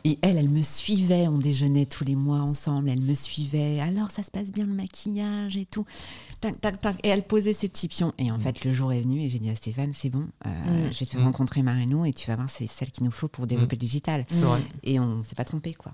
Et 0.03 0.17
elle, 0.21 0.37
elle 0.37 0.49
me 0.49 0.61
suivait. 0.61 1.27
On 1.27 1.37
déjeunait 1.37 1.85
tous 1.85 2.03
les 2.05 2.15
mois 2.15 2.39
ensemble. 2.39 2.89
Elle 2.89 3.01
me 3.01 3.13
suivait. 3.13 3.79
Alors, 3.81 4.11
ça 4.11 4.23
se 4.23 4.31
passe 4.31 4.51
bien 4.51 4.65
le 4.65 4.73
maquillage 4.73 5.57
et 5.57 5.65
tout. 5.65 5.85
Tac, 6.39 6.61
tac, 6.61 6.79
tac. 6.79 6.95
Et 7.03 7.09
elle 7.09 7.23
posait 7.23 7.53
ses 7.53 7.67
petits 7.67 7.87
pions. 7.87 8.13
Et 8.17 8.31
en 8.31 8.39
fait, 8.39 8.63
le 8.63 8.71
jour 8.73 8.93
est 8.93 9.01
venu 9.01 9.21
et 9.21 9.29
j'ai 9.29 9.39
dit 9.39 9.49
à 9.49 9.55
Stéphane, 9.55 9.91
c'est 9.93 10.09
bon, 10.09 10.25
euh, 10.45 10.49
Mm. 10.49 10.93
je 10.93 10.99
vais 10.99 11.05
te 11.05 11.11
faire 11.11 11.21
Mm. 11.21 11.25
rencontrer 11.25 11.61
Marinou 11.61 12.05
et 12.05 12.13
tu 12.13 12.27
vas 12.27 12.35
voir, 12.35 12.49
c'est 12.49 12.67
celle 12.67 12.91
qu'il 12.91 13.03
nous 13.05 13.11
faut 13.11 13.27
pour 13.27 13.47
développer 13.47 13.75
le 13.75 13.79
digital. 13.81 14.25
Et 14.83 14.99
on 14.99 15.23
s'est 15.23 15.35
pas 15.35 15.45
trompé, 15.45 15.73
quoi. 15.73 15.91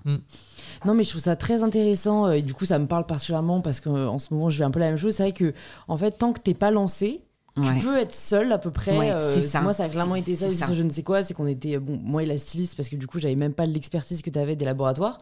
Non, 0.84 0.94
mais 0.94 1.02
je 1.02 1.10
trouve 1.10 1.22
ça 1.22 1.34
très 1.36 1.62
intéressant. 1.62 2.26
euh, 2.26 2.32
Et 2.32 2.42
du 2.42 2.54
coup, 2.54 2.66
ça 2.66 2.78
me 2.78 2.86
parle 2.86 3.06
particulièrement 3.06 3.60
parce 3.62 3.80
qu'en 3.80 4.18
ce 4.18 4.32
moment, 4.34 4.50
je 4.50 4.58
fais 4.58 4.64
un 4.64 4.70
peu 4.70 4.80
la 4.80 4.90
même 4.90 4.98
chose. 4.98 5.14
C'est 5.14 5.22
vrai 5.24 5.32
que, 5.32 5.54
en 5.88 5.96
fait, 5.96 6.12
tant 6.12 6.32
que 6.32 6.40
t'es 6.40 6.54
pas 6.54 6.70
lancé, 6.70 7.20
Ouais. 7.56 7.78
tu 7.78 7.84
peux 7.86 7.96
être 7.98 8.12
seul 8.14 8.50
à 8.52 8.58
peu 8.58 8.70
près. 8.70 8.98
Ouais, 8.98 9.12
euh, 9.12 9.40
ça. 9.40 9.60
Moi, 9.60 9.72
ça 9.72 9.84
a 9.84 9.88
clairement 9.88 10.16
été 10.16 10.34
ça 10.34 10.46
aussi 10.46 10.56
ça. 10.56 10.66
sur 10.66 10.74
je 10.74 10.82
ne 10.82 10.90
sais 10.90 11.02
quoi. 11.04 11.22
C'est 11.22 11.34
qu'on 11.34 11.46
était, 11.46 11.78
bon, 11.78 11.98
moi 12.02 12.22
et 12.22 12.26
la 12.26 12.36
styliste, 12.38 12.76
parce 12.76 12.88
que 12.88 12.96
du 12.96 13.06
coup, 13.06 13.18
j'avais 13.20 13.36
même 13.36 13.52
pas 13.54 13.66
l'expertise 13.66 14.22
que 14.22 14.30
tu 14.30 14.38
avais 14.38 14.56
des 14.56 14.64
laboratoires. 14.64 15.18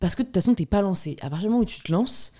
Parce 0.00 0.14
que 0.14 0.22
de 0.22 0.26
toute 0.28 0.34
façon, 0.34 0.54
t'es 0.54 0.66
pas 0.66 0.80
lancé. 0.82 1.16
À 1.20 1.30
partir 1.30 1.48
du 1.48 1.52
moment 1.52 1.62
où 1.62 1.66
tu 1.66 1.80
te 1.80 1.90
lances, 1.92 2.32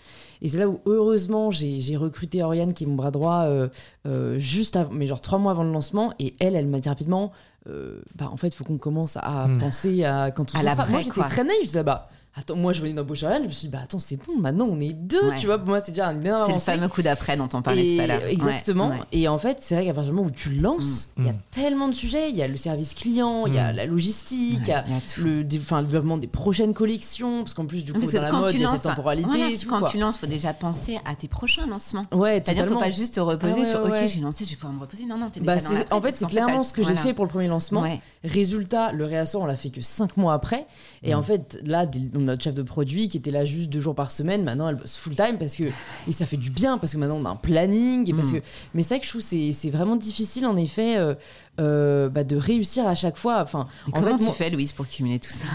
et 0.43 0.49
c'est 0.49 0.59
là 0.59 0.69
où, 0.69 0.81
heureusement, 0.87 1.51
j'ai 1.51 1.97
recruté 1.97 2.43
Oriane, 2.43 2.75
qui 2.75 2.85
est 2.85 2.87
mon 2.87 2.95
bras 2.97 3.11
droit, 3.11 3.45
euh, 3.45 3.69
euh, 4.07 4.39
juste 4.39 4.77
avant, 4.77 4.93
mais 4.93 5.07
genre 5.07 5.21
trois 5.23 5.39
mois 5.39 5.53
avant 5.53 5.65
le 5.65 5.73
lancement. 5.73 6.13
Et 6.19 6.35
elle, 6.39 6.55
elle 6.57 6.67
m'a 6.67 6.81
dit 6.81 6.89
rapidement, 6.89 7.33
euh, 7.69 8.01
bah, 8.15 8.29
en 8.31 8.37
fait, 8.37 8.49
il 8.49 8.55
faut 8.55 8.65
qu'on 8.65 8.77
commence 8.79 9.17
à 9.17 9.49
Hmm. 9.49 9.59
penser 9.59 10.05
à 10.05 10.31
quand 10.31 10.55
on 10.55 10.59
À 10.59 10.63
lancera. 10.63 10.77
l'après, 10.77 10.93
Moi, 10.93 11.01
j'étais 11.03 11.21
très 11.23 11.45
naïve. 11.45 11.61
Je 11.63 11.67
disais, 11.67 11.83
bah, 11.83 12.11
attends, 12.37 12.57
moi, 12.57 12.73
je 12.73 12.81
venais 12.81 12.93
d'embaucher 12.93 13.27
Oriane. 13.27 13.43
Je 13.43 13.49
me 13.49 13.53
suis 13.53 13.69
dit, 13.69 13.73
bah, 13.73 13.81
attends, 13.83 13.99
c'est 13.99 14.17
bon, 14.17 14.39
maintenant, 14.39 14.69
on 14.71 14.79
est 14.81 14.93
deux. 14.93 15.31
Ouais. 15.31 15.39
Tu 15.39 15.47
vois, 15.47 15.59
pour 15.59 15.69
moi, 15.69 15.81
c'est 15.81 15.93
déjà 15.93 16.09
un 16.09 16.15
bien 16.15 16.45
C'est 16.47 16.53
le 16.53 16.59
fameux 16.59 16.89
coup 16.89 17.03
d'après 17.03 17.37
dont 17.37 17.49
on 17.53 17.63
parlait 17.63 17.87
Et- 17.87 17.97
tout 17.97 18.03
à 18.03 18.07
l'heure. 18.07 18.25
Exactement. 18.29 18.89
ouais. 18.91 18.97
Et 19.13 19.27
en 19.29 19.39
fait, 19.39 19.59
c'est 19.61 19.75
vrai 19.75 19.85
qu'à 19.87 19.95
partir 19.95 20.13
du 20.13 20.17
moment 20.17 20.29
où 20.29 20.33
tu 20.33 20.51
lances, 20.51 21.09
il 21.19 21.25
y 21.27 21.29
a 21.29 21.33
Mm. 21.33 21.39
tellement 21.51 21.89
de 21.89 21.95
sujets. 21.95 22.31
Il 22.31 22.37
y 22.37 22.43
a 22.43 22.49
le 22.49 22.57
service 22.57 22.95
client, 22.95 23.47
il 23.47 23.55
y 23.55 23.59
a 23.59 23.73
Mm. 23.73 23.77
la 23.77 23.87
logistique, 23.87 24.61
il 24.63 24.69
y 24.69 24.73
a 24.73 24.85
y 24.87 24.93
a 24.93 25.01
tout. 25.13 25.23
le, 25.25 25.45
dé- 25.45 25.59
enfin, 25.61 25.81
le 25.81 25.87
développement 25.87 26.19
des 26.19 26.27
prochaines 26.27 26.75
collections. 26.75 27.43
Parce 27.43 27.55
qu'en 27.55 27.67
plus, 27.67 27.85
du 27.85 27.93
coup, 27.93 28.01
Parce 28.01 28.13
que 28.13 28.17
dans 28.19 28.23
la 28.25 28.31
quand 28.31 28.41
mode, 28.41 28.51
tu 28.51 28.57
il 28.57 28.61
y 28.61 28.65
a 28.65 28.69
lances, 28.69 28.77
cette 28.83 28.83
temporalité. 28.95 29.29
voilà, 29.29 29.51
et 29.51 29.57
tout, 29.59 29.69
quand 29.69 29.81
quoi. 29.81 29.91
tu 29.91 29.99
lances, 29.99 30.19
faut 30.19 30.27
déjà 30.27 30.53
penser 30.53 30.99
à 31.05 31.15
tes 31.15 31.29
prochains 31.29 31.67
lancements. 31.67 32.03
Ouais, 32.13 32.43
C'est-à-dire, 32.45 32.67
faut 32.67 32.79
pas 32.79 32.91
juste 32.91 33.15
te 33.15 33.21
reposer 33.21 33.53
Ah 33.57 33.59
ouais, 33.61 33.65
sur 33.65 33.83
ouais, 33.85 34.03
OK, 34.03 34.09
j'ai 34.09 34.21
lancé, 34.21 34.45
je 34.45 34.51
vais 34.51 34.57
pouvoir 34.57 34.73
me 34.75 34.81
reposer. 34.81 35.05
Non, 35.07 35.17
non, 35.19 35.31
t'es 35.31 35.41
Bah, 35.41 35.57
déjà 35.57 35.69
en 35.91 36.01
fait, 36.01 36.15
c'est 36.17 36.27
clairement 36.29 36.63
ce 36.63 36.73
que 36.73 36.83
j'ai 36.83 36.95
fait 36.97 37.15
pour 37.15 37.25
le 37.25 37.31
premier 37.31 37.49
lancement. 37.49 37.85
Résultat, 38.25 38.93
le 38.93 39.05
réassort, 39.05 39.43
on 39.43 39.47
l'a 39.47 39.57
fait 39.57 39.71
que 39.71 39.81
5 39.81 40.17
mois 40.17 40.35
après. 40.35 40.67
Et 41.03 41.15
Mm. 41.15 41.19
en 41.19 41.23
fait, 41.23 41.59
là, 41.65 41.87
notre 42.27 42.43
chef 42.45 42.55
de 42.55 42.63
produit 42.63 43.09
qui 43.09 43.17
était 43.17 43.31
là 43.31 43.45
juste 43.45 43.71
deux 43.71 43.81
jours 43.81 43.95
par 43.95 44.11
semaine. 44.11 44.45
Maintenant, 44.45 44.69
elle 44.69 44.77
bosse 44.77 44.97
full 44.97 45.15
time 45.17 45.37
parce 45.39 45.57
que. 45.57 45.65
Et 46.09 46.13
ça 46.13 46.27
fait 46.27 46.37
du 46.37 46.51
bien 46.51 46.79
parce 46.79 46.93
que 46.93 46.99
maintenant, 46.99 47.17
on 47.17 47.25
a 47.25 47.31
un 47.31 47.37
planning. 47.37 48.09
Et 48.11 48.13
parce 48.15 48.31
Mm. 48.33 48.41
que, 48.41 48.45
mais 48.75 48.83
c'est 48.83 48.95
vrai 48.95 49.01
que 49.01 49.07
je 49.07 49.11
trouve 49.11 49.23
c'est 49.23 49.53
c'est 49.53 49.71
vraiment 49.71 49.97
difficile, 49.97 50.47
en 50.47 50.57
effet, 50.57 50.97
euh, 50.99 51.15
euh, 51.61 52.09
bah, 52.09 52.25
de 52.25 52.37
réussir 52.37 52.87
à 52.87 52.95
chaque 52.95 53.17
fois. 53.17 53.41
Enfin, 53.43 53.67
Et 53.87 53.91
en 53.97 54.01
comment 54.01 54.13
fait, 54.13 54.19
tu 54.19 54.25
moi- 54.25 54.35
fais, 54.35 54.51
Louise, 54.51 54.73
pour 54.73 54.87
cumuler 54.87 55.19
tout 55.19 55.31
ça? 55.33 55.47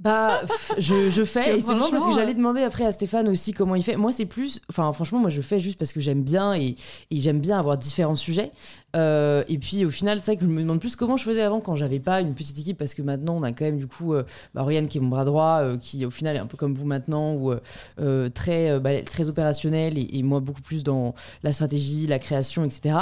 Bah, 0.00 0.42
je, 0.78 1.10
je 1.10 1.24
fais. 1.24 1.42
Que 1.44 1.56
Et 1.56 1.60
c'est 1.60 1.74
marrant 1.74 1.90
parce 1.90 2.04
que 2.06 2.12
j'allais 2.14 2.34
demander 2.34 2.62
après 2.62 2.84
à 2.84 2.92
Stéphane 2.92 3.26
aussi 3.28 3.52
comment 3.52 3.74
il 3.74 3.82
fait. 3.82 3.96
Moi, 3.96 4.12
c'est 4.12 4.26
plus. 4.26 4.60
Enfin, 4.70 4.92
franchement, 4.92 5.18
moi, 5.18 5.28
je 5.30 5.40
fais 5.42 5.58
juste 5.58 5.76
parce 5.78 5.92
que 5.92 5.98
j'aime 6.00 6.22
bien 6.22 6.54
et, 6.54 6.76
et 7.10 7.20
j'aime 7.20 7.40
bien 7.40 7.58
avoir 7.58 7.76
différents 7.76 8.14
sujets. 8.14 8.52
Euh, 8.96 9.44
et 9.48 9.58
puis, 9.58 9.84
au 9.84 9.90
final, 9.90 10.18
c'est 10.18 10.32
vrai 10.32 10.36
que 10.36 10.44
je 10.44 10.48
me 10.48 10.62
demande 10.62 10.80
plus 10.80 10.96
comment 10.96 11.16
je 11.16 11.24
faisais 11.24 11.42
avant 11.42 11.60
quand 11.60 11.74
j'avais 11.76 12.00
pas 12.00 12.20
une 12.22 12.34
petite 12.34 12.58
équipe 12.58 12.78
parce 12.78 12.94
que 12.94 13.02
maintenant, 13.02 13.36
on 13.36 13.42
a 13.42 13.52
quand 13.52 13.64
même 13.66 13.76
du 13.78 13.86
coup 13.86 14.14
euh, 14.14 14.24
bah, 14.54 14.62
Oriane 14.62 14.88
qui 14.88 14.96
est 14.98 15.00
mon 15.00 15.08
bras 15.08 15.24
droit, 15.26 15.58
euh, 15.62 15.76
qui 15.76 16.06
au 16.06 16.10
final 16.10 16.36
est 16.36 16.38
un 16.38 16.46
peu 16.46 16.56
comme 16.56 16.74
vous 16.74 16.86
maintenant, 16.86 17.34
ou 17.34 17.52
euh, 18.00 18.28
très, 18.30 18.80
bah, 18.80 19.00
très 19.02 19.28
opérationnel 19.28 19.98
et, 19.98 20.18
et 20.18 20.22
moi 20.22 20.40
beaucoup 20.40 20.62
plus 20.62 20.82
dans 20.84 21.14
la 21.42 21.52
stratégie, 21.52 22.06
la 22.06 22.18
création, 22.18 22.64
etc. 22.64 22.96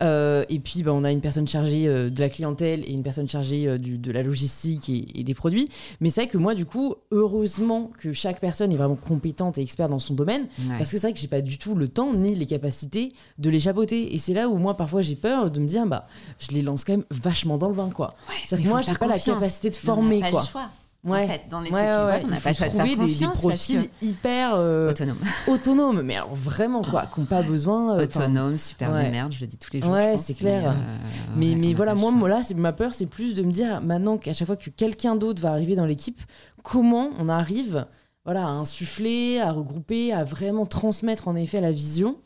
Et 0.00 0.58
puis, 0.60 0.82
bah, 0.82 0.92
on 0.94 1.04
a 1.04 1.12
une 1.12 1.20
personne 1.20 1.46
chargée 1.48 1.86
de 1.86 2.20
la 2.20 2.28
clientèle 2.28 2.80
et 2.86 2.92
une 2.92 3.02
personne 3.02 3.28
chargée 3.28 3.78
du- 3.78 3.98
de 3.98 4.12
la 4.12 4.22
logistique 4.22 4.88
et, 4.88 5.06
et 5.20 5.22
des 5.24 5.34
produits. 5.34 5.68
Mais 6.00 6.10
c'est 6.10 6.22
vrai 6.22 6.30
que 6.30 6.38
moi, 6.38 6.54
du 6.54 6.64
coup, 6.64 6.94
heureusement 7.10 7.90
que 7.98 8.12
chaque 8.12 8.40
personne 8.40 8.72
est 8.72 8.76
vraiment 8.76 8.96
compétente 8.96 9.58
et 9.58 9.62
experte 9.62 9.90
dans 9.90 9.98
son 9.98 10.14
domaine, 10.14 10.46
Ouais. 10.58 10.78
parce 10.78 10.90
que 10.90 10.98
c'est 10.98 11.06
vrai 11.08 11.12
que 11.12 11.18
j'ai 11.20 11.28
pas 11.28 11.40
du 11.42 11.58
tout 11.58 11.74
le 11.74 11.88
temps 11.88 12.14
ni 12.14 12.34
les 12.34 12.46
capacités 12.46 13.12
de 13.38 13.50
les 13.50 13.60
chapeauter. 13.60 14.14
Et 14.14 14.18
c'est 14.18 14.32
là 14.34 14.48
où 14.48 14.56
moi, 14.56 14.76
parfois, 14.76 15.02
j'ai 15.02 15.14
peur 15.16 15.25
de 15.50 15.60
me 15.60 15.66
dire, 15.66 15.86
bah, 15.86 16.06
je 16.38 16.48
les 16.52 16.62
lance 16.62 16.84
quand 16.84 16.92
même 16.94 17.04
vachement 17.10 17.58
dans 17.58 17.68
le 17.68 17.74
bain, 17.74 17.90
quoi. 17.94 18.14
C'est-à-dire 18.44 18.58
mais 18.58 18.64
que 18.64 18.68
moi, 18.68 18.82
j'ai 18.82 18.98
pas 18.98 19.06
la 19.06 19.18
capacité 19.18 19.70
de 19.70 19.76
former, 19.76 20.20
quoi. 20.30 20.40
le 20.40 20.46
choix. 20.46 20.68
Ouais. 21.04 21.22
En 21.22 21.26
fait, 21.28 21.42
dans 21.48 21.60
les 21.60 21.70
Ouais, 21.70 21.82
petites 21.86 21.98
ouais, 21.98 22.04
boîtes, 22.04 22.24
on 22.24 22.28
n'a 22.28 22.40
pas 22.40 22.48
le 22.50 22.54
choix 22.56 22.66
de 22.66 22.72
faire 22.72 22.84
des, 22.84 22.96
des 22.96 23.26
profils 23.28 23.88
hyper 24.02 24.54
euh, 24.56 24.90
autonome, 24.90 25.18
autonomes, 25.46 26.02
mais 26.02 26.16
alors 26.16 26.34
vraiment 26.34 26.82
quoi, 26.82 27.04
qui 27.06 27.20
n'ont 27.20 27.26
pas 27.26 27.42
besoin. 27.42 27.96
euh, 27.96 28.02
autonome, 28.04 28.58
super 28.58 28.90
ouais. 28.92 29.04
des 29.04 29.10
merdes, 29.12 29.32
je 29.32 29.40
le 29.40 29.46
dis 29.46 29.56
tous 29.56 29.70
les 29.72 29.82
jours. 29.82 29.92
Ouais, 29.92 30.16
c'est 30.16 30.34
clair. 30.34 30.62
Mais, 30.62 30.68
euh, 30.68 31.36
Mais, 31.36 31.48
ouais, 31.50 31.54
mais 31.54 31.74
voilà, 31.74 31.94
moi, 31.94 32.10
moi, 32.10 32.28
là, 32.28 32.42
c'est 32.42 32.54
ma 32.54 32.72
peur, 32.72 32.92
c'est 32.92 33.06
plus 33.06 33.34
de 33.34 33.42
me 33.44 33.52
dire 33.52 33.80
maintenant 33.82 34.16
qu'à 34.18 34.32
chaque 34.34 34.46
fois 34.46 34.56
que 34.56 34.68
quelqu'un 34.70 35.14
d'autre 35.14 35.40
va 35.40 35.52
arriver 35.52 35.76
dans 35.76 35.86
l'équipe, 35.86 36.20
comment 36.64 37.10
on 37.20 37.28
arrive 37.28 37.86
voilà, 38.24 38.44
à 38.44 38.50
insuffler, 38.50 39.38
à 39.38 39.52
regrouper, 39.52 40.12
à 40.12 40.24
vraiment 40.24 40.66
transmettre 40.66 41.28
en 41.28 41.36
effet 41.36 41.60
la 41.60 41.70
vision. 41.70 42.16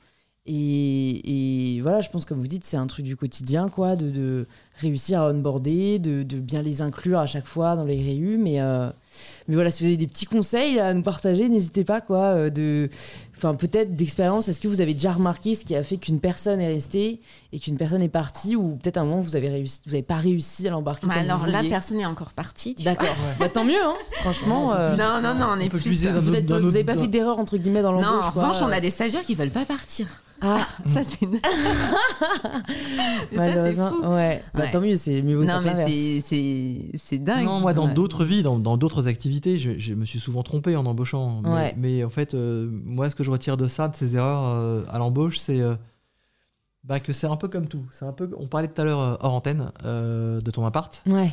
Et, 0.52 1.78
voilà, 1.82 2.00
je 2.00 2.08
pense, 2.10 2.24
comme 2.24 2.40
vous 2.40 2.48
dites, 2.48 2.64
c'est 2.64 2.76
un 2.76 2.86
truc 2.86 3.04
du 3.04 3.16
quotidien, 3.16 3.68
quoi, 3.68 3.94
de, 3.94 4.10
de 4.10 4.46
réussir 4.80 5.22
à 5.22 5.30
onboarder, 5.30 5.98
de, 5.98 6.22
de 6.24 6.40
bien 6.40 6.62
les 6.62 6.82
inclure 6.82 7.20
à 7.20 7.26
chaque 7.26 7.46
fois 7.46 7.76
dans 7.76 7.84
les 7.84 8.02
réus. 8.02 8.38
Mais, 8.38 8.60
euh, 8.60 8.90
mais 9.48 9.54
voilà, 9.54 9.70
si 9.70 9.82
vous 9.82 9.88
avez 9.88 9.96
des 9.96 10.06
petits 10.06 10.26
conseils 10.26 10.78
à 10.78 10.92
nous 10.94 11.02
partager, 11.02 11.48
n'hésitez 11.48 11.84
pas, 11.84 12.00
quoi, 12.00 12.18
euh, 12.34 12.50
de, 12.50 12.88
enfin, 13.36 13.54
peut-être 13.54 13.94
d'expérience. 13.96 14.48
Est-ce 14.48 14.60
que 14.60 14.68
vous 14.68 14.80
avez 14.80 14.94
déjà 14.94 15.12
remarqué 15.12 15.54
ce 15.54 15.64
qui 15.64 15.74
a 15.76 15.82
fait 15.82 15.96
qu'une 15.96 16.20
personne 16.20 16.60
est 16.60 16.72
restée 16.72 17.20
et 17.52 17.58
qu'une 17.60 17.76
personne 17.76 18.02
est 18.02 18.08
partie, 18.08 18.56
ou 18.56 18.76
peut-être 18.82 18.96
à 18.96 19.00
un 19.00 19.04
moment 19.04 19.20
vous 19.20 19.36
avez 19.36 19.48
réussi, 19.48 19.80
vous 19.86 19.92
n'avez 19.92 20.02
pas 20.02 20.16
réussi 20.16 20.66
à 20.68 20.70
l'embarquer 20.70 21.06
Bah 21.06 21.14
alors 21.18 21.38
vous 21.38 21.46
là, 21.50 21.62
personne 21.68 21.96
n'est 21.98 22.06
encore 22.06 22.30
parti. 22.32 22.74
tu 22.74 22.82
vois. 22.82 22.92
D'accord. 22.92 23.14
Bah, 23.38 23.48
tant 23.48 23.64
mieux, 23.64 23.82
hein. 23.82 23.94
Franchement. 24.20 24.72
euh, 24.74 24.96
Non, 24.96 25.20
non, 25.22 25.34
non, 25.34 25.46
on 25.56 25.60
est 25.60 25.68
peut 25.68 25.78
plus. 25.78 26.06
vous 26.06 26.30
n'avez 26.70 26.84
pas 26.84 26.94
fait 26.94 27.08
d'erreur 27.08 27.38
entre 27.38 27.56
guillemets 27.56 27.82
dans 27.82 27.92
Non, 27.92 28.00
l'embauche. 28.00 28.26
en 28.26 28.32
quoi. 28.32 28.42
revanche, 28.48 28.62
on 28.62 28.72
a 28.72 28.80
des 28.80 28.90
stagiaires 28.90 29.22
qui 29.22 29.34
veulent 29.34 29.50
pas 29.50 29.64
partir. 29.64 30.06
Ah, 30.42 30.56
Ça, 30.86 31.02
c'est. 31.04 31.26
Mais 31.26 31.38
ça, 31.42 32.60
c'est 33.30 33.36
malheureusement. 33.36 33.90
fou. 33.90 34.06
Ouais. 34.12 34.42
Bah, 34.54 34.60
Ouais. 34.62 34.70
tant 34.70 34.80
mieux, 34.80 34.94
c'est 34.94 35.20
mieux 35.22 35.36
vaut 35.36 35.44
ça 35.46 35.60
Non, 35.60 35.62
mais 35.62 35.86
c'est- 35.86 36.22
c'est 36.26 36.76
c'est 36.98 37.18
dingue. 37.18 37.44
Non, 37.44 37.60
moi, 37.60 37.74
dans 37.74 37.86
Ouais. 37.88 37.92
d'autres 37.94 38.24
vies, 38.24 38.42
dans 38.42 38.58
dans 38.58 38.76
d'autres 38.78 39.06
activités, 39.10 39.58
je, 39.58 39.76
je 39.76 39.92
me 39.94 40.04
suis 40.06 40.18
souvent 40.20 40.42
trompé 40.42 40.74
en 40.76 40.86
embauchant. 40.86 41.42
Mais, 41.42 41.50
Ouais. 41.50 41.74
mais 41.76 42.04
en 42.04 42.08
fait, 42.10 42.32
euh, 42.34 42.66
moi, 42.70 43.10
ce 43.10 43.14
que 43.14 43.22
je 43.22 43.30
retire 43.30 43.56
de 43.58 43.68
ça, 43.68 43.88
de 43.88 43.96
ces 43.96 44.16
erreurs 44.16 44.48
euh, 44.48 44.82
à 44.88 44.96
l'embauche, 44.98 45.36
c'est 45.38 45.60
euh, 45.60 45.74
bah, 46.84 46.98
que 47.00 47.12
c'est 47.12 47.26
un 47.26 47.36
peu 47.36 47.48
comme 47.48 47.68
tout. 47.68 47.84
C'est 47.90 48.06
un 48.06 48.12
peu. 48.12 48.30
On 48.38 48.46
parlait 48.46 48.68
tout 48.68 48.80
à 48.80 48.84
l'heure 48.84 49.18
hors 49.20 49.34
antenne 49.34 49.70
de 49.84 50.50
ton 50.50 50.64
appart. 50.64 51.02
Ouais. 51.06 51.30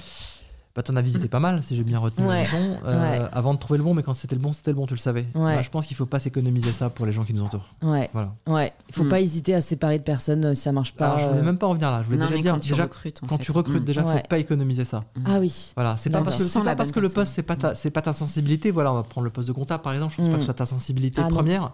Bah, 0.78 0.84
t'en 0.84 0.96
as 0.96 1.02
visité 1.02 1.28
pas 1.28 1.40
mal, 1.40 1.64
si 1.64 1.76
j'ai 1.76 1.84
bien 1.84 1.98
retenu 1.98 2.24
Ouais. 2.28 2.36
la 2.36 2.44
leçon, 2.44 2.78
euh, 2.86 3.20
Ouais. 3.20 3.28
avant 3.34 3.56
de 3.56 3.60
trouver 3.60 3.80
le 3.80 3.84
bon, 3.84 3.96
mais 3.96 4.04
quand 4.04 4.14
c'était 4.14 4.36
le 4.36 4.42
bon, 4.42 4.54
c'était 4.54 4.70
le 4.70 4.76
bon, 4.76 4.86
tu 4.86 4.94
le 4.94 5.00
savais. 5.00 5.26
Ouais. 5.34 5.56
Bah, 5.56 5.64
je 5.64 5.70
pense 5.72 5.88
qu'il 5.88 5.98
faut 5.98 6.06
pas 6.06 6.20
s'économiser 6.20 6.72
ça 6.72 6.92
pour 6.92 7.08
les 7.08 7.12
gens 7.14 7.24
qui 7.24 7.34
nous 7.34 7.42
entourent. 7.42 7.66
Ouais. 7.82 8.08
Voilà. 8.14 8.34
Ouais. 8.46 8.72
Il 8.90 8.94
faut 8.94 9.04
Mm. 9.04 9.10
pas 9.10 9.20
hésiter 9.22 9.56
à 9.56 9.62
se 9.62 9.70
séparer 9.70 9.98
de 9.98 10.04
personnes 10.04 10.46
euh, 10.46 10.54
si 10.54 10.62
ça 10.62 10.72
marche 10.72 10.94
pas. 10.94 11.08
Alors, 11.08 11.18
je 11.18 11.26
voulais 11.30 11.40
euh. 11.40 11.44
même 11.44 11.58
pas 11.58 11.66
en 11.66 11.74
venir 11.74 11.90
là. 11.90 12.02
Je 12.04 12.06
voulais 12.06 12.20
Non, 12.20 12.28
déjà 12.30 12.42
dire, 12.44 12.54
quand 12.54 12.60
tu 12.60 12.70
déjà, 12.70 12.84
recrutes. 12.84 13.22
quand 13.28 13.38
fait. 13.40 13.44
tu 13.44 13.52
recrutes, 13.52 13.82
Mm. 13.82 13.86
déjà, 13.86 14.04
Ouais. 14.06 14.18
faut 14.22 14.28
pas 14.30 14.38
économiser 14.38 14.86
ça. 14.86 15.04
Ah 15.26 15.40
oui. 15.40 15.72
Voilà, 15.76 15.98
c'est 15.98 16.12
pas 16.12 16.22
parce 16.22 16.38
que, 16.38 16.64
pas 16.64 16.76
parce 16.76 16.96
le 16.96 17.10
poste 17.10 17.34
c'est 17.34 17.42
pas 17.42 17.56
ta 17.56 17.74
c'est 17.74 17.90
pas 17.90 18.02
ta 18.04 18.14
sensibilité. 18.14 18.70
Voilà, 18.70 18.92
on 18.94 18.96
va 18.98 19.04
prendre 19.04 19.26
le 19.26 19.32
poste 19.32 19.48
de 19.48 19.54
comptable 19.54 19.82
par 19.82 19.94
exemple. 19.94 20.14
Je 20.16 20.18
pense 20.22 20.28
pas 20.28 20.34
que 20.36 20.42
ce 20.42 20.46
soit 20.46 20.54
ta 20.54 20.68
sensibilité 20.68 21.24
Ah 21.26 21.30
première. 21.30 21.72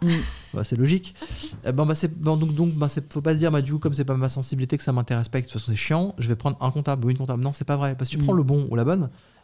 Bah, 0.53 0.63
c'est 0.63 0.77
logique. 0.77 1.13
Euh, 1.65 1.73
bon, 1.73 1.85
bah, 1.85 1.95
c'est 1.95 2.21
donc 2.21 2.39
donc 2.55 2.71
bah, 2.75 2.87
faut 3.09 3.19
pas 3.21 3.33
se 3.33 3.39
dire 3.39 3.51
bah 3.51 3.61
du 3.61 3.73
coup 3.73 3.79
comme 3.79 3.93
c'est 3.93 4.05
pas 4.05 4.15
ma 4.15 4.29
sensibilité 4.29 4.77
que 4.77 4.83
ça 4.83 4.93
m'intéresse 4.93 5.27
pas 5.27 5.39
et 5.39 5.41
que 5.41 5.47
de 5.47 5.51
toute 5.51 5.59
façon 5.61 5.71
c'est 5.73 5.77
chiant, 5.77 6.15
je 6.19 6.29
vais 6.29 6.37
prendre 6.37 6.55
un 6.61 6.71
comptable 6.71 7.05
ou 7.05 7.09
une 7.09 7.17
comptable. 7.17 7.43
Non, 7.43 7.51
c'est 7.53 7.65
pas 7.65 7.75
vrai 7.75 7.95
parce 7.97 8.09
que 8.09 8.15
tu 8.17 8.23
prends 8.23 8.33
le 8.33 8.43
bon 8.43 8.67
ou 8.71 8.75
la 8.75 8.83
bonne, 8.85 8.92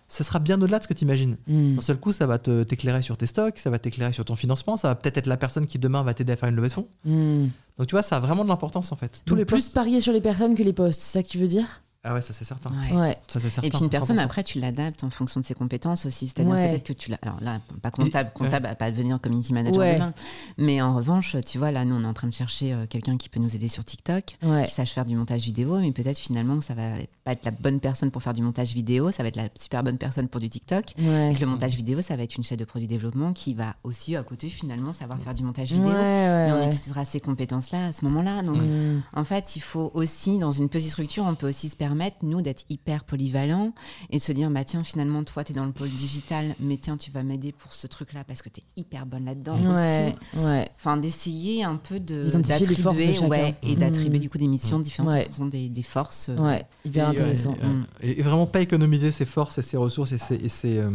ça 0.08 0.24
sera 0.24 0.40
bien 0.40 0.60
au-delà 0.60 0.80
de 0.80 0.84
ce 0.84 0.88
que 0.88 0.94
tu 0.94 1.04
imagines. 1.04 1.38
Mm. 1.48 1.76
D'un 1.76 1.82
seul 1.82 1.98
coup, 2.00 2.12
ça 2.12 2.26
va 2.26 2.40
te- 2.40 2.64
t'éclairer 2.64 3.02
sur 3.04 3.16
tes 3.18 3.28
stocks, 3.28 3.60
ça 3.60 3.70
va 3.70 3.78
t'éclairer 3.78 4.12
sur 4.14 4.26
ton 4.26 4.36
financement, 4.36 4.76
ça 4.76 4.88
va 4.88 4.96
peut-être 4.96 5.18
être 5.18 5.28
la 5.28 5.38
personne 5.38 5.68
qui 5.68 5.78
demain 5.80 6.02
va 6.02 6.14
t'aider 6.16 6.34
à 6.34 6.36
faire 6.36 6.50
une 6.50 6.56
levée 6.56 6.70
de 6.70 6.74
fonds. 6.74 6.88
Mm. 7.06 7.46
Donc 7.78 7.88
tu 7.88 7.94
vois, 7.96 8.04
ça 8.04 8.18
a 8.18 8.20
vraiment 8.20 8.44
de 8.44 8.50
l'importance 8.50 8.92
en 8.92 8.96
fait. 8.96 9.22
Tous 9.26 9.32
Donc 9.34 9.40
les 9.40 9.46
plus 9.46 9.58
postes. 9.58 9.74
parier 9.74 10.00
sur 10.00 10.12
les 10.14 10.22
personnes 10.22 10.56
que 10.56 10.64
les 10.64 10.74
postes, 10.74 11.00
c'est 11.02 11.20
ça 11.20 11.24
que 11.24 11.28
tu 11.28 11.38
veux 11.38 11.48
dire? 11.48 11.84
Ah 12.02 12.14
ouais, 12.14 12.22
ça 12.22 12.32
c'est 12.32 12.46
certain. 12.46 12.70
Ouais. 12.74 12.96
Ouais. 12.98 13.18
Ça 13.28 13.42
c'est 13.42 13.50
certain. 13.50 13.68
Et 13.68 13.70
puis 13.70 13.80
une 13.84 13.90
personne, 13.90 14.16
100%. 14.16 14.20
après, 14.22 14.42
tu 14.42 14.58
l'adaptes 14.62 15.04
en 15.04 15.10
fonction 15.10 15.42
de 15.42 15.46
ses 15.46 15.54
compétences 15.54 16.06
aussi. 16.06 16.28
C'est-à-dire 16.28 16.54
Ouais. 16.54 16.70
peut-être 16.70 16.86
que 16.86 16.94
tu 16.94 17.12
l'as. 17.12 17.20
Alors 17.22 17.42
là, 17.42 17.60
pas 17.82 17.92
comptable, 17.92 18.32
comptable 18.34 18.68
va 18.68 18.76
pas 18.76 18.90
devenir 18.90 19.20
community 19.20 19.52
manager 19.52 19.80
Ouais. 19.82 19.96
demain. 19.96 20.14
Mais 20.58 20.82
en 20.82 20.96
revanche, 20.96 21.36
tu 21.46 21.58
vois, 21.58 21.72
là, 21.72 21.84
nous, 21.84 21.96
on 21.96 22.04
est 22.06 22.08
en 22.08 22.14
train 22.14 22.30
de 22.30 22.34
chercher 22.34 22.72
euh, 22.74 22.86
quelqu'un 22.88 23.18
qui 23.18 23.28
peut 23.28 23.42
nous 23.42 23.54
aider 23.54 23.68
sur 23.68 23.84
TikTok, 23.84 24.38
Ouais. 24.44 24.64
qui 24.66 24.72
sache 24.74 24.92
faire 24.92 25.04
du 25.04 25.18
montage 25.18 25.42
vidéo, 25.44 25.78
mais 25.80 25.92
peut-être 25.92 26.18
finalement 26.18 26.58
que 26.58 26.64
ça 26.64 26.74
va 26.74 26.84
pas 27.30 27.34
être 27.34 27.46
la 27.46 27.52
bonne 27.52 27.80
personne 27.80 28.10
pour 28.12 28.24
faire 28.24 28.34
du 28.34 28.42
montage 28.42 28.74
vidéo, 28.74 29.12
ça 29.12 29.22
va 29.24 29.30
être 29.30 29.36
la 29.36 29.50
super 29.56 29.84
bonne 29.84 29.98
personne 29.98 30.28
pour 30.28 30.40
du 30.42 30.50
TikTok. 30.50 30.94
Ouais. 30.98 31.32
Et 31.34 31.36
le 31.38 31.46
montage 31.46 31.76
vidéo, 31.76 32.02
ça 32.02 32.16
va 32.16 32.24
être 32.24 32.36
une 32.36 32.44
chef 32.44 32.58
de 32.58 32.66
produit 32.66 32.88
développement 32.88 33.34
qui 33.34 33.54
va 33.54 33.76
aussi 33.84 34.16
à 34.16 34.24
côté 34.24 34.50
finalement 34.50 34.94
savoir 34.94 35.20
faire 35.22 35.34
du 35.36 35.44
montage 35.44 35.72
vidéo. 35.72 35.90
Ouais, 35.90 35.94
ouais, 35.94 36.48
Mais 36.48 36.52
on 36.54 36.68
utilisera 36.68 37.06
ces 37.06 37.20
compétences-là 37.20 37.88
à 37.88 37.94
ce 37.94 38.04
moment-là. 38.06 38.42
Donc, 38.42 38.58
Mm. 38.58 39.02
en 39.16 39.24
fait, 39.24 39.56
il 39.56 39.60
faut 39.62 39.92
aussi, 39.94 40.40
dans 40.40 40.52
une 40.52 40.70
petite 40.70 40.90
structure, 40.92 41.24
on 41.26 41.36
peut 41.36 41.48
aussi 41.50 41.70
se 41.70 41.76
permettre, 41.76 42.18
nous, 42.24 42.42
d'être 42.42 42.64
hyper 42.70 43.04
polyvalents 43.04 43.74
et 44.10 44.18
de 44.18 44.22
se 44.22 44.32
dire, 44.32 44.50
bah 44.50 44.64
tiens, 44.64 44.84
finalement, 44.84 45.24
toi, 45.24 45.44
tu 45.44 45.52
es 45.52 45.56
dans 45.56 45.66
le 45.66 45.72
pôle 45.72 45.90
digital, 45.90 46.56
mais 46.60 46.78
tiens, 46.78 46.98
tu 46.98 47.12
vas 47.12 47.24
m'aider 47.24 47.52
pour 47.52 47.74
ce 47.74 47.86
truc-là 47.88 48.24
parce 48.24 48.42
que 48.42 48.50
tu 48.50 48.62
es 48.62 48.64
hyper 48.82 49.06
bonne 49.06 49.26
là-dedans 49.26 49.58
Ouais, 49.74 50.16
aussi. 50.34 50.66
Enfin, 50.78 50.98
d'essayer 50.98 51.64
un 51.64 51.76
peu 51.76 52.00
de 52.00 52.24
d'attribuer, 52.42 53.20
ouais, 53.20 53.56
et 53.64 53.76
Mm. 53.76 53.80
d'attribuer 53.80 54.20
du 54.20 54.30
coup 54.30 54.38
des 54.40 54.48
missions 54.48 54.80
différentes 54.80 55.14
en 55.14 55.24
fonction 55.26 55.46
des, 55.46 55.70
des 55.70 55.84
forces. 55.84 56.28
euh, 56.30 56.38
Ouais, 56.38 56.64
Et, 56.86 56.90
euh, 57.00 57.14
intéressant. 57.22 57.56
et, 57.56 57.64
euh, 57.66 57.68
Mm. 57.68 57.86
et- 58.02 58.20
et 58.20 58.24
vraiment 58.24 58.46
pas 58.48 58.62
économiser 58.62 59.12
ses 59.12 59.26
forces 59.26 59.58
et 59.58 59.62
ses 59.62 59.78
ressources 59.78 60.12
et, 60.12 60.18
ses- 60.18 60.36
et, 60.36 60.50
ses, 60.50 60.78
euh, 60.78 60.90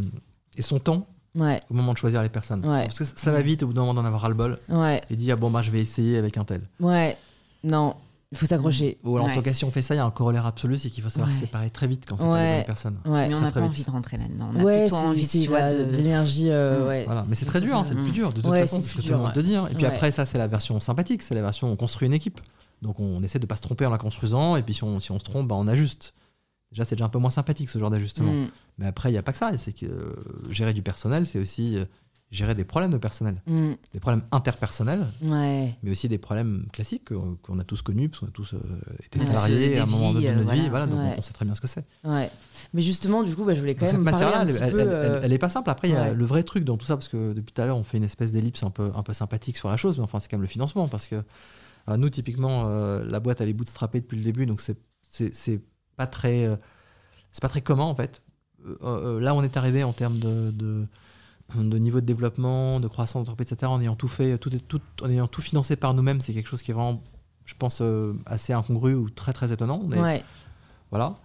et 0.57 0.63
son 0.63 0.79
temps 0.79 1.07
Ouais, 1.37 1.61
au 1.69 1.75
moment 1.75 1.93
de 1.93 1.99
choisir 1.99 2.23
les 2.23 2.29
personnes. 2.29 2.61
Ouais. 2.65 2.85
Parce 2.85 2.99
que 2.99 3.05
ça 3.05 3.33
va 3.33 3.41
vite 3.43 3.63
au 3.65 3.67
bout 3.67 3.73
d'un 3.73 3.81
moment 3.81 3.95
d'en 3.95 4.05
avoir 4.05 4.23
ras-le-bol 4.23 4.59
ouais, 4.69 5.01
et 5.11 5.17
dire 5.17 5.37
bon 5.37 5.51
bah 5.51 5.63
je 5.63 5.71
vais 5.73 5.81
essayer 5.81 6.17
avec 6.17 6.37
un 6.39 6.45
tel. 6.45 6.63
ouais. 6.81 7.17
Non, 7.65 7.97
il 8.31 8.39
faut 8.39 8.47
s'accrocher. 8.47 8.99
Ou 9.05 9.17
alors 9.17 9.31
en 9.31 9.35
tout 9.35 9.43
cas 9.43 9.53
si 9.55 9.65
on 9.65 9.71
fait 9.73 9.81
ça, 9.83 9.95
il 9.95 9.99
y 9.99 10.01
a 10.01 10.05
un 10.05 10.11
corollaire 10.13 10.45
absolu, 10.47 10.77
c'est 10.79 10.91
qu'il 10.91 11.03
faut 11.03 11.09
savoir 11.09 11.29
Ouais. 11.31 11.35
se 11.35 11.41
séparer 11.41 11.71
très 11.71 11.87
vite 11.89 12.05
quand 12.09 12.17
c'est 12.19 12.25
pas 12.25 12.45
les 12.51 12.57
bonnes 12.59 12.67
personnes. 12.67 12.97
Ouais, 13.07 13.29
Mais 13.29 13.35
on 13.35 13.41
n'a 13.41 13.51
très 13.51 13.61
pas 13.61 13.67
vite. 13.67 13.71
envie 13.71 13.85
de 13.85 13.91
rentrer 13.91 14.17
là-dedans. 14.19 14.51
On 14.55 14.61
a 14.61 14.63
ouais, 14.63 14.81
plutôt 14.83 14.97
envie 14.97 15.25
c'est 15.25 15.47
de 15.49 15.91
l'énergie. 15.97 16.51
euh, 16.51 16.85
Mm. 16.85 16.87
ouais. 16.89 17.05
Voilà, 17.07 17.25
mais 17.29 17.35
c'est 17.35 17.47
très 17.47 17.61
dur, 17.61 17.77
hein, 17.77 17.83
c'est 17.85 17.95
le 17.95 18.01
Mm. 18.01 18.05
plus 18.05 18.13
dur 18.13 18.33
de 18.33 18.41
toute 18.43 18.51
Ouais, 18.51 18.61
façon, 18.61 18.77
c'est 18.81 18.89
ce 18.91 18.95
que 18.97 19.03
tout 19.03 19.09
le 19.09 19.17
monde 19.17 19.33
te 19.33 19.41
dit. 19.41 19.57
hein. 19.57 19.67
Et 19.71 19.75
puis 19.75 19.85
Ouais. 19.85 19.91
après 19.91 20.13
ça 20.13 20.25
c'est 20.27 20.39
la 20.39 20.47
version 20.47 20.79
sympathique, 20.79 21.23
c'est 21.23 21.35
la 21.35 21.43
version 21.43 21.69
on 21.73 21.75
construit 21.77 22.07
une 22.07 22.15
équipe. 22.15 22.41
Donc 22.83 23.01
on 23.01 23.23
essaie 23.23 23.39
de 23.39 23.47
pas 23.47 23.57
se 23.57 23.63
tromper 23.63 23.87
en 23.87 23.91
la 23.91 23.99
construisant 23.99 24.57
et 24.57 24.63
puis 24.63 24.75
si 24.75 24.85
on, 24.85 25.01
si 25.01 25.11
on 25.11 25.19
se 25.19 25.25
trompe, 25.25 25.49
bah, 25.49 25.57
on 25.57 25.67
ajuste. 25.69 26.15
Déjà 26.73 26.85
c'est 26.85 26.97
déjà 26.97 27.05
un 27.07 27.09
peu 27.11 27.19
moins 27.19 27.31
sympathique 27.31 27.71
ce 27.71 27.79
genre 27.79 27.91
d'ajustement. 27.91 28.33
Mm, 28.33 28.49
Mais 28.79 28.87
après 28.87 29.09
il 29.11 29.13
n'y 29.13 29.19
a 29.19 29.23
pas 29.23 29.33
que 29.33 29.39
ça, 29.39 29.51
c'est 29.59 29.73
que 29.73 29.87
euh, 29.87 30.13
gérer 30.51 30.75
du 30.75 30.83
personnel, 30.83 31.25
c'est 31.27 31.39
aussi 31.39 31.77
euh, 31.77 31.85
gérer 32.33 32.55
des 32.57 32.65
problèmes 32.65 32.91
de 32.91 32.99
personnel, 32.99 33.41
mm, 33.47 33.73
des 33.93 34.01
problèmes 34.01 34.25
interpersonnels, 34.33 35.07
Ouais, 35.23 35.73
mais 35.85 35.93
aussi 35.93 36.09
des 36.09 36.19
problèmes 36.19 36.67
classiques 36.73 37.09
qu'on 37.11 37.37
qu'on 37.43 37.61
a 37.61 37.65
tous 37.65 37.81
connus, 37.81 38.09
parce 38.09 38.21
qu'on 38.21 38.27
a 38.27 38.31
tous 38.33 38.55
euh, 38.55 38.59
été 39.05 39.21
salariés 39.21 39.79
à 39.79 39.85
un 39.85 39.87
moment 39.87 40.13
vies, 40.13 40.25
de 40.25 40.29
euh, 40.31 40.35
notre 40.35 40.53
vie, 40.53 40.69
voilà. 40.69 40.87
donc 40.89 40.99
Ouais. 40.99 41.13
on- 41.15 41.19
on 41.21 41.23
sait 41.23 41.33
très 41.33 41.45
bien 41.45 41.55
ce 41.55 41.61
que 41.61 41.69
c'est. 41.69 41.85
ouais. 42.05 42.29
Mais 42.73 42.83
justement, 42.83 43.23
du 43.23 43.37
coup, 43.37 43.45
bah, 43.45 43.55
je 43.55 43.61
voulais 43.61 43.77
quand 43.77 43.87
Donc, 43.87 43.95
même 43.95 44.05
cette 44.05 44.13
matière-là, 44.13 44.43
elle, 44.43 44.51
elle- 44.51 44.63
elle- 44.81 44.89
euh, 44.89 45.21
elle 45.23 45.33
est 45.33 45.39
pas 45.39 45.49
simple. 45.49 45.71
Après, 45.71 45.89
il 45.89 45.93
y 45.93 45.97
a 45.97 46.13
le 46.13 46.25
vrai 46.25 46.43
truc 46.43 46.65
dans 46.65 46.77
tout 46.77 46.87
ça, 46.87 46.97
parce 46.97 47.09
que 47.09 47.33
depuis 47.35 47.53
tout 47.53 47.63
à 47.63 47.67
l'heure, 47.67 47.77
on 47.77 47.85
fait 47.85 47.99
une 47.99 48.05
espèce 48.05 48.33
d'ellipse 48.33 48.65
un 48.65 48.71
peu, 48.71 48.91
un 48.97 49.03
peu 49.05 49.13
sympathique 49.13 49.57
sur 49.57 49.69
la 49.69 49.77
chose, 49.77 49.97
mais 49.99 50.05
enfin, 50.05 50.19
c'est 50.19 50.29
quand 50.29 50.37
même 50.39 50.43
le 50.43 50.49
financement, 50.49 50.89
parce 50.89 51.07
que 51.07 51.15
euh, 51.17 51.23
nous, 51.89 52.09
typiquement, 52.11 52.65
euh, 52.67 53.05
la 53.05 53.21
boîte, 53.21 53.41
elle 53.41 53.49
est 53.49 53.53
bootstrappée 53.55 54.01
depuis 54.01 54.17
le 54.19 54.25
début, 54.25 54.47
donc 54.47 54.61
c'est 54.61 55.61
pas 55.97 56.07
très 56.07 56.47
euh, 56.47 56.57
c'est 57.31 57.43
pas 57.43 57.49
très 57.49 57.61
commun 57.61 57.85
en 57.85 57.95
fait. 57.95 58.23
Euh, 58.67 58.77
euh, 58.83 59.21
là, 59.21 59.35
on 59.35 59.43
est 59.43 59.57
arrivé 59.57 59.85
en 59.85 59.93
termes 59.93 60.19
de, 60.19 60.51
de 60.51 60.87
de 61.55 61.79
niveau 61.79 62.01
de 62.01 62.07
développement, 62.07 62.81
de 62.81 62.89
croissance 62.89 63.27
d'entreprise, 63.27 63.53
etc. 63.53 63.71
En 63.71 63.81
ayant 63.81 63.95
tout 63.97 64.09
fait, 64.09 64.39
tout, 64.39 64.49
tout, 64.67 64.81
en 65.03 65.11
ayant 65.11 65.27
tout 65.29 65.43
financé 65.43 65.77
par 65.77 65.93
nous-mêmes, 65.93 66.21
c'est 66.23 66.33
quelque 66.33 66.49
chose 66.49 66.63
qui 66.63 66.71
est 66.71 66.75
vraiment, 66.75 67.03
je 67.45 67.53
pense, 67.59 67.81
euh, 67.83 68.15
assez 68.25 68.55
incongru 68.55 68.95
ou 68.95 69.11
très 69.11 69.35
très 69.35 69.53
étonnant. 69.53 69.81
On 69.85 69.93
est- 69.93 70.01
Ouais, 70.01 70.25
voilà. 70.91 71.17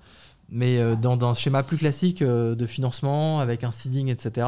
Mais 0.49 0.77
euh, 0.77 0.95
dans, 0.97 1.15
dans 1.15 1.29
un 1.29 1.33
schéma 1.35 1.63
plus 1.63 1.77
classique 1.77 2.21
euh, 2.21 2.53
de 2.53 2.65
financement, 2.65 3.39
avec 3.39 3.63
un 3.63 3.71
seeding, 3.71 4.09
etc., 4.09 4.45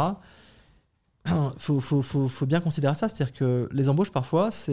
faut, 1.57 1.80
faut, 1.80 2.45
bien 2.45 2.59
considérer 2.59 2.95
ça. 2.95 3.07
C'est-à-dire 3.07 3.34
que 3.34 3.69
les 3.72 3.89
embauches, 3.89 4.11
parfois, 4.11 4.51
ça 4.51 4.72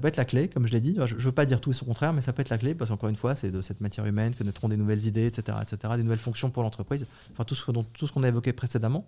peut 0.00 0.08
être 0.08 0.16
la 0.16 0.24
clé, 0.24 0.48
comme 0.48 0.66
je 0.66 0.72
l'ai 0.72 0.80
dit. 0.80 0.96
Je 1.06 1.14
ne 1.14 1.20
veux 1.20 1.32
pas 1.32 1.46
dire 1.46 1.60
tout 1.60 1.70
et 1.70 1.74
son 1.74 1.84
contraire, 1.84 2.12
mais 2.12 2.20
ça 2.20 2.32
peut 2.32 2.40
être 2.42 2.48
la 2.48 2.58
clé, 2.58 2.74
parce 2.74 2.90
qu'encore 2.90 3.08
une 3.08 3.16
fois, 3.16 3.34
c'est 3.34 3.50
de 3.50 3.60
cette 3.60 3.80
matière 3.80 4.06
humaine 4.06 4.34
que 4.34 4.42
naîtront 4.44 4.68
des 4.68 4.76
nouvelles 4.76 5.06
idées, 5.06 5.26
etc., 5.26 5.58
etc., 5.60 5.94
des 5.96 6.02
nouvelles 6.02 6.18
fonctions 6.18 6.50
pour 6.50 6.62
l'entreprise. 6.62 7.06
Enfin, 7.32 7.44
tout 7.44 7.54
ce, 7.54 7.70
dont- 7.70 7.84
tout 7.92 8.06
ce 8.06 8.12
qu'on 8.12 8.22
a 8.22 8.28
évoqué 8.28 8.52
précédemment. 8.52 9.06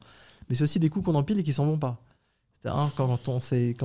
Mais 0.48 0.54
c'est 0.54 0.64
aussi 0.64 0.78
des 0.78 0.90
coûts 0.90 1.02
qu'on 1.02 1.14
empile 1.14 1.38
et 1.38 1.42
qui 1.42 1.52
s'en 1.52 1.66
vont 1.66 1.78
pas. 1.78 2.00
Hein, 2.64 2.90
quand, 2.96 3.28
on, 3.28 3.38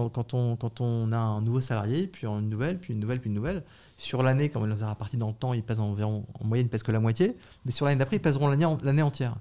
quand, 0.09 0.33
on, 0.33 0.55
quand 0.55 0.81
on 0.81 1.11
a 1.11 1.17
un 1.17 1.41
nouveau 1.41 1.61
salarié, 1.61 2.07
puis 2.07 2.25
une 2.25 2.49
nouvelle, 2.49 2.79
puis 2.79 2.93
une 2.93 2.99
nouvelle, 2.99 3.19
puis 3.19 3.29
une 3.29 3.35
nouvelle, 3.35 3.63
sur 3.97 4.23
l'année, 4.23 4.49
quand 4.49 4.61
on 4.61 4.65
les 4.65 4.83
a 4.83 4.89
répartis 4.89 5.17
dans 5.17 5.27
le 5.27 5.33
temps, 5.33 5.53
ils 5.53 5.61
pèsent 5.63 5.79
environ, 5.79 6.25
en 6.39 6.45
moyenne, 6.45 6.65
ils 6.65 6.69
pèsent 6.69 6.83
que 6.83 6.91
la 6.91 6.99
moitié, 6.99 7.37
mais 7.65 7.71
sur 7.71 7.85
l'année 7.85 7.99
d'après, 7.99 8.15
ils 8.17 8.21
pèseront 8.21 8.47
l'année 8.47 9.01
entière. 9.01 9.35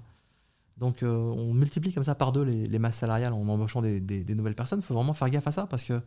Donc 0.81 1.01
euh, 1.03 1.09
on 1.15 1.53
multiplie 1.53 1.93
comme 1.93 2.03
ça 2.03 2.15
par 2.15 2.33
deux 2.33 2.41
les, 2.43 2.65
les 2.65 2.79
masses 2.79 2.97
salariales 2.97 3.31
en 3.33 3.47
embauchant 3.47 3.81
des, 3.81 4.01
des- 4.01 4.23
des 4.25 4.35
nouvelles 4.35 4.55
personnes. 4.55 4.79
Il 4.79 4.85
faut 4.85 4.93
vraiment 4.95 5.13
faire 5.13 5.29
gaffe 5.29 5.47
à 5.47 5.51
ça 5.53 5.65
parce 5.67 5.85
que 5.85 6.01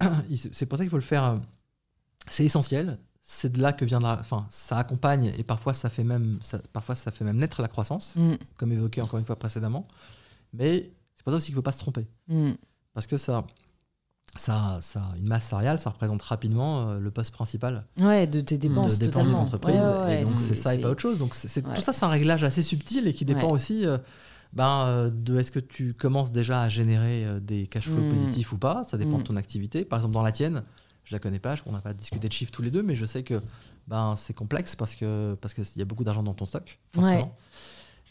c'est 0.34 0.66
pour 0.66 0.78
ça 0.78 0.84
qu'il 0.84 0.90
faut 0.90 0.96
le 0.96 1.02
faire. 1.02 1.24
euh, 1.24 1.36
C'est 2.28 2.44
essentiel. 2.44 2.98
C'est 3.22 3.50
de 3.52 3.60
là 3.60 3.74
que 3.74 3.84
viendra. 3.84 4.16
Enfin, 4.18 4.46
ça 4.48 4.78
accompagne 4.78 5.34
et 5.36 5.42
parfois 5.42 5.74
ça 5.74 5.90
fait 5.90 6.04
même, 6.04 6.38
ça, 6.40 6.58
parfois 6.72 6.94
ça 6.94 7.10
fait 7.10 7.24
même 7.24 7.36
naître 7.36 7.60
la 7.60 7.68
croissance, 7.68 8.14
mm, 8.16 8.34
comme 8.56 8.72
évoqué 8.72 9.02
encore 9.02 9.18
une 9.18 9.26
fois 9.26 9.36
précédemment. 9.36 9.86
Mais 10.54 10.90
c'est 11.14 11.22
pour 11.24 11.32
ça 11.32 11.36
aussi 11.36 11.46
qu'il 11.48 11.54
ne 11.56 11.58
faut 11.58 11.62
pas 11.62 11.72
se 11.72 11.78
tromper 11.80 12.06
mm. 12.28 12.52
parce 12.94 13.06
que 13.06 13.18
ça, 13.18 13.44
ça, 14.36 14.78
ça, 14.82 15.02
une 15.18 15.26
masse 15.26 15.46
salariale, 15.46 15.80
ça 15.80 15.90
représente 15.90 16.22
rapidement 16.22 16.90
euh, 16.90 16.98
le 17.00 17.10
poste 17.10 17.32
principal 17.32 17.84
Ouais, 17.98 18.26
de 18.26 18.40
tes 18.40 18.56
dépenses 18.58 18.98
de 18.98 19.06
dépenses 19.06 19.14
totalement. 19.14 19.38
d'une 19.38 19.46
entreprise. 19.46 19.74
Ouais, 19.76 19.80
ouais, 19.82 19.98
ouais, 20.04 20.20
et 20.22 20.24
donc 20.24 20.32
c'est 20.34 20.54
ça 20.54 20.74
et 20.74 20.78
pas 20.80 20.90
autre 20.90 21.00
chose. 21.00 21.18
Donc 21.18 21.34
c'est 21.34 21.62
tout 21.62 21.80
ça, 21.80 21.92
c'est 21.92 22.04
un 22.04 22.08
réglage 22.08 22.44
assez 22.44 22.62
subtil 22.62 23.06
et 23.08 23.14
qui 23.14 23.24
dépend 23.24 23.46
Ouais. 23.46 23.52
aussi 23.52 23.84
euh, 23.86 23.98
ben, 24.52 24.84
euh, 24.86 25.10
de 25.12 25.38
est-ce 25.38 25.50
que 25.50 25.58
tu 25.60 25.92
commences 25.94 26.30
déjà 26.32 26.62
à 26.62 26.68
générer 26.68 27.24
euh, 27.26 27.40
des 27.40 27.66
cash 27.66 27.84
flows 27.88 28.00
Mm. 28.02 28.10
positifs 28.10 28.52
ou 28.52 28.58
pas. 28.58 28.84
Ça 28.84 28.96
dépend 28.96 29.18
Mm. 29.18 29.22
de 29.22 29.26
ton 29.28 29.36
activité. 29.36 29.84
Par 29.84 29.98
exemple, 29.98 30.14
dans 30.14 30.22
la 30.22 30.32
tienne, 30.32 30.62
je 31.04 31.14
la 31.14 31.18
connais 31.18 31.38
pas, 31.40 31.56
je- 31.56 31.62
on 31.66 31.72
n'a 31.72 31.80
pas 31.80 31.92
discuté 31.94 32.28
de 32.28 32.32
chiffres 32.32 32.52
tous 32.52 32.62
les 32.62 32.70
deux, 32.70 32.82
mais 32.82 32.94
je 32.94 33.04
sais 33.06 33.22
que 33.24 33.42
ben, 33.88 34.14
c'est 34.16 34.34
complexe 34.34 34.76
parce 34.76 34.94
que 34.94 35.36
parce 35.40 35.52
qu'il 35.54 35.64
y 35.76 35.82
a 35.82 35.84
beaucoup 35.84 36.04
d'argent 36.04 36.22
dans 36.22 36.34
ton 36.34 36.44
stock, 36.44 36.78
forcément. 36.94 37.34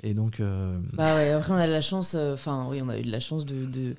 Et 0.04 0.14
donc, 0.14 0.40
euh, 0.40 0.78
Bah 0.94 1.16
ouais, 1.16 1.32
après 1.32 1.54
on 1.54 1.56
a 1.56 1.66
de 1.66 1.72
la 1.72 1.82
chance, 1.82 2.14
euh, 2.16 2.36
enfin 2.36 2.68
oui, 2.70 2.82
on 2.86 2.90
a 2.90 3.00
eu 3.00 3.02
de 3.02 3.12
la 3.12 3.20
chance 3.20 3.46
de, 3.48 3.66
de- 3.66 3.96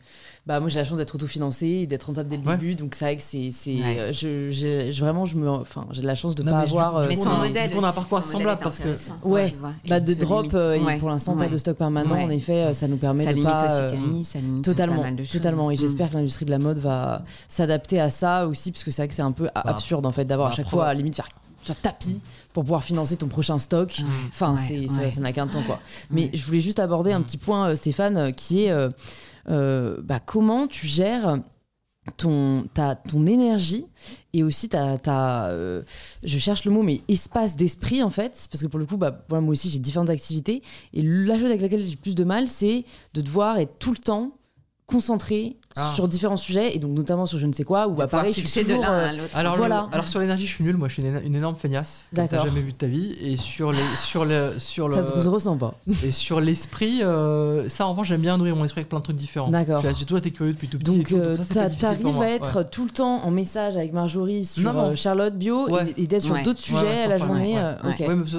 bah 0.47 0.61
moi 0.61 0.69
j'ai 0.69 0.79
la 0.79 0.85
chance 0.85 0.99
d'être 0.99 1.17
autofinancé 1.17 1.67
et 1.67 1.87
d'être 1.89 2.05
rentable 2.05 2.29
dès 2.29 2.37
le 2.37 2.43
Ouais. 2.45 2.57
début, 2.57 2.77
donc 2.77 2.95
c'est 2.95 3.05
vrai 3.05 3.17
que 3.17 3.23
c'est, 3.23 3.51
c'est, 3.51 3.75
Ouais. 3.75 3.97
euh, 3.99 4.13
je, 4.13 5.01
vraiment 5.01 5.25
je 5.25 5.37
me, 5.37 5.49
enfin 5.51 5.87
j'ai 5.91 6.03
de 6.03 6.07
la 6.07 6.15
chance 6.15 6.37
de 6.37 6.45
Non, 6.45 6.53
pas 6.53 6.61
avoir, 6.61 6.99
euh, 6.99 7.07
Mais 7.09 7.17
son 7.17 7.23
coup, 7.25 7.29
on 7.31 7.41
a- 7.41 7.49
modèle. 7.49 7.71
on 7.77 7.83
a 7.83 7.89
un 7.89 7.93
parcours 7.93 8.23
semblable 8.23 8.61
parce 8.63 8.79
que- 8.79 8.95
Ouais. 9.25 9.53
bah, 9.89 9.99
de 9.99 10.15
drop 10.15 10.55
euh, 10.55 10.79
ouais, 10.85 10.99
pour 10.99 11.09
l'instant 11.09 11.37
pas 11.37 11.49
de 11.49 11.59
stock 11.59 11.77
permanent, 11.77 12.15
Ouais. 12.15 12.23
en 12.25 12.31
effet, 12.31 12.73
ça 12.75 12.87
nous 12.87 12.97
permet 12.97 13.25
Ça 13.25 13.31
de 13.31 13.35
limite 13.35 13.51
pas, 13.51 13.65
aussi 13.65 13.75
euh, 13.75 13.89
Thierry, 13.89 14.25
ça 14.25 14.39
limite 14.39 14.65
Totalement, 14.65 14.97
pas 14.99 15.03
mal 15.03 15.17
de 15.17 15.25
choses. 15.25 15.33
totalement. 15.33 15.71
Et 15.73 15.75
Mm. 15.75 15.79
j'espère 15.79 16.11
que 16.11 16.15
l'industrie 16.17 16.45
de 16.45 16.51
la 16.53 16.59
mode 16.59 16.79
va 16.79 17.25
s'adapter 17.49 18.01
à 18.01 18.09
ça 18.09 18.47
aussi, 18.47 18.71
parce 18.71 18.85
que 18.85 18.93
c'est 18.93 19.03
vrai 19.03 19.09
que 19.09 19.15
c'est 19.15 19.23
un 19.23 19.33
peu 19.33 19.49
a- 19.49 19.63
Bah, 19.65 19.73
absurde 19.73 20.07
en 20.07 20.13
fait 20.13 20.25
d'avoir 20.27 20.49
bah, 20.51 20.53
à 20.53 20.57
chaque 20.57 20.69
fois 20.69 20.85
à 20.87 20.89
la 20.89 20.99
limite 20.99 21.17
faire 21.17 21.29
sur 21.73 21.77
tapis 21.81 22.21
pour 22.53 22.65
pouvoir 22.65 22.83
financer 22.83 23.17
ton 23.17 23.29
prochain 23.29 23.59
stock. 23.59 23.95
Ouais, 23.99 24.05
Enfin, 24.29 24.55
ouais, 24.55 24.61
c'est, 24.67 24.87
ça- 24.87 25.03
ouais. 25.03 25.11
ça 25.11 25.21
n'a 25.21 25.33
qu'un 25.33 25.47
temps 25.47 25.63
quoi. 25.65 25.81
Mais 26.11 26.25
Ouais. 26.25 26.31
je 26.35 26.45
voulais 26.45 26.61
juste 26.61 26.79
aborder 26.79 27.13
un 27.13 27.23
petit 27.23 27.37
point, 27.39 27.69
euh, 27.71 27.75
Stéphane, 27.77 28.17
euh, 28.17 28.31
qui 28.31 28.65
est 28.65 28.71
euh, 28.71 28.89
euh, 29.49 29.97
bah, 30.03 30.21
comment 30.21 30.67
tu 30.67 30.87
gères 30.87 31.39
ton, 32.17 32.65
ta, 32.73 32.95
ton 32.95 33.27
énergie 33.27 33.85
et 34.33 34.43
aussi 34.43 34.71
ta, 34.71 34.97
ta 34.97 35.49
euh, 35.51 35.83
je 36.23 36.39
cherche 36.39 36.65
le 36.65 36.71
mot, 36.71 36.83
mais 36.83 37.03
espace 37.09 37.55
d'esprit 37.55 38.03
en 38.03 38.09
fait, 38.09 38.49
parce 38.51 38.63
que 38.63 38.67
pour 38.67 38.79
le 38.79 38.87
coup, 38.87 38.97
bah, 38.97 39.25
voilà, 39.29 39.43
moi 39.43 39.53
aussi 39.53 39.69
j'ai 39.69 39.79
différentes 39.79 40.09
activités 40.09 40.63
et 40.95 41.03
la 41.03 41.37
chose 41.39 41.51
avec 41.51 41.61
laquelle 41.61 41.83
j'ai 41.83 41.91
le 41.91 41.97
plus 41.97 42.15
de 42.15 42.25
mal, 42.25 42.49
c'est 42.49 42.85
de 43.13 43.21
devoir 43.21 43.59
être 43.59 43.79
tout 43.79 43.91
le 43.93 43.99
temps 43.99 44.33
concentré 44.87 45.58
Ah. 45.77 45.93
sur 45.95 46.09
différents 46.09 46.37
sujets 46.39 46.75
et 46.75 46.79
donc 46.81 46.91
notamment 46.93 47.25
sur 47.27 47.39
je 47.39 47.47
ne 47.47 47.53
sais 47.53 47.63
quoi 47.63 47.87
ou 47.87 47.91
pouvoir 47.91 48.09
pareil 48.09 48.33
je 48.37 48.45
suis 48.47 48.65
de 48.65 48.71
l'un 48.75 48.91
euh, 48.93 49.09
à 49.11 49.13
l'autre. 49.13 49.37
Alors, 49.37 49.53
le- 49.53 49.59
Voilà. 49.59 49.89
alors 49.93 50.09
sur 50.09 50.19
l'énergie, 50.19 50.47
je 50.47 50.53
suis 50.55 50.65
nul. 50.65 50.77
Moi, 50.77 50.89
je 50.89 50.95
suis 50.95 51.03
une, 51.03 51.21
une 51.25 51.37
énorme 51.37 51.55
feignasse. 51.57 52.07
T'as 52.15 52.27
D'accord. 52.27 52.47
jamais 52.47 52.63
vu 52.63 52.73
de 52.73 52.77
ta 52.79 52.87
vie. 52.87 53.15
Et 53.21 53.37
sur 53.37 53.71
les, 53.71 53.79
sur 53.97 54.25
le, 54.25 54.55
sur 54.59 54.89
le, 54.89 54.97
ça 54.97 55.03
ne 55.03 55.21
se 55.23 55.29
ressent 55.29 55.57
pas 55.57 55.75
Et 56.05 56.11
sur 56.11 56.41
l'esprit, 56.41 57.03
euh, 57.03 57.69
ça 57.69 57.87
en 57.87 57.91
revanche, 57.91 58.09
j'aime 58.09 58.23
bien 58.23 58.37
nourrir 58.39 58.57
mon 58.57 58.65
esprit 58.65 58.81
avec 58.81 58.89
plein 58.89 58.99
de 58.99 59.05
trucs 59.05 59.17
différents. 59.17 59.51
D'accord. 59.51 59.83
J'ai 59.97 60.05
toujours 60.05 60.19
été 60.19 60.31
curieux 60.33 60.53
depuis 60.55 60.69
tout 60.69 60.79
petit. 60.79 60.95
et 60.95 60.97
Donc, 60.99 61.09
tout, 61.09 61.15
euh, 61.17 61.37
t'arrives 61.79 62.23
à 62.23 62.31
être 62.31 62.59
Ouais. 62.59 62.65
tout 62.65 62.85
le 62.85 62.91
temps 62.91 63.23
en 63.25 63.31
message 63.31 63.77
avec 63.77 63.93
Marjorie 63.93 64.45
sur 64.47 64.63
Non, 64.65 64.73
non. 64.73 64.87
euh, 64.91 64.97
Charlotte 64.97 65.35
Bio 65.37 65.69
Ouais. 65.71 65.95
et, 65.97 66.03
et 66.05 66.07
d'être 66.09 66.23
sur 66.23 66.35
Ouais. 66.35 66.43
d'autres 66.43 66.59
Ouais, 66.61 66.81
sujets 66.81 66.95
ouais, 66.97 67.03
à 67.05 67.09
la 67.09 67.19
journée. 67.19 67.55
euh, 67.59 67.75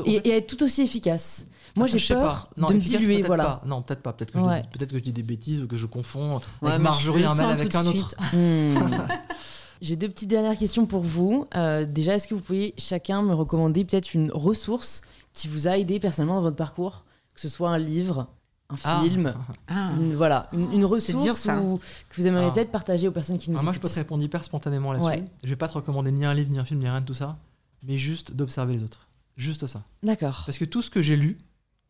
et 0.05 0.30
être 0.32 0.47
tout 0.47 0.63
aussi 0.63 0.82
efficace. 0.82 1.45
Moi, 1.76 1.88
j'ai 1.88 1.99
je 1.99 2.05
sais 2.07 2.13
peur 2.13 2.49
pas. 2.55 2.61
Non, 2.61 2.67
de 2.67 2.74
me 2.76 2.80
diluer. 2.80 3.15
peut-être 3.17 3.28
Voilà. 3.28 3.43
pas. 3.43 3.61
Non, 3.65 3.82
peut-être 3.82 4.01
pas. 4.01 4.13
Peut-être 4.13 4.32
que, 4.32 4.39
je 4.39 4.43
Ouais. 4.43 4.61
dis- 4.61 4.67
peut-être 4.70 4.91
que 4.91 4.97
je 4.97 5.03
dis 5.03 5.13
des 5.13 5.24
bêtises 5.24 5.61
ou 5.61 5.67
que 5.67 5.78
je 5.78 5.86
confonds 5.86 6.41
Ouais, 6.61 6.70
avec 6.72 6.82
Marjorie 6.82 7.24
un 7.26 7.30
sens 7.30 7.39
avec 7.41 7.74
un 7.76 7.86
autre. 7.86 8.15
Hmm. 8.34 8.76
J'ai 9.82 9.95
deux 9.95 10.09
petites 10.09 10.28
dernières 10.30 10.57
questions 10.57 10.86
pour 10.86 11.01
vous. 11.03 11.45
Euh, 11.55 11.86
déjà, 11.86 12.15
est-ce 12.15 12.28
que 12.28 12.34
vous 12.36 12.41
pouvez 12.41 12.74
chacun 12.78 13.22
me 13.22 13.34
recommander 13.34 13.86
peut-être 13.86 14.13
une 14.13 14.30
ressource 14.32 15.01
qui 15.32 15.47
vous 15.47 15.67
a 15.70 15.78
aidé 15.78 15.99
personnellement 16.01 16.36
dans 16.36 16.41
votre 16.41 16.57
parcours 16.57 17.05
Que 17.34 17.39
ce 17.39 17.47
soit 17.47 17.70
un 17.70 17.78
livre, 17.78 18.28
un 18.70 18.76
Ah. 18.84 18.99
film, 19.01 19.34
Ah. 19.70 19.91
une, 19.97 20.15
voilà, 20.15 20.49
une, 20.51 20.74
une 20.74 20.84
ressource 20.86 21.38
ça. 21.39 21.57
ou- 21.61 21.78
que 22.09 22.15
vous 22.22 22.28
aimeriez 22.28 22.47
Ah. 22.49 22.53
peut-être 22.53 22.72
partager 22.72 23.07
aux 23.07 23.11
personnes 23.13 23.38
qui 23.38 23.49
nous 23.51 23.55
Alors 23.55 23.63
moi, 23.63 23.74
je 23.74 23.80
peux 23.80 23.88
écoutent. 23.88 23.95
te 23.95 23.99
répondre 24.01 24.22
hyper 24.22 24.43
spontanément 24.43 24.91
là-dessus. 24.91 25.07
Ouais. 25.07 25.24
Je 25.45 25.49
vais 25.49 25.55
pas 25.55 25.70
te 25.70 25.74
recommander 25.76 26.11
ni 26.11 26.26
un 26.26 26.34
livre, 26.34 26.49
ni 26.51 26.59
un 26.59 26.65
film, 26.65 26.82
ni 26.82 26.89
rien 26.89 26.99
de 26.99 27.05
tout 27.05 27.13
ça, 27.13 27.38
mais 27.88 27.97
juste 27.97 28.34
d'observer 28.34 28.74
les 28.74 28.84
autres. 28.84 29.07
Juste 29.38 29.65
ça. 29.67 29.84
D'accord. 30.03 30.43
Parce 30.45 30.57
que 30.57 30.65
tout 30.65 30.82
ce 30.82 30.89
que 30.89 31.01
j'ai 31.01 31.15
lu, 31.15 31.38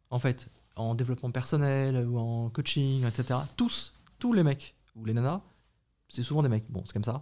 en 0.10 0.20
fait, 0.20 0.50
en 0.76 0.96
développement 0.96 1.32
personnel 1.32 2.06
ou 2.08 2.18
en 2.18 2.50
coaching, 2.50 3.06
etc., 3.06 3.40
tous, 3.58 3.94
tous 4.18 4.34
les 4.34 4.44
mecs 4.44 4.76
ou 4.96 5.06
les 5.06 5.14
nanas, 5.14 5.42
c'est 6.08 6.24
souvent 6.24 6.42
des 6.44 6.50
mecs, 6.50 6.70
bon, 6.70 6.84
c'est 6.86 6.94
comme 6.94 7.04
ça, 7.04 7.22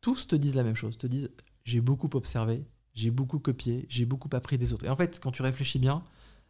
tous 0.00 0.26
te 0.26 0.36
disent 0.36 0.54
la 0.54 0.62
même 0.62 0.74
chose, 0.76 0.96
te 0.98 1.06
disent 1.06 1.30
j'ai 1.64 1.80
beaucoup 1.80 2.10
observé, 2.14 2.64
j'ai 2.94 3.10
beaucoup 3.10 3.38
copié, 3.38 3.86
j'ai 3.88 4.04
beaucoup 4.06 4.28
appris 4.32 4.56
des 4.58 4.72
autres. 4.72 4.84
Et 4.86 4.88
en 4.88 4.96
fait, 4.96 5.20
quand 5.20 5.30
tu 5.32 5.42
réfléchis 5.42 5.78
bien, 5.78 6.02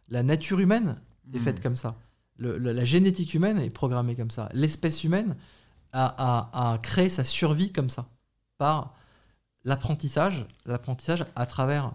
la 0.09 0.23
nature 0.23 0.59
humaine 0.59 0.99
est 1.33 1.39
Mm. 1.39 1.41
faite 1.41 1.61
comme 1.61 1.75
ça. 1.75 1.95
Le- 2.37 2.57
le- 2.57 2.71
la 2.71 2.85
génétique 2.85 3.33
humaine 3.33 3.57
est 3.59 3.69
programmée 3.69 4.15
comme 4.15 4.29
ça. 4.31 4.47
L'espèce 4.53 5.03
humaine 5.03 5.35
a, 5.91 6.05
a- 6.05 6.73
a 6.73 6.77
créé 6.77 7.09
sa 7.09 7.23
survie 7.23 7.71
comme 7.73 7.89
ça, 7.89 8.07
par 8.57 8.93
l'apprentissage, 9.63 10.45
l'apprentissage 10.65 11.25
à 11.35 11.45
travers 11.45 11.93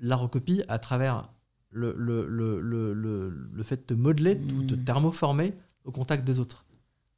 la 0.00 0.16
recopie, 0.16 0.62
à 0.68 0.78
travers 0.78 1.28
le, 1.70 1.94
le, 1.96 2.26
le, 2.26 3.28
le, 3.30 3.62
fait 3.62 3.76
de 3.76 3.82
te 3.82 3.94
modeler, 3.94 4.40
ou 4.56 4.62
de 4.62 4.74
te 4.74 4.80
thermoformer 4.80 5.54
au 5.84 5.92
contact 5.92 6.24
des 6.24 6.40
autres. 6.40 6.64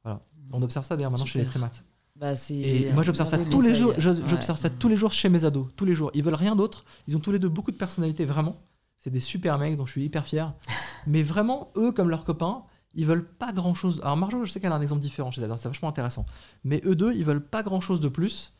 Voilà. 0.03 0.21
On 0.51 0.61
observe 0.61 0.85
ça 0.85 0.95
d'ailleurs 0.95 1.11
maintenant 1.11 1.25
chez 1.25 1.39
les 1.39 1.45
primates. 1.45 1.83
Bah, 2.15 2.33
Et 2.49 2.91
moi 2.91 3.03
j'observe 3.03 3.29
ça 3.29 3.37
tous 3.37 3.61
les 3.61 3.75
jours. 3.75 3.91
Ouais. 3.91 4.01
J'observe 4.27 4.59
ça 4.59 4.69
tous 4.69 4.89
les 4.89 4.97
jours 4.97 5.11
chez 5.11 5.29
mes 5.29 5.45
ados, 5.45 5.67
tous 5.75 5.85
les 5.85 5.93
jours. 5.93 6.11
Ils 6.13 6.23
veulent 6.23 6.33
rien 6.33 6.55
d'autre. 6.55 6.83
Ils 7.07 7.15
ont 7.15 7.19
tous 7.19 7.31
les 7.31 7.39
deux 7.39 7.47
beaucoup 7.47 7.71
de 7.71 7.77
personnalité, 7.77 8.25
vraiment. 8.25 8.57
C'est 8.97 9.09
des 9.09 9.21
super 9.21 9.57
mecs 9.57 9.77
dont 9.77 9.85
je 9.85 9.91
suis 9.91 10.03
hyper 10.03 10.25
fier. 10.25 10.53
Mais 11.07 11.23
vraiment, 11.23 11.71
eux 11.77 11.93
comme 11.93 12.09
leurs 12.09 12.25
copains, 12.25 12.63
ils 12.93 13.05
veulent 13.05 13.25
pas 13.25 13.53
grand 13.53 13.73
chose. 13.73 14.01
Alors 14.03 14.17
Marjo, 14.17 14.43
je 14.43 14.51
sais 14.51 14.59
qu'elle 14.59 14.73
a 14.73 14.75
un 14.75 14.81
exemple 14.81 15.01
différent 15.01 15.31
chez 15.31 15.41
elle, 15.41 15.53
c'est 15.57 15.69
vachement 15.69 15.87
intéressant. 15.87 16.25
Mais 16.65 16.81
eux 16.85 16.95
deux, 16.95 17.13
ils 17.13 17.23
veulent 17.23 17.45
pas 17.45 17.63
grand 17.63 17.79
chose 17.79 18.01
de 18.01 18.09
plus, 18.09 18.53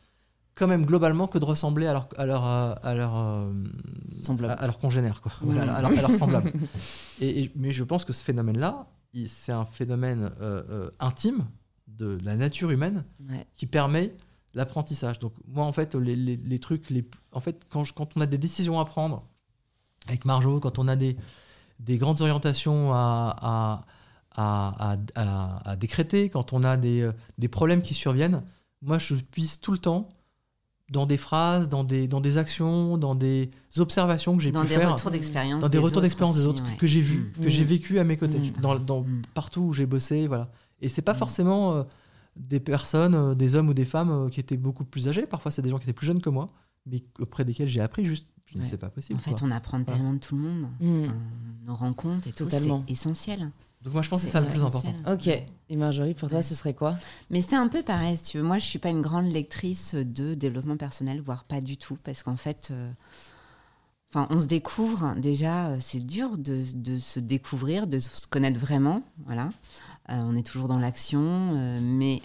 quand 0.60 0.68
même 0.68 0.86
globalement, 0.86 1.28
que 1.28 1.38
de 1.40 1.46
ressembler 1.46 1.88
à 1.88 1.94
leur 1.94 2.10
à 2.18 2.26
leur 2.26 2.46
euh, 2.46 2.76
à 2.84 2.94
leur 2.94 3.16
euh, 3.18 3.52
Semblable. 4.24 4.54
à, 4.54 4.56
à 4.64 4.66
leurs 4.68 4.78
congénères, 4.78 5.22
quoi. 5.22 5.32
À, 5.62 5.82
leur- 5.82 6.12
semblables. 6.14 6.52
Et, 7.22 7.44
et- 7.44 7.52
mais 7.56 7.72
je 7.72 7.84
pense 7.84 8.06
que 8.06 8.14
ce 8.14 8.24
phénomène-là, 8.24 8.88
il- 9.14 9.28
c'est 9.30 9.52
un 9.54 9.66
phénomène 9.66 10.32
euh, 10.42 10.62
euh, 10.70 10.90
intime 11.00 11.46
de 11.88 12.18
la 12.24 12.36
nature 12.36 12.70
humaine 12.72 13.04
Ouais. 13.30 13.46
qui 13.56 13.66
permet 13.66 14.14
l'apprentissage. 14.54 15.20
Donc 15.20 15.34
moi 15.48 15.66
en 15.66 15.74
fait 15.74 15.96
les, 15.96 16.16
les- 16.16 16.38
les 16.38 16.60
trucs 16.60 16.90
les 16.90 17.08
en 17.32 17.40
fait 17.40 17.66
quand, 17.70 17.84
je- 17.84 17.94
quand 17.94 18.16
on 18.18 18.22
a 18.22 18.26
des 18.26 18.38
décisions 18.38 18.80
à 18.80 18.86
prendre 18.86 19.24
avec 20.08 20.26
Marjo, 20.26 20.60
quand 20.60 20.80
on 20.80 20.88
a 20.88 20.96
des, 20.96 21.18
des 21.80 21.98
grandes 21.98 22.22
orientations 22.22 22.94
à, 22.94 23.84
à, 24.36 24.98
à, 25.66 25.76
décréter, 25.76 26.30
quand 26.30 26.54
on 26.54 26.64
a 26.64 26.78
des, 26.78 27.10
des 27.38 27.48
problèmes 27.48 27.82
qui 27.82 27.94
surviennent, 27.94 28.42
moi 28.82 28.98
je 28.98 29.16
puise 29.16 29.60
tout 29.60 29.72
le 29.72 29.78
temps 29.78 30.10
dans 30.90 31.06
des 31.06 31.18
phrases, 31.18 31.70
dans 31.70 31.84
des, 31.84 32.08
dans 32.08 32.20
des 32.22 32.38
actions, 32.38 32.98
dans 32.98 33.14
des 33.16 33.52
observations 33.78 34.36
que 34.36 34.42
j'ai 34.44 34.52
Dans 34.52 34.64
pu 34.64 34.70
des 34.70 34.76
faire, 34.76 34.92
retours 34.94 35.12
d'expérience. 35.12 35.62
dans 35.62 35.70
des, 35.70 35.78
retours 35.78 36.02
d'expérience 36.02 36.36
des 36.36 36.42
aussi, 36.42 36.50
autres 36.50 36.66
ouais. 36.66 36.78
que 36.78 36.88
j'ai 36.88 37.02
vus, 37.02 37.32
Mm. 37.40 37.44
que 37.44 37.50
j'ai 37.50 37.64
vécu 37.64 38.00
à 38.00 38.04
mes 38.04 38.18
côtés, 38.18 38.40
Mm. 38.40 38.62
dans, 38.62 38.80
dans- 38.80 39.02
Mm. 39.02 39.22
partout 39.34 39.62
où 39.62 39.74
j'ai 39.74 39.86
bossé, 39.86 40.28
voilà. 40.28 40.50
Et 40.82 40.90
c'est 40.90 41.02
pas 41.04 41.14
Mm. 41.14 41.18
forcément 41.18 41.74
euh, 41.76 41.84
des 42.36 42.60
personnes, 42.60 43.14
euh, 43.16 43.36
des 43.36 43.56
hommes 43.56 43.70
ou 43.70 43.74
des 43.74 43.86
femmes 43.86 44.10
euh, 44.12 44.30
qui 44.30 44.40
étaient 44.40 44.58
beaucoup 44.58 44.84
plus 44.84 45.08
âgés. 45.08 45.26
Parfois, 45.28 45.52
c'est 45.52 45.62
des 45.62 45.70
gens 45.70 45.78
qui 45.78 45.84
étaient 45.84 45.94
plus 45.94 46.08
jeunes 46.08 46.22
que 46.22 46.30
moi, 46.30 46.48
mais 46.88 47.04
auprès 47.20 47.46
desquels 47.46 47.68
j'ai 47.68 47.82
appris 47.82 48.04
juste. 48.06 48.26
Je 48.52 48.58
Ouais. 48.58 48.64
c'est 48.66 48.78
pas 48.80 48.90
possible. 48.90 49.20
En 49.20 49.22
fait, 49.22 49.32
quoi. 49.38 49.42
on 49.48 49.52
apprend 49.52 49.84
tellement 49.84 50.14
de 50.14 50.18
tout 50.18 50.36
le 50.36 50.42
monde. 50.42 50.68
Mm. 50.80 51.08
Nos 51.68 51.76
rencontres 51.76 52.28
et 52.28 52.32
tout, 52.32 52.46
Totalement. 52.46 52.84
c'est 52.88 52.94
essentiel. 52.94 53.52
Donc 53.82 53.94
moi, 53.94 54.02
je 54.02 54.10
pense 54.10 54.20
que 54.22 54.26
c'est 54.28 54.34
ça 54.34 54.42
le 54.42 54.48
plus 54.48 54.62
important. 54.62 54.94
Ok. 55.08 55.28
Et 55.28 55.76
Marjorie, 55.78 56.14
pour 56.14 56.30
toi, 56.30 56.42
ce 56.42 56.54
serait 56.54 56.74
quoi? 56.74 56.98
Mais 57.30 57.42
c'est 57.42 57.56
un 57.56 57.68
peu 57.70 57.82
pareil, 57.82 58.18
si 58.18 58.24
tu 58.24 58.38
veux. 58.38 58.44
Moi, 58.44 58.58
je 58.58 58.66
suis 58.66 58.80
pas 58.80 58.90
une 58.90 59.02
grande 59.02 59.32
lectrice 59.32 59.96
de 59.96 60.34
développement 60.34 60.76
personnel, 60.78 61.22
voire 61.22 61.46
pas 61.46 61.62
du 61.62 61.78
tout, 61.78 61.98
parce 62.04 62.24
qu'en 62.24 62.36
fait, 62.36 62.70
euh, 62.72 62.92
enfin, 64.12 64.28
on 64.32 64.38
se 64.38 64.48
découvre. 64.48 65.16
Déjà, 65.18 65.68
euh, 65.70 65.78
c'est 65.80 66.06
dur 66.06 66.38
de, 66.38 66.62
de 66.74 66.98
se 66.98 67.20
découvrir, 67.22 67.88
de 67.88 68.00
se 68.00 68.28
connaître 68.28 68.60
vraiment. 68.60 69.04
Voilà. 69.26 69.50
Euh, 70.10 70.22
on 70.26 70.36
est 70.36 70.46
toujours 70.46 70.68
dans 70.68 70.80
l'action, 70.80 71.22
euh, 71.56 71.80
mais 71.82 72.22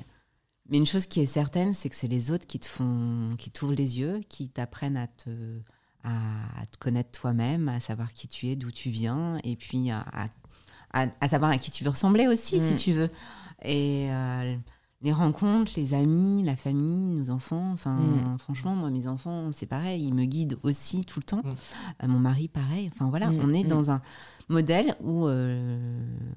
mais 0.71 0.79
une 0.79 0.87
chose 0.87 1.05
qui 1.07 1.21
est 1.21 1.27
certaine, 1.27 1.75
c'est 1.75 1.91
que 1.91 1.95
c'est 1.95 2.09
les 2.09 2.31
autres 2.31 2.47
qui 2.47 2.59
te 2.59 2.67
font, 2.67 3.37
qui 3.39 3.51
t'ouvrent 3.51 3.75
les 3.75 3.99
yeux, 4.01 4.21
qui 4.31 4.49
t'apprennent 4.49 4.97
à 4.97 5.07
te 5.07 5.31
à, 6.05 6.11
à 6.61 6.67
te 6.67 6.79
connaître 6.79 7.11
toi-même, 7.13 7.69
à 7.69 7.81
savoir 7.81 8.13
qui 8.13 8.29
tu 8.29 8.49
es, 8.49 8.57
d'où 8.57 8.71
tu 8.71 8.91
viens, 8.91 9.39
et 9.45 9.57
puis 9.57 9.91
à, 9.91 10.01
à- 10.13 10.29
à- 10.95 11.07
à 11.21 11.29
savoir 11.29 11.51
à 11.51 11.59
qui 11.59 11.71
tu 11.71 11.85
veux 11.85 11.91
ressembler 11.91 12.27
aussi, 12.29 12.59
Mm. 12.61 12.65
si 12.65 12.75
tu 12.77 12.93
veux. 12.93 13.11
Et 13.63 14.07
euh, 14.11 14.57
les 15.03 15.13
rencontres, 15.13 15.73
les 15.77 15.93
amis, 15.93 16.43
la 16.45 16.57
famille, 16.57 17.07
nos 17.19 17.31
enfants, 17.31 17.73
enfin, 17.73 17.97
Mm. 17.97 18.39
franchement, 18.39 18.75
moi, 18.75 18.91
mes 18.91 19.07
enfants, 19.07 19.51
c'est 19.53 19.67
pareil, 19.67 20.03
ils 20.05 20.15
me 20.15 20.25
guident 20.25 20.59
aussi 20.63 21.05
tout 21.05 21.21
le 21.21 21.25
temps. 21.25 21.43
Mm. 21.45 21.55
Euh, 22.05 22.09
mon 22.09 22.19
mari, 22.21 22.49
pareil. 22.49 22.91
Enfin, 22.95 23.11
voilà, 23.11 23.29
Mm, 23.31 23.41
on 23.43 23.53
est 23.53 23.65
mm. 23.65 23.69
dans 23.69 23.91
un 23.91 24.01
modèle 24.49 24.95
où, 25.03 25.27
euh, 25.27 25.79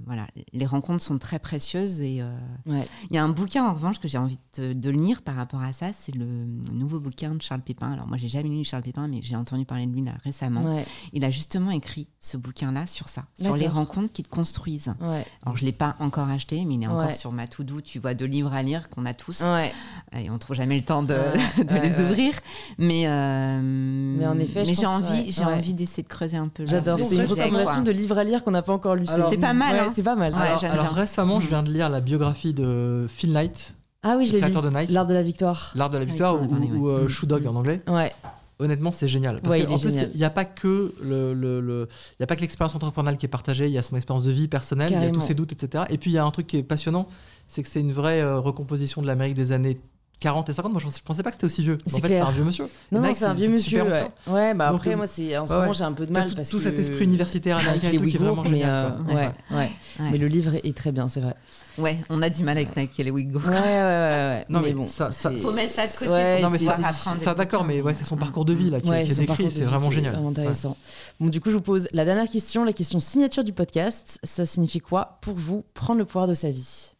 voilà, 0.05 0.27
les 0.53 0.65
rencontres 0.65 1.03
sont 1.03 1.17
très 1.17 1.39
précieuses 1.39 2.01
et 2.01 2.21
euh, 2.21 2.29
Ouais. 2.65 2.85
il 3.09 3.15
y 3.15 3.19
a 3.19 3.23
un 3.23 3.29
bouquin 3.29 3.65
en 3.65 3.73
revanche 3.73 3.99
que 3.99 4.07
j'ai 4.07 4.17
envie 4.17 4.37
de, 4.57 4.73
de 4.73 4.89
lire 4.89 5.21
par 5.21 5.35
rapport 5.35 5.61
à 5.61 5.73
ça, 5.73 5.87
c'est 5.97 6.13
le 6.15 6.25
nouveau 6.71 6.99
bouquin 6.99 7.35
de 7.35 7.41
Charles 7.41 7.61
Pépin. 7.61 7.91
Alors 7.91 8.07
moi 8.07 8.17
j'ai 8.17 8.27
jamais 8.29 8.49
lu 8.49 8.63
Charles 8.63 8.83
Pépin, 8.83 9.07
mais 9.07 9.19
j'ai 9.21 9.35
entendu 9.35 9.65
parler 9.65 9.85
de 9.85 9.91
lui 9.93 10.03
là 10.03 10.13
récemment. 10.23 10.61
Ouais. 10.75 10.85
Il 11.13 11.23
a 11.25 11.29
justement 11.29 11.71
écrit 11.71 12.07
ce 12.19 12.37
bouquin-là 12.37 12.85
sur 12.87 13.09
ça, 13.09 13.25
sur 13.39 13.55
les 13.55 13.67
rencontres 13.67 14.11
qui 14.11 14.23
te 14.23 14.29
construisent. 14.29 14.93
Ouais. 15.01 15.25
Alors 15.45 15.55
je 15.57 15.65
l'ai 15.65 15.71
pas 15.71 15.95
encore 15.99 16.29
acheté, 16.29 16.63
mais 16.65 16.75
il 16.75 16.83
est 16.83 16.87
encore 16.87 17.07
Ouais. 17.07 17.13
sur 17.13 17.31
ma 17.31 17.47
to-do. 17.47 17.81
Tu 17.81 17.99
vois, 17.99 18.13
de 18.13 18.25
livres 18.25 18.53
à 18.53 18.63
lire 18.63 18.89
qu'on 18.89 19.05
a 19.05 19.13
tous 19.13 19.41
Ouais. 19.41 19.71
et 20.17 20.29
on 20.29 20.37
trouve 20.37 20.55
jamais 20.55 20.77
le 20.77 20.83
temps 20.83 21.03
de, 21.03 21.13
Ouais, 21.13 21.63
de 21.63 21.73
ouais, 21.73 21.81
les 21.89 21.95
ouais. 21.95 22.01
ouvrir. 22.09 22.33
Mais 22.77 23.07
euh, 23.07 23.61
mais 23.61 24.25
en 24.27 24.39
effet, 24.39 24.65
je 24.65 24.73
j'ai 24.73 24.85
envie, 24.85 25.05
ouais, 25.25 25.25
j'ai 25.29 25.45
ouais. 25.45 25.53
envie 25.53 25.73
d'essayer 25.73 26.03
de 26.03 26.07
creuser 26.07 26.37
un 26.37 26.47
peu. 26.47 26.65
J'adore. 26.65 26.99
ce 26.99 27.05
C'est 27.05 27.15
une 27.15 27.25
recommandation 27.25 27.81
de 27.81 27.91
livre 27.97 28.17
à 28.17 28.23
lire 28.23 28.43
qu'on 28.43 28.51
n'a 28.51 28.61
pas 28.61 28.73
encore 28.73 28.95
lu. 28.95 29.05
C'est 29.07 29.37
pas 29.37 29.53
mal, 29.53 29.73
Ouais, 29.75 29.79
hein. 29.81 29.91
c'est 29.93 30.03
pas 30.03 30.15
mal. 30.15 30.33
Ouais, 30.33 30.67
alors, 30.69 30.93
récemment, 30.93 31.39
je 31.39 31.45
Mm. 31.45 31.49
viens 31.49 31.63
de 31.63 31.71
lire 31.71 31.89
la 31.89 31.99
biographie 32.01 32.53
de 32.53 33.05
Phil 33.09 33.31
Knight, 33.33 33.75
Ah 34.03 34.15
oui, 34.17 34.25
lu. 34.31 34.39
de 34.39 34.69
Nike, 34.69 34.89
L'art 34.91 35.05
de 35.05 35.13
la 35.13 35.23
victoire. 35.23 35.71
L'art 35.75 35.89
de 35.89 35.97
la 35.97 36.05
victoire, 36.05 36.35
Ah, 36.39 36.43
ou, 36.43 36.47
parlé, 36.47 36.67
ou, 36.71 36.89
euh, 36.89 37.05
Mm. 37.05 37.09
Shoe 37.09 37.25
Dog 37.27 37.45
en 37.47 37.55
anglais. 37.55 37.81
Ouais. 37.87 38.11
Honnêtement, 38.59 38.91
c'est 38.91 39.07
génial. 39.07 39.39
Parce 39.41 39.51
Ouais, 39.53 39.65
plus, 39.65 39.93
il 40.13 40.17
n'y 40.17 40.23
a 40.23 40.31
pas 40.31 40.43
que 40.45 40.91
le, 41.03 41.33
le- 41.35 41.61
le- 41.61 41.87
il 42.13 42.21
y 42.21 42.23
a 42.23 42.27
pas 42.27 42.35
que 42.35 42.41
l'expérience 42.41 42.73
entrepreneuriale 42.73 43.17
qui 43.19 43.27
est 43.27 43.29
partagée. 43.29 43.67
Il 43.67 43.71
y 43.71 43.77
a 43.77 43.83
son 43.83 43.95
expérience 43.95 44.23
de 44.23 44.31
vie 44.31 44.47
personnelle, 44.47 44.89
il 44.91 44.99
y 44.99 45.05
a 45.05 45.11
tous 45.11 45.21
ses 45.21 45.35
doutes, 45.35 45.51
etc. 45.51 45.83
Et 45.91 45.99
puis 45.99 46.09
il 46.09 46.13
y 46.15 46.17
a 46.17 46.25
un 46.25 46.31
truc 46.31 46.47
qui 46.47 46.57
est 46.57 46.63
passionnant, 46.63 47.07
c'est 47.47 47.61
que 47.61 47.69
c'est 47.69 47.81
une 47.81 47.91
vraie 47.91 48.19
euh, 48.19 48.39
recomposition 48.39 49.03
de 49.03 49.07
l'Amérique 49.07 49.35
des 49.35 49.51
années 49.51 49.79
40 50.19 50.49
et 50.49 50.53
50. 50.53 50.71
Moi, 50.71 50.79
je 50.81 50.85
pensais, 50.85 50.97
je 50.99 51.03
pensais 51.03 51.21
pas 51.23 51.29
que 51.29 51.35
c'était 51.35 51.45
aussi 51.45 51.61
vieux. 51.61 51.77
C'est 51.85 51.95
En 51.97 51.99
fait, 51.99 52.07
c'est 52.07 52.19
un 52.19 52.31
vieux 52.31 52.43
monsieur. 52.43 52.65
Non, 52.91 53.03
c'est 53.13 53.25
un 53.25 53.33
vieux 53.35 53.49
monsieur. 53.49 53.83
Ouais. 54.27 54.53
bah 54.55 54.69
Donc, 54.71 54.77
après, 54.79 54.93
euh, 54.93 54.97
moi, 54.97 55.05
c'est 55.05 55.37
en 55.37 55.45
ce 55.45 55.53
ouais, 55.53 55.59
moment, 55.59 55.73
j'ai 55.73 55.83
un 55.83 55.93
peu 55.93 56.07
de 56.07 56.11
mal 56.11 56.27
tout, 56.27 56.35
parce 56.35 56.49
tout 56.49 56.57
que. 56.57 56.63
cet 56.63 56.79
esprit 56.79 57.03
universitaire 57.03 57.57
américain 57.57 57.89
et 57.91 57.97
tout 57.97 58.05
qui 58.05 58.15
est 58.15 58.19
vraiment 58.19 58.41
mais, 58.43 58.49
génial. 58.49 58.95
euh, 58.99 59.13
ouais, 59.13 59.15
ouais. 59.15 59.31
Ouais. 59.57 59.71
Mais 60.11 60.17
le 60.17 60.27
livre 60.27 60.55
est 60.55 60.75
très 60.75 60.91
bien, 60.91 61.07
c'est 61.07 61.21
vrai. 61.21 61.35
Ouais, 61.77 61.99
on 62.09 62.23
a 62.23 62.29
du 62.31 62.43
mal 62.43 62.57
avec 62.57 62.75
Nike 62.75 62.99
et 62.99 63.03
les 63.03 63.11
Ouïghours. 63.11 63.43
Ouais, 63.45 63.51
ouais, 63.51 63.57
ouais, 63.59 63.61
ouais. 63.61 64.45
Non, 64.49 64.61
mais 64.61 64.73
bon, 64.73 64.87
ça- 64.87 65.11
ça- 65.11 65.29
c'est- 65.29 65.37
Faut 65.37 65.51
mettre 65.51 65.71
ça 65.73 65.85
de 65.85 65.91
côté 65.91 66.09
Ouais, 66.11 66.33
pour 66.39 66.45
Non, 66.45 66.49
mais 66.49 66.57
c'est- 66.57 66.65
ça, 66.65 66.73
pouvoir 66.73 66.89
apprendre 66.89 67.17
des 67.19 67.23
ça 67.25 67.33
d'accord, 67.35 67.63
mais 67.63 67.81
ouais, 67.83 67.93
c'est 67.93 68.03
son 68.03 68.15
Mm. 68.15 68.19
parcours 68.19 68.45
de 68.45 68.53
vie 68.53 68.71
là 68.71 68.79
qui, 68.81 68.89
Ouais, 68.89 69.03
qui 69.03 69.11
est 69.11 69.15
décrit, 69.15 69.51
c'est 69.51 69.61
vraiment 69.65 69.91
génial. 69.91 70.13
Vraiment 70.13 70.29
intéressant. 70.29 70.75
Bon, 71.19 71.27
du 71.27 71.39
coup, 71.39 71.51
je 71.51 71.55
vous 71.57 71.61
pose 71.61 71.87
la 71.93 72.05
dernière 72.05 72.27
question, 72.29 72.63
la 72.63 72.73
question 72.73 72.99
signature 72.99 73.43
du 73.43 73.53
podcast. 73.53 74.17
Ça 74.23 74.45
signifie 74.45 74.79
quoi 74.79 75.19
pour 75.21 75.35
vous 75.35 75.63
prendre 75.75 75.99
le 75.99 76.05
pouvoir 76.05 76.25
de 76.27 76.33
sa 76.33 76.49
vie? 76.49 76.93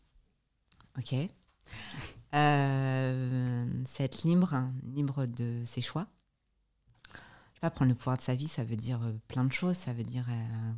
Ok. 0.99 1.15
Euh, 2.38 3.65
c'est 3.85 4.03
être 4.03 4.23
libre, 4.23 4.53
hein, 4.53 4.72
libre 4.95 5.26
de 5.26 5.61
ses 5.65 5.81
choix. 5.81 6.07
Je 7.14 7.18
sais 7.55 7.61
pas, 7.61 7.69
prendre 7.72 7.89
le 7.89 7.95
pouvoir 7.95 8.18
de 8.18 8.22
sa 8.22 8.35
vie, 8.35 8.47
ça 8.47 8.64
veut 8.64 8.76
dire 8.76 9.01
euh, 9.03 9.14
plein 9.27 9.43
de 9.43 9.51
choses. 9.51 9.76
Ça 9.76 9.93
veut 9.93 10.03
dire 10.03 10.26
euh, 10.30 10.73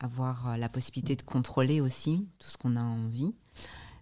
avoir 0.00 0.58
la 0.58 0.68
possibilité 0.68 1.14
de 1.16 1.22
contrôler 1.22 1.80
aussi 1.80 2.26
tout 2.38 2.48
ce 2.48 2.56
qu'on 2.58 2.74
a 2.76 2.82
envie, 2.82 3.32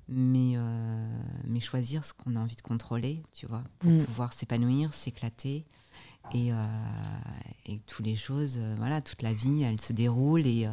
mais, 0.09 0.55
euh, 0.57 1.21
mais 1.45 1.61
choisir 1.61 2.05
ce 2.05 2.15
qu'on 2.15 2.35
a 2.37 2.41
envie 2.41 2.57
de 2.57 2.63
contrôler, 2.63 3.23
tu 3.33 3.47
vois, 3.47 3.63
pour 3.79 3.91
Mm. 3.91 4.05
pouvoir 4.05 4.33
s'épanouir, 4.33 4.95
s'éclater. 4.95 5.67
Et, 6.35 6.51
et 7.65 7.81
toutes 7.87 8.05
les 8.05 8.17
choses, 8.17 8.59
voilà, 8.77 9.01
toute 9.01 9.23
la 9.23 9.33
vie, 9.33 9.63
elle 9.63 9.81
se 9.81 9.95
déroule. 9.95 10.47
Et, 10.47 10.69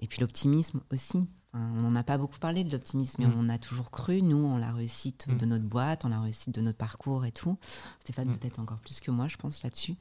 et 0.00 0.06
puis 0.06 0.20
l'optimisme 0.20 0.82
aussi. 0.92 1.26
Enfin, 1.54 1.64
on 1.76 1.82
n'en 1.82 1.94
a 1.96 2.02
pas 2.02 2.16
beaucoup 2.18 2.38
parlé 2.38 2.64
de 2.64 2.72
l'optimisme, 2.72 3.16
mais 3.22 3.26
Mm. 3.26 3.34
on 3.38 3.48
a 3.50 3.58
toujours 3.58 3.90
cru, 3.90 4.22
nous, 4.22 4.46
en 4.46 4.56
la 4.58 4.72
réussite 4.72 5.26
Mm. 5.28 5.36
de 5.36 5.46
notre 5.46 5.64
boîte, 5.64 6.04
en 6.04 6.08
la 6.08 6.20
réussite 6.20 6.54
de 6.54 6.60
notre 6.62 6.78
parcours 6.78 7.24
et 7.26 7.32
tout. 7.32 7.58
Stéphane, 8.00 8.28
Mm. 8.28 8.38
peut-être 8.38 8.58
encore 8.58 8.78
plus 8.78 9.00
que 9.00 9.10
moi, 9.10 9.28
je 9.28 9.36
pense, 9.36 9.62
là-dessus. 9.62 9.94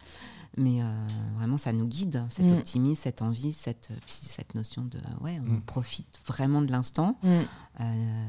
Mais 0.57 0.82
euh, 0.82 1.07
vraiment, 1.36 1.57
ça 1.57 1.73
nous 1.73 1.88
guide, 1.88 2.23
cet 2.30 2.49
optimisme, 2.52 3.02
cette 3.02 3.22
envie, 3.22 3.52
cette, 3.52 3.90
puis 4.06 4.14
cette 4.14 4.56
notion 4.56 4.84
de, 4.86 4.99
ouais, 5.22 5.40
on 5.49 5.60
profite 5.61 6.19
vraiment 6.26 6.61
de 6.61 6.72
l'instant. 6.72 7.18
Euh, 7.80 8.26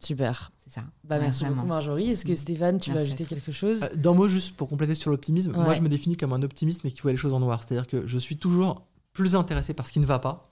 Super. 0.00 0.52
c'est 0.58 0.70
ça. 0.72 0.82
Bah, 1.04 1.18
merci 1.18 1.40
vraiment. 1.44 1.56
beaucoup, 1.56 1.68
Marjorie. 1.68 2.08
Est-ce 2.10 2.24
que 2.26 2.34
Stéphane, 2.34 2.78
tu 2.78 2.90
veux 2.90 2.96
Merci 2.96 3.12
ajouter 3.12 3.24
quelque 3.24 3.52
chose 3.52 3.82
Euh, 3.84 3.94
D'un 3.94 4.12
mot, 4.12 4.28
juste 4.28 4.54
pour 4.56 4.68
compléter 4.68 4.94
sur 4.94 5.10
l'optimisme, 5.10 5.52
moi 5.52 5.74
je 5.74 5.80
me 5.80 5.88
définis 5.88 6.16
comme 6.16 6.32
un 6.32 6.42
optimiste 6.42 6.84
mais 6.84 6.90
qui 6.90 7.00
voit 7.00 7.12
les 7.12 7.16
choses 7.16 7.32
en 7.32 7.40
noir. 7.40 7.62
C'est-à-dire 7.62 7.86
que 7.86 8.06
je 8.06 8.18
suis 8.18 8.36
toujours 8.36 8.82
plus 9.12 9.34
intéressé 9.36 9.72
par 9.72 9.86
ce 9.86 9.92
qui 9.92 10.00
ne 10.00 10.06
va 10.06 10.18
pas. 10.18 10.42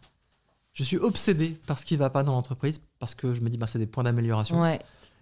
Je 0.72 0.82
suis 0.84 0.96
obsédé 0.96 1.50
par 1.66 1.78
ce 1.78 1.84
qui 1.84 1.94
ne 1.94 1.98
va 1.98 2.10
pas 2.10 2.22
dans 2.22 2.32
l'entreprise 2.32 2.80
parce 2.98 3.14
que 3.14 3.34
je 3.34 3.40
me 3.40 3.50
dis 3.50 3.58
bah, 3.58 3.66
c'est 3.66 3.78
des 3.78 3.86
points 3.86 4.04
d'amélioration 4.04 4.60
Ouais. 4.60 4.78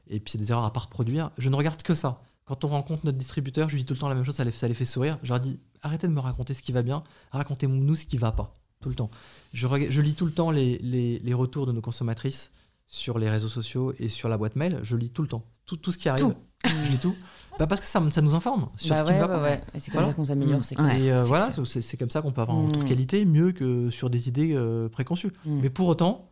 et 0.08 0.20
puis 0.20 0.30
c'est 0.32 0.38
des 0.38 0.50
erreurs 0.50 0.64
à 0.64 0.72
pas 0.72 0.80
reproduire. 0.80 1.30
Je 1.38 1.48
ne 1.48 1.56
regarde 1.56 1.82
que 1.82 1.94
ça. 1.94 2.20
Quand 2.44 2.64
on 2.64 2.68
rencontre 2.68 3.04
notre 3.06 3.18
distributeur, 3.18 3.68
je 3.68 3.74
lui 3.74 3.82
dis 3.82 3.86
tout 3.86 3.94
le 3.94 4.00
temps 4.00 4.08
la 4.08 4.14
même 4.14 4.24
chose, 4.24 4.34
ça 4.36 4.44
les, 4.44 4.52
ça 4.52 4.66
les 4.68 4.74
fait 4.74 4.84
sourire. 4.84 5.18
Je 5.22 5.28
leur 5.30 5.40
dis 5.40 5.58
arrêtez 5.82 6.06
de 6.08 6.12
me 6.12 6.20
raconter 6.20 6.54
ce 6.54 6.62
qui 6.62 6.72
va 6.72 6.82
bien, 6.82 7.02
racontez-nous 7.32 7.96
ce 7.96 8.04
qui 8.06 8.16
va 8.16 8.32
pas. 8.32 8.52
Tout 8.80 8.88
le 8.88 8.94
temps. 8.94 9.10
Je, 9.52 10.00
lis 10.00 10.14
tout 10.14 10.24
le 10.24 10.32
temps 10.32 10.50
les, 10.50 10.78
les- 10.78 11.18
les 11.18 11.34
retours 11.34 11.66
de 11.66 11.72
nos 11.72 11.82
consommatrices 11.82 12.50
sur 12.86 13.18
les 13.18 13.28
réseaux 13.28 13.48
sociaux 13.50 13.92
et 13.98 14.08
sur 14.08 14.28
la 14.28 14.38
boîte 14.38 14.56
mail. 14.56 14.80
Je 14.82 14.96
lis 14.96 15.10
tout 15.10 15.20
le 15.22 15.28
temps. 15.28 15.44
Tout, 15.66 15.76
tout 15.76 15.92
ce 15.92 15.98
qui 15.98 16.08
arrive. 16.08 16.24
Tout. 16.24 16.34
Je 16.64 16.90
lis 16.90 16.98
tout. 16.98 17.14
Bah, 17.58 17.66
parce 17.66 17.80
que 17.80 17.86
ça, 17.86 18.02
ça 18.10 18.22
nous 18.22 18.34
informe 18.34 18.68
sur 18.76 18.90
Bah 18.94 19.00
ce 19.00 19.04
qui 19.04 19.10
ouais, 19.12 19.18
va 19.18 19.28
pas. 19.28 19.42
ouais. 19.42 19.60
C'est 19.78 19.90
comme 19.90 19.94
Voilà. 20.00 20.08
ça 20.08 20.14
qu'on 20.14 20.24
s'améliore, 20.24 20.60
Mm. 20.60 20.62
c'est. 20.62 20.80
Ouais. 20.80 21.00
Et 21.00 21.12
euh, 21.12 21.24
voilà, 21.24 21.50
c'est 21.64 21.96
comme 21.98 22.08
ça 22.10 22.22
qu'on 22.22 22.32
peut 22.32 22.40
avoir 22.40 22.56
truc 22.70 22.84
Mm. 22.84 22.88
qualité 22.88 23.24
mieux 23.26 23.52
que 23.52 23.90
sur 23.90 24.08
des 24.08 24.28
idées 24.28 24.54
euh, 24.54 24.88
préconçues. 24.88 25.32
Mm. 25.44 25.60
Mais 25.62 25.70
pour 25.70 25.88
autant, 25.88 26.26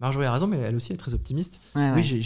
Marjorie 0.00 0.26
a 0.26 0.32
raison, 0.32 0.46
mais 0.46 0.58
elle 0.58 0.76
aussi 0.76 0.92
est 0.92 0.96
très 0.96 1.12
optimiste. 1.12 1.60
Ouais. 1.74 1.90
Oui, 1.94 2.04
j'ai- 2.04 2.20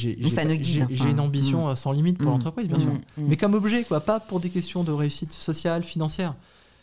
enfin. 0.93 1.11
une 1.11 1.21
ambition 1.21 1.75
sans 1.75 1.93
limite 1.93 2.19
pour 2.19 2.29
Mm. 2.29 2.35
l'entreprise, 2.35 2.69
bien 2.69 2.77
Mm, 2.77 2.81
sûr. 2.81 2.91
mm. 2.93 3.01
Mais 3.29 3.37
comme 3.37 3.55
objet, 3.55 3.83
quoi, 3.85 4.01
pas 4.01 4.21
pour 4.21 4.41
des 4.41 4.51
questions 4.51 4.85
de 4.85 4.93
réussite 4.93 5.33
sociale, 5.33 5.83
financière. 5.83 6.35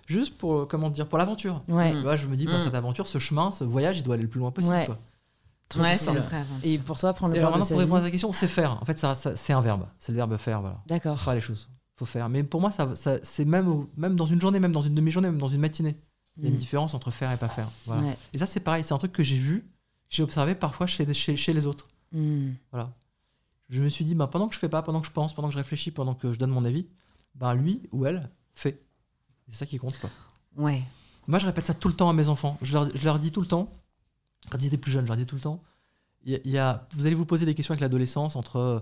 Juste 0.08 0.36
pour, 0.38 0.54
euh, 0.62 0.66
comment 0.66 0.90
dire, 0.90 1.08
pour 1.08 1.18
l'aventure. 1.18 1.62
Ouais, 1.70 1.94
Mm. 1.94 2.18
Je 2.18 2.28
me 2.28 2.36
dis, 2.36 2.46
bah, 2.46 2.58
Mm. 2.60 2.64
cette 2.66 2.76
aventure, 2.76 3.08
ce 3.08 3.20
chemin, 3.20 3.52
ce 3.52 3.64
voyage, 3.64 4.00
il 4.00 4.04
doit 4.04 4.16
aller 4.16 4.24
le 4.24 4.30
plus 4.30 4.40
loin 4.40 4.52
possible. 4.52 4.74
Ouais. 4.74 4.86
quoi. 4.88 4.98
Trop 5.72 5.82
Ouais, 5.82 5.98
c'est. 5.98 6.12
Et 6.64 6.78
pour 6.80 7.00
toi, 7.00 7.14
prendre 7.14 7.34
le 7.34 7.40
alors 7.40 7.52
maintenant, 7.52 7.68
pour 7.68 7.78
répondre 7.80 7.98
à 8.02 8.02
ta 8.04 8.12
question, 8.12 8.32
c'est 8.32 8.48
faire. 8.48 8.82
En 8.82 8.86
fait, 8.86 8.98
ça, 9.00 9.16
ça- 9.16 9.36
c'est 9.36 9.54
un 9.54 9.62
verbe. 9.62 9.86
C'est 10.00 10.12
le 10.12 10.18
verbe 10.18 10.38
faire, 10.38 10.62
voilà. 10.62 10.82
D'accord. 10.88 11.18
Faut 11.18 11.26
faire 11.26 11.36
les 11.36 11.42
choses. 11.42 11.70
Faut 11.98 12.06
faire. 12.06 12.30
Mais 12.30 12.44
pour 12.44 12.62
moi, 12.62 12.72
ça, 12.72 12.96
ça- 12.96 13.18
c'est 13.24 13.46
même, 13.46 13.88
dans 13.98 14.26
une 14.26 14.40
journée, 14.42 14.60
même 14.60 14.72
dans 14.72 14.82
une 14.82 14.96
demi-journée, 14.96 15.30
même 15.30 15.38
dans 15.40 15.50
une 15.50 15.60
matinée. 15.62 15.98
Il 16.38 16.44
y 16.44 16.46
a 16.46 16.50
une 16.50 16.56
Mm. 16.56 16.60
différence 16.60 16.94
entre 16.94 17.12
faire 17.12 17.32
et 17.32 17.38
pas 17.38 17.50
faire. 17.50 17.70
Voilà. 17.86 18.02
Ouais. 18.04 18.18
Et 18.34 18.38
ça, 18.38 18.46
c'est 18.46 18.60
pareil. 18.62 18.84
C'est 18.84 18.94
un 18.94 18.98
truc 18.98 19.12
que 19.12 19.24
j'ai 19.24 19.36
vu, 19.38 19.62
que 19.62 20.16
j'ai 20.16 20.24
observé 20.24 20.56
parfois 20.56 20.88
chez, 20.88 21.12
chez, 21.14 21.36
chez 21.36 21.54
les 21.54 21.66
autres. 21.68 21.88
Mm. 22.14 22.52
Voilà. 22.72 22.92
Je 23.70 23.82
me 23.82 23.90
suis 23.90 24.04
dit, 24.06 24.16
bah, 24.16 24.28
pendant 24.28 24.48
que 24.48 24.54
je 24.54 24.60
fais 24.60 24.70
pas, 24.70 24.82
pendant 24.82 25.00
que 25.02 25.08
je 25.08 25.12
pense, 25.12 25.34
pendant 25.34 25.48
que 25.50 25.54
je 25.54 25.58
réfléchis, 25.58 25.92
pendant 25.92 26.14
que 26.14 26.34
je 26.34 26.40
donne 26.40 26.52
mon 26.52 26.66
avis, 26.66 26.88
bah, 27.36 27.54
lui 27.54 27.82
ou 27.92 28.06
elle 28.06 28.30
fait. 28.56 28.82
C'est 29.48 29.56
ça 29.56 29.66
qui 29.66 29.78
compte. 29.78 29.98
Quoi. 30.00 30.10
Ouais. 30.58 30.82
Moi, 31.28 31.38
je 31.40 31.46
répète 31.46 31.66
ça 31.66 31.74
tout 31.74 31.88
le 31.88 31.94
temps 31.94 32.10
à 32.10 32.14
mes 32.14 32.30
enfants. 32.30 32.58
Je 32.62 32.74
leur, 32.74 32.90
je 32.96 33.06
leur 33.06 33.20
dis 33.20 33.32
tout 33.32 33.42
le 33.42 33.48
temps, 33.48 33.70
quand 34.50 34.58
ils 34.60 34.68
étaient 34.68 34.78
plus 34.78 34.92
jeunes, 34.92 35.04
je 35.06 35.08
leur 35.10 35.18
dis 35.18 35.26
tout 35.26 35.36
le 35.36 35.42
temps, 35.42 35.62
y 36.26 36.36
a- 36.36 36.40
y 36.46 36.58
a, 36.58 36.88
vous 36.94 37.06
allez 37.06 37.16
vous 37.16 37.26
poser 37.26 37.46
des 37.46 37.54
questions 37.54 37.74
avec 37.74 37.82
l'adolescence 37.82 38.36
entre 38.36 38.58
euh, 38.58 38.80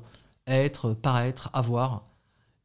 être, 0.47 0.93
paraître, 0.93 1.49
avoir. 1.53 2.05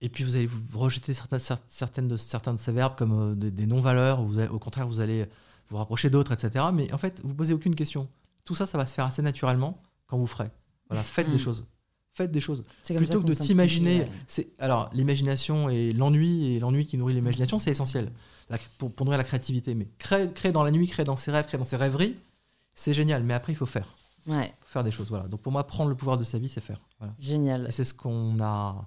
Et 0.00 0.08
puis 0.08 0.24
vous 0.24 0.36
allez 0.36 0.46
vous 0.46 0.78
rejeter 0.78 1.14
certaines, 1.14 1.38
cer- 1.38 1.58
certaines 1.68 2.08
de, 2.08 2.16
certains 2.16 2.52
de 2.54 2.58
ces 2.58 2.72
verbes 2.72 2.94
comme 2.96 3.12
euh, 3.32 3.34
des, 3.34 3.50
des 3.50 3.66
non-valeurs, 3.66 4.20
ou 4.20 4.32
au 4.50 4.58
contraire, 4.58 4.86
vous 4.86 5.00
allez 5.00 5.26
vous 5.68 5.76
rapprocher 5.78 6.10
d'autres, 6.10 6.32
etc. 6.32 6.66
Mais 6.74 6.92
en 6.92 6.98
fait, 6.98 7.20
vous 7.24 7.34
posez 7.34 7.54
aucune 7.54 7.74
question. 7.74 8.08
Tout 8.44 8.54
ça, 8.54 8.66
ça 8.66 8.76
va 8.76 8.84
se 8.86 8.92
faire 8.94 9.06
assez 9.06 9.22
naturellement 9.22 9.80
quand 10.06 10.18
vous 10.18 10.26
ferez. 10.26 10.50
Voilà, 10.90 11.02
faites 11.02 11.28
des 11.30 11.36
Mm. 11.36 11.38
choses. 11.38 11.64
Faites 12.12 12.30
des 12.30 12.40
choses. 12.40 12.62
Plutôt 12.84 13.20
que 13.22 13.26
de 13.26 13.34
t'imaginer. 13.34 14.00
ouais. 14.00 14.10
c'est 14.28 14.48
Alors, 14.58 14.88
l'imagination 14.92 15.68
et 15.70 15.92
l'ennui, 15.92 16.54
et 16.54 16.60
l'ennui 16.60 16.86
qui 16.86 16.96
nourrit 16.98 17.14
l'imagination, 17.14 17.58
c'est 17.58 17.70
essentiel 17.70 18.12
la- 18.50 18.58
pour, 18.78 18.92
pour 18.92 19.04
nourrir 19.06 19.18
la 19.18 19.24
créativité. 19.24 19.74
Mais 19.74 19.88
créer, 19.98 20.30
créer 20.32 20.52
dans 20.52 20.62
la 20.62 20.70
nuit, 20.70 20.86
créer 20.86 21.04
dans 21.04 21.16
ses 21.16 21.30
rêves, 21.32 21.46
créer 21.46 21.58
dans 21.58 21.64
ses 21.64 21.76
rêveries, 21.76 22.14
c'est 22.74 22.92
génial. 22.92 23.22
Mais 23.22 23.34
après, 23.34 23.52
il 23.52 23.56
faut 23.56 23.66
faire. 23.66 23.94
Ouais, 24.26 24.46
Il 24.46 24.64
faut 24.64 24.72
faire 24.72 24.84
des 24.84 24.90
choses. 24.90 25.08
Voilà. 25.08 25.28
Donc, 25.28 25.42
pour 25.42 25.52
moi, 25.52 25.66
prendre 25.66 25.90
le 25.90 25.96
pouvoir 25.96 26.16
de 26.18 26.24
sa 26.24 26.38
vie, 26.38 26.48
c'est 26.48 26.60
faire. 26.62 26.80
Voilà. 26.98 27.14
génial. 27.18 27.66
Et 27.68 27.72
c'est 27.72 27.84
ce 27.84 27.92
qu'on 27.94 28.38
a 28.40 28.86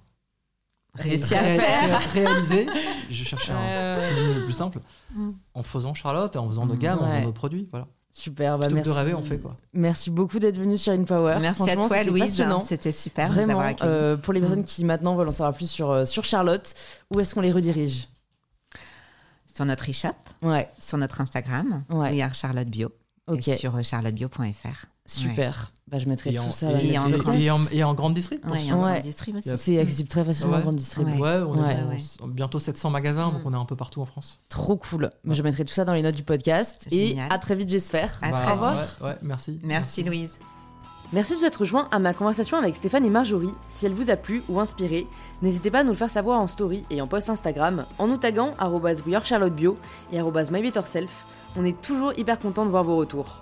Réussi 0.96 1.36
à 1.36 1.42
ré- 1.42 1.60
faire. 1.60 2.00
ré- 2.12 2.24
réalisé. 2.26 2.68
Je 3.10 3.24
cherchais 3.24 3.52
un 3.54 3.98
synonyme 4.00 4.38
le 4.40 4.44
plus 4.46 4.54
simple. 4.54 4.80
Mm. 5.14 5.30
En 5.54 5.62
faisant 5.64 5.94
Charlotte, 5.94 6.36
et 6.36 6.40
en 6.40 6.48
faisant 6.48 6.66
nos 6.66 6.74
Mm. 6.74 6.80
gammes, 6.80 7.00
en 7.00 7.10
faisant 7.12 7.22
nos 7.22 7.34
produits. 7.34 7.68
Voilà. 7.70 7.88
Super, 8.12 8.58
bah 8.58 8.68
merci. 8.72 8.90
de 8.90 8.96
rêver, 8.96 9.14
on 9.14 9.22
fait 9.22 9.38
quoi. 9.38 9.58
Merci 9.74 10.10
beaucoup 10.10 10.40
d'être 10.40 10.58
venu 10.58 10.76
sur 10.80 10.92
InPower. 10.92 11.38
Merci 11.40 11.70
à 11.70 11.76
toi, 11.76 12.04
Louise. 12.04 12.44
C'était 12.66 12.92
super 12.92 13.28
Vraiment, 13.32 13.60
avoir 13.60 13.76
euh, 13.84 14.18
pour 14.18 14.34
les 14.34 14.40
personnes 14.40 14.62
Mm. 14.62 14.64
qui 14.64 14.86
maintenant 14.86 15.16
veulent 15.16 15.28
en 15.28 15.32
savoir 15.32 15.54
plus 15.54 15.70
sur, 15.70 15.92
euh, 15.92 16.06
sur 16.06 16.24
Charlotte, 16.24 16.74
où 17.14 17.20
est-ce 17.20 17.36
qu'on 17.36 17.42
les 17.42 17.52
redirige? 17.52 18.08
Sur 19.54 19.66
notre 19.66 19.88
e-shop, 19.90 20.16
Ouais, 20.42 20.68
sur 20.80 20.98
notre 20.98 21.22
Instagram, 21.22 21.84
Ouais. 21.90 22.28
Charlotte 22.34 22.68
Bio. 22.68 22.90
Et 23.36 23.42
sur 23.42 23.76
euh, 23.76 23.84
charlottebio.fr. 23.84 24.86
super. 25.06 25.72
Bah, 25.90 26.00
je 26.00 26.08
mettrai 26.08 26.32
Et 26.32 26.36
tout 26.36 26.42
en, 26.44 26.52
ça 26.52 26.72
et, 26.72 26.78
les 26.84 26.98
en 26.98 27.08
et 27.10 27.14
et 27.78 27.82
grande 27.94 28.14
distrib. 28.14 28.46
Ouais. 28.46 29.02
aussi. 29.38 29.52
C'est 29.56 29.80
accessible 29.80 30.10
très 30.10 30.26
facilement 30.26 30.54
Ouais. 30.54 30.60
en 30.60 30.62
grande 30.64 30.76
distrib. 30.76 31.08
Ouais. 31.08 31.20
Ouais, 31.20 31.38
on 31.48 31.62
Ouais. 31.62 31.98
est 31.98 32.28
bientôt 32.28 32.60
700 32.60 32.90
magasins, 32.90 33.32
donc 33.32 33.44
Mm. 33.44 33.48
on 33.48 33.54
est 33.54 33.58
un 33.58 33.66
peu 33.66 33.76
partout 33.76 34.02
en 34.02 34.06
France. 34.06 34.40
Trop 34.50 34.76
cool. 34.78 35.10
Mais 35.24 35.34
Je 35.36 35.44
mettrai 35.44 35.64
tout 35.66 35.74
ça 35.74 35.86
dans 35.86 35.94
les 35.94 36.02
notes 36.02 36.16
du 36.16 36.24
podcast. 36.24 36.88
Et 36.92 37.18
à 37.30 37.38
très 37.40 37.56
vite, 37.56 37.70
j'espère. 37.70 38.18
À 38.22 38.32
Bah, 38.32 38.38
très 38.42 38.52
revoir. 38.54 38.82
vite. 38.82 38.98
Ouais, 39.02 39.08
ouais, 39.08 39.16
merci. 39.22 39.60
Merci 39.64 40.04
Louise. 40.04 40.38
Merci 41.14 41.34
de 41.36 41.40
vous 41.40 41.46
être 41.46 41.62
rejoint 41.62 41.88
à 41.92 42.00
ma 42.00 42.14
conversation 42.14 42.58
avec 42.58 42.76
Stéphane 42.76 43.06
et 43.06 43.10
Marjorie. 43.10 43.54
Si 43.70 43.86
elle 43.86 43.94
vous 43.94 44.10
a 44.10 44.18
plu 44.18 44.44
ou 44.50 44.60
inspiré, 44.60 45.08
n'hésitez 45.42 45.72
pas 45.72 45.80
à 45.80 45.84
nous 45.86 45.92
le 45.92 45.98
faire 45.98 46.10
savoir 46.10 46.38
en 46.42 46.48
story 46.48 46.84
et 46.90 47.02
en 47.02 47.08
post 47.08 47.30
Instagram 47.30 47.86
en 47.98 48.08
nous 48.08 48.18
taguant 48.18 48.52
@wearcharlottebio 48.60 49.78
et 50.12 50.20
@mybetterself. 50.22 51.26
On 51.58 51.66
est 51.66 51.82
toujours 51.82 52.14
hyper 52.18 52.38
content 52.38 52.66
de 52.66 52.70
voir 52.70 52.84
vos 52.84 52.96
retours. 52.96 53.42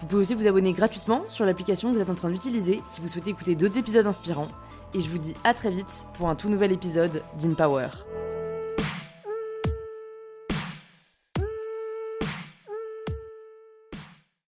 Vous 0.00 0.06
pouvez 0.06 0.22
aussi 0.22 0.34
vous 0.34 0.46
abonner 0.46 0.72
gratuitement 0.72 1.24
sur 1.26 1.44
l'application 1.44 1.90
que 1.90 1.96
vous 1.96 2.02
êtes 2.02 2.10
en 2.10 2.14
train 2.14 2.30
d'utiliser 2.30 2.80
si 2.84 3.00
vous 3.00 3.08
souhaitez 3.08 3.30
écouter 3.30 3.56
d'autres 3.56 3.78
épisodes 3.78 4.06
inspirants. 4.06 4.48
Et 4.94 5.00
je 5.00 5.10
vous 5.10 5.18
dis 5.18 5.34
à 5.42 5.52
très 5.52 5.72
vite 5.72 6.06
pour 6.14 6.28
un 6.28 6.36
tout 6.36 6.48
nouvel 6.48 6.70
épisode 6.70 7.22
d'InPower. 7.38 7.88